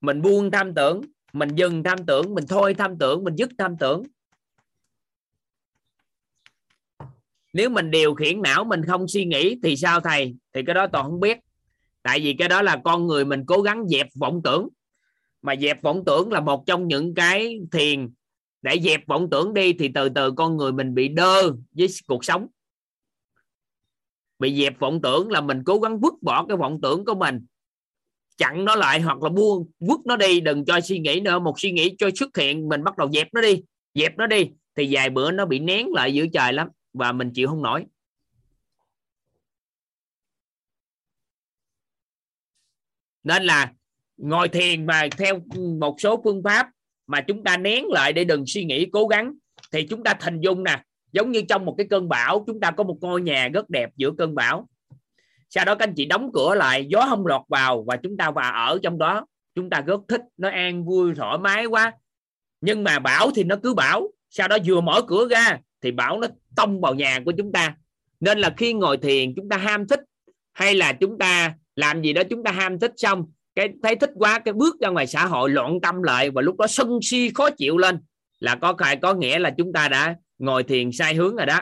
[0.00, 1.00] Mình buông tham tưởng,
[1.32, 4.02] mình dừng tham tưởng, mình thôi tham tưởng, mình dứt tham tưởng.
[7.52, 10.36] Nếu mình điều khiển não mình không suy nghĩ thì sao thầy?
[10.52, 11.38] Thì cái đó toàn không biết.
[12.02, 14.68] Tại vì cái đó là con người mình cố gắng dẹp vọng tưởng.
[15.42, 18.10] Mà dẹp vọng tưởng là một trong những cái thiền
[18.62, 22.24] để dẹp vọng tưởng đi thì từ từ con người mình bị đơ với cuộc
[22.24, 22.46] sống.
[24.38, 27.46] Bị dẹp vọng tưởng là mình cố gắng vứt bỏ cái vọng tưởng của mình.
[28.36, 31.38] Chặn nó lại hoặc là buông, vứt nó đi, đừng cho suy nghĩ nữa.
[31.38, 33.62] Một suy nghĩ cho xuất hiện, mình bắt đầu dẹp nó đi,
[33.94, 34.50] dẹp nó đi.
[34.74, 37.84] Thì vài bữa nó bị nén lại giữa trời lắm và mình chịu không nổi.
[43.22, 43.72] Nên là
[44.16, 45.40] ngồi thiền mà theo
[45.80, 46.70] một số phương pháp
[47.08, 49.34] mà chúng ta nén lại để đừng suy nghĩ, cố gắng.
[49.72, 50.82] Thì chúng ta hình dung nè.
[51.12, 53.90] Giống như trong một cái cơn bão, chúng ta có một ngôi nhà rất đẹp
[53.96, 54.68] giữa cơn bão.
[55.50, 58.30] Sau đó các anh chị đóng cửa lại, gió không lọt vào và chúng ta
[58.30, 59.26] vào ở trong đó.
[59.54, 61.92] Chúng ta rất thích, nó an vui, thoải mái quá.
[62.60, 64.08] Nhưng mà bão thì nó cứ bão.
[64.30, 67.76] Sau đó vừa mở cửa ra thì bão nó tông vào nhà của chúng ta.
[68.20, 70.00] Nên là khi ngồi thiền, chúng ta ham thích
[70.52, 73.26] hay là chúng ta làm gì đó, chúng ta ham thích xong
[73.58, 76.56] cái thấy thích quá cái bước ra ngoài xã hội loạn tâm lại và lúc
[76.56, 77.98] đó sân si khó chịu lên
[78.40, 81.60] là có phải có nghĩa là chúng ta đã ngồi thiền sai hướng rồi đó.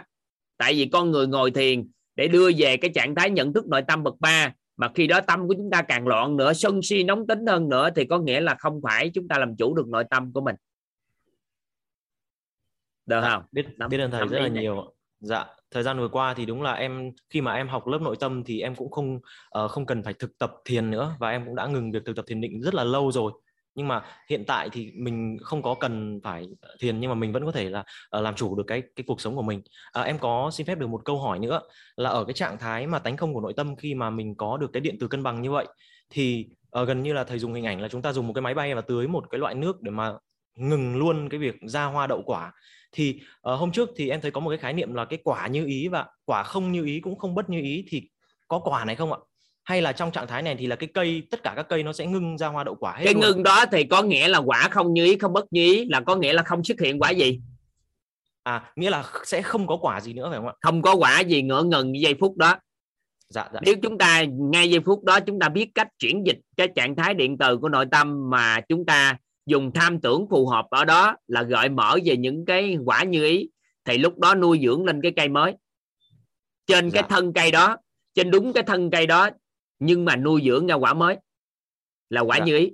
[0.57, 3.83] Tại vì con người ngồi thiền để đưa về cái trạng thái nhận thức nội
[3.89, 7.03] tâm bậc ba mà khi đó tâm của chúng ta càng loạn nữa sân si
[7.03, 9.89] nóng tính hơn nữa thì có nghĩa là không phải chúng ta làm chủ được
[9.89, 10.55] nội tâm của mình.
[13.07, 13.43] Được không?
[13.53, 14.63] biết Nắm- biết ơn thầy rất là này.
[14.63, 18.03] nhiều dạ thời gian vừa qua thì đúng là em khi mà em học lớp
[18.03, 21.31] nội tâm thì em cũng không uh, không cần phải thực tập thiền nữa và
[21.31, 23.33] em cũng đã ngừng việc thực tập thiền định rất là lâu rồi.
[23.75, 26.47] Nhưng mà hiện tại thì mình không có cần phải
[26.81, 27.81] thiền nhưng mà mình vẫn có thể là
[28.17, 29.63] uh, làm chủ được cái cái cuộc sống của mình.
[29.93, 31.61] À, em có xin phép được một câu hỏi nữa
[31.97, 34.57] là ở cái trạng thái mà tánh không của nội tâm khi mà mình có
[34.57, 35.67] được cái điện từ cân bằng như vậy
[36.11, 36.47] thì
[36.81, 38.55] uh, gần như là thầy dùng hình ảnh là chúng ta dùng một cái máy
[38.55, 40.13] bay và tưới một cái loại nước để mà
[40.57, 42.53] ngừng luôn cái việc ra hoa đậu quả
[42.97, 43.21] thì
[43.53, 45.67] uh, hôm trước thì em thấy có một cái khái niệm là cái quả như
[45.67, 48.09] ý và quả không như ý cũng không bất như ý thì
[48.49, 49.19] có quả này không ạ?
[49.65, 51.93] Hay là trong trạng thái này thì là cái cây tất cả các cây nó
[51.93, 54.69] sẽ ngưng ra hoa đậu quả hết cái ngưng đó thì có nghĩa là quả
[54.71, 57.11] không như ý không bất như ý là có nghĩa là không xuất hiện quả
[57.11, 57.41] gì?
[58.43, 60.55] À nghĩa là sẽ không có quả gì nữa phải không ạ?
[60.61, 62.57] Không có quả gì ngỡ ngừng giây phút đó.
[63.29, 63.61] Dạ, dạ.
[63.63, 66.97] nếu chúng ta ngay giây phút đó chúng ta biết cách chuyển dịch cái trạng
[66.97, 69.17] thái điện từ của nội tâm mà chúng ta
[69.47, 73.25] dùng tham tưởng phù hợp ở đó là gợi mở về những cái quả như
[73.25, 73.49] ý
[73.85, 75.55] thì lúc đó nuôi dưỡng lên cái cây mới
[76.67, 77.01] trên dạ.
[77.01, 77.77] cái thân cây đó
[78.15, 79.31] trên đúng cái thân cây đó
[79.79, 81.17] nhưng mà nuôi dưỡng ra quả mới
[82.11, 82.45] là quả dạ.
[82.45, 82.73] như ý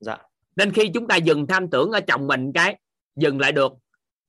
[0.00, 0.16] dạ.
[0.56, 2.78] nên khi chúng ta dừng tham tưởng ở chồng mình cái
[3.16, 3.72] dừng lại được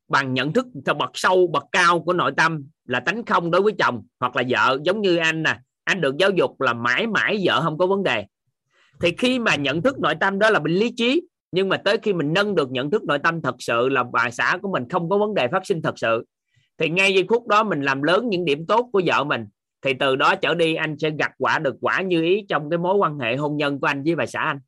[0.07, 0.65] bằng nhận thức
[0.97, 4.43] bậc sâu bậc cao của nội tâm là tánh không đối với chồng hoặc là
[4.49, 7.87] vợ giống như anh nè anh được giáo dục là mãi mãi vợ không có
[7.87, 8.25] vấn đề
[9.01, 11.21] thì khi mà nhận thức nội tâm đó là bệnh lý trí
[11.51, 14.29] nhưng mà tới khi mình nâng được nhận thức nội tâm thật sự là bà
[14.31, 16.25] xã của mình không có vấn đề phát sinh thật sự,
[16.77, 19.47] thì ngay giây phút đó mình làm lớn những điểm tốt của vợ mình,
[19.81, 22.77] thì từ đó trở đi anh sẽ gặt quả được quả như ý trong cái
[22.77, 24.59] mối quan hệ hôn nhân của anh với bà xã anh.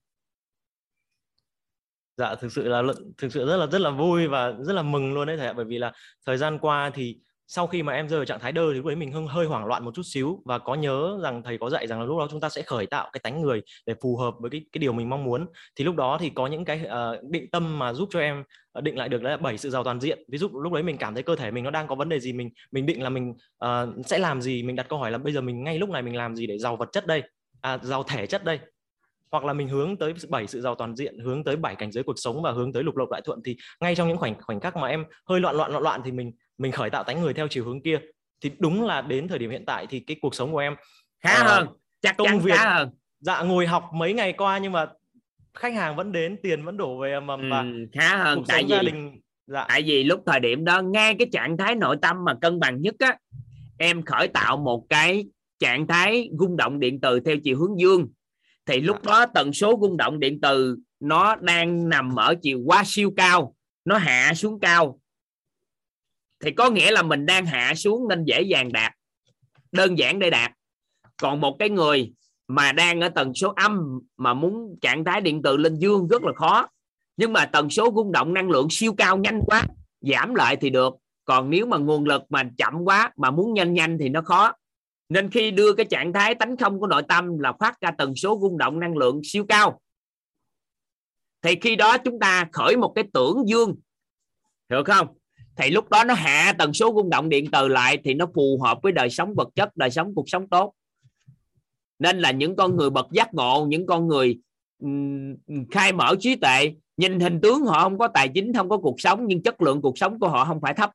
[2.17, 2.83] Dạ thực sự là
[3.17, 5.53] thực sự rất là rất là vui và rất là mừng luôn đấy thầy ạ.
[5.53, 5.91] Bởi vì là
[6.25, 7.17] thời gian qua thì
[7.55, 9.45] sau khi mà em rơi vào trạng thái đơ thì lúc đấy mình hơi, hơi
[9.45, 12.19] hoảng loạn một chút xíu và có nhớ rằng thầy có dạy rằng là lúc
[12.19, 14.79] đó chúng ta sẽ khởi tạo cái tánh người để phù hợp với cái cái
[14.79, 15.45] điều mình mong muốn.
[15.75, 18.81] Thì lúc đó thì có những cái uh, định tâm mà giúp cho em ờ,
[18.81, 20.23] định lại được là bảy sự giàu toàn diện.
[20.27, 22.19] Ví dụ lúc đấy mình cảm thấy cơ thể mình nó đang có vấn đề
[22.19, 23.33] gì mình mình định là mình
[23.65, 26.01] uh, sẽ làm gì mình đặt câu hỏi là bây giờ mình ngay lúc này
[26.01, 27.23] mình làm gì để giàu vật chất đây?
[27.61, 28.59] À, giàu thể chất đây?
[29.31, 32.03] Hoặc là mình hướng tới bảy sự giàu toàn diện hướng tới bảy cảnh giới
[32.03, 33.39] cuộc sống và hướng tới lục lộc đại thuận.
[33.45, 36.11] Thì ngay trong những khoảnh khoảnh khắc mà em hơi loạn loạn loạn loạn thì
[36.11, 37.99] mình mình khởi tạo tánh người theo chiều hướng kia
[38.41, 40.75] thì đúng là đến thời điểm hiện tại thì cái cuộc sống của em
[41.23, 41.67] khá uh, hơn
[42.01, 44.87] chắc công việc khá hơn dạ ngồi học mấy ngày qua nhưng mà
[45.53, 48.69] khách hàng vẫn đến tiền vẫn đổ về mầm và ừ, khá hơn tại vì
[48.69, 49.65] gia đình dạ.
[49.67, 52.81] tại vì lúc thời điểm đó ngay cái trạng thái nội tâm mà cân bằng
[52.81, 53.17] nhất á
[53.77, 55.25] em khởi tạo một cái
[55.59, 58.07] trạng thái rung động điện từ theo chiều hướng dương
[58.65, 59.11] thì lúc dạ.
[59.11, 63.55] đó tần số rung động điện từ nó đang nằm ở chiều quá siêu cao
[63.85, 64.99] nó hạ xuống cao
[66.43, 68.91] thì có nghĩa là mình đang hạ xuống nên dễ dàng đạt
[69.71, 70.51] đơn giản để đạt
[71.17, 72.13] còn một cái người
[72.47, 76.23] mà đang ở tần số âm mà muốn trạng thái điện từ lên dương rất
[76.23, 76.67] là khó.
[77.17, 79.63] Nhưng mà tần số rung động năng lượng siêu cao nhanh quá,
[80.01, 80.93] giảm lại thì được.
[81.25, 84.53] Còn nếu mà nguồn lực mà chậm quá, mà muốn nhanh nhanh thì nó khó.
[85.09, 88.15] Nên khi đưa cái trạng thái tánh không của nội tâm là phát ra tần
[88.15, 89.81] số rung động năng lượng siêu cao,
[91.41, 93.75] thì khi đó chúng ta khởi một cái tưởng dương.
[94.69, 95.07] Được không?
[95.57, 98.59] Thì lúc đó nó hạ tần số rung động điện từ lại thì nó phù
[98.63, 100.73] hợp với đời sống vật chất đời sống cuộc sống tốt.
[101.99, 104.39] Nên là những con người bậc giác ngộ những con người
[104.79, 105.35] um,
[105.71, 109.01] khai mở trí tuệ nhìn hình tướng họ không có tài chính không có cuộc
[109.01, 110.91] sống nhưng chất lượng cuộc sống của họ không phải thấp.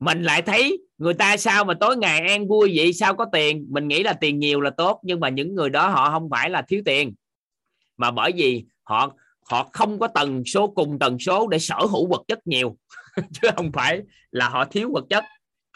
[0.00, 3.66] Mình lại thấy người ta sao mà tối ngày an vui vậy sao có tiền?
[3.70, 6.50] Mình nghĩ là tiền nhiều là tốt nhưng mà những người đó họ không phải
[6.50, 7.14] là thiếu tiền.
[7.96, 9.14] Mà bởi vì họ
[9.50, 12.76] họ không có tần số cùng tần số để sở hữu vật chất nhiều
[13.16, 15.24] chứ không phải là họ thiếu vật chất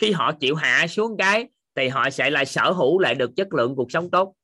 [0.01, 3.55] khi họ chịu hạ xuống cái thì họ sẽ lại sở hữu lại được chất
[3.55, 4.35] lượng cuộc sống tốt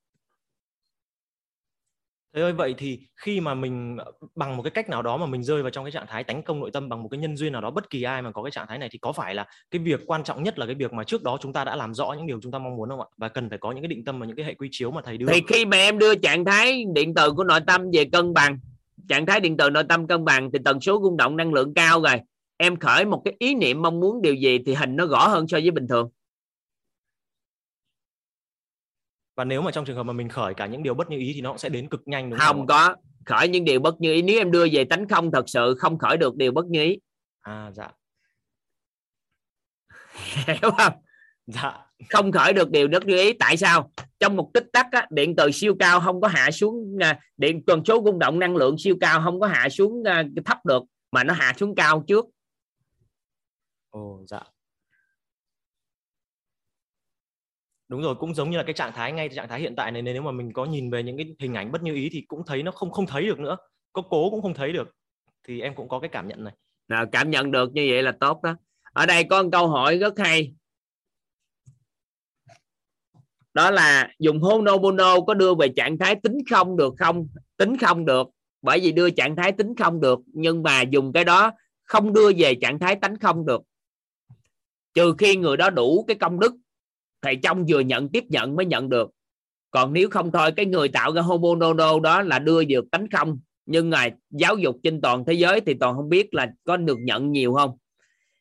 [2.35, 3.97] Thế ơi vậy thì khi mà mình
[4.35, 6.43] bằng một cái cách nào đó mà mình rơi vào trong cái trạng thái tấn
[6.43, 8.43] công nội tâm bằng một cái nhân duyên nào đó bất kỳ ai mà có
[8.43, 10.75] cái trạng thái này thì có phải là cái việc quan trọng nhất là cái
[10.75, 12.89] việc mà trước đó chúng ta đã làm rõ những điều chúng ta mong muốn
[12.89, 13.07] không ạ?
[13.17, 15.03] Và cần phải có những cái định tâm và những cái hệ quy chiếu mà
[15.05, 15.27] thầy đưa.
[15.27, 18.59] Thì khi mà em đưa trạng thái điện từ của nội tâm về cân bằng,
[19.08, 21.74] trạng thái điện từ nội tâm cân bằng thì tần số rung động năng lượng
[21.74, 22.20] cao rồi.
[22.57, 25.49] Em khởi một cái ý niệm mong muốn điều gì thì hình nó rõ hơn
[25.49, 26.10] so với bình thường.
[29.36, 31.33] và nếu mà trong trường hợp mà mình khởi cả những điều bất như ý
[31.34, 32.57] thì nó cũng sẽ đến cực nhanh đúng không?
[32.57, 35.49] Không có khởi những điều bất như ý nếu em đưa về tánh không thật
[35.49, 36.99] sự không khởi được điều bất như ý.
[37.41, 37.91] À dạ.
[40.47, 40.92] Hiểu không?
[41.47, 41.86] Dạ.
[42.08, 43.90] Không khởi được điều bất như ý tại sao?
[44.18, 47.62] Trong một tích tắc á, điện từ siêu cao không có hạ xuống à, điện
[47.66, 50.82] tần số rung động năng lượng siêu cao không có hạ xuống à, thấp được
[51.12, 52.24] mà nó hạ xuống cao trước.
[53.90, 54.40] Ồ dạ.
[57.89, 60.02] đúng rồi cũng giống như là cái trạng thái ngay trạng thái hiện tại này
[60.02, 62.42] nếu mà mình có nhìn về những cái hình ảnh bất như ý thì cũng
[62.47, 63.56] thấy nó không không thấy được nữa
[63.92, 64.89] có cố cũng không thấy được
[65.48, 66.55] thì em cũng có cái cảm nhận này
[66.89, 68.56] nào cảm nhận được như vậy là tốt đó
[68.92, 70.55] ở đây có một câu hỏi rất hay
[73.55, 77.28] đó là dùng Honobono có đưa về trạng thái tính không được không?
[77.57, 78.28] Tính không được.
[78.62, 81.52] Bởi vì đưa trạng thái tính không được, nhưng mà dùng cái đó
[81.84, 83.62] không đưa về trạng thái tánh không được.
[84.94, 86.55] Trừ khi người đó đủ cái công đức,
[87.23, 89.10] thầy trong vừa nhận tiếp nhận mới nhận được.
[89.70, 93.39] Còn nếu không thôi, cái người tạo ra homonono đó là đưa được tánh không.
[93.66, 96.99] Nhưng mà giáo dục trên toàn thế giới thì toàn không biết là có được
[97.00, 97.78] nhận nhiều không.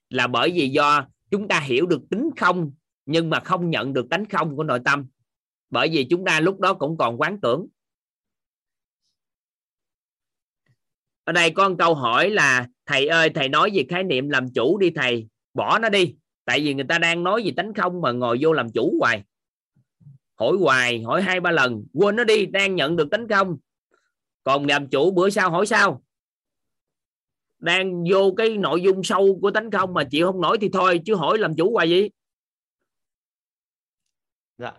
[0.10, 2.72] Là bởi vì do chúng ta hiểu được tính không
[3.06, 5.08] nhưng mà không nhận được tánh không của nội tâm.
[5.70, 7.68] Bởi vì chúng ta lúc đó cũng còn quán tưởng.
[11.24, 14.54] Ở đây có một câu hỏi là, thầy ơi, thầy nói về khái niệm làm
[14.54, 16.16] chủ đi thầy, bỏ nó đi.
[16.46, 19.24] Tại vì người ta đang nói về tánh không mà ngồi vô làm chủ hoài.
[20.36, 23.58] Hỏi hoài, hỏi hai ba lần, quên nó đi, đang nhận được tánh không.
[24.44, 26.04] Còn làm chủ bữa sau hỏi sao?
[27.60, 31.02] Đang vô cái nội dung sâu của tánh không mà chịu không nổi thì thôi,
[31.06, 32.10] chứ hỏi làm chủ hoài gì
[34.58, 34.74] dạ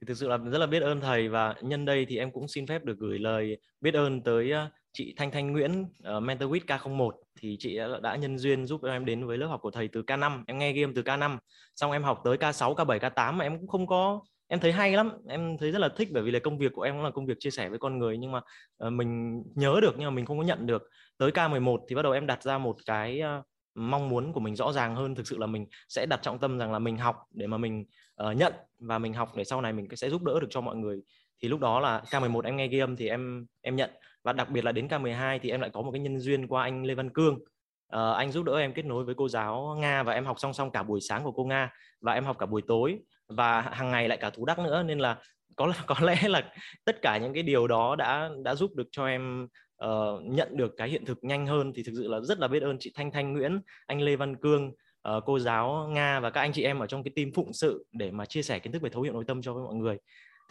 [0.00, 2.48] thì thực sự là rất là biết ơn thầy và nhân đây thì em cũng
[2.48, 4.52] xin phép được gửi lời biết ơn tới
[4.92, 7.10] chị Thanh Thanh Nguyễn uh, Mentor K01
[7.40, 10.02] thì chị đã, đã nhân duyên giúp em đến với lớp học của thầy từ
[10.02, 11.38] K5 em nghe game từ K5
[11.76, 14.92] xong em học tới K6 K7 K8 mà em cũng không có em thấy hay
[14.92, 15.10] lắm.
[15.28, 17.26] Em thấy rất là thích bởi vì là công việc của em cũng là công
[17.26, 18.40] việc chia sẻ với con người nhưng mà
[18.86, 20.82] uh, mình nhớ được nhưng mà mình không có nhận được.
[21.18, 23.44] Tới K11 thì bắt đầu em đặt ra một cái uh,
[23.74, 25.14] mong muốn của mình rõ ràng hơn.
[25.14, 27.84] Thực sự là mình sẽ đặt trọng tâm rằng là mình học để mà mình
[28.24, 30.76] uh, nhận và mình học để sau này mình sẽ giúp đỡ được cho mọi
[30.76, 31.00] người.
[31.42, 33.90] Thì lúc đó là K11 em nghe game thì em em nhận.
[34.22, 36.62] Và đặc biệt là đến K12 thì em lại có một cái nhân duyên qua
[36.62, 37.34] anh Lê Văn Cương.
[37.34, 40.52] Uh, anh giúp đỡ em kết nối với cô giáo Nga và em học song
[40.52, 42.98] song cả buổi sáng của cô Nga và em học cả buổi tối.
[43.28, 45.16] Và hàng ngày lại cả thú đắc nữa nên là
[45.56, 46.52] có có lẽ là
[46.84, 49.48] tất cả những cái điều đó đã đã giúp được cho em
[49.84, 51.72] uh, nhận được cái hiện thực nhanh hơn.
[51.76, 54.36] Thì thực sự là rất là biết ơn chị Thanh Thanh Nguyễn, anh Lê Văn
[54.36, 54.72] Cương,
[55.16, 57.84] uh, cô giáo Nga và các anh chị em ở trong cái team phụng sự
[57.92, 59.98] để mà chia sẻ kiến thức về thấu hiểu nội tâm cho với mọi người.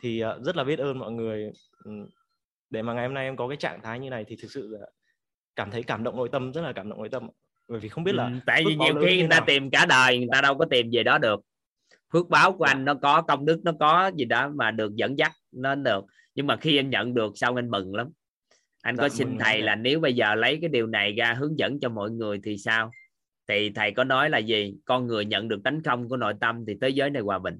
[0.01, 1.51] Thì uh, rất là biết ơn mọi người
[2.69, 4.77] để mà ngày hôm nay em có cái trạng thái như này thì thực sự
[5.55, 7.29] cảm thấy cảm động nội tâm rất là cảm động nội tâm.
[7.67, 10.17] Bởi vì không biết là ừ, tại vì nhiều khi người ta tìm cả đời
[10.17, 11.39] người ta đâu có tìm về đó được.
[12.13, 15.17] Phước báo của anh nó có công đức nó có gì đó mà được dẫn
[15.17, 16.05] dắt nó được.
[16.35, 18.07] Nhưng mà khi anh nhận được sau anh mừng lắm.
[18.81, 21.59] Anh dạ, có xin thầy là nếu bây giờ lấy cái điều này ra hướng
[21.59, 22.91] dẫn cho mọi người thì sao
[23.47, 26.65] thì thầy có nói là gì con người nhận được tánh không của nội tâm
[26.67, 27.59] thì thế giới này hòa bình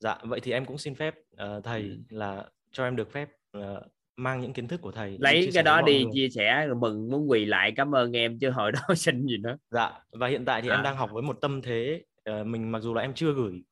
[0.00, 1.98] dạ vậy thì em cũng xin phép uh, thầy ừ.
[2.08, 3.62] là cho em được phép uh,
[4.16, 6.12] mang những kiến thức của thầy lấy cái đó đi người.
[6.14, 9.36] chia sẻ rồi mừng muốn quỳ lại cảm ơn em chứ hồi đó xin gì
[9.36, 10.76] nữa dạ và hiện tại thì à.
[10.76, 13.62] em đang học với một tâm thế uh, mình mặc dù là em chưa gửi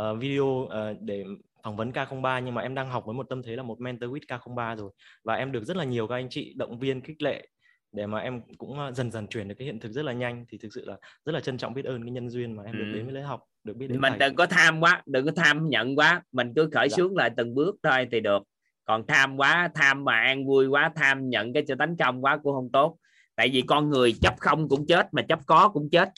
[0.00, 0.70] uh, video uh,
[1.00, 1.24] để
[1.62, 4.10] phỏng vấn K03 nhưng mà em đang học với một tâm thế là một mentor
[4.10, 4.90] with K03 rồi
[5.24, 7.48] và em được rất là nhiều các anh chị động viên khích lệ
[7.92, 10.44] để mà em cũng dần dần chuyển được cái hiện thực rất là nhanh.
[10.48, 12.74] Thì thực sự là rất là trân trọng biết ơn cái nhân duyên mà em
[12.74, 12.78] ừ.
[12.78, 14.18] được đến với lớp học được biết đến mình thầy.
[14.18, 16.22] đừng có tham quá đừng có tham nhận quá.
[16.32, 16.96] Mình cứ khởi dạ.
[16.96, 18.42] xuống lại từng bước thôi thì được.
[18.84, 22.38] Còn tham quá tham mà an vui quá tham nhận cái cho tánh công quá
[22.42, 22.96] cũng không tốt.
[23.34, 26.08] Tại vì con người chấp không cũng chết mà chấp có cũng chết.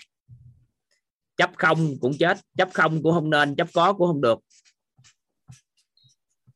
[1.36, 4.38] Chấp không cũng chết chấp không cũng không nên chấp có cũng không được.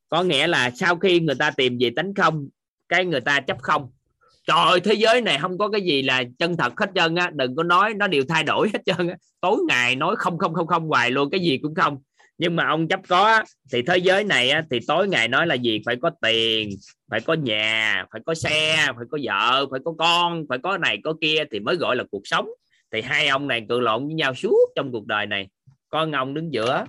[0.08, 2.48] Có nghĩa là sau khi người ta tìm về tánh không
[2.88, 3.90] cái người ta chấp không
[4.49, 7.31] trời thế giới này không có cái gì là chân thật hết trơn á.
[7.35, 9.17] Đừng có nói nó đều thay đổi hết trơn á.
[9.41, 11.99] Tối ngày nói không không không không hoài luôn cái gì cũng không.
[12.39, 15.55] Nhưng mà ông chấp có thì thế giới này á, thì tối ngày nói là
[15.55, 15.81] gì?
[15.86, 16.70] Phải có tiền
[17.10, 20.99] phải có nhà phải có xe phải có vợ phải có con phải có này
[21.05, 22.49] có kia thì mới gọi là cuộc sống.
[22.93, 25.49] Thì hai ông này cự lộn với nhau suốt trong cuộc đời này.
[25.89, 26.85] Con ông đứng giữa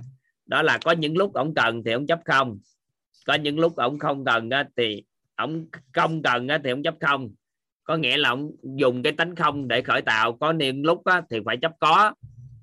[0.45, 2.59] đó là có những lúc ông cần thì ông chấp không.
[3.25, 5.03] Có những lúc ông không cần á, thì
[5.35, 7.29] ông không cần á, thì ông chấp không
[7.89, 11.21] có nghĩa là ông dùng cái tánh không để khởi tạo có niệm lúc á,
[11.29, 12.13] thì phải chấp có.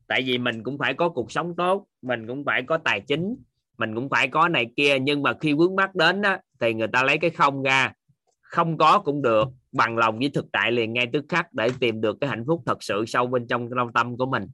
[0.07, 3.37] Tại vì mình cũng phải có cuộc sống tốt mình cũng phải có tài chính
[3.79, 4.99] mình cũng phải có này kia.
[4.99, 7.93] Nhưng mà khi vướng mắt đến á, thì người ta lấy cái không ra.
[8.41, 12.01] Không có cũng được bằng lòng với thực tại liền ngay tức khắc để tìm
[12.01, 14.47] được cái hạnh phúc thật sự sâu bên trong trong tâm của mình.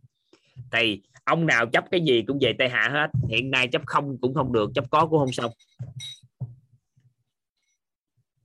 [0.73, 3.11] Thì ông nào chấp cái gì cũng về tây hạ hết.
[3.29, 5.51] Hiện nay chấp không cũng không được chấp có cũng không xong.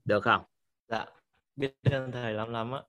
[0.05, 0.41] Được không?
[1.57, 2.81] Biết ơn thầy lắm lắm á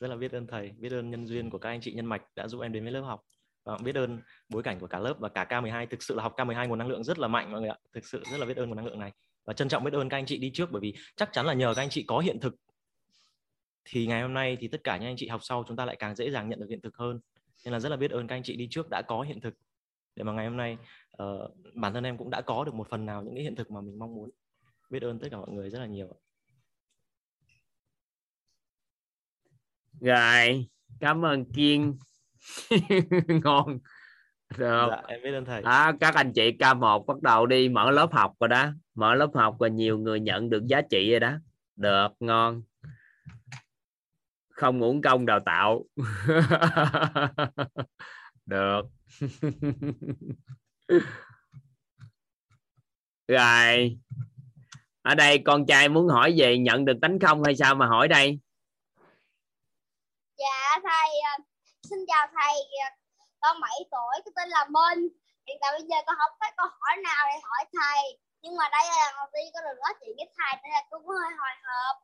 [0.00, 2.22] rất là biết ơn thầy biết ơn nhân duyên của các anh chị nhân mạch
[2.36, 3.22] đã giúp em đến với lớp học.
[3.64, 6.36] Và biết ơn bối cảnh của cả lớp và cả K12 thực sự là học
[6.36, 7.76] K12 nguồn năng lượng rất là mạnh mọi người ạ.
[7.92, 9.12] Thực sự rất là biết ơn nguồn năng lượng này.
[9.44, 11.54] Và trân trọng biết ơn các anh chị đi trước bởi vì chắc chắn là
[11.54, 12.54] nhờ các anh chị có hiện thực.
[13.84, 15.96] Thì ngày hôm nay thì tất cả những anh chị học sau chúng ta lại
[15.96, 17.20] càng dễ dàng nhận được hiện thực hơn.
[17.64, 19.54] Nên là rất là biết ơn các anh chị đi trước đã có hiện thực.
[20.16, 20.76] Để mà ngày hôm nay
[21.22, 23.70] uh, bản thân em cũng đã có được một phần nào những cái hiện thực
[23.70, 24.30] mà mình mong muốn.
[24.90, 26.16] Biết ơn tất cả mọi người rất là nhiều
[30.00, 30.66] rồi
[31.00, 31.98] cảm ơn kiên.
[33.28, 33.78] Ngon.
[34.58, 34.88] Được.
[34.90, 35.62] Dạ, em biết ơn thầy.
[35.62, 38.68] À, các anh chị K1 bắt đầu đi mở lớp học rồi đó.
[38.94, 41.32] Mở lớp học và nhiều người nhận được giá trị rồi đó.
[41.76, 42.62] Được ngon.
[44.48, 45.84] Không uổng công đào tạo.
[48.46, 48.82] Được.
[53.28, 53.98] Rồi.
[55.02, 58.08] Ở đây con trai muốn hỏi về nhận được tánh không hay sao mà hỏi
[58.08, 58.38] đây
[60.82, 61.32] thầy à,
[61.90, 62.88] xin chào thầy à,
[63.40, 65.08] con 7 tuổi cái tên là Minh.
[65.46, 68.64] Hiện tại bây giờ con không có câu hỏi nào để hỏi thầy nhưng mà
[68.72, 71.08] đây là lần đầu tiên con được nói chuyện với thầy nên là con cũng
[71.08, 71.96] hơi hồi hộp.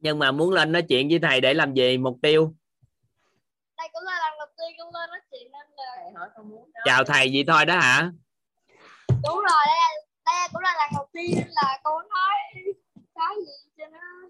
[0.00, 2.54] Nhưng mà muốn lên nói chuyện với thầy để làm gì mục tiêu?
[3.76, 6.70] Đây cũng là lần đầu tiên con lên nói chuyện nên là hỏi con muốn
[6.84, 8.10] chào thầy vậy thôi đó hả?
[9.08, 9.90] Đúng rồi đây là,
[10.26, 12.34] đây cũng là lần đầu tiên là con nói
[13.14, 14.28] cái gì cho nó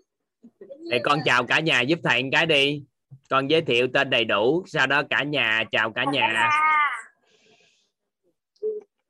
[0.90, 2.84] thì con chào cả nhà giúp thầy một cái đi.
[3.30, 6.50] Con giới thiệu tên đầy đủ sau đó cả nhà chào cả nhà.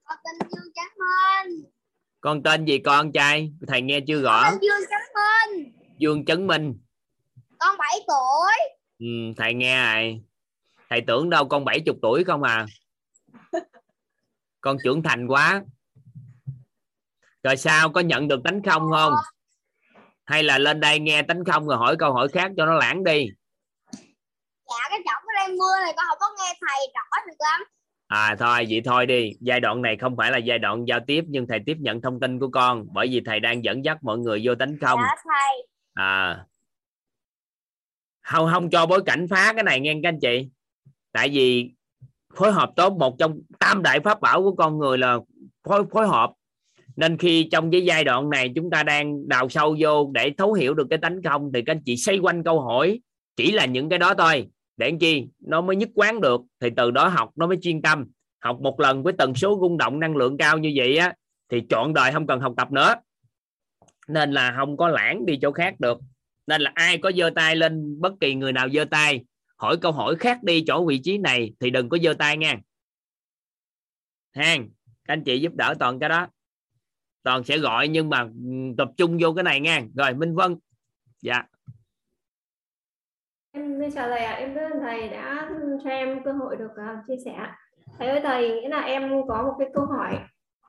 [0.05, 1.65] Con tên Dương Trắng Minh.
[2.20, 3.52] Con tên gì con trai?
[3.68, 4.42] Thầy nghe chưa rõ.
[4.50, 5.73] Con Dương Trắng Minh.
[5.99, 6.74] Dương Chấn Minh.
[7.58, 8.74] Con 7 tuổi.
[8.99, 10.20] Ừ, thầy nghe rồi.
[10.91, 12.66] Thầy tưởng đâu con 70 tuổi không à.
[14.60, 15.62] Con trưởng thành quá.
[17.42, 19.12] Rồi sao có nhận được tánh không không
[20.25, 23.05] hay là lên đây nghe tánh không rồi hỏi câu hỏi khác cho nó lãng
[23.05, 23.27] đi.
[24.70, 27.61] Dạ cái giọng của đang mưa này con không có nghe thầy rõ được lắm.
[28.07, 29.31] À thôi vậy thôi đi.
[29.41, 32.20] Giai đoạn này không phải là giai đoạn giao tiếp nhưng thầy tiếp nhận thông
[32.20, 32.86] tin của con.
[32.93, 35.01] Bởi vì thầy đang dẫn dắt mọi người vô tánh không.
[35.03, 35.67] Dạ thầy.
[35.94, 36.44] À.
[38.23, 40.49] Không không cho bối cảnh phá cái này nghe các anh chị.
[41.12, 41.70] Tại vì
[42.35, 45.19] phối hợp tốt một trong tam đại pháp bảo của con người là
[45.69, 46.31] phối phối hợp
[46.97, 50.52] nên khi trong cái giai đoạn này chúng ta đang đào sâu vô để thấu
[50.52, 53.00] hiểu được cái tánh không, thì các anh chị xoay quanh câu hỏi,
[53.36, 54.48] chỉ là những cái đó thôi.
[54.76, 55.26] Để làm chi?
[55.40, 58.05] Nó mới nhất quán được, thì từ đó học, nó mới chuyên tâm.
[58.40, 61.14] Học một lần với tần số rung động năng lượng cao như vậy á,
[61.50, 62.94] thì chọn đời không cần học tập nữa.
[64.08, 65.98] Nên là không có lãng đi chỗ khác được.
[66.47, 69.24] Nên là ai có giơ tay lên, bất kỳ người nào giơ tay,
[69.56, 72.56] hỏi câu hỏi khác đi chỗ vị trí này thì đừng có giơ tay nha.
[74.34, 74.68] Hang,
[75.05, 76.26] các anh chị giúp đỡ toàn cái đó
[77.25, 79.83] toàn sẽ gọi nhưng mà ừ, tập trung vô cái này nha.
[79.94, 80.57] Rồi minh vân.
[81.23, 81.43] Dạ.
[83.53, 84.33] Em xin chào thầy ạ.
[84.33, 85.51] Em rất ơn thầy đã
[85.85, 87.47] cho em cơ hội được uh, chia sẻ
[87.99, 90.19] thầy ơi thầy nghĩa là em có một cái câu hỏi.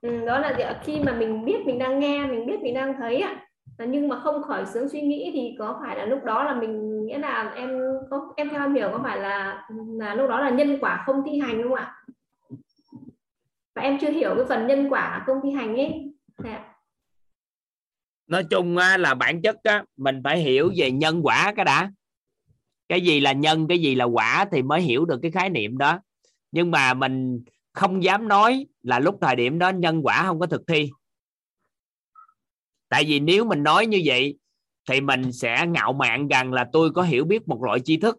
[0.01, 3.22] Ừ, đó là khi mà mình biết mình đang nghe mình biết mình đang thấy
[3.22, 3.45] ạ
[3.77, 6.53] à, nhưng mà không khỏi sướng suy nghĩ thì có phải là lúc đó là
[6.53, 9.67] mình nghĩa là em có em theo em hiểu có phải là
[10.00, 11.95] là lúc đó là nhân quả không thi hành không ạ?
[13.75, 16.15] Và em chưa hiểu cái phần nhân quả không thi hành ấy.
[16.43, 16.73] Dạ.
[18.27, 19.55] nói chung là bản chất
[19.97, 21.91] mình phải hiểu về nhân quả cái đã.
[22.89, 25.77] Cái gì là nhân, cái gì là quả thì mới hiểu được cái khái niệm
[25.77, 25.99] đó.
[26.51, 30.45] Nhưng mà mình không dám nói là lúc thời điểm đó nhân quả không có
[30.47, 30.89] thực thi.
[32.89, 34.38] Tại vì nếu mình nói như vậy
[34.89, 38.17] thì mình sẽ ngạo mạn rằng là tôi có hiểu biết một loại tri thức.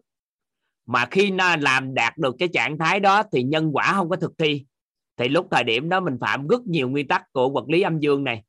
[0.85, 4.15] Mà khi nó làm đạt được cái trạng thái đó thì nhân quả không có
[4.15, 4.65] thực thi
[5.17, 7.99] thì lúc thời điểm đó mình phạm rất nhiều nguyên tắc của vật lý âm
[7.99, 8.43] dương này.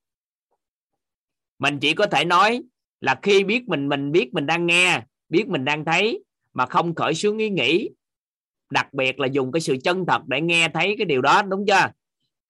[1.58, 2.62] Mình chỉ có thể nói
[3.00, 6.94] là khi biết mình mình biết mình đang nghe biết mình đang thấy mà không
[6.94, 7.90] khởi xướng ý nghĩ.
[8.70, 11.64] Đặc biệt là dùng cái sự chân thật để nghe thấy cái điều đó đúng
[11.66, 11.90] chưa?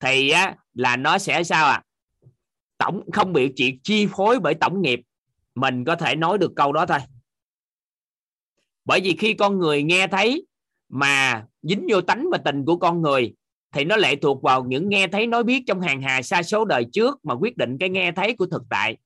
[0.01, 1.83] Thì á, là nó sẽ sao à
[2.79, 5.01] tổng không bị chuyện chi phối bởi tổng nghiệp.
[5.55, 6.99] Mình có thể nói được câu đó thôi.
[8.85, 10.47] Bởi vì khi con người nghe thấy
[10.89, 13.35] mà dính vô tánh và tình của con người
[13.73, 16.65] thì nó lệ thuộc vào những nghe thấy nói biết trong hàng hà xa số
[16.65, 18.97] đời trước mà quyết định cái nghe thấy của thực tại.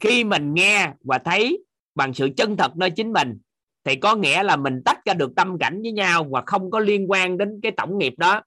[0.00, 3.38] Khi mình nghe và thấy bằng sự chân thật nơi chính mình,
[3.84, 6.78] thì có nghĩa là mình tách ra được tâm cảnh với nhau và không có
[6.78, 8.42] liên quan đến cái tổng nghiệp đó.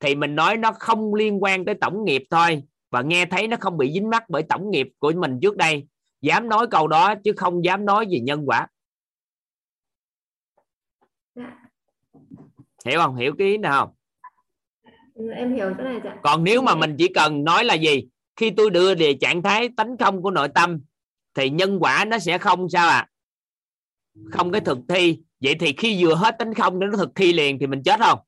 [0.00, 3.56] Thì mình nói nó không liên quan tới tổng nghiệp thôi và nghe thấy nó
[3.60, 5.86] không bị dính mắc bởi tổng nghiệp của mình trước đây.
[6.20, 8.66] Dám nói câu đó chứ không dám nói về nhân quả.
[11.34, 11.67] Dạ
[12.84, 13.16] hiểu không?
[13.16, 13.94] Hiểu cái ý nào không?
[15.14, 16.16] Ừ, em hiểu cái này dạ.
[16.22, 18.08] còn nếu mà mình chỉ cần nói là gì?
[18.36, 20.80] Khi tôi đưa về trạng thái tánh không của nội tâm
[21.34, 23.06] thì nhân quả nó sẽ không sao à
[24.32, 25.18] không cái thực thi.
[25.40, 28.18] Vậy thì khi vừa hết tánh không nó thực thi liền thì mình chết không?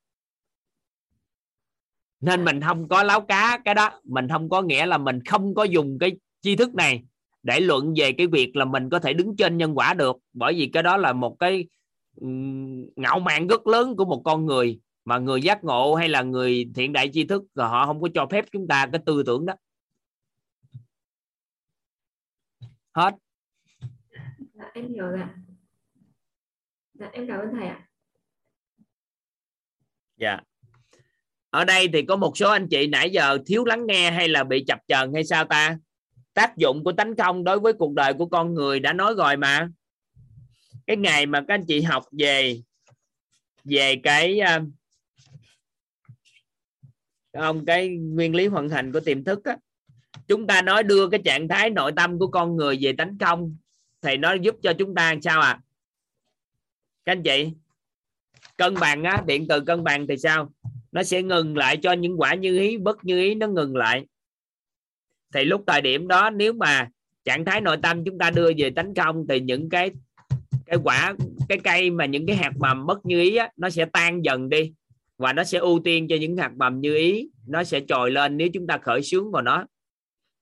[2.21, 4.01] Nên mình không có láo cá cái đó.
[4.05, 7.03] Mình không có nghĩa là mình không có dùng cái tri thức này
[7.43, 10.17] để luận về cái việc là mình có thể đứng trên nhân quả được.
[10.33, 11.67] Bởi vì cái đó là một cái
[12.97, 16.71] ngạo mạn rất lớn của một con người mà người giác ngộ hay là người
[16.75, 19.47] thiện đại tri thức rồi họ không có cho phép chúng ta cái tư tưởng
[19.47, 19.55] đó.
[22.93, 23.15] Hết.
[24.55, 25.21] Dạ, em hiểu rồi
[26.95, 27.89] dạ, em cảm ơn thầy ạ.
[30.17, 30.41] Dạ.
[31.51, 34.45] Ở đây thì có một số anh chị nãy giờ thiếu lắng nghe hay là
[34.45, 35.79] bị chập chờn hay sao ta?
[36.35, 39.37] Tác dụng của tánh không đối với cuộc đời của con người đã nói rồi
[39.37, 39.69] mà
[40.91, 42.61] cái ngày mà các anh chị học về
[43.65, 44.61] về cái à,
[47.33, 49.57] ông cái nguyên lý vận hành của tiềm thức á,
[50.29, 53.57] chúng ta nói đưa cái trạng thái nội tâm của con người về tánh không
[54.03, 55.61] thì nó giúp cho chúng ta sao à
[57.05, 57.51] các anh chị
[58.57, 60.53] cân bằng á điện từ cân bằng thì sao?
[60.93, 64.07] Nó sẽ ngừng lại cho những quả như ý bất như ý nó ngừng lại.
[65.35, 66.89] Thì lúc thời điểm đó nếu mà
[67.25, 69.91] trạng thái nội tâm chúng ta đưa về tánh không thì những cái
[70.71, 71.15] cái quả
[71.49, 74.49] cái cây mà những cái hạt mầm bất như ý á, nó sẽ tan dần
[74.49, 74.73] đi.
[75.19, 78.37] Và nó sẽ ưu tiên cho những hạt mầm như ý nó sẽ trồi lên
[78.37, 79.67] nếu chúng ta khởi sướng vào nó.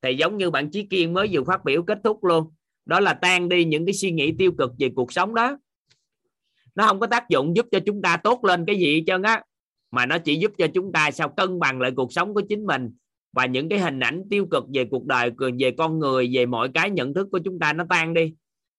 [0.02, 2.50] Thì giống như bạn Chí Kiên mới vừa phát biểu kết thúc luôn
[2.86, 5.58] đó là tan đi những cái suy nghĩ tiêu cực về cuộc sống đó.
[6.74, 9.22] Nó không có tác dụng giúp cho chúng ta tốt lên cái gì hết trơn
[9.22, 9.42] á
[9.90, 12.66] mà nó chỉ giúp cho chúng ta sao cân bằng lại cuộc sống của chính
[12.66, 12.90] mình.
[13.32, 16.68] Và những cái hình ảnh tiêu cực về cuộc đời về con người về mọi
[16.74, 18.34] cái nhận thức của chúng ta nó tan đi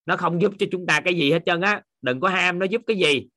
[0.09, 1.81] nó không giúp cho chúng ta cái gì hết trơn á.
[2.01, 3.27] Đừng có ham nó giúp cái gì.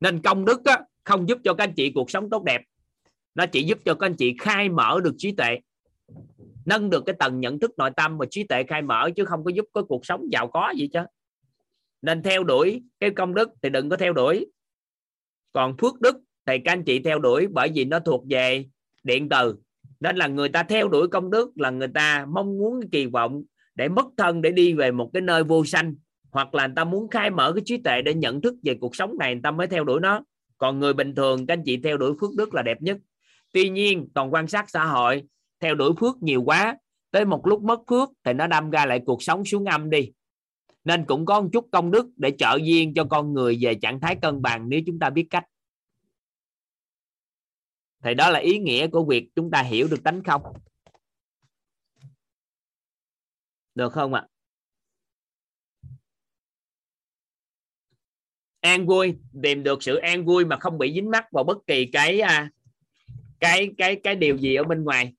[0.00, 2.62] Nên công đức á, không giúp cho các anh chị cuộc sống tốt đẹp.
[3.34, 5.58] Nó chỉ giúp cho các anh chị khai mở được trí tuệ.
[6.64, 9.44] Nâng được cái tầng nhận thức nội tâm và trí tuệ khai mở chứ không
[9.44, 11.00] có giúp cái cuộc sống giàu có gì chứ.
[12.02, 14.46] Nên theo đuổi cái công đức thì đừng có theo đuổi.
[15.52, 16.16] Còn phước đức
[16.46, 18.64] thì các anh chị theo đuổi bởi vì nó thuộc về
[19.02, 19.56] điện từ.
[20.00, 23.42] Nên là người ta theo đuổi công đức là người ta mong muốn kỳ vọng
[23.74, 25.94] để mất thân để đi về một cái nơi vô sanh,
[26.30, 28.96] hoặc là người ta muốn khai mở cái trí tuệ để nhận thức về cuộc
[28.96, 30.20] sống này, người ta mới theo đuổi nó.
[30.58, 32.98] Còn người bình thường, các anh chị theo đuổi phước đức là đẹp nhất.
[33.52, 35.22] Tuy nhiên toàn quan sát xã hội,
[35.60, 36.76] theo đuổi phước nhiều quá,
[37.10, 40.12] tới một lúc mất phước thì nó đâm ra lại cuộc sống xuống âm đi.
[40.84, 44.00] Nên cũng có một chút công đức để trợ duyên cho con người về trạng
[44.00, 45.44] thái cân bằng, nếu chúng ta biết cách.
[48.04, 50.42] Thì đó là ý nghĩa của việc chúng ta hiểu được tánh không
[53.74, 54.26] được không ạ?
[58.60, 61.86] An vui, tìm được sự an vui mà không bị dính mắc vào bất kỳ
[61.92, 62.50] cái à,
[63.40, 65.14] cái cái cái điều gì ở bên ngoài.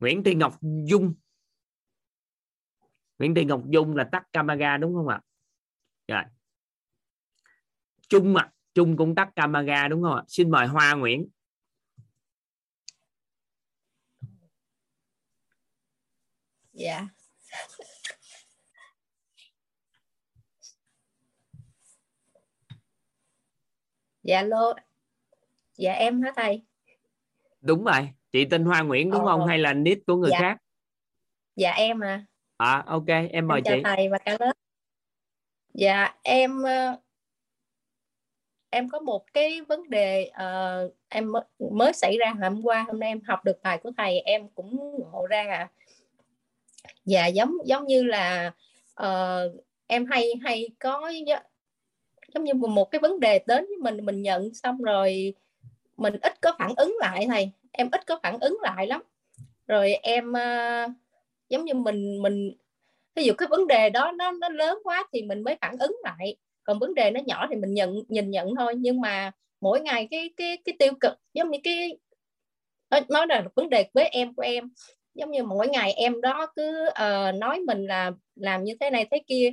[0.00, 1.14] Nguyễn Thị Ngọc Dung.
[3.18, 5.20] Nguyễn Thị Ngọc Dung là tắt camera đúng không ạ?
[6.08, 6.22] Rồi.
[8.08, 10.24] Trung ạ, Trung cũng tắt camera đúng không ạ?
[10.28, 11.28] Xin mời Hoa Nguyễn.
[16.80, 17.06] Dạ.
[24.22, 24.72] Dạ lô.
[25.76, 26.62] Dạ em hả thầy?
[27.60, 28.08] Đúng rồi.
[28.32, 29.26] Chị tên Hoa Nguyễn đúng Ồ.
[29.26, 29.46] không?
[29.46, 30.38] Hay là nick của người Dạ.
[30.40, 30.56] khác?
[31.56, 32.24] Dạ em à.
[32.56, 33.06] À ok.
[33.30, 33.82] Em mời em chào chị.
[33.84, 34.52] thầy và cả lớp.
[35.74, 36.96] Dạ em ờ,
[38.70, 41.42] em có một cái vấn đề ờ, em mới,
[41.72, 42.82] mới xảy ra hôm qua.
[42.82, 44.20] Hôm nay em học được bài của thầy.
[44.20, 45.70] Em cũng ngộ ra à
[47.04, 48.52] dạ giống giống như là
[49.02, 51.12] uh, em hay hay có
[52.34, 55.34] giống như một cái vấn đề đến với mình mình nhận xong rồi
[55.96, 59.02] mình ít có phản ứng lại thầy em ít có phản ứng lại lắm.
[59.66, 60.90] Rồi em uh,
[61.48, 62.52] giống như mình mình
[63.14, 65.96] ví dụ cái vấn đề đó nó nó lớn quá thì mình mới phản ứng
[66.04, 66.36] lại.
[66.62, 68.74] Còn vấn đề nó nhỏ thì mình nhận nhìn nhận thôi.
[68.76, 71.98] Nhưng mà mỗi ngày cái cái cái tiêu cực giống như cái
[72.90, 74.70] nói, nói là vấn đề với em của em
[75.14, 79.08] giống như mỗi ngày em đó cứ uh, nói mình là làm như thế này
[79.10, 79.50] thế kia.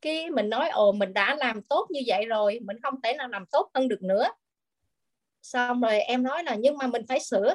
[0.00, 3.28] Cái mình nói ồ mình đã làm tốt như vậy rồi mình không thể nào
[3.28, 4.28] làm tốt hơn được nữa.
[5.42, 7.54] Xong rồi em nói là nhưng mà mình phải sửa.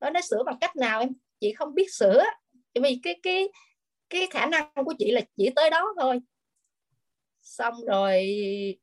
[0.00, 1.08] Nói nó sửa bằng cách nào em?
[1.40, 2.24] Chị không biết sửa.
[2.74, 3.48] Bởi vì cái cái
[4.10, 6.20] cái khả năng của chị là chỉ tới đó thôi.
[7.42, 8.26] Xong rồi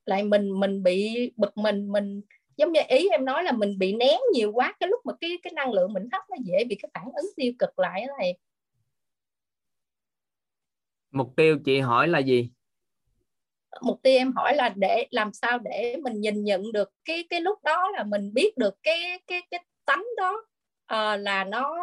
[0.06, 2.22] lại mình mình bị bực mình mình
[2.62, 5.38] giống như ý em nói là mình bị nén nhiều quá cái lúc mà cái
[5.44, 8.14] cái năng lượng mình thấp nó dễ bị cái phản ứng tiêu cực lại đó
[8.20, 8.38] thầy.
[11.12, 12.50] Mục tiêu chị hỏi là gì?
[13.82, 17.42] Mục tiêu em hỏi là để làm sao để mình nhìn nhận được cái cái
[17.42, 20.46] lúc đó là mình biết được cái cái cái tánh đó
[20.86, 21.78] ờ, là nó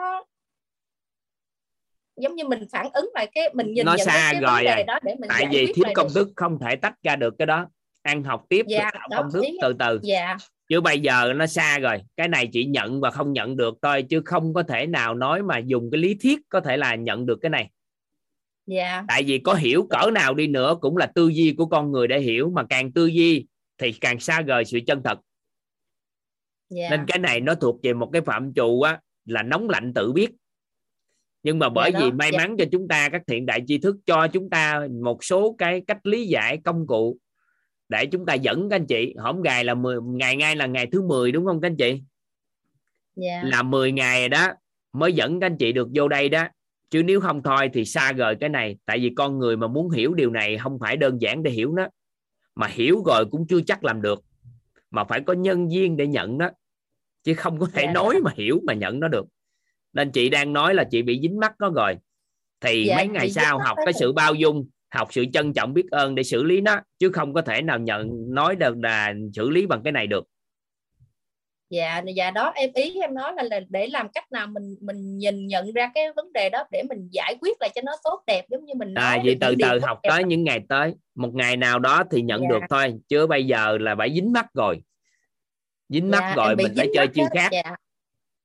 [2.16, 4.64] giống như mình phản ứng lại cái mình nhìn nó nhận xa cái rồi vấn
[4.64, 7.34] đề rồi đó để mình tại vì thiếu công đức không thể tách ra được
[7.38, 7.68] cái đó
[8.08, 10.00] ăn học tiếp Dạ, tạo công đức từ từ.
[10.02, 10.36] Dạ.
[10.68, 14.02] Chứ bây giờ nó xa rồi cái này chỉ nhận và không nhận được thôi
[14.02, 17.26] chứ không có thể nào nói mà dùng cái lý thuyết có thể là nhận
[17.26, 17.70] được cái này.
[18.66, 19.04] Dạ.
[19.08, 22.08] Tại vì có hiểu cỡ nào đi nữa cũng là tư duy của con người
[22.08, 23.46] để hiểu mà càng tư duy
[23.78, 25.18] thì càng xa rời sự chân thật.
[26.70, 26.90] Dạ.
[26.90, 30.12] Nên cái này nó thuộc về một cái phạm trù á là nóng lạnh tự
[30.12, 30.30] biết.
[31.42, 32.38] Nhưng mà bởi Dạ vì may dạ.
[32.38, 35.82] mắn cho chúng ta các thiện đại tri thức cho chúng ta một số cái
[35.86, 37.18] cách lý giải công cụ
[37.88, 39.14] để chúng ta dẫn các anh chị.
[39.18, 42.02] Hổng gài là 10, ngày ngay là ngày thứ 10 đúng không các anh chị?
[43.16, 43.42] Dạ.
[43.44, 44.48] Là 10 ngày đó
[44.92, 46.44] mới dẫn các anh chị được vô đây đó.
[46.90, 48.76] Chứ nếu không thôi thì xa rời cái này.
[48.84, 51.72] Tại vì con người mà muốn hiểu điều này không phải đơn giản để hiểu
[51.72, 51.88] nó.
[52.54, 54.24] Mà hiểu rồi cũng chưa chắc làm được.
[54.90, 56.50] Mà phải có nhân duyên để nhận nó
[57.24, 57.92] chứ không có thể Dạ.
[57.92, 59.26] nói mà hiểu mà nhận nó được.
[59.92, 61.96] Nên chị đang nói là chị bị dính mắc nó rồi.
[62.60, 65.90] Thì Dạ, mấy ngày sau học cái sự bao dung học sự trân trọng biết
[65.90, 69.50] ơn để xử lý nó chứ không có thể nào nhận nói được là xử
[69.50, 70.24] lý bằng cái này được.
[71.70, 75.18] Dạ dạ đó em ý em nói là, là để làm cách nào mình mình
[75.18, 78.22] nhìn nhận ra cái vấn đề đó để mình giải quyết lại cho nó tốt
[78.26, 80.94] đẹp giống như mình nói à vậy từ từ học tới những ngày tới.
[81.14, 82.48] Một ngày nào đó thì nhận dạ.
[82.48, 84.82] được thôi chứ bây giờ là phải dính mắt rồi.
[85.88, 87.48] Dính mắt dạ, rồi mình phải chơi chiêu khác.
[87.52, 87.74] dạ.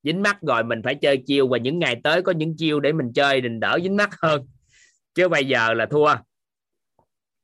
[0.03, 2.93] dính mắt rồi mình phải chơi chiêu và những ngày tới có những chiêu để
[2.93, 4.47] mình chơi mình đỡ dính mắt hơn.
[5.15, 6.15] Chứ bây giờ là thua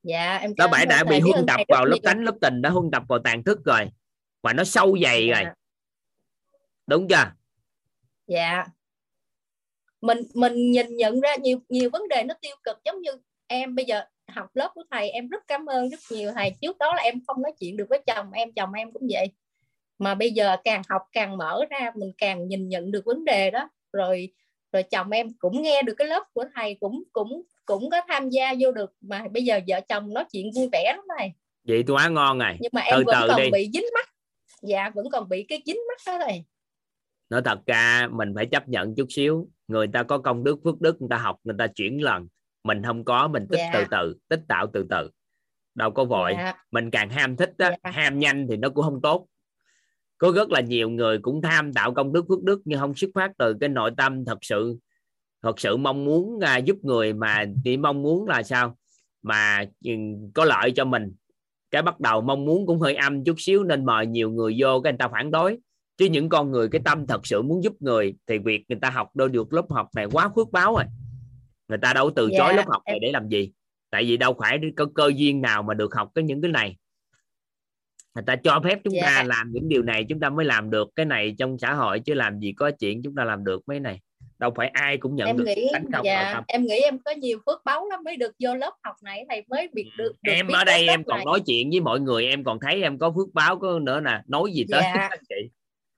[0.03, 2.91] dạ em đó bạn đã bị huân tập vào lớp tánh lớp tình đã huân
[2.91, 3.89] tập vào tàn thức rồi.
[4.41, 5.43] Và nó sâu dày dạ.
[5.43, 5.53] rồi.
[6.87, 7.31] Đúng chưa?
[8.27, 8.65] Dạ.
[10.01, 13.11] Mình mình nhìn nhận ra nhiều nhiều vấn đề nó tiêu cực giống như
[13.47, 16.51] em bây giờ học lớp của thầy em rất cảm ơn rất nhiều thầy.
[16.61, 19.27] Trước đó là em không nói chuyện được với chồng em chồng em cũng vậy.
[19.97, 23.51] Mà bây giờ càng học càng mở ra mình càng nhìn nhận được vấn đề
[23.51, 23.69] đó.
[23.93, 24.33] Rồi
[24.71, 28.29] rồi chồng em cũng nghe được cái lớp của thầy cũng cũng cũng có tham
[28.29, 31.33] gia vô được mà bây giờ vợ chồng nói chuyện vui vẻ lắm này.
[31.67, 32.57] Vậy tôi quá ngon này.
[32.61, 33.49] Nhưng mà em từ vẫn từ còn đi.
[33.51, 34.09] bị dính mắt.
[34.61, 36.45] Dạ vẫn còn bị cái dính mắt đó này.
[37.29, 39.47] Nói thật ra mình phải chấp nhận chút xíu.
[39.67, 42.27] Người ta có công đức phước đức người ta học người ta chuyển lần.
[42.63, 43.73] Mình không có mình tích yeah.
[43.73, 45.09] từ từ tích tạo từ từ.
[45.75, 46.33] Đâu có vội.
[46.33, 46.57] Yeah.
[46.71, 47.95] mình càng ham thích á, yeah.
[47.95, 49.27] ham nhanh thì nó cũng không tốt.
[50.17, 53.09] Có rất là nhiều người cũng tham tạo công đức phước đức nhưng không xuất
[53.15, 54.77] phát từ cái nội tâm thật sự
[55.41, 58.77] thật sự mong muốn uh, giúp người mà chỉ mong muốn là sao
[59.21, 61.13] mà um, có lợi cho mình
[61.71, 64.81] cái bắt đầu mong muốn cũng hơi âm chút xíu nên mời nhiều người vô
[64.81, 65.57] cái người ta phản đối
[65.97, 68.89] chứ những con người cái tâm thật sự muốn giúp người thì việc người ta
[68.89, 70.83] học đôi được lớp học này quá phước báo rồi
[71.67, 72.51] người ta đâu từ chối yeah.
[72.51, 73.51] Dạ, lớp học này để làm gì
[73.89, 76.77] tại vì đâu phải có cơ duyên nào mà được học cái những cái này
[78.15, 79.05] người ta cho phép chúng yeah.
[79.05, 79.23] ta dạ.
[79.23, 82.13] làm những điều này chúng ta mới làm được cái này trong xã hội chứ
[82.13, 83.99] làm gì có chuyện chúng ta làm được mấy này
[84.39, 85.67] đâu phải ai cũng nhận em được nghĩ
[86.03, 89.25] dạ, em nghĩ em có nhiều phước báu lắm mới được vô lớp học này
[89.29, 91.25] thầy mới biết được, được em ở đây em còn này.
[91.25, 94.21] nói chuyện với mọi người em còn thấy em có phước báo có nữa nè
[94.27, 95.09] nói gì tới dạ.
[95.29, 95.49] chị.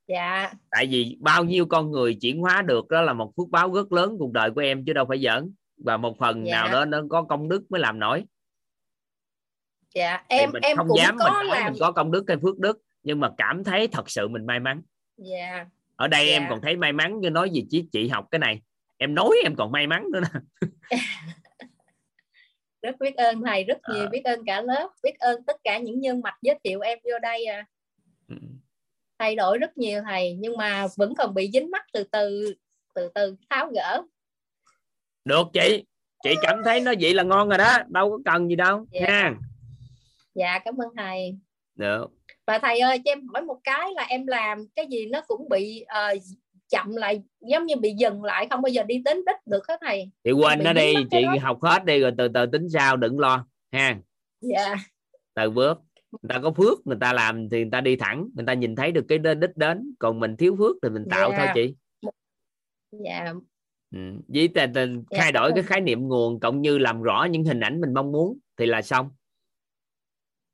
[0.08, 0.52] Dạ.
[0.72, 3.92] Tại vì bao nhiêu con người chuyển hóa được đó là một phước báo rất
[3.92, 5.53] lớn cuộc đời của em chứ đâu phải giỡn.
[5.78, 6.53] Và một phần dạ.
[6.53, 8.24] nào đó nó có công đức mới làm nổi.
[9.95, 12.24] Dạ em mình em không cũng dám có mình nói làm mình có công đức
[12.28, 14.82] hay phước đức nhưng mà cảm thấy thật sự mình may mắn.
[15.18, 15.66] Dạ
[16.02, 16.34] ở đây dạ.
[16.34, 18.62] em còn thấy may mắn như nói gì chị chị học cái này
[18.98, 20.40] em nói em còn may mắn nữa nè
[22.82, 24.10] rất biết ơn thầy rất nhiều à.
[24.12, 27.20] biết ơn cả lớp biết ơn tất cả những nhân mạch giới thiệu em vô
[27.22, 27.66] đây à.
[28.28, 28.36] Ừ
[29.22, 32.54] thay đổi rất nhiều thầy nhưng mà vẫn còn bị dính mắt từ từ
[32.96, 34.02] từ từ tháo gỡ
[35.26, 35.84] được chị
[36.24, 39.00] chị cảm thấy nó vậy là ngon rồi đó đâu có cần gì đâu dạ.
[39.08, 39.34] nha
[40.36, 41.38] dạ cảm ơn thầy
[41.76, 42.08] được
[42.52, 45.50] và thầy ơi cho em hỏi một cái là em làm cái gì nó cũng
[45.50, 46.22] bị uh,
[46.70, 49.80] chậm lại giống như bị dừng lại không bao giờ đi đến đích được hết
[49.82, 50.12] thầy?
[50.24, 53.46] Chị quên nó đi chị học hết đi rồi từ từ tính sao đừng lo
[53.72, 53.98] ha.
[54.42, 54.76] Dạ.
[55.34, 55.78] Từ bước
[56.12, 58.76] người ta có phước người ta làm thì người ta đi thẳng người ta nhìn
[58.76, 61.42] thấy được cái đích đến còn mình thiếu phước thì mình tạo yeah.
[61.42, 61.76] thôi chị.
[62.92, 63.34] Dạ.
[63.92, 64.00] Ừ.
[64.28, 65.18] với ta, ta dạ.
[65.22, 68.12] thay đổi cái khái niệm nguồn cộng như làm rõ những hình ảnh mình mong
[68.12, 69.10] muốn thì là xong.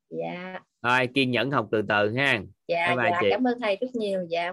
[0.09, 2.39] Dạ thôi kiên nhẫn học từ từ ha.
[2.67, 3.27] Dạ, bye dạ chị.
[3.31, 4.27] cảm ơn thầy rất nhiều.
[4.29, 4.51] Dạ.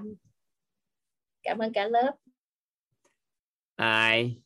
[1.43, 2.17] Cảm ơn cả lớp.
[3.77, 4.43] Ai?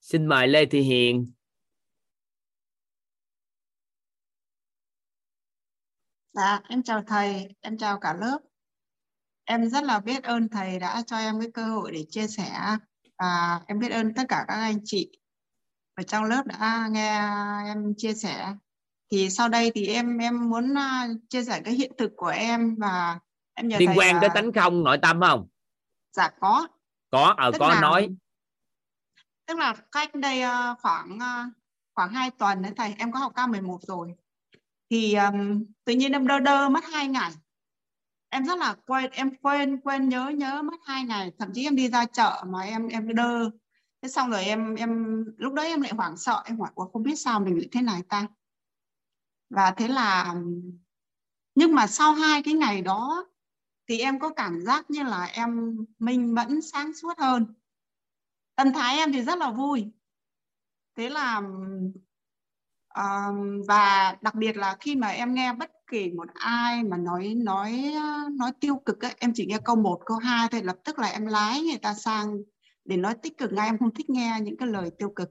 [0.00, 1.32] Xin mời lê thị hiền.
[6.32, 8.38] Dạ, em chào thầy, em chào cả lớp.
[9.44, 12.76] Em rất là biết ơn thầy đã cho em cái cơ hội để chia sẻ
[13.18, 15.10] và em biết ơn tất cả các anh chị.
[15.94, 17.20] Ở trong lớp đã nghe
[17.66, 18.54] em chia sẻ.
[19.12, 22.76] Thì sau đây thì em em muốn à, chia sẻ cái hiện thực của em
[22.78, 23.18] và
[23.54, 24.20] em nhờ liên quan là...
[24.20, 25.48] tới tánh không nội tâm không?
[26.12, 26.68] Dạ có.
[27.10, 28.08] Có, ở ờ, có là, nói.
[29.46, 31.50] Tức là cách đây à, khoảng à,
[31.94, 34.14] khoảng 2 tuần đấy thầy, em có học K11 rồi
[34.90, 37.32] thì um, tự nhiên em đơ đơ mất hai ngày
[38.30, 41.76] em rất là quên em quên quên nhớ nhớ mất hai ngày thậm chí em
[41.76, 43.50] đi ra chợ mà em em đơ
[44.02, 47.16] thế xong rồi em em lúc đấy em lại hoảng sợ em hỏi không biết
[47.16, 48.26] sao mình bị thế này ta
[49.52, 50.34] và thế là
[51.54, 53.26] nhưng mà sau hai cái ngày đó
[53.88, 57.54] thì em có cảm giác như là em minh mẫn sáng suốt hơn.
[58.56, 59.92] Tâm thái em thì rất là vui.
[60.96, 61.42] Thế là
[63.00, 67.34] Uh, và đặc biệt là khi mà em nghe bất kỳ một ai mà nói
[67.36, 67.94] nói
[68.32, 71.08] nói tiêu cực ấy, em chỉ nghe câu 1, câu 2 thôi lập tức là
[71.08, 72.36] em lái người ta sang
[72.84, 73.52] để nói tích cực.
[73.52, 75.30] Ngay em không thích nghe những cái lời tiêu cực.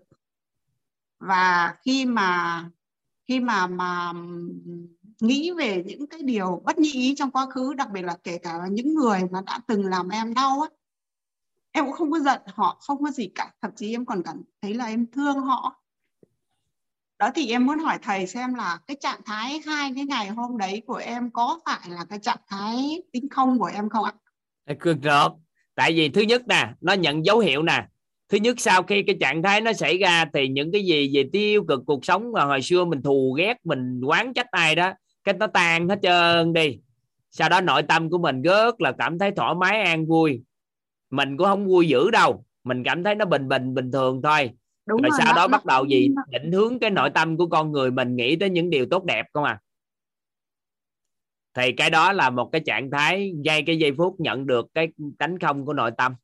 [1.20, 2.70] Và khi mà
[3.28, 4.14] khi mà mà
[5.20, 8.38] nghĩ về những cái điều bất nhị ý trong quá khứ, đặc biệt là kể
[8.38, 10.70] cả những người mà đã từng làm em đau á,
[11.72, 13.54] em cũng không có giận họ, không có gì cả.
[13.62, 15.84] Thậm chí em còn cảm thấy là em thương họ.
[17.20, 20.58] Đó thì em muốn hỏi thầy xem là cái trạng thái hai cái ngày hôm
[20.58, 24.14] đấy của em có phải là cái trạng thái tính không của em không ạ?
[24.84, 25.28] Được
[25.76, 27.88] tại vì thứ nhất nè, nó nhận dấu hiệu nè
[28.32, 31.30] thứ nhất sau khi cái trạng thái nó xảy ra thì những cái gì về
[31.34, 34.94] tiêu cực cuộc sống mà hồi xưa mình thù ghét mình quán trách ai đó
[35.24, 36.80] cái nó tan hết trơn đi.
[37.32, 40.44] Sau đó nội tâm của mình rất là cảm thấy thoải mái an vui.
[41.10, 44.50] Mình cũng không vui dữ đâu mình cảm thấy nó bình bình bình thường thôi.
[44.86, 46.10] Đúng rồi, rồi sau đó, đó bắt đầu gì?
[46.30, 49.26] định hướng cái nội tâm của con người mình nghĩ tới những điều tốt đẹp
[49.34, 49.60] không à?
[51.54, 54.88] Thì cái đó là một cái trạng thái ngay cái giây phút nhận được cái
[55.20, 56.16] tánh không của nội tâm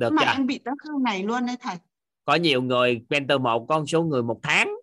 [0.00, 0.30] được mà chưa?
[0.30, 1.76] em bị tấn công này luôn đấy thầy
[2.24, 4.74] có nhiều người quen từ một con số người một tháng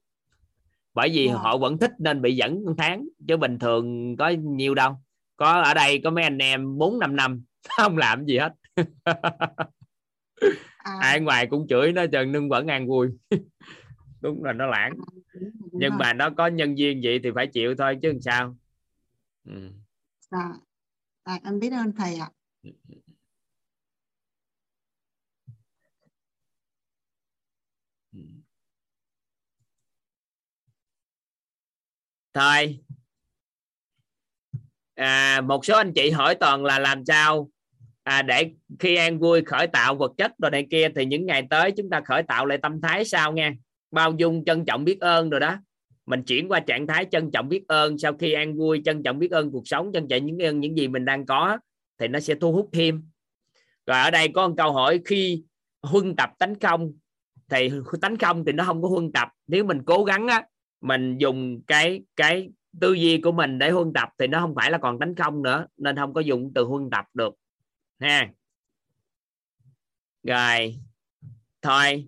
[0.93, 1.35] bởi vì yeah.
[1.35, 1.41] Dạ.
[1.41, 4.95] họ vẫn thích nên bị dẫn một tháng chứ bình thường có nhiều đâu
[5.35, 7.43] có ở đây có mấy anh em bốn năm năm
[7.77, 8.53] không làm gì hết
[9.03, 10.97] à.
[11.01, 13.07] ai ngoài cũng chửi nó trần nưng vẫn ăn vui
[14.21, 15.07] đúng là nó lãng à,
[15.71, 15.99] nhưng rồi.
[15.99, 18.55] mà nó có nhân viên vậy thì phải chịu thôi chứ làm sao
[19.47, 19.71] ừ.
[20.31, 20.51] dạ
[21.23, 22.29] à, em biết ơn thầy ạ
[32.37, 32.79] thôi.
[34.95, 37.49] À, một số anh chị hỏi toàn là làm sao?
[38.03, 41.47] À, để khi an vui khởi tạo vật chất rồi này kia thì những ngày
[41.49, 43.51] tới chúng ta khởi tạo lại tâm thái sao nghe?
[43.91, 45.55] Bao dung trân trọng biết ơn rồi đó.
[46.05, 47.97] Mình chuyển qua trạng thái trân trọng biết ơn.
[47.97, 50.77] Sau khi an vui trân trọng biết ơn cuộc sống trân trọng những ơn những
[50.77, 51.57] gì mình đang có
[51.99, 53.09] thì nó sẽ thu hút thêm.
[53.85, 55.43] Rồi ở đây có một câu hỏi khi
[55.81, 56.93] huân tập tánh không
[57.49, 57.69] thì
[58.01, 59.29] tánh không thì nó không có huân tập.
[59.47, 60.45] Nếu mình cố gắng á
[60.81, 62.49] mình dùng cái cái
[62.81, 65.43] tư duy của mình để huân tập thì nó không phải là còn đánh không
[65.43, 67.35] nữa, nên không có dùng từ huân tập được,
[67.99, 68.31] ha.
[70.23, 70.75] Rồi,
[71.61, 72.07] thôi.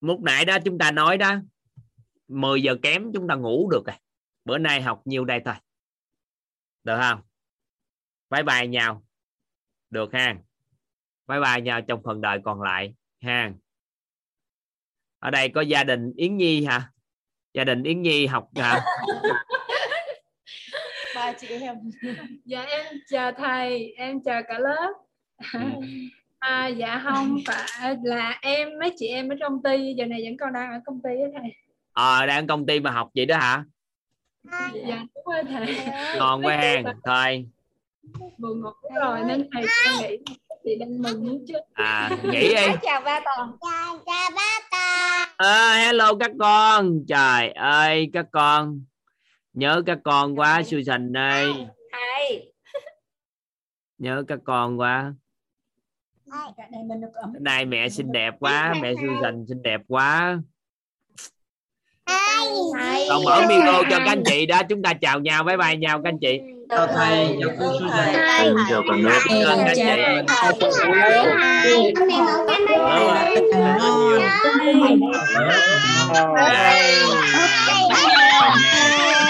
[0.00, 1.36] Lúc nãy đó chúng ta nói đó
[2.28, 3.96] 10 giờ kém chúng ta ngủ được rồi
[4.44, 5.54] bữa nay học nhiều đây thôi.
[6.84, 7.20] Được không?
[8.30, 9.04] Bye bye nhau.
[9.90, 10.38] Được ha.
[11.26, 13.52] Bye bye nhau trong phần đời còn lại ha
[15.18, 16.90] ở đây có gia đình Yến Nhi hả?
[17.54, 18.80] Gia đình Yến Nhi học hả
[21.18, 21.76] ba chị em.
[22.44, 24.92] Dạ em chào thầy em chào cả lớp.
[25.52, 25.60] Ừ.
[26.38, 30.36] à, dạ không phải là em mấy chị em ở trong ty giờ này vẫn
[30.36, 31.54] còn đang ở công ty đó thầy.
[31.92, 33.64] Ờ à, đang công ty mà học vậy đó hả?
[34.74, 35.76] Dạ đúng rồi thầy.
[36.18, 37.46] Ngon quá hàng thôi.
[38.38, 40.16] buồn ngủ rồi nên thầy em nghĩ
[40.68, 42.54] chị đang mừng chứ à nghĩ đi.
[42.82, 47.04] Chào ba toàn chào, chào ba toàn à, hello các con.
[47.08, 48.84] Trời ơi các con.
[49.52, 51.54] Nhớ các con quá Susan đây
[51.92, 52.52] Hai.
[53.98, 55.14] nhớ các con quá.
[57.40, 60.38] Nay mẹ xinh đẹp quá mẹ Susan xinh đẹp quá.
[63.08, 64.62] Còn mở micro cho các anh chị đó.
[64.68, 65.44] Chúng ta chào nhau.
[65.44, 68.14] Bye bye nhau các anh chị chào thầy chào cô Susan
[68.70, 69.82] chào cả nước chào các chị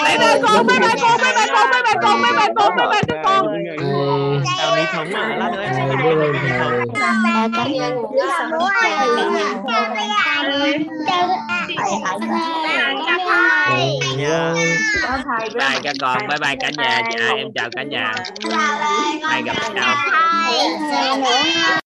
[0.05, 2.75] bye bye con bye bye con bye bye con bye bye con bye bye con
[2.77, 3.45] bye bye các con.
[3.45, 3.88] chào lý
[4.91, 8.51] thống ạ lát nữa em sẽ đi với lý thống cả nhà ngủ sớm
[15.53, 18.13] bye các con bye bye cả nhà dạ em chào cả nhà
[19.23, 19.95] hai gặp nhau